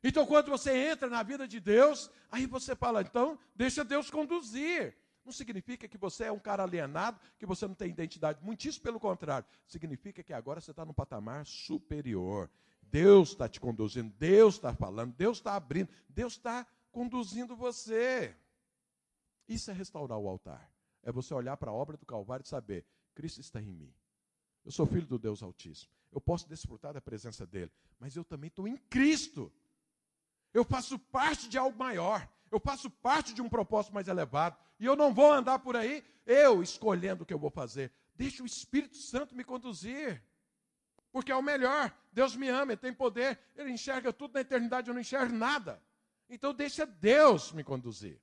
Então, 0.03 0.25
quando 0.25 0.49
você 0.49 0.89
entra 0.89 1.09
na 1.09 1.23
vida 1.23 1.47
de 1.47 1.61
Deus, 1.61 2.11
aí 2.29 2.45
você 2.45 2.75
fala, 2.75 3.01
então, 3.01 3.39
deixa 3.55 3.81
Deus 3.85 4.11
conduzir. 4.11 4.93
Não 5.23 5.31
significa 5.31 5.87
que 5.87 5.97
você 5.97 6.25
é 6.25 6.31
um 6.31 6.37
cara 6.37 6.63
alienado, 6.63 7.17
que 7.39 7.45
você 7.45 7.65
não 7.65 7.73
tem 7.73 7.91
identidade. 7.91 8.43
Muitíssimo 8.43 8.83
pelo 8.83 8.99
contrário. 8.99 9.47
Significa 9.65 10.21
que 10.21 10.33
agora 10.33 10.59
você 10.59 10.71
está 10.71 10.83
num 10.83 10.93
patamar 10.93 11.45
superior. 11.45 12.51
Deus 12.81 13.29
está 13.29 13.47
te 13.47 13.61
conduzindo, 13.61 14.13
Deus 14.17 14.55
está 14.55 14.75
falando, 14.75 15.13
Deus 15.15 15.37
está 15.37 15.55
abrindo, 15.55 15.89
Deus 16.09 16.33
está 16.33 16.67
conduzindo 16.91 17.55
você. 17.55 18.35
Isso 19.47 19.71
é 19.71 19.73
restaurar 19.73 20.17
o 20.17 20.27
altar 20.27 20.76
é 21.03 21.11
você 21.11 21.33
olhar 21.33 21.57
para 21.57 21.71
a 21.71 21.73
obra 21.73 21.97
do 21.97 22.05
Calvário 22.05 22.43
e 22.43 22.47
saber: 22.47 22.85
Cristo 23.15 23.39
está 23.39 23.61
em 23.61 23.71
mim. 23.71 23.93
Eu 24.65 24.71
sou 24.71 24.85
filho 24.85 25.07
do 25.07 25.17
Deus 25.17 25.41
Altíssimo. 25.41 25.91
Eu 26.11 26.21
posso 26.21 26.47
desfrutar 26.47 26.93
da 26.93 27.01
presença 27.01 27.45
dele, 27.45 27.71
mas 27.99 28.15
eu 28.15 28.23
também 28.23 28.47
estou 28.47 28.67
em 28.67 28.77
Cristo. 28.77 29.51
Eu 30.53 30.63
faço 30.63 30.97
parte 30.97 31.47
de 31.47 31.57
algo 31.57 31.77
maior. 31.77 32.27
Eu 32.49 32.59
faço 32.59 32.89
parte 32.89 33.33
de 33.33 33.41
um 33.41 33.49
propósito 33.49 33.93
mais 33.93 34.07
elevado. 34.07 34.57
E 34.79 34.85
eu 34.85 34.95
não 34.95 35.13
vou 35.13 35.31
andar 35.31 35.59
por 35.59 35.75
aí 35.75 36.03
eu 36.27 36.61
escolhendo 36.61 37.23
o 37.23 37.25
que 37.25 37.33
eu 37.33 37.39
vou 37.39 37.49
fazer. 37.49 37.91
Deixa 38.13 38.43
o 38.43 38.45
Espírito 38.45 38.97
Santo 38.97 39.33
me 39.33 39.43
conduzir. 39.43 40.21
Porque 41.11 41.31
é 41.31 41.35
o 41.35 41.41
melhor. 41.41 41.95
Deus 42.11 42.35
me 42.35 42.49
ama, 42.49 42.73
Ele 42.73 42.81
tem 42.81 42.93
poder. 42.93 43.39
Ele 43.55 43.71
enxerga 43.71 44.11
tudo 44.11 44.33
na 44.33 44.41
eternidade, 44.41 44.89
eu 44.89 44.93
não 44.93 45.01
enxergo 45.01 45.33
nada. 45.33 45.81
Então 46.29 46.53
deixa 46.53 46.85
Deus 46.85 47.53
me 47.53 47.63
conduzir. 47.63 48.19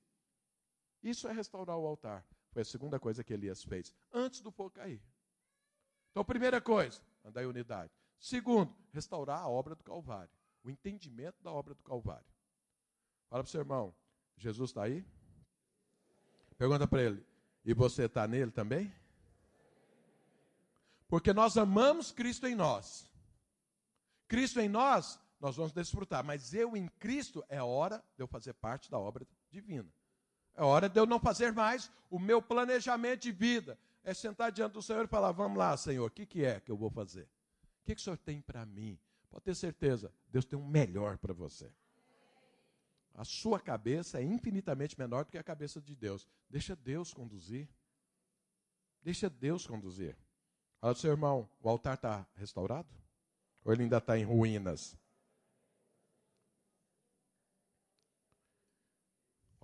Isso 1.01 1.27
é 1.27 1.33
restaurar 1.33 1.77
o 1.77 1.85
altar. 1.85 2.23
Foi 2.55 2.61
a 2.61 2.65
segunda 2.65 2.97
coisa 2.97 3.21
que 3.21 3.33
Elias 3.33 3.65
fez, 3.65 3.93
antes 4.13 4.39
do 4.39 4.49
fogo 4.49 4.69
cair. 4.69 5.01
Então, 6.09 6.23
primeira 6.23 6.61
coisa, 6.61 7.01
andar 7.25 7.43
em 7.43 7.47
unidade. 7.47 7.91
Segundo, 8.17 8.73
restaurar 8.93 9.41
a 9.41 9.49
obra 9.49 9.75
do 9.75 9.83
Calvário. 9.83 10.31
O 10.63 10.69
entendimento 10.69 11.43
da 11.43 11.51
obra 11.51 11.73
do 11.73 11.83
Calvário. 11.83 12.25
Fala 13.29 13.43
para 13.43 13.49
o 13.49 13.51
seu 13.51 13.59
irmão, 13.59 13.93
Jesus 14.37 14.69
está 14.69 14.83
aí? 14.83 15.05
Pergunta 16.57 16.87
para 16.87 17.03
ele, 17.03 17.25
e 17.65 17.73
você 17.73 18.03
está 18.03 18.25
nele 18.25 18.51
também? 18.51 18.89
Porque 21.09 21.33
nós 21.33 21.57
amamos 21.57 22.09
Cristo 22.09 22.47
em 22.47 22.55
nós. 22.55 23.11
Cristo 24.29 24.61
em 24.61 24.69
nós, 24.69 25.19
nós 25.41 25.57
vamos 25.57 25.73
desfrutar. 25.73 26.23
Mas 26.23 26.53
eu 26.53 26.77
em 26.77 26.87
Cristo, 26.87 27.43
é 27.49 27.61
hora 27.61 28.01
de 28.15 28.23
eu 28.23 28.27
fazer 28.27 28.53
parte 28.53 28.89
da 28.89 28.97
obra 28.97 29.27
divina. 29.51 29.93
É 30.55 30.63
hora 30.63 30.87
de 30.87 30.99
eu 30.99 31.05
não 31.05 31.19
fazer 31.19 31.51
mais 31.51 31.91
o 32.09 32.17
meu 32.17 32.41
planejamento 32.41 33.21
de 33.21 33.31
vida. 33.31 33.77
É 34.03 34.13
sentar 34.13 34.51
diante 34.51 34.73
do 34.73 34.81
Senhor 34.81 35.03
e 35.03 35.07
falar: 35.07 35.31
Vamos 35.31 35.57
lá, 35.57 35.75
Senhor, 35.75 36.07
o 36.07 36.11
que, 36.11 36.25
que 36.25 36.45
é 36.45 36.59
que 36.59 36.71
eu 36.71 36.77
vou 36.77 36.89
fazer? 36.89 37.23
O 37.23 37.85
que, 37.85 37.95
que 37.95 38.01
o 38.01 38.03
Senhor 38.03 38.17
tem 38.17 38.41
para 38.41 38.65
mim? 38.65 38.97
Pode 39.29 39.43
ter 39.43 39.55
certeza, 39.55 40.13
Deus 40.29 40.45
tem 40.45 40.57
um 40.57 40.65
melhor 40.65 41.17
para 41.17 41.33
você. 41.33 41.71
A 43.13 43.23
sua 43.23 43.59
cabeça 43.59 44.19
é 44.19 44.23
infinitamente 44.23 44.97
menor 44.99 45.25
do 45.25 45.31
que 45.31 45.37
a 45.37 45.43
cabeça 45.43 45.81
de 45.81 45.95
Deus. 45.95 46.27
Deixa 46.49 46.75
Deus 46.75 47.13
conduzir. 47.13 47.67
Deixa 49.01 49.29
Deus 49.29 49.65
conduzir. 49.65 50.17
Fala 50.79 50.95
seu 50.95 51.11
irmão, 51.11 51.49
o 51.61 51.69
altar 51.69 51.95
está 51.95 52.27
restaurado? 52.35 52.87
Ou 53.63 53.73
ele 53.73 53.83
ainda 53.83 53.97
está 53.97 54.17
em 54.17 54.23
ruínas? 54.23 54.97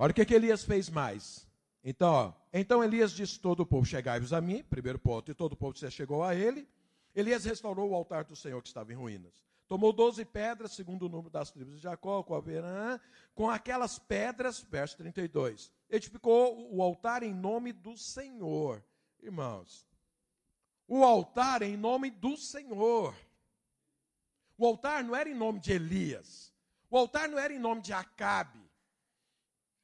Olha 0.01 0.09
o 0.09 0.15
que, 0.15 0.25
que 0.25 0.33
Elias 0.33 0.63
fez 0.63 0.89
mais. 0.89 1.47
Então, 1.83 2.11
ó, 2.11 2.33
então 2.51 2.83
Elias 2.83 3.11
disse 3.11 3.39
todo 3.39 3.59
o 3.59 3.65
povo: 3.67 3.85
Chegai-vos 3.85 4.33
a 4.33 4.41
mim, 4.41 4.63
primeiro 4.63 4.97
ponto, 4.97 5.29
e 5.29 5.35
todo 5.35 5.53
o 5.53 5.55
povo 5.55 5.77
se 5.77 5.91
chegou 5.91 6.23
a 6.23 6.33
ele. 6.33 6.67
Elias 7.13 7.45
restaurou 7.45 7.91
o 7.91 7.93
altar 7.93 8.23
do 8.23 8.35
Senhor 8.35 8.59
que 8.63 8.67
estava 8.67 8.91
em 8.91 8.95
ruínas. 8.95 9.43
Tomou 9.67 9.93
doze 9.93 10.25
pedras, 10.25 10.71
segundo 10.71 11.05
o 11.05 11.09
número 11.09 11.29
das 11.29 11.51
tribos 11.51 11.75
de 11.75 11.81
Jacó, 11.83 12.23
com 12.23 12.33
a 12.33 12.41
verã, 12.41 12.99
com 13.35 13.47
aquelas 13.47 13.99
pedras, 13.99 14.59
verso 14.59 14.97
32. 14.97 15.71
Edificou 15.87 16.75
o 16.75 16.81
altar 16.81 17.21
em 17.21 17.31
nome 17.31 17.71
do 17.71 17.95
Senhor. 17.95 18.83
Irmãos, 19.21 19.87
o 20.87 21.03
altar 21.03 21.61
em 21.61 21.77
nome 21.77 22.09
do 22.09 22.35
Senhor. 22.35 23.13
O 24.57 24.65
altar 24.65 25.03
não 25.03 25.15
era 25.15 25.29
em 25.29 25.35
nome 25.35 25.59
de 25.59 25.73
Elias. 25.73 26.51
O 26.89 26.97
altar 26.97 27.29
não 27.29 27.37
era 27.37 27.53
em 27.53 27.59
nome 27.59 27.83
de 27.83 27.93
Acabe. 27.93 28.70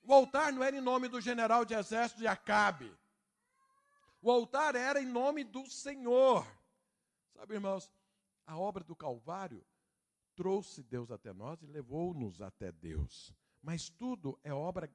O 0.07 0.13
altar 0.13 0.53
não 0.53 0.63
era 0.63 0.77
em 0.77 0.81
nome 0.81 1.09
do 1.09 1.19
general 1.19 1.65
de 1.65 1.73
exército 1.73 2.21
de 2.21 2.27
Acabe. 2.27 2.89
O 4.21 4.31
altar 4.31 4.73
era 4.73 5.01
em 5.01 5.05
nome 5.05 5.43
do 5.43 5.69
Senhor. 5.69 6.47
Sabe, 7.34 7.55
irmãos, 7.55 7.91
a 8.45 8.57
obra 8.57 8.85
do 8.85 8.95
Calvário 8.95 9.65
trouxe 10.34 10.81
Deus 10.81 11.11
até 11.11 11.34
nós 11.34 11.61
e 11.61 11.65
levou-nos 11.65 12.41
até 12.41 12.71
Deus. 12.71 13.34
Mas 13.61 13.89
tudo 13.89 14.39
é 14.45 14.53
obra 14.53 14.89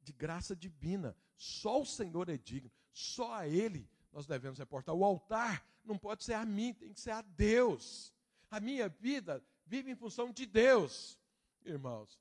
de 0.00 0.12
graça 0.12 0.54
divina. 0.54 1.16
Só 1.36 1.80
o 1.80 1.86
Senhor 1.86 2.28
é 2.28 2.38
digno, 2.38 2.70
só 2.92 3.34
a 3.34 3.48
Ele 3.48 3.90
nós 4.12 4.26
devemos 4.26 4.60
reportar. 4.60 4.94
O 4.94 5.04
altar 5.04 5.66
não 5.84 5.98
pode 5.98 6.22
ser 6.22 6.34
a 6.34 6.44
mim, 6.44 6.72
tem 6.72 6.92
que 6.92 7.00
ser 7.00 7.10
a 7.10 7.22
Deus. 7.22 8.12
A 8.48 8.60
minha 8.60 8.88
vida 8.88 9.44
vive 9.66 9.90
em 9.90 9.96
função 9.96 10.30
de 10.30 10.46
Deus. 10.46 11.18
Irmãos, 11.64 12.20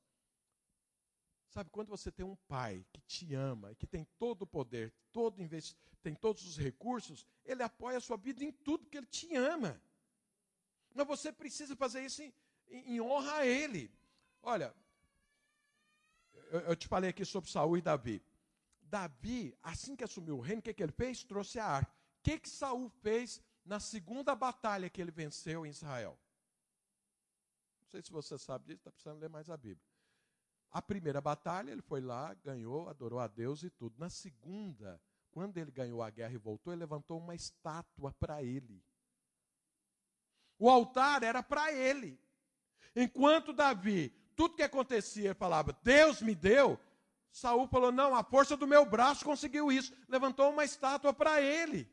sabe 1.52 1.70
quando 1.70 1.90
você 1.90 2.12
tem 2.12 2.26
um 2.26 2.36
pai 2.48 2.86
que 2.92 3.02
te 3.02 3.34
ama, 3.34 3.76
que 3.76 3.86
tem 3.86 4.06
todo 4.18 4.44
o 4.44 4.48
poder, 4.48 4.94
todo 5.12 5.38
tem 6.02 6.16
todos 6.16 6.46
os 6.48 6.58
recursos, 6.58 7.26
ele 7.46 7.62
apoia 7.62 7.98
a 7.98 8.02
sua 8.02 8.18
vida 8.18 8.44
em 8.44 8.52
tudo 8.52 8.90
que 8.90 8.98
ele 8.98 9.06
te 9.06 9.36
ama. 9.36 9.80
Mas 10.94 11.08
você 11.08 11.32
precisa 11.32 11.76
fazer 11.76 12.04
isso 12.04 12.22
em, 12.22 12.34
em 12.70 13.02
honra 13.02 13.38
a 13.38 13.46
Ele. 13.46 13.92
Olha, 14.42 14.76
eu, 16.52 16.60
eu, 16.62 16.76
te 16.76 16.88
falei 16.88 17.10
aqui 17.10 17.24
sobre 17.24 17.50
Saul 17.50 17.78
e 17.78 17.82
Davi. 17.82 18.22
Davi, 18.82 19.58
assim 19.64 19.96
que 19.96 20.04
assumiu 20.04 20.38
o 20.38 20.42
reino, 20.42 20.60
o 20.60 20.64
que, 20.64 20.74
que 20.74 20.84
ele 20.84 20.92
fez? 20.92 21.24
Trouxe 21.24 21.60
a 21.60 21.66
arca. 21.66 21.92
O 21.92 22.24
que, 22.24 22.40
que 22.40 22.50
Saul 22.50 22.90
fez 23.02 23.42
na 23.64 23.80
segunda 23.80 24.36
batalha 24.36 24.90
que 24.90 25.02
ele 25.02 25.12
venceu 25.12 25.66
em 25.66 25.70
Israel? 25.70 26.20
Não 27.80 27.88
sei 27.88 28.02
se 28.02 28.12
você 28.12 28.38
sabe 28.38 28.66
disso, 28.66 28.80
está 28.80 28.92
precisando 28.92 29.20
ler 29.20 29.30
mais 29.30 29.50
a 29.50 29.56
Bíblia. 29.56 29.91
A 30.72 30.82
primeira 30.82 31.20
batalha, 31.20 31.72
ele 31.72 31.82
foi 31.82 32.00
lá, 32.00 32.34
ganhou, 32.36 32.88
adorou 32.88 33.20
a 33.20 33.28
Deus 33.28 33.62
e 33.64 33.70
tudo. 33.70 33.96
Na 33.98 34.10
segunda, 34.10 35.02
quando 35.32 35.58
ele 35.58 35.72
ganhou 35.72 36.02
a 36.02 36.10
guerra 36.10 36.34
e 36.34 36.38
voltou, 36.38 36.72
ele 36.72 36.80
levantou 36.80 37.20
uma 37.20 37.36
estátua 37.36 38.14
para 38.14 38.42
ele. 38.42 38.82
O 40.58 40.70
altar 40.70 41.24
era 41.24 41.44
para 41.44 41.74
ele. 41.74 42.20
Enquanto 42.96 43.52
Davi, 43.52 44.10
tudo 44.36 44.56
que 44.56 44.64
acontecia, 44.64 45.36
falava, 45.36 45.78
Deus 45.84 46.22
me 46.22 46.36
deu, 46.36 46.80
Saul 47.32 47.68
falou: 47.68 47.92
Não, 47.92 48.14
a 48.14 48.24
força 48.24 48.58
do 48.58 48.68
meu 48.68 48.86
braço 48.86 49.24
conseguiu 49.24 49.72
isso. 49.72 49.94
Levantou 50.08 50.52
uma 50.52 50.66
estátua 50.66 51.14
para 51.14 51.42
ele. 51.42 51.90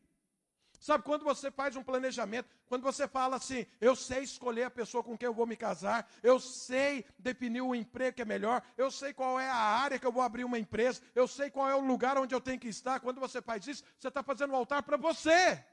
Sabe, 0.79 1.03
quando 1.03 1.25
você 1.25 1.51
faz 1.51 1.75
um 1.75 1.83
planejamento, 1.83 2.49
quando 2.67 2.83
você 2.83 3.09
fala 3.09 3.37
assim, 3.37 3.67
eu 3.81 3.97
sei 3.97 4.23
escolher 4.23 4.65
a 4.65 4.71
pessoa 4.71 5.03
com 5.03 5.19
quem 5.19 5.27
eu 5.27 5.35
vou 5.35 5.47
me 5.47 5.57
casar, 5.57 6.09
eu 6.23 6.39
sei 6.39 7.05
definir 7.19 7.63
o 7.63 7.75
emprego 7.75 8.15
que 8.15 8.23
é 8.23 8.25
melhor, 8.25 8.63
eu 8.77 8.89
sei 8.91 9.13
qual 9.13 9.41
é 9.41 9.49
a 9.49 9.57
área 9.57 9.99
que 9.99 10.07
eu 10.07 10.13
vou 10.13 10.23
abrir 10.23 10.45
uma 10.45 10.59
empresa, 10.59 11.03
eu 11.17 11.27
sei 11.27 11.51
qual 11.51 11.69
é 11.69 11.75
o 11.75 11.85
lugar 11.85 12.17
onde 12.17 12.33
eu 12.35 12.41
tenho 12.41 12.61
que 12.61 12.69
estar. 12.69 13.01
Quando 13.01 13.19
você 13.19 13.43
faz 13.43 13.67
isso, 13.67 13.83
você 13.99 14.07
está 14.07 14.23
fazendo 14.23 14.53
um 14.53 14.57
altar 14.57 14.85
para 14.85 14.97
você. 14.97 15.65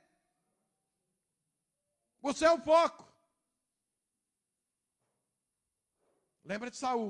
Você 2.21 2.45
é 2.45 2.51
o 2.51 2.59
foco. 2.59 3.07
Lembra 6.43 6.71
de 6.71 6.77
Saul. 6.77 7.09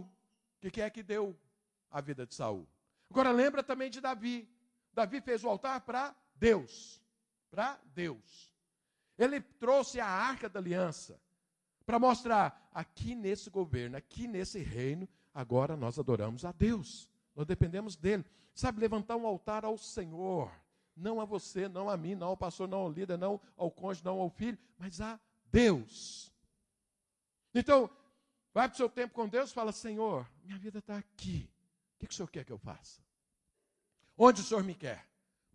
O 0.61 0.69
que 0.69 0.81
é 0.81 0.89
que 0.89 1.01
deu 1.01 1.39
a 1.89 2.01
vida 2.01 2.25
de 2.25 2.35
Saul? 2.35 2.67
Agora 3.09 3.31
lembra 3.31 3.63
também 3.63 3.89
de 3.89 4.01
Davi. 4.01 4.49
Davi 4.91 5.21
fez 5.21 5.43
o 5.45 5.49
altar 5.49 5.81
para 5.81 6.13
Deus. 6.35 7.04
Para 7.55 7.79
Deus. 7.93 8.51
Ele 9.17 9.39
trouxe 9.39 9.99
a 9.99 10.07
arca 10.07 10.49
da 10.49 10.59
aliança 10.59 11.19
para 11.85 11.97
mostrar 11.97 12.69
aqui 12.73 13.15
nesse 13.15 13.49
governo, 13.49 13.95
aqui 13.95 14.27
nesse 14.27 14.59
reino, 14.59 15.07
agora 15.33 15.77
nós 15.77 15.97
adoramos 15.97 16.43
a 16.43 16.51
Deus. 16.51 17.09
Nós 17.33 17.45
dependemos 17.45 17.95
dele. 17.95 18.25
Sabe, 18.53 18.81
levantar 18.81 19.15
um 19.15 19.25
altar 19.25 19.63
ao 19.63 19.77
Senhor. 19.77 20.51
Não 20.95 21.21
a 21.21 21.25
você, 21.25 21.67
não 21.67 21.89
a 21.89 21.95
mim, 21.95 22.15
não 22.15 22.27
ao 22.27 22.37
pastor, 22.37 22.67
não 22.67 22.79
ao 22.79 22.91
líder, 22.91 23.17
não 23.17 23.39
ao 23.55 23.71
cônjuge, 23.71 24.03
não 24.03 24.19
ao 24.19 24.29
filho, 24.29 24.57
mas 24.77 24.99
a 24.99 25.19
Deus. 25.51 26.31
Então, 27.53 27.89
Vai 28.55 28.69
para 28.69 28.73
o 28.75 28.77
seu 28.77 28.89
tempo 28.89 29.13
com 29.13 29.27
Deus 29.27 29.51
fala: 29.51 29.73
Senhor, 29.73 30.25
minha 30.41 30.57
vida 30.57 30.79
está 30.79 30.97
aqui. 30.97 31.51
O 31.95 31.99
que, 31.99 32.07
que 32.07 32.13
o 32.13 32.15
Senhor 32.15 32.29
quer 32.29 32.45
que 32.45 32.53
eu 32.53 32.57
faça? 32.57 33.01
Onde 34.17 34.39
o 34.39 34.43
Senhor 34.45 34.63
me 34.63 34.73
quer? 34.73 35.05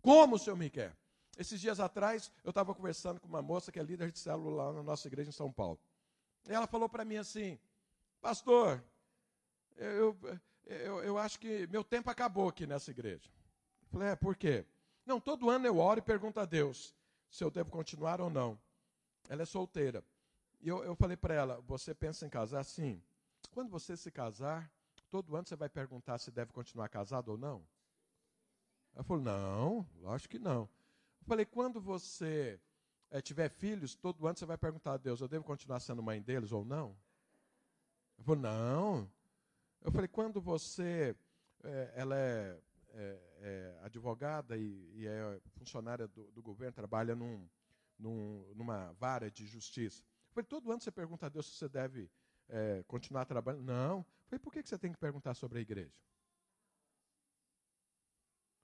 Como 0.03 0.35
o 0.35 0.39
Senhor 0.39 0.55
me 0.55 0.69
quer? 0.69 0.95
Esses 1.37 1.59
dias 1.59 1.79
atrás, 1.79 2.31
eu 2.43 2.49
estava 2.49 2.73
conversando 2.75 3.19
com 3.19 3.27
uma 3.27 3.41
moça 3.41 3.71
que 3.71 3.79
é 3.79 3.83
líder 3.83 4.11
de 4.11 4.19
célula 4.19 4.65
lá 4.65 4.73
na 4.73 4.83
nossa 4.83 5.07
igreja 5.07 5.29
em 5.29 5.33
São 5.33 5.51
Paulo. 5.51 5.79
E 6.47 6.53
ela 6.53 6.67
falou 6.67 6.89
para 6.89 7.05
mim 7.05 7.17
assim: 7.17 7.59
Pastor, 8.19 8.83
eu, 9.77 10.17
eu, 10.65 11.03
eu 11.03 11.17
acho 11.17 11.39
que 11.39 11.67
meu 11.67 11.83
tempo 11.83 12.09
acabou 12.09 12.47
aqui 12.49 12.67
nessa 12.67 12.91
igreja. 12.91 13.29
Eu 13.83 13.87
falei: 13.89 14.09
É, 14.09 14.15
por 14.15 14.35
quê? 14.35 14.65
Não, 15.05 15.19
todo 15.19 15.49
ano 15.49 15.65
eu 15.65 15.77
oro 15.77 15.99
e 15.99 16.03
pergunto 16.03 16.39
a 16.39 16.45
Deus 16.45 16.95
se 17.29 17.43
eu 17.43 17.49
devo 17.49 17.71
continuar 17.71 18.19
ou 18.21 18.29
não. 18.29 18.59
Ela 19.29 19.43
é 19.43 19.45
solteira. 19.45 20.03
E 20.59 20.67
eu, 20.67 20.83
eu 20.83 20.95
falei 20.95 21.17
para 21.17 21.33
ela: 21.33 21.61
você 21.61 21.93
pensa 21.93 22.25
em 22.25 22.29
casar? 22.29 22.63
Sim. 22.63 23.01
Quando 23.51 23.69
você 23.69 23.97
se 23.97 24.11
casar, 24.11 24.71
todo 25.09 25.35
ano 25.35 25.47
você 25.47 25.55
vai 25.55 25.69
perguntar 25.69 26.17
se 26.17 26.31
deve 26.31 26.51
continuar 26.51 26.89
casado 26.89 27.29
ou 27.29 27.37
não? 27.37 27.65
Ela 28.93 29.03
falou: 29.03 29.23
não, 29.23 29.87
lógico 29.99 30.31
que 30.31 30.39
não. 30.39 30.69
Eu 31.21 31.27
falei: 31.27 31.45
quando 31.45 31.79
você 31.79 32.59
é, 33.09 33.21
tiver 33.21 33.49
filhos, 33.49 33.95
todo 33.95 34.27
ano 34.27 34.37
você 34.37 34.45
vai 34.45 34.57
perguntar 34.57 34.93
a 34.93 34.97
Deus: 34.97 35.21
eu 35.21 35.27
devo 35.27 35.43
continuar 35.43 35.79
sendo 35.79 36.03
mãe 36.03 36.21
deles 36.21 36.51
ou 36.51 36.65
não? 36.65 36.97
Ela 38.17 38.25
falou: 38.25 38.41
não. 38.41 39.11
Eu 39.81 39.91
falei: 39.91 40.07
quando 40.07 40.41
você. 40.41 41.15
É, 41.63 41.93
ela 41.95 42.15
é, 42.17 42.59
é, 42.93 43.79
advogada 43.83 44.57
e, 44.57 44.91
e, 44.95 45.07
é 45.07 45.41
funcionária 45.51 46.07
do, 46.07 46.31
do 46.31 46.41
governo, 46.41 46.73
trabalha 46.73 47.15
num, 47.15 47.47
num, 47.97 48.51
numa 48.55 48.91
vara 48.93 49.29
de 49.29 49.45
justiça. 49.45 50.03
Falei, 50.31 50.45
todo 50.45 50.71
ano 50.71 50.81
você 50.81 50.91
pergunta 50.91 51.25
a 51.25 51.29
Deus 51.29 51.45
se 51.45 51.57
você 51.57 51.69
deve 51.69 52.09
é, 52.49 52.83
continuar 52.87 53.25
trabalhando. 53.25 53.63
Não. 53.63 54.05
Falei, 54.25 54.39
por 54.39 54.51
que 54.51 54.61
você 54.63 54.77
tem 54.77 54.91
que 54.91 54.97
perguntar 54.97 55.33
sobre 55.33 55.59
a 55.59 55.61
igreja? 55.61 56.01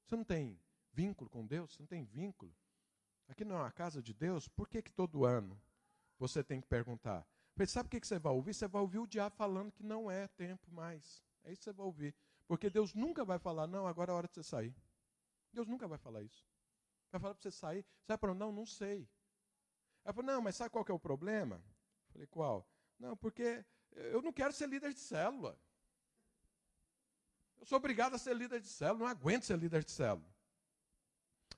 Você 0.06 0.16
não 0.16 0.24
tem 0.24 0.60
vínculo 0.98 1.30
com 1.30 1.46
Deus? 1.46 1.74
Você 1.74 1.84
não 1.84 1.88
tem 1.88 2.04
vínculo? 2.04 2.52
Aqui 3.28 3.46
não 3.46 3.58
é 3.58 3.60
uma 3.60 3.72
casa 3.72 4.02
de 4.02 4.14
Deus? 4.16 4.48
Por 4.48 4.68
que, 4.68 4.82
que 4.82 4.92
todo 4.92 5.26
ano 5.26 5.62
você 6.18 6.44
tem 6.44 6.60
que 6.60 6.68
perguntar? 6.68 7.24
Falei, 7.54 7.68
sabe 7.68 7.88
o 7.88 7.90
que, 7.92 8.00
que 8.00 8.08
você 8.08 8.18
vai 8.18 8.34
ouvir? 8.34 8.54
Você 8.56 8.68
vai 8.68 8.82
ouvir 8.82 8.98
o 8.98 9.06
diabo 9.06 9.36
falando 9.36 9.72
que 9.72 9.84
não 9.84 10.10
é 10.10 10.28
tempo 10.30 10.72
mais. 10.72 11.24
É 11.44 11.52
isso 11.52 11.60
que 11.60 11.66
você 11.66 11.74
vai 11.74 11.86
ouvir. 11.86 12.16
Porque 12.48 12.70
Deus 12.70 12.96
nunca 12.96 13.24
vai 13.24 13.38
falar, 13.38 13.68
não, 13.68 13.86
agora 13.86 14.12
é 14.12 14.16
hora 14.16 14.28
de 14.28 14.34
você 14.34 14.44
sair. 14.44 14.76
Deus 15.54 15.68
nunca 15.68 15.88
vai 15.88 16.00
falar 16.00 16.24
isso. 16.24 16.48
Vai 17.12 17.22
falar 17.22 17.36
para 17.36 17.44
você 17.44 17.52
sair. 17.52 17.84
Você 17.84 18.08
vai 18.08 18.18
falar, 18.18 18.34
não, 18.34 18.52
não 18.52 18.66
sei. 18.66 19.08
Ela 20.04 20.14
falou, 20.14 20.32
não, 20.32 20.42
mas 20.42 20.56
sabe 20.56 20.72
qual 20.72 20.84
que 20.84 20.92
é 20.92 20.96
o 20.96 21.00
problema? 21.00 21.56
Eu 21.58 22.12
falei, 22.14 22.28
qual? 22.28 22.68
Não, 22.98 23.16
porque 23.16 23.64
eu 23.92 24.22
não 24.22 24.34
quero 24.34 24.54
ser 24.54 24.68
líder 24.68 24.94
de 24.94 25.00
célula. 25.00 25.60
Eu 27.60 27.66
sou 27.66 27.78
obrigado 27.78 28.16
a 28.16 28.18
ser 28.18 28.36
líder 28.36 28.62
de 28.62 28.68
célula, 28.68 29.00
não 29.00 29.08
aguento 29.08 29.44
ser 29.44 29.58
líder 29.58 29.84
de 29.84 29.92
célula. 29.92 30.37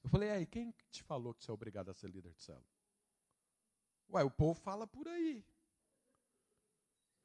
Eu 0.03 0.09
falei, 0.09 0.29
aí, 0.29 0.45
quem 0.45 0.73
te 0.91 1.03
falou 1.03 1.33
que 1.33 1.43
você 1.43 1.51
é 1.51 1.53
obrigado 1.53 1.89
a 1.89 1.93
ser 1.93 2.09
líder 2.09 2.33
de 2.33 2.41
célula? 2.41 2.65
Ué, 4.11 4.23
o 4.23 4.31
povo 4.31 4.59
fala 4.59 4.87
por 4.87 5.07
aí. 5.07 5.45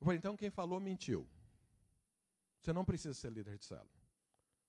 Eu 0.00 0.04
falei, 0.04 0.18
então 0.18 0.36
quem 0.36 0.50
falou 0.50 0.80
mentiu. 0.80 1.28
Você 2.60 2.72
não 2.72 2.84
precisa 2.84 3.14
ser 3.14 3.32
líder 3.32 3.58
de 3.58 3.64
célula. 3.64 3.88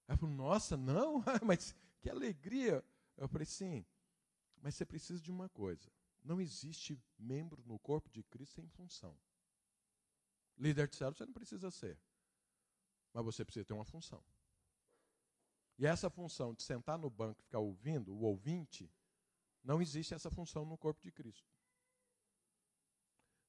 Ela 0.08 0.18
falou, 0.18 0.36
nossa, 0.36 0.78
não? 0.78 1.24
mas 1.46 1.76
que 2.00 2.10
alegria. 2.10 2.84
Eu 3.18 3.28
falei, 3.28 3.46
sim, 3.46 3.86
mas 4.62 4.76
você 4.76 4.86
precisa 4.86 5.22
de 5.22 5.32
uma 5.32 5.50
coisa. 5.50 5.92
Não 6.24 6.42
existe 6.42 7.00
membro 7.18 7.64
no 7.66 7.80
corpo 7.80 8.10
de 8.10 8.24
Cristo 8.24 8.56
sem 8.56 8.68
função. 8.68 9.18
Líder 10.58 10.88
de 10.88 10.96
célula 10.96 11.16
você 11.16 11.26
não 11.26 11.34
precisa 11.34 11.70
ser. 11.72 12.00
Mas 13.14 13.26
você 13.26 13.44
precisa 13.44 13.66
ter 13.66 13.74
uma 13.74 13.86
função. 13.86 14.24
E 15.78 15.86
essa 15.86 16.10
função 16.10 16.54
de 16.54 16.64
sentar 16.64 16.98
no 16.98 17.10
banco 17.10 17.42
e 17.42 17.44
ficar 17.44 17.60
ouvindo, 17.60 18.14
o 18.14 18.22
ouvinte, 18.22 18.90
não 19.64 19.82
existe 19.82 20.14
essa 20.14 20.30
função 20.30 20.64
no 20.66 20.78
corpo 20.78 21.02
de 21.02 21.12
Cristo. 21.12 21.50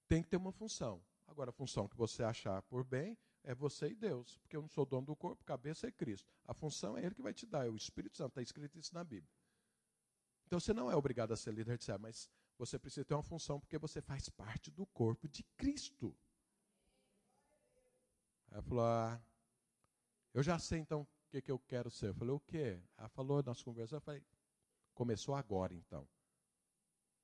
Tem 0.08 0.22
que 0.22 0.28
ter 0.28 0.36
uma 0.36 0.52
função. 0.52 1.04
Agora, 1.26 1.50
a 1.50 1.52
função 1.52 1.88
que 1.88 1.96
você 1.96 2.22
achar 2.22 2.62
por 2.62 2.84
bem 2.84 3.16
é 3.42 3.54
você 3.54 3.88
e 3.88 3.94
Deus, 3.94 4.38
porque 4.38 4.56
eu 4.56 4.62
não 4.62 4.68
sou 4.68 4.84
dono 4.84 5.06
do 5.06 5.16
corpo, 5.16 5.44
cabeça 5.44 5.86
é 5.86 5.92
Cristo. 5.92 6.28
A 6.44 6.54
função 6.54 6.96
é 6.96 7.04
Ele 7.04 7.14
que 7.14 7.22
vai 7.22 7.32
te 7.32 7.46
dar, 7.46 7.66
é 7.66 7.70
o 7.70 7.76
Espírito 7.76 8.16
Santo, 8.16 8.30
está 8.30 8.42
escrito 8.42 8.78
isso 8.78 8.92
na 8.92 9.04
Bíblia. 9.04 9.30
Então 10.46 10.58
você 10.58 10.72
não 10.72 10.90
é 10.90 10.96
obrigado 10.96 11.32
a 11.32 11.36
ser 11.36 11.52
líder 11.52 11.78
de 11.78 11.84
céu, 11.84 11.98
mas 11.98 12.28
você 12.58 12.78
precisa 12.78 13.04
ter 13.04 13.14
uma 13.14 13.22
função 13.22 13.60
porque 13.60 13.78
você 13.78 14.00
faz 14.00 14.28
parte 14.28 14.70
do 14.70 14.86
corpo 14.86 15.28
de 15.28 15.42
Cristo. 15.56 16.16
Ela 18.50 18.62
falou: 18.62 18.84
ah, 18.84 19.20
Eu 20.32 20.42
já 20.42 20.58
sei 20.58 20.78
então 20.78 21.06
o 21.26 21.30
que, 21.30 21.42
que 21.42 21.50
eu 21.50 21.58
quero 21.58 21.90
ser. 21.90 22.08
Eu 22.08 22.14
falei: 22.14 22.34
O 22.34 22.40
quê? 22.40 22.80
Ela 22.96 23.08
falou, 23.08 23.42
nós 23.42 23.62
conversamos. 23.62 24.02
Eu 24.02 24.04
falei: 24.04 24.22
Começou 24.94 25.34
agora 25.34 25.74
então. 25.74 26.08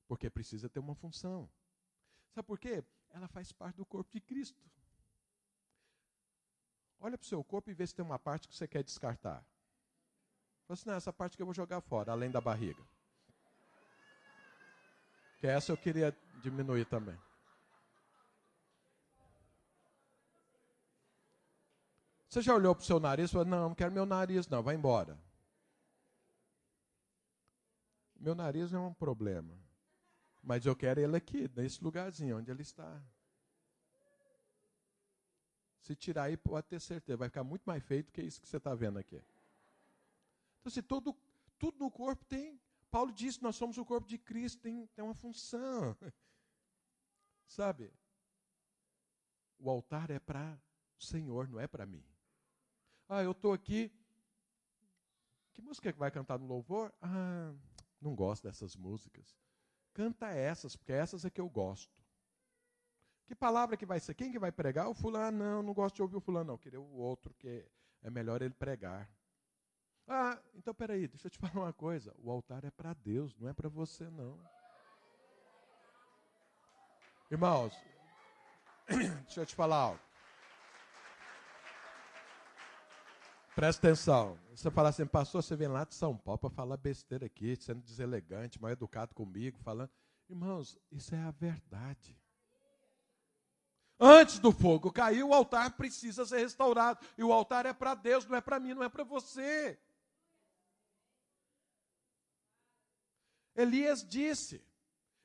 Porque 0.07 0.29
precisa 0.29 0.69
ter 0.69 0.81
uma 0.81 0.95
função. 0.95 1.49
Sabe 2.35 2.47
por 2.47 2.59
quê? 2.59 2.85
Ela 3.11 3.29
faz 3.29 3.53
parte 3.53 3.77
do 3.77 3.87
corpo 3.87 4.11
de 4.11 4.21
Cristo. 4.21 4.61
Olha 6.99 7.17
para 7.19 7.25
o 7.25 7.29
seu 7.29 7.43
corpo 7.43 7.71
e 7.71 7.75
vê 7.75 7.87
se 7.87 7.95
tem 7.95 8.05
uma 8.05 8.19
parte 8.19 8.47
que 8.47 8.55
você 8.55 8.69
quer 8.69 8.83
descartar. 8.83 9.45
Fala 10.67 10.75
assim, 10.75 10.89
não, 10.89 10.95
essa 10.95 11.13
parte 11.13 11.37
que 11.37 11.43
eu 11.43 11.47
vou 11.47 11.55
jogar 11.55 11.81
fora, 11.81 12.13
além 12.13 12.31
da 12.31 12.41
barriga. 12.41 12.83
Que 15.39 15.47
essa 15.47 15.73
eu 15.73 15.77
queria 15.77 16.17
diminuir 16.41 16.85
também. 16.87 17.19
Você 22.33 22.41
já 22.41 22.55
olhou 22.55 22.75
para 22.75 22.81
o 22.81 22.87
seu 22.87 22.99
nariz 22.99 23.29
e 23.29 23.33
falou, 23.35 23.47
não, 23.47 23.69
não 23.69 23.75
quero 23.75 23.93
meu 23.93 24.07
nariz, 24.07 24.49
não, 24.49 24.63
vai 24.63 24.75
embora. 24.75 25.21
Meu 28.19 28.35
nariz 28.35 28.73
não 28.73 28.87
é 28.87 28.89
um 28.89 28.95
problema. 28.95 29.55
Mas 30.43 30.65
eu 30.65 30.75
quero 30.75 30.99
ele 30.99 31.15
aqui, 31.15 31.47
nesse 31.55 31.85
lugarzinho 31.85 32.39
onde 32.39 32.51
ele 32.51 32.63
está. 32.63 33.03
Se 35.83 35.95
tirar 35.95 36.23
aí, 36.23 36.39
pode 36.39 36.69
ter 36.69 36.81
certeza, 36.81 37.19
vai 37.19 37.29
ficar 37.29 37.45
muito 37.45 37.65
mais 37.65 37.85
feito 37.85 38.11
que 38.11 38.23
isso 38.23 38.41
que 38.41 38.49
você 38.49 38.57
está 38.57 38.75
vendo 38.75 38.99
aqui. 38.99 39.17
Então, 40.61 40.73
se 40.73 40.79
assim, 40.79 40.89
todo, 40.89 41.15
tudo 41.59 41.79
no 41.81 41.91
corpo 41.91 42.25
tem. 42.25 42.59
Paulo 42.91 43.13
disse: 43.13 43.43
nós 43.43 43.57
somos 43.57 43.77
o 43.77 43.85
corpo 43.85 44.09
de 44.09 44.17
Cristo, 44.17 44.63
tem, 44.63 44.87
tem 44.87 45.05
uma 45.05 45.15
função. 45.15 45.95
Sabe? 47.47 47.93
O 49.59 49.69
altar 49.69 50.11
é 50.11 50.19
para 50.19 50.59
o 50.99 51.05
Senhor, 51.05 51.47
não 51.47 51.61
é 51.61 51.67
para 51.67 51.85
mim. 51.85 52.03
Ah, 53.15 53.23
eu 53.23 53.33
estou 53.33 53.53
aqui. 53.53 53.93
Que 55.53 55.61
música 55.61 55.93
que 55.93 55.99
vai 55.99 56.11
cantar 56.11 56.39
no 56.39 56.47
louvor? 56.47 56.91
Ah, 57.03 57.53
não 58.01 58.15
gosto 58.15 58.45
dessas 58.45 58.75
músicas. 58.75 59.37
Canta 59.93 60.29
essas, 60.29 60.75
porque 60.75 60.95
essas 60.95 61.23
é 61.27 61.29
que 61.29 61.39
eu 61.39 61.47
gosto. 61.47 62.03
Que 63.27 63.35
palavra 63.35 63.77
que 63.77 63.85
vai 63.85 64.01
ser? 64.01 64.15
Quem 64.15 64.33
que 64.33 64.39
vai 64.39 64.51
pregar? 64.51 64.89
O 64.89 64.95
fulano, 64.95 65.37
não, 65.37 65.63
não 65.63 65.75
gosto 65.75 65.97
de 65.97 66.03
ouvir 66.03 66.17
o 66.17 66.23
fulano, 66.23 66.53
não. 66.53 66.57
Queria 66.57 66.81
o 66.81 66.97
outro, 66.97 67.35
que 67.35 67.69
é 68.01 68.09
melhor 68.09 68.41
ele 68.41 68.55
pregar. 68.55 69.07
Ah, 70.09 70.41
então 70.55 70.75
peraí, 70.75 71.07
deixa 71.07 71.27
eu 71.27 71.31
te 71.31 71.37
falar 71.39 71.67
uma 71.67 71.73
coisa. 71.75 72.15
O 72.17 72.31
altar 72.31 72.65
é 72.65 72.71
para 72.71 72.95
Deus, 72.95 73.37
não 73.37 73.47
é 73.47 73.53
para 73.53 73.69
você, 73.69 74.09
não. 74.09 74.43
Irmãos, 77.31 77.79
deixa 78.89 79.43
eu 79.43 79.45
te 79.45 79.55
falar 79.55 79.77
algo. 79.77 80.12
Presta 83.55 83.89
atenção. 83.89 84.39
Você 84.51 84.71
fala 84.71 84.89
assim, 84.89 85.07
pastor, 85.07 85.43
você 85.43 85.55
vem 85.55 85.69
lá 85.69 85.85
de 85.85 85.95
São 85.95 86.17
Paulo 86.17 86.39
para 86.39 86.51
falar 86.51 86.77
besteira 86.77 87.27
aqui, 87.27 87.55
sendo 87.57 87.83
deselegante, 87.83 88.61
mal 88.61 88.71
educado 88.71 89.15
comigo, 89.15 89.59
falando. 89.59 89.91
Irmãos, 90.29 90.79
isso 90.91 91.15
é 91.15 91.19
a 91.19 91.31
verdade. 91.31 92.19
Antes 94.01 94.39
do 94.39 94.51
fogo 94.51 94.91
cair, 94.91 95.23
o 95.23 95.35
altar 95.35 95.77
precisa 95.77 96.25
ser 96.25 96.39
restaurado. 96.39 97.05
E 97.17 97.23
o 97.23 97.33
altar 97.33 97.67
é 97.67 97.73
para 97.73 97.95
Deus, 97.95 98.27
não 98.27 98.37
é 98.37 98.41
para 98.41 98.59
mim, 98.59 98.75
não 98.75 98.83
é 98.83 98.89
para 98.89 99.05
você. 99.05 99.79
Elias 103.55 104.03
disse. 104.03 104.65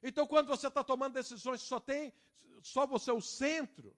Então, 0.03 0.27
quando 0.27 0.47
você 0.47 0.67
está 0.67 0.83
tomando 0.83 1.13
decisões 1.13 1.61
só 1.61 1.79
tem 1.79 2.13
só 2.61 2.85
você 2.85 3.11
o 3.11 3.21
centro, 3.21 3.95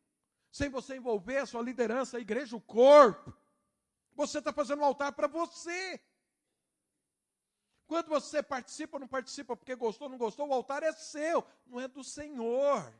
sem 0.51 0.69
você 0.69 0.97
envolver 0.97 1.37
a 1.37 1.45
sua 1.45 1.61
liderança, 1.61 2.17
a 2.17 2.21
igreja, 2.21 2.55
o 2.55 2.61
corpo, 2.61 3.33
você 4.19 4.39
está 4.39 4.51
fazendo 4.51 4.81
um 4.81 4.85
altar 4.85 5.13
para 5.13 5.27
você. 5.27 6.01
Quando 7.87 8.09
você 8.09 8.43
participa 8.43 8.97
ou 8.97 8.99
não 8.99 9.07
participa 9.07 9.55
porque 9.55 9.75
gostou 9.75 10.07
ou 10.07 10.11
não 10.11 10.17
gostou, 10.17 10.47
o 10.47 10.53
altar 10.53 10.83
é 10.83 10.91
seu, 10.91 11.47
não 11.65 11.79
é 11.79 11.87
do 11.87 12.03
Senhor. 12.03 12.93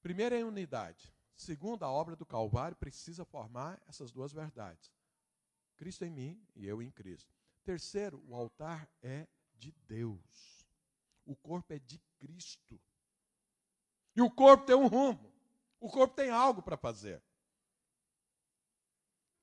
Primeiro 0.00 0.34
é 0.34 0.42
unidade. 0.42 1.12
Segundo, 1.36 1.82
a 1.84 1.90
obra 1.90 2.16
do 2.16 2.24
Calvário 2.24 2.76
precisa 2.78 3.26
formar 3.26 3.78
essas 3.86 4.10
duas 4.10 4.32
verdades. 4.32 4.90
Cristo 5.76 6.02
em 6.02 6.10
mim 6.10 6.48
e 6.54 6.66
eu 6.66 6.80
em 6.80 6.90
Cristo. 6.90 7.30
Terceiro, 7.62 8.24
o 8.26 8.34
altar 8.34 8.88
é 9.02 9.28
de 9.54 9.70
Deus. 9.86 10.66
O 11.26 11.36
corpo 11.36 11.74
é 11.74 11.78
de 11.78 11.98
Cristo. 12.18 12.80
E 14.14 14.22
o 14.22 14.30
corpo 14.30 14.64
tem 14.64 14.74
um 14.74 14.86
rumo. 14.86 15.35
O 15.78 15.88
corpo 15.88 16.14
tem 16.14 16.30
algo 16.30 16.62
para 16.62 16.76
fazer. 16.76 17.22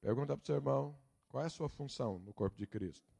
Pergunta 0.02 0.36
para 0.36 0.44
o 0.44 0.46
seu 0.46 0.56
irmão: 0.56 1.00
qual 1.28 1.44
é 1.44 1.48
a 1.48 1.50
sua 1.50 1.70
função 1.70 2.20
no 2.20 2.34
corpo 2.34 2.58
de 2.58 2.68
Cristo? 2.68 3.12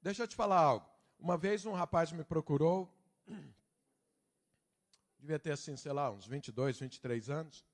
Deixa 0.00 0.24
eu 0.24 0.28
te 0.28 0.34
falar 0.34 0.58
algo. 0.58 0.90
Uma 1.18 1.36
vez 1.36 1.64
um 1.64 1.72
rapaz 1.72 2.10
me 2.10 2.24
procurou, 2.24 2.92
devia 5.18 5.38
ter 5.38 5.52
assim, 5.52 5.76
sei 5.76 5.92
lá, 5.92 6.10
uns 6.10 6.26
22, 6.26 6.80
23 6.80 7.30
anos, 7.30 7.64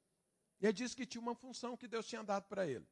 e 0.60 0.66
ele 0.66 0.74
disse 0.74 0.94
que 0.94 1.06
tinha 1.06 1.22
uma 1.22 1.34
função 1.34 1.76
que 1.76 1.88
Deus 1.88 2.06
tinha 2.06 2.22
dado 2.22 2.46
para 2.46 2.66
ele. 2.66 2.86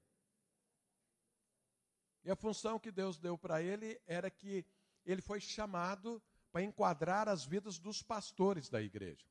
E 2.24 2.30
a 2.30 2.36
função 2.36 2.78
que 2.78 2.90
Deus 2.90 3.18
deu 3.18 3.36
para 3.36 3.60
ele 3.62 4.00
era 4.06 4.30
que 4.30 4.64
ele 5.04 5.20
foi 5.20 5.40
chamado 5.40 6.22
para 6.56 6.64
enquadrar 6.64 7.28
as 7.28 7.44
vidas 7.44 7.78
dos 7.78 8.02
pastores 8.02 8.70
da 8.70 8.80
igreja. 8.80 9.26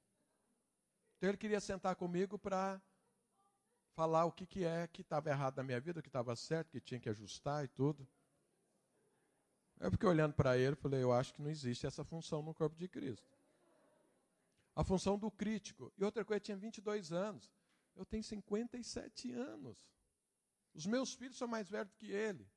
Então 1.18 1.27
ele 1.27 1.38
queria 1.39 1.60
sentar 1.60 1.95
comigo 1.95 2.38
para 2.38 2.80
falar 3.95 4.26
o 4.26 4.31
que, 4.31 4.45
que 4.45 4.64
é 4.64 4.85
que 4.85 5.02
estava 5.02 5.31
errado 5.31 5.57
na 5.57 5.64
minha 5.64 5.80
vida, 5.80 5.99
o 5.99 6.03
que 6.03 6.10
estava 6.10 6.35
certo, 6.35 6.69
que 6.69 6.80
tinha 6.80 6.99
que 6.99 7.10
ajustar 7.10 7.65
e 7.65 7.68
tudo. 7.68 8.07
Eu 9.80 9.89
fiquei 9.89 10.07
olhando 10.07 10.35
para 10.35 10.56
ele 10.56 10.73
e 10.73 10.76
falei, 10.76 11.02
eu 11.02 11.11
acho 11.11 11.34
que 11.34 11.41
não 11.41 11.49
existe 11.49 11.88
essa 11.88 12.03
função 12.03 12.43
no 12.43 12.53
corpo 12.53 12.77
de 12.77 12.88
Cristo. 12.88 13.27
A 14.76 14.84
função 14.84 15.18
do 15.18 15.31
crítico. 15.31 15.91
E 15.97 16.03
outra 16.03 16.23
coisa, 16.23 16.38
eu 16.38 16.45
tinha 16.45 16.57
22 16.57 17.11
anos. 17.11 17.52
Eu 17.95 18.06
tenho 18.06 18.23
57 18.23 19.31
anos. 19.31 19.76
Os 20.76 20.85
meus 20.85 21.15
filhos 21.15 21.39
são 21.39 21.47
mais 21.47 21.68
velhos 21.68 21.91
que 21.95 22.11
ele. 22.11 22.47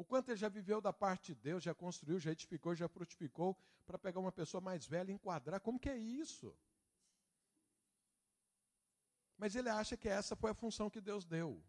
O 0.00 0.04
quanto 0.04 0.30
ele 0.30 0.38
já 0.38 0.48
viveu 0.48 0.80
da 0.80 0.94
parte 0.94 1.34
de 1.34 1.40
Deus, 1.42 1.62
já 1.62 1.74
construiu, 1.74 2.18
já 2.18 2.32
edificou, 2.32 2.74
já 2.74 2.88
frutificou, 2.88 3.54
para 3.86 3.98
pegar 3.98 4.18
uma 4.18 4.32
pessoa 4.32 4.58
mais 4.58 4.86
velha 4.86 5.10
e 5.10 5.14
enquadrar. 5.14 5.60
Como 5.60 5.78
que 5.78 5.90
é 5.90 5.98
isso? 5.98 6.56
Mas 9.36 9.54
ele 9.54 9.68
acha 9.68 9.98
que 9.98 10.08
essa 10.08 10.34
foi 10.34 10.52
a 10.52 10.54
função 10.54 10.88
que 10.88 11.02
Deus 11.02 11.26
deu. 11.26 11.62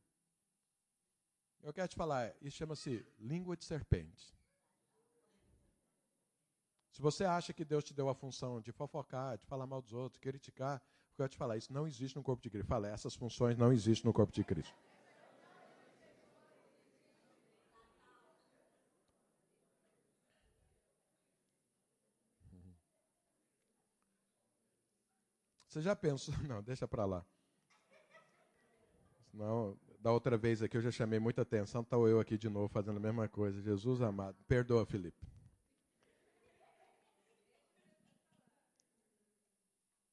Eu 1.62 1.74
quero 1.74 1.90
te 1.90 1.96
falar, 1.98 2.34
isso 2.42 2.56
chama-se 2.56 3.06
língua 3.20 3.58
de 3.58 3.66
serpente. 3.66 4.34
Se 6.90 7.02
você 7.02 7.26
acha 7.26 7.52
que 7.52 7.66
Deus 7.66 7.84
te 7.84 7.94
deu 7.94 8.08
a 8.08 8.16
função 8.16 8.62
de 8.62 8.72
fofocar, 8.72 9.38
de 9.38 9.46
falar 9.46 9.68
mal 9.68 9.82
dos 9.82 9.92
outros, 9.92 10.22
criticar, 10.22 10.82
eu 11.10 11.18
quero 11.18 11.30
te 11.30 11.38
falar, 11.38 11.58
isso 11.58 11.74
não 11.74 11.86
existe 11.86 12.16
no 12.16 12.24
corpo 12.24 12.42
de 12.42 12.50
Cristo. 12.50 12.68
Fala, 12.70 12.88
essas 12.88 13.14
funções 13.14 13.58
não 13.58 13.74
existem 13.74 14.08
no 14.08 14.14
corpo 14.14 14.32
de 14.32 14.42
Cristo. 14.46 14.74
Você 25.72 25.82
já 25.82 25.96
pensou? 25.96 26.36
Não, 26.44 26.62
deixa 26.62 26.86
para 26.86 27.06
lá. 27.06 27.26
Não, 29.34 29.80
da 30.02 30.12
outra 30.12 30.38
vez 30.38 30.62
aqui 30.62 30.76
eu 30.76 30.82
já 30.82 30.92
chamei 30.92 31.18
muita 31.18 31.44
atenção, 31.44 31.82
estou 31.82 32.10
eu 32.10 32.20
aqui 32.20 32.38
de 32.38 32.50
novo 32.50 32.68
fazendo 32.68 32.98
a 32.98 33.00
mesma 33.00 33.30
coisa. 33.30 33.62
Jesus 33.62 34.02
amado, 34.02 34.36
perdoa, 34.50 34.86
Felipe. 34.86 35.26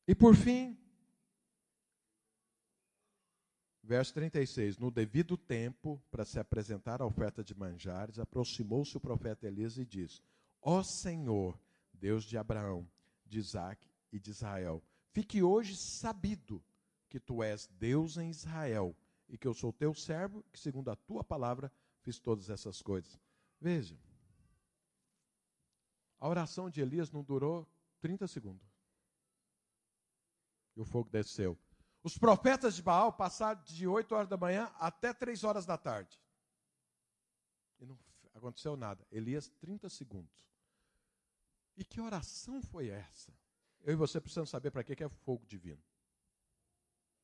E 0.07 0.15
por 0.15 0.37
fim, 0.37 0.79
verso 3.83 4.15
36: 4.15 4.79
No 4.79 4.93
devido 4.93 5.37
tempo, 5.37 6.01
para 6.09 6.25
se 6.25 6.39
apresentar 6.39 7.03
a 7.03 7.07
oferta 7.07 7.43
de 7.43 7.53
manjares, 7.53 8.21
aproximou-se 8.21 8.97
o 8.97 9.01
profeta 9.01 9.49
Elias 9.49 9.77
e 9.77 9.85
disse: 9.85 10.23
Ó 10.63 10.85
Senhor, 10.85 11.59
Deus 11.93 12.23
de 12.23 12.39
Abraão, 12.39 12.89
de 13.27 13.41
Isaac 13.41 13.85
e 14.13 14.21
de 14.21 14.31
Israel. 14.31 14.81
Fique 15.19 15.43
hoje 15.43 15.75
sabido 15.75 16.65
que 17.09 17.19
tu 17.19 17.43
és 17.43 17.67
Deus 17.67 18.17
em 18.19 18.31
Israel 18.31 18.97
e 19.29 19.37
que 19.37 19.49
eu 19.49 19.53
sou 19.53 19.73
teu 19.73 19.93
servo, 19.93 20.45
que 20.53 20.61
segundo 20.61 20.93
a 20.93 20.95
tua 20.95 21.25
palavra 21.25 21.73
fiz 22.03 22.21
todas 22.21 22.49
essas 22.49 22.81
coisas. 22.81 23.19
Veja, 23.61 23.99
a 26.21 26.29
oração 26.29 26.71
de 26.71 26.81
Elias 26.81 27.11
não 27.11 27.25
durou 27.25 27.69
30 28.01 28.29
segundos. 28.29 28.65
E 30.77 30.81
o 30.81 30.85
fogo 30.85 31.11
desceu. 31.11 31.59
Os 32.01 32.17
profetas 32.17 32.77
de 32.77 32.83
Baal 32.85 33.13
passaram 33.13 33.61
de 33.65 33.89
8 33.89 34.15
horas 34.15 34.29
da 34.29 34.37
manhã 34.37 34.73
até 34.79 35.13
3 35.13 35.43
horas 35.43 35.67
da 35.67 35.77
tarde. 35.77 36.17
E 37.81 37.85
não 37.85 37.99
aconteceu 38.33 38.77
nada. 38.77 39.05
Elias, 39.11 39.49
30 39.59 39.89
segundos. 39.89 40.49
E 41.77 41.85
que 41.85 42.01
oração 42.01 42.63
foi 42.63 42.87
essa? 42.87 43.37
Eu 43.85 43.93
e 43.93 43.97
você 43.97 44.21
precisamos 44.21 44.51
saber 44.51 44.71
para 44.71 44.85
que 44.85 45.03
é 45.03 45.09
fogo 45.09 45.47
divino. 45.47 45.83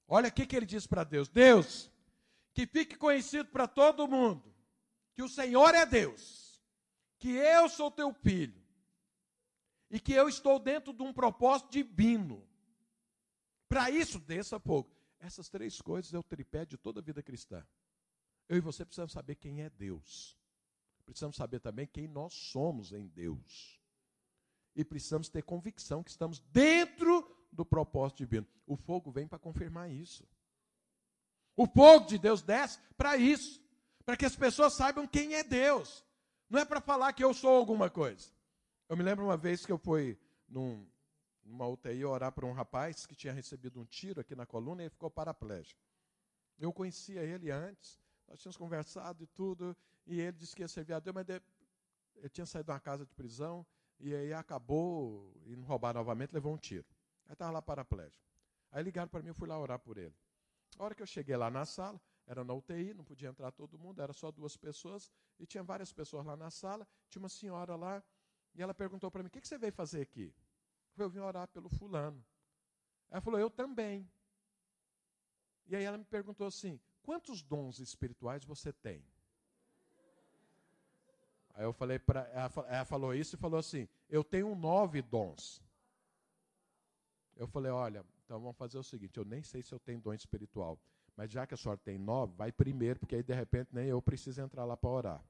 Olha 0.07 0.29
o 0.29 0.33
que 0.33 0.55
ele 0.57 0.67
diz 0.67 0.87
para 0.87 1.05
Deus: 1.05 1.29
Deus, 1.29 1.91
que 2.53 2.67
fique 2.67 2.97
conhecido 2.97 3.49
para 3.51 3.67
todo 3.67 4.09
mundo 4.09 4.55
que 5.15 5.23
o 5.23 5.29
Senhor 5.29 5.75
é 5.75 5.87
Deus, 5.87 6.61
que 7.19 7.31
eu 7.31 7.69
sou 7.69 7.91
teu 7.91 8.13
filho 8.13 8.61
e 9.89 10.01
que 10.01 10.13
eu 10.13 10.29
estou 10.29 10.59
dentro 10.59 10.93
de 10.93 11.03
um 11.03 11.13
propósito 11.13 11.71
divino. 11.71 12.47
Para 13.69 13.91
isso, 13.91 14.19
desça 14.19 14.59
fogo. 14.59 14.91
Essas 15.21 15.49
três 15.49 15.81
coisas 15.81 16.13
é 16.13 16.19
o 16.19 16.23
tripé 16.23 16.67
de 16.67 16.77
toda 16.77 17.01
a 17.01 17.03
vida 17.03 17.23
cristã. 17.23 17.65
Eu 18.49 18.59
e 18.59 18.61
você 18.61 18.85
precisamos 18.85 19.13
saber 19.13 19.37
quem 19.37 19.63
é 19.63 19.71
Deus. 19.71 20.37
Precisamos 21.07 21.37
saber 21.37 21.61
também 21.61 21.87
quem 21.87 22.09
nós 22.09 22.35
somos 22.35 22.93
em 22.93 23.07
Deus. 23.07 23.81
E 24.75 24.85
precisamos 24.85 25.29
ter 25.29 25.43
convicção 25.43 26.03
que 26.03 26.11
estamos 26.11 26.41
dentro 26.53 27.27
do 27.53 27.65
propósito 27.65 28.19
divino. 28.19 28.47
O 28.67 28.77
fogo 28.77 29.11
vem 29.11 29.27
para 29.27 29.39
confirmar 29.39 29.91
isso. 29.91 30.27
O 31.57 31.67
fogo 31.67 32.07
de 32.07 32.19
Deus 32.19 32.43
desce 32.43 32.81
para 32.97 33.17
isso, 33.17 33.63
para 34.05 34.17
que 34.17 34.25
as 34.25 34.35
pessoas 34.35 34.75
saibam 34.75 35.07
quem 35.07 35.35
é 35.35 35.45
Deus. 35.45 36.05
Não 36.51 36.59
é 36.59 36.65
para 36.65 36.81
falar 36.81 37.13
que 37.13 37.23
eu 37.23 37.33
sou 37.33 37.51
alguma 37.51 37.89
coisa. 37.89 38.29
Eu 38.89 38.97
me 38.97 39.03
lembro 39.03 39.25
uma 39.25 39.37
vez 39.37 39.65
que 39.65 39.73
eu 39.73 39.79
fui 39.79 40.19
num, 40.49 40.87
numa 41.45 41.67
UTI 41.67 42.05
orar 42.05 42.33
para 42.33 42.47
um 42.47 42.53
rapaz 42.53 43.07
que 43.07 43.15
tinha 43.15 43.33
recebido 43.33 43.81
um 43.81 43.85
tiro 43.85 44.21
aqui 44.21 44.35
na 44.35 44.45
coluna 44.45 44.83
e 44.83 44.85
ele 44.85 44.91
ficou 44.91 45.11
paraplégico. 45.11 45.81
Eu 46.59 46.73
conhecia 46.73 47.23
ele 47.23 47.51
antes, 47.51 48.01
nós 48.29 48.41
tínhamos 48.41 48.57
conversado 48.57 49.23
e 49.23 49.27
tudo, 49.27 49.77
e 50.07 50.21
ele 50.21 50.33
disse 50.33 50.55
que 50.55 50.63
ia 50.63 50.69
servir 50.69 50.93
a 50.93 51.01
Deus, 51.01 51.15
mas 51.15 51.29
ele 51.29 52.29
tinha 52.29 52.47
saído 52.47 52.67
de 52.67 52.73
uma 52.73 52.81
casa 52.81 53.07
de 53.07 53.13
prisão 53.15 53.67
e 53.99 54.15
aí 54.15 54.33
acabou 54.33 55.33
não 55.47 55.65
roubar 55.65 55.95
novamente, 55.95 56.33
levou 56.33 56.53
um 56.53 56.59
tiro. 56.59 56.87
Aí 57.27 57.33
estava 57.33 57.51
lá 57.51 57.63
paraplégico. 57.63 58.25
Aí 58.71 58.83
ligaram 58.83 59.09
para 59.09 59.23
mim, 59.23 59.29
eu 59.29 59.35
fui 59.35 59.49
lá 59.49 59.59
orar 59.59 59.79
por 59.79 59.97
ele. 59.99 60.15
A 60.79 60.85
hora 60.85 60.95
que 60.95 61.03
eu 61.03 61.07
cheguei 61.07 61.37
lá 61.37 61.51
na 61.51 61.65
sala, 61.65 62.01
era 62.27 62.43
na 62.43 62.55
UTI, 62.55 62.95
não 62.95 63.05
podia 63.05 63.29
entrar 63.29 63.53
todo 63.53 63.79
mundo, 63.79 64.01
era 64.01 64.13
só 64.13 64.31
duas 64.31 64.57
pessoas, 64.57 65.11
e 65.39 65.47
tinha 65.47 65.63
várias 65.63 65.93
pessoas 65.93 66.25
lá 66.25 66.37
na 66.37 66.51
sala, 66.51 66.87
tinha 67.09 67.21
uma 67.21 67.29
senhora 67.29 67.77
lá, 67.77 68.03
e 68.55 68.63
ela 68.63 68.75
perguntou 68.75 69.11
para 69.11 69.23
mim: 69.23 69.29
O 69.29 69.31
que, 69.31 69.41
que 69.41 69.49
você 69.49 69.59
veio 69.59 69.73
fazer 69.73 70.01
aqui? 70.03 70.27
Eu 70.27 70.95
falei: 70.95 71.07
Eu 71.07 71.11
vim 71.11 71.19
orar 71.19 71.49
pelo 71.49 71.69
fulano. 71.69 72.25
Ela 73.11 73.21
falou: 73.21 73.39
Eu 73.39 73.51
também. 73.51 74.11
E 75.67 75.77
aí 75.77 75.85
ela 75.85 75.99
me 75.99 76.05
perguntou 76.05 76.47
assim: 76.47 76.81
Quantos 77.03 77.43
dons 77.43 77.79
espirituais 77.79 78.45
você 78.45 78.73
tem? 78.73 79.05
Aí 81.55 81.65
eu 81.65 81.73
falei 81.73 81.99
para 81.99 82.23
ela, 82.29 82.51
ela 82.69 82.85
falou 82.85 83.15
isso 83.15 83.37
e 83.37 83.39
falou 83.39 83.59
assim: 83.59 83.89
Eu 84.09 84.25
tenho 84.25 84.55
nove 84.55 85.01
dons. 85.01 85.63
Eu 87.37 87.47
falei: 87.47 87.71
Olha, 87.71 88.05
então 88.25 88.41
vamos 88.41 88.57
fazer 88.57 88.79
o 88.79 88.83
seguinte: 88.83 89.19
eu 89.19 89.25
nem 89.25 89.43
sei 89.43 89.63
se 89.63 89.73
eu 89.73 89.79
tenho 89.79 90.01
dom 90.01 90.13
espiritual, 90.13 90.79
mas 91.17 91.31
já 91.31 91.47
que 91.47 91.55
a 91.55 91.57
senhora 91.57 91.79
tem 91.79 91.97
nove, 91.97 92.35
vai 92.37 92.51
primeiro, 92.51 92.99
porque 92.99 93.15
aí 93.15 93.23
de 93.23 93.35
repente 93.35 93.69
nem 93.73 93.87
eu 93.87 94.03
preciso 94.03 94.41
entrar 94.41 94.65
lá 94.65 94.77
para 94.77 94.91
orar. 94.91 95.25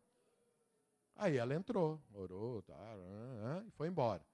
Aí 1.16 1.36
ela 1.36 1.54
entrou, 1.54 2.00
orou, 2.12 2.62
tá, 2.62 2.74
e 3.66 3.70
foi 3.70 3.88
embora. 3.88 4.24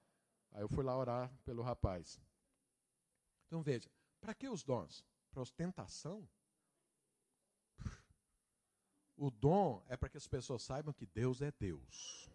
Aí 0.51 0.61
eu 0.61 0.69
fui 0.69 0.83
lá 0.83 0.97
orar 0.97 1.31
pelo 1.45 1.61
rapaz. 1.61 2.19
Então 3.47 3.61
veja, 3.61 3.89
para 4.19 4.33
que 4.33 4.47
os 4.47 4.63
dons? 4.63 5.05
Para 5.29 5.41
ostentação? 5.41 6.27
O 9.21 9.29
dom 9.29 9.85
é 9.87 9.95
para 9.95 10.09
que 10.09 10.17
as 10.17 10.25
pessoas 10.25 10.63
saibam 10.63 10.91
que 10.91 11.05
Deus 11.05 11.43
é 11.43 11.53
Deus. 11.59 12.27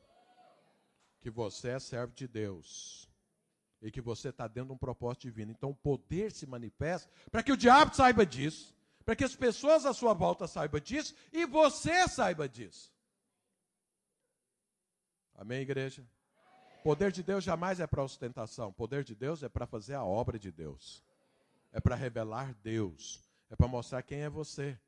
Que 1.19 1.29
você 1.29 1.71
é 1.71 1.81
servo 1.81 2.15
de 2.15 2.29
Deus. 2.29 3.11
E 3.83 3.91
que 3.91 4.01
você 4.01 4.29
está 4.29 4.47
dentro 4.47 4.69
de 4.69 4.75
um 4.75 4.79
propósito 4.79 5.23
divino. 5.23 5.51
Então 5.51 5.71
o 5.71 5.75
poder 5.75 6.31
se 6.31 6.47
manifesta 6.47 7.11
para 7.29 7.43
que 7.43 7.51
o 7.51 7.57
diabo 7.57 7.93
saiba 7.93 8.25
disso. 8.25 8.73
Para 9.05 9.17
que 9.17 9.25
as 9.25 9.35
pessoas 9.35 9.85
à 9.85 9.93
sua 9.93 10.15
volta 10.15 10.47
saibam 10.47 10.81
disso. 10.81 11.13
E 11.33 11.45
você 11.45 12.07
saiba 12.07 12.49
disso. 12.49 12.95
Amém, 15.35 15.63
igreja? 15.63 16.07
Poder 16.85 17.11
de 17.11 17.25
Deus 17.25 17.43
jamais 17.43 17.81
é 17.81 17.87
para 17.89 18.05
ostentação. 18.05 18.73
Poder 18.73 19.03
de 19.03 19.17
Deus 19.17 19.43
é 19.43 19.49
para 19.49 19.67
fazer 19.67 19.95
a 19.95 20.05
obra 20.05 20.39
de 20.39 20.53
Deus. 20.53 21.03
É 21.73 21.81
para 21.81 21.97
revelar 21.97 22.55
Deus. 22.63 23.29
É 23.51 23.57
para 23.57 23.67
mostrar 23.67 24.05
quem 24.05 24.21
é 24.21 24.31
você. 24.31 24.79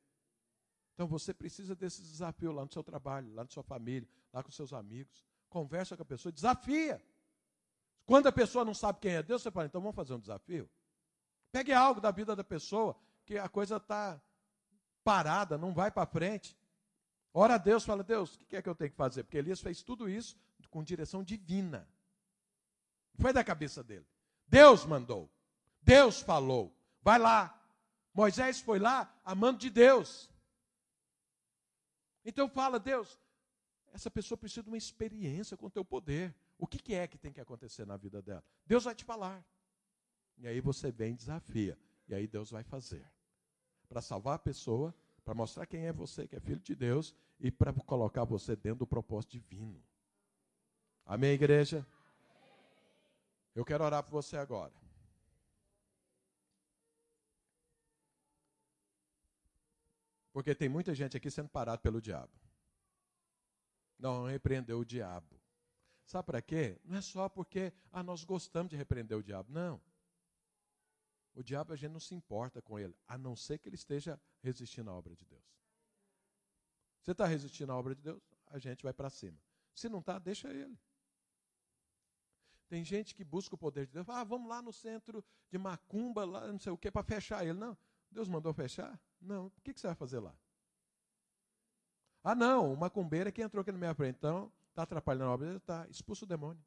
Então 0.98 1.06
você 1.06 1.32
precisa 1.32 1.76
desse 1.76 2.02
desafio 2.02 2.50
lá 2.50 2.64
no 2.64 2.72
seu 2.72 2.82
trabalho, 2.82 3.32
lá 3.32 3.44
na 3.44 3.48
sua 3.48 3.62
família, 3.62 4.08
lá 4.32 4.42
com 4.42 4.50
seus 4.50 4.72
amigos. 4.72 5.24
Conversa 5.48 5.96
com 5.96 6.02
a 6.02 6.04
pessoa, 6.04 6.32
desafia. 6.32 7.00
Quando 8.04 8.26
a 8.26 8.32
pessoa 8.32 8.64
não 8.64 8.74
sabe 8.74 8.98
quem 8.98 9.12
é 9.12 9.22
Deus, 9.22 9.40
você 9.42 9.48
fala, 9.48 9.66
então 9.66 9.80
vamos 9.80 9.94
fazer 9.94 10.14
um 10.14 10.18
desafio. 10.18 10.68
Pegue 11.52 11.72
algo 11.72 12.00
da 12.00 12.10
vida 12.10 12.34
da 12.34 12.42
pessoa 12.42 12.98
que 13.24 13.38
a 13.38 13.48
coisa 13.48 13.76
está 13.76 14.20
parada, 15.04 15.56
não 15.56 15.72
vai 15.72 15.88
para 15.88 16.04
frente. 16.04 16.58
Ora 17.32 17.54
a 17.54 17.58
Deus, 17.58 17.84
fala, 17.84 18.02
Deus, 18.02 18.34
o 18.34 18.46
que 18.46 18.56
é 18.56 18.60
que 18.60 18.68
eu 18.68 18.74
tenho 18.74 18.90
que 18.90 18.96
fazer? 18.96 19.22
Porque 19.22 19.38
Elias 19.38 19.60
fez 19.60 19.84
tudo 19.84 20.08
isso 20.08 20.36
com 20.68 20.82
direção 20.82 21.22
divina. 21.22 21.88
Foi 23.20 23.32
da 23.32 23.44
cabeça 23.44 23.84
dele. 23.84 24.04
Deus 24.48 24.84
mandou. 24.84 25.30
Deus 25.80 26.20
falou. 26.20 26.76
Vai 27.02 27.20
lá. 27.20 27.56
Moisés 28.12 28.60
foi 28.60 28.80
lá 28.80 29.08
amando 29.24 29.60
de 29.60 29.70
Deus. 29.70 30.28
Então 32.24 32.48
fala, 32.48 32.78
Deus, 32.78 33.18
essa 33.92 34.10
pessoa 34.10 34.36
precisa 34.36 34.62
de 34.62 34.68
uma 34.68 34.76
experiência 34.76 35.56
com 35.56 35.66
o 35.66 35.70
teu 35.70 35.84
poder. 35.84 36.34
O 36.58 36.66
que, 36.66 36.94
é 36.94 37.06
que 37.06 37.16
tem 37.18 37.32
que 37.32 37.40
acontecer 37.40 37.86
na 37.86 37.96
vida 37.96 38.20
dela? 38.20 38.44
Deus 38.66 38.84
vai 38.84 38.94
te 38.94 39.04
falar. 39.04 39.44
E 40.36 40.46
aí 40.46 40.60
você 40.60 40.90
vem 40.90 41.12
e 41.12 41.16
desafia. 41.16 41.78
E 42.08 42.14
aí 42.14 42.26
Deus 42.26 42.50
vai 42.50 42.62
fazer. 42.62 43.04
Para 43.88 44.00
salvar 44.00 44.36
a 44.36 44.38
pessoa, 44.38 44.94
para 45.24 45.34
mostrar 45.34 45.66
quem 45.66 45.86
é 45.86 45.92
você, 45.92 46.26
que 46.26 46.36
é 46.36 46.40
filho 46.40 46.60
de 46.60 46.74
Deus, 46.74 47.14
e 47.40 47.50
para 47.50 47.72
colocar 47.72 48.24
você 48.24 48.56
dentro 48.56 48.80
do 48.80 48.86
propósito 48.86 49.32
divino. 49.32 49.82
Amém, 51.04 51.32
igreja? 51.32 51.86
Eu 53.54 53.64
quero 53.64 53.84
orar 53.84 54.02
por 54.02 54.10
você 54.10 54.36
agora. 54.36 54.72
Porque 60.38 60.54
tem 60.54 60.68
muita 60.68 60.94
gente 60.94 61.16
aqui 61.16 61.28
sendo 61.32 61.48
parado 61.48 61.82
pelo 61.82 62.00
diabo. 62.00 62.30
Não 63.98 64.24
repreendeu 64.24 64.78
o 64.78 64.84
diabo. 64.84 65.36
Sabe 66.04 66.26
para 66.26 66.40
quê? 66.40 66.78
Não 66.84 66.96
é 66.96 67.00
só 67.00 67.28
porque 67.28 67.72
ah, 67.90 68.04
nós 68.04 68.22
gostamos 68.22 68.70
de 68.70 68.76
repreender 68.76 69.18
o 69.18 69.22
diabo. 69.22 69.50
Não. 69.52 69.82
O 71.34 71.42
diabo 71.42 71.72
a 71.72 71.76
gente 71.76 71.90
não 71.90 71.98
se 71.98 72.14
importa 72.14 72.62
com 72.62 72.78
ele, 72.78 72.94
a 73.08 73.18
não 73.18 73.34
ser 73.34 73.58
que 73.58 73.68
ele 73.68 73.74
esteja 73.74 74.16
resistindo 74.40 74.88
à 74.88 74.94
obra 74.94 75.16
de 75.16 75.24
Deus. 75.24 75.42
Você 77.02 77.10
está 77.10 77.26
resistindo 77.26 77.72
à 77.72 77.76
obra 77.76 77.96
de 77.96 78.02
Deus, 78.02 78.22
a 78.46 78.60
gente 78.60 78.84
vai 78.84 78.92
para 78.92 79.10
cima. 79.10 79.40
Se 79.74 79.88
não 79.88 79.98
está, 79.98 80.20
deixa 80.20 80.54
ele. 80.54 80.78
Tem 82.68 82.84
gente 82.84 83.12
que 83.12 83.24
busca 83.24 83.56
o 83.56 83.58
poder 83.58 83.88
de 83.88 83.92
Deus. 83.92 84.08
Ah, 84.08 84.22
vamos 84.22 84.48
lá 84.48 84.62
no 84.62 84.72
centro 84.72 85.24
de 85.50 85.58
Macumba, 85.58 86.24
lá 86.24 86.46
não 86.46 86.60
sei 86.60 86.70
o 86.70 86.78
que, 86.78 86.92
para 86.92 87.02
fechar 87.02 87.44
ele. 87.44 87.58
Não. 87.58 87.76
Deus 88.08 88.28
mandou 88.28 88.54
fechar? 88.54 89.00
Não. 89.20 89.46
O 89.46 89.60
que, 89.62 89.72
você 89.72 89.86
vai 89.86 89.96
fazer 89.96 90.20
lá? 90.20 90.34
Ah, 92.22 92.34
não, 92.34 92.72
o 92.72 92.76
macumbeiro 92.76 93.28
é 93.28 93.32
que 93.32 93.42
entrou 93.42 93.62
aqui 93.62 93.72
na 93.72 93.78
minha 93.78 93.94
frente. 93.94 94.16
Então, 94.16 94.52
está 94.70 94.82
atrapalhando 94.82 95.30
a 95.30 95.34
obra 95.34 95.56
está. 95.56 95.86
Expulsa 95.88 96.24
o 96.24 96.28
demônio. 96.28 96.62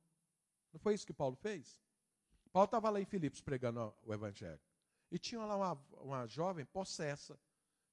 Não 0.74 0.80
foi 0.80 0.94
isso 0.94 1.06
que 1.06 1.14
Paulo 1.14 1.36
fez? 1.36 1.82
Paulo 2.52 2.66
estava 2.66 2.90
lá 2.90 3.00
em 3.00 3.06
Filipos 3.06 3.42
pregando 3.42 3.94
o 4.04 4.14
evangelho. 4.14 4.60
E 5.12 5.20
tinha 5.20 5.44
lá 5.44 5.56
uma, 5.56 5.86
uma 6.02 6.28
jovem 6.28 6.66
possessa. 6.66 7.40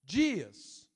Dias. 0.02 0.88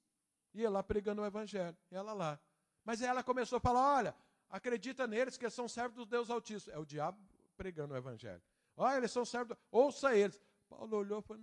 Ia 0.55 0.71
lá 0.71 0.83
pregando 0.83 1.23
o 1.23 1.27
evangelho. 1.27 1.77
Ela 1.91 2.13
lá. 2.13 2.41
Mas 2.85 3.01
ela 3.01 3.23
começou 3.23 3.59
a 3.59 3.61
falar: 3.61 3.97
olha, 3.97 4.15
acredita 4.49 5.07
neles 5.07 5.37
que 5.37 5.45
eles 5.45 5.55
são 5.55 5.69
servos 5.69 5.97
do 5.97 6.07
Deus 6.07 6.31
Altíssimo. 6.31 6.73
É 6.75 6.79
o 6.79 6.85
diabo 6.85 7.19
pregando 7.57 7.95
o 7.95 7.97
evangelho. 7.97 8.43
Olha, 8.77 8.97
eles 8.99 9.11
são 9.11 9.25
servos. 9.25 9.57
Ouça 9.71 10.15
eles. 10.17 10.41
Paulo 10.69 10.97
olhou 10.97 11.21
e 11.21 11.23
falou: 11.23 11.43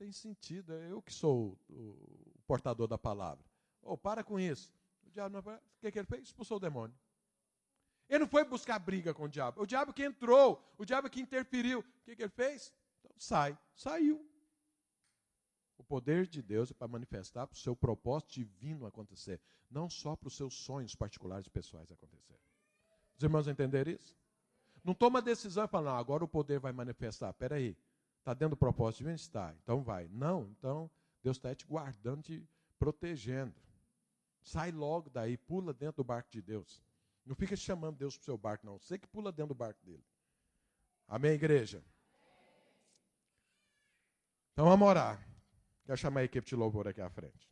tem 0.00 0.10
sentido. 0.12 0.72
É 0.72 0.90
eu 0.90 1.02
que 1.02 1.12
sou 1.12 1.58
o, 1.68 1.74
o 1.74 2.42
portador 2.46 2.88
da 2.88 2.96
palavra. 2.96 3.44
Oh, 3.82 3.98
para 3.98 4.24
com 4.24 4.40
isso. 4.40 4.74
O 5.06 5.10
diabo 5.10 5.34
não. 5.34 5.40
O 5.40 5.60
que, 5.78 5.92
que 5.92 5.98
ele 5.98 6.06
fez? 6.06 6.22
Expulsou 6.22 6.56
o 6.56 6.60
demônio. 6.60 6.96
Ele 8.08 8.20
não 8.20 8.26
foi 8.26 8.42
buscar 8.44 8.78
briga 8.78 9.12
com 9.12 9.24
o 9.24 9.28
diabo. 9.28 9.60
O 9.60 9.66
diabo 9.66 9.92
que 9.92 10.02
entrou, 10.02 10.60
o 10.78 10.86
diabo 10.86 11.10
que 11.10 11.20
interferiu. 11.20 11.80
O 11.80 12.02
que, 12.02 12.16
que 12.16 12.22
ele 12.22 12.30
fez? 12.30 12.72
Então, 12.98 13.12
sai. 13.18 13.56
Saiu. 13.76 14.26
O 15.76 15.84
poder 15.84 16.26
de 16.26 16.40
Deus 16.40 16.70
é 16.70 16.74
para 16.74 16.88
manifestar 16.88 17.46
para 17.46 17.54
o 17.54 17.58
seu 17.58 17.76
propósito 17.76 18.32
divino 18.32 18.86
acontecer, 18.86 19.40
não 19.70 19.88
só 19.88 20.16
para 20.16 20.28
os 20.28 20.36
seus 20.36 20.54
sonhos 20.54 20.94
particulares 20.94 21.46
e 21.46 21.50
pessoais 21.50 21.92
acontecer. 21.92 22.38
Os 23.16 23.22
irmãos 23.22 23.46
entenderam 23.46 23.92
isso? 23.92 24.16
Não 24.82 24.94
toma 24.94 25.20
decisão 25.20 25.64
e 25.64 25.68
fala, 25.68 25.92
não, 25.92 25.98
agora 25.98 26.24
o 26.24 26.28
poder 26.28 26.58
vai 26.58 26.72
manifestar. 26.72 27.30
Espera 27.30 27.56
aí, 27.56 27.76
está 28.20 28.32
dentro 28.32 28.50
do 28.50 28.56
propósito 28.56 28.98
divino? 28.98 29.16
Está, 29.16 29.54
então 29.62 29.82
vai. 29.82 30.08
Não, 30.08 30.44
então 30.50 30.90
Deus 31.22 31.36
está 31.36 31.54
te 31.54 31.66
guardando, 31.66 32.22
te 32.22 32.48
protegendo. 32.78 33.54
Sai 34.42 34.70
logo 34.70 35.10
daí, 35.10 35.36
pula 35.36 35.74
dentro 35.74 36.02
do 36.02 36.04
barco 36.04 36.30
de 36.30 36.40
Deus. 36.40 36.82
Não 37.26 37.34
fica 37.34 37.54
chamando 37.56 37.96
Deus 37.96 38.16
para 38.16 38.22
o 38.22 38.24
seu 38.24 38.38
barco, 38.38 38.66
não. 38.66 38.78
Você 38.78 38.98
que 38.98 39.06
pula 39.06 39.30
dentro 39.30 39.54
do 39.54 39.54
barco 39.54 39.84
dele. 39.84 40.04
Amém, 41.06 41.32
igreja? 41.32 41.84
Então 44.52 44.64
vamos 44.64 44.88
orar. 44.88 45.26
Quero 45.84 45.98
chamar 45.98 46.20
a 46.20 46.24
equipe 46.24 46.46
de 46.46 46.54
louvor 46.54 46.88
aqui 46.88 47.00
à 47.00 47.10
frente. 47.10 47.50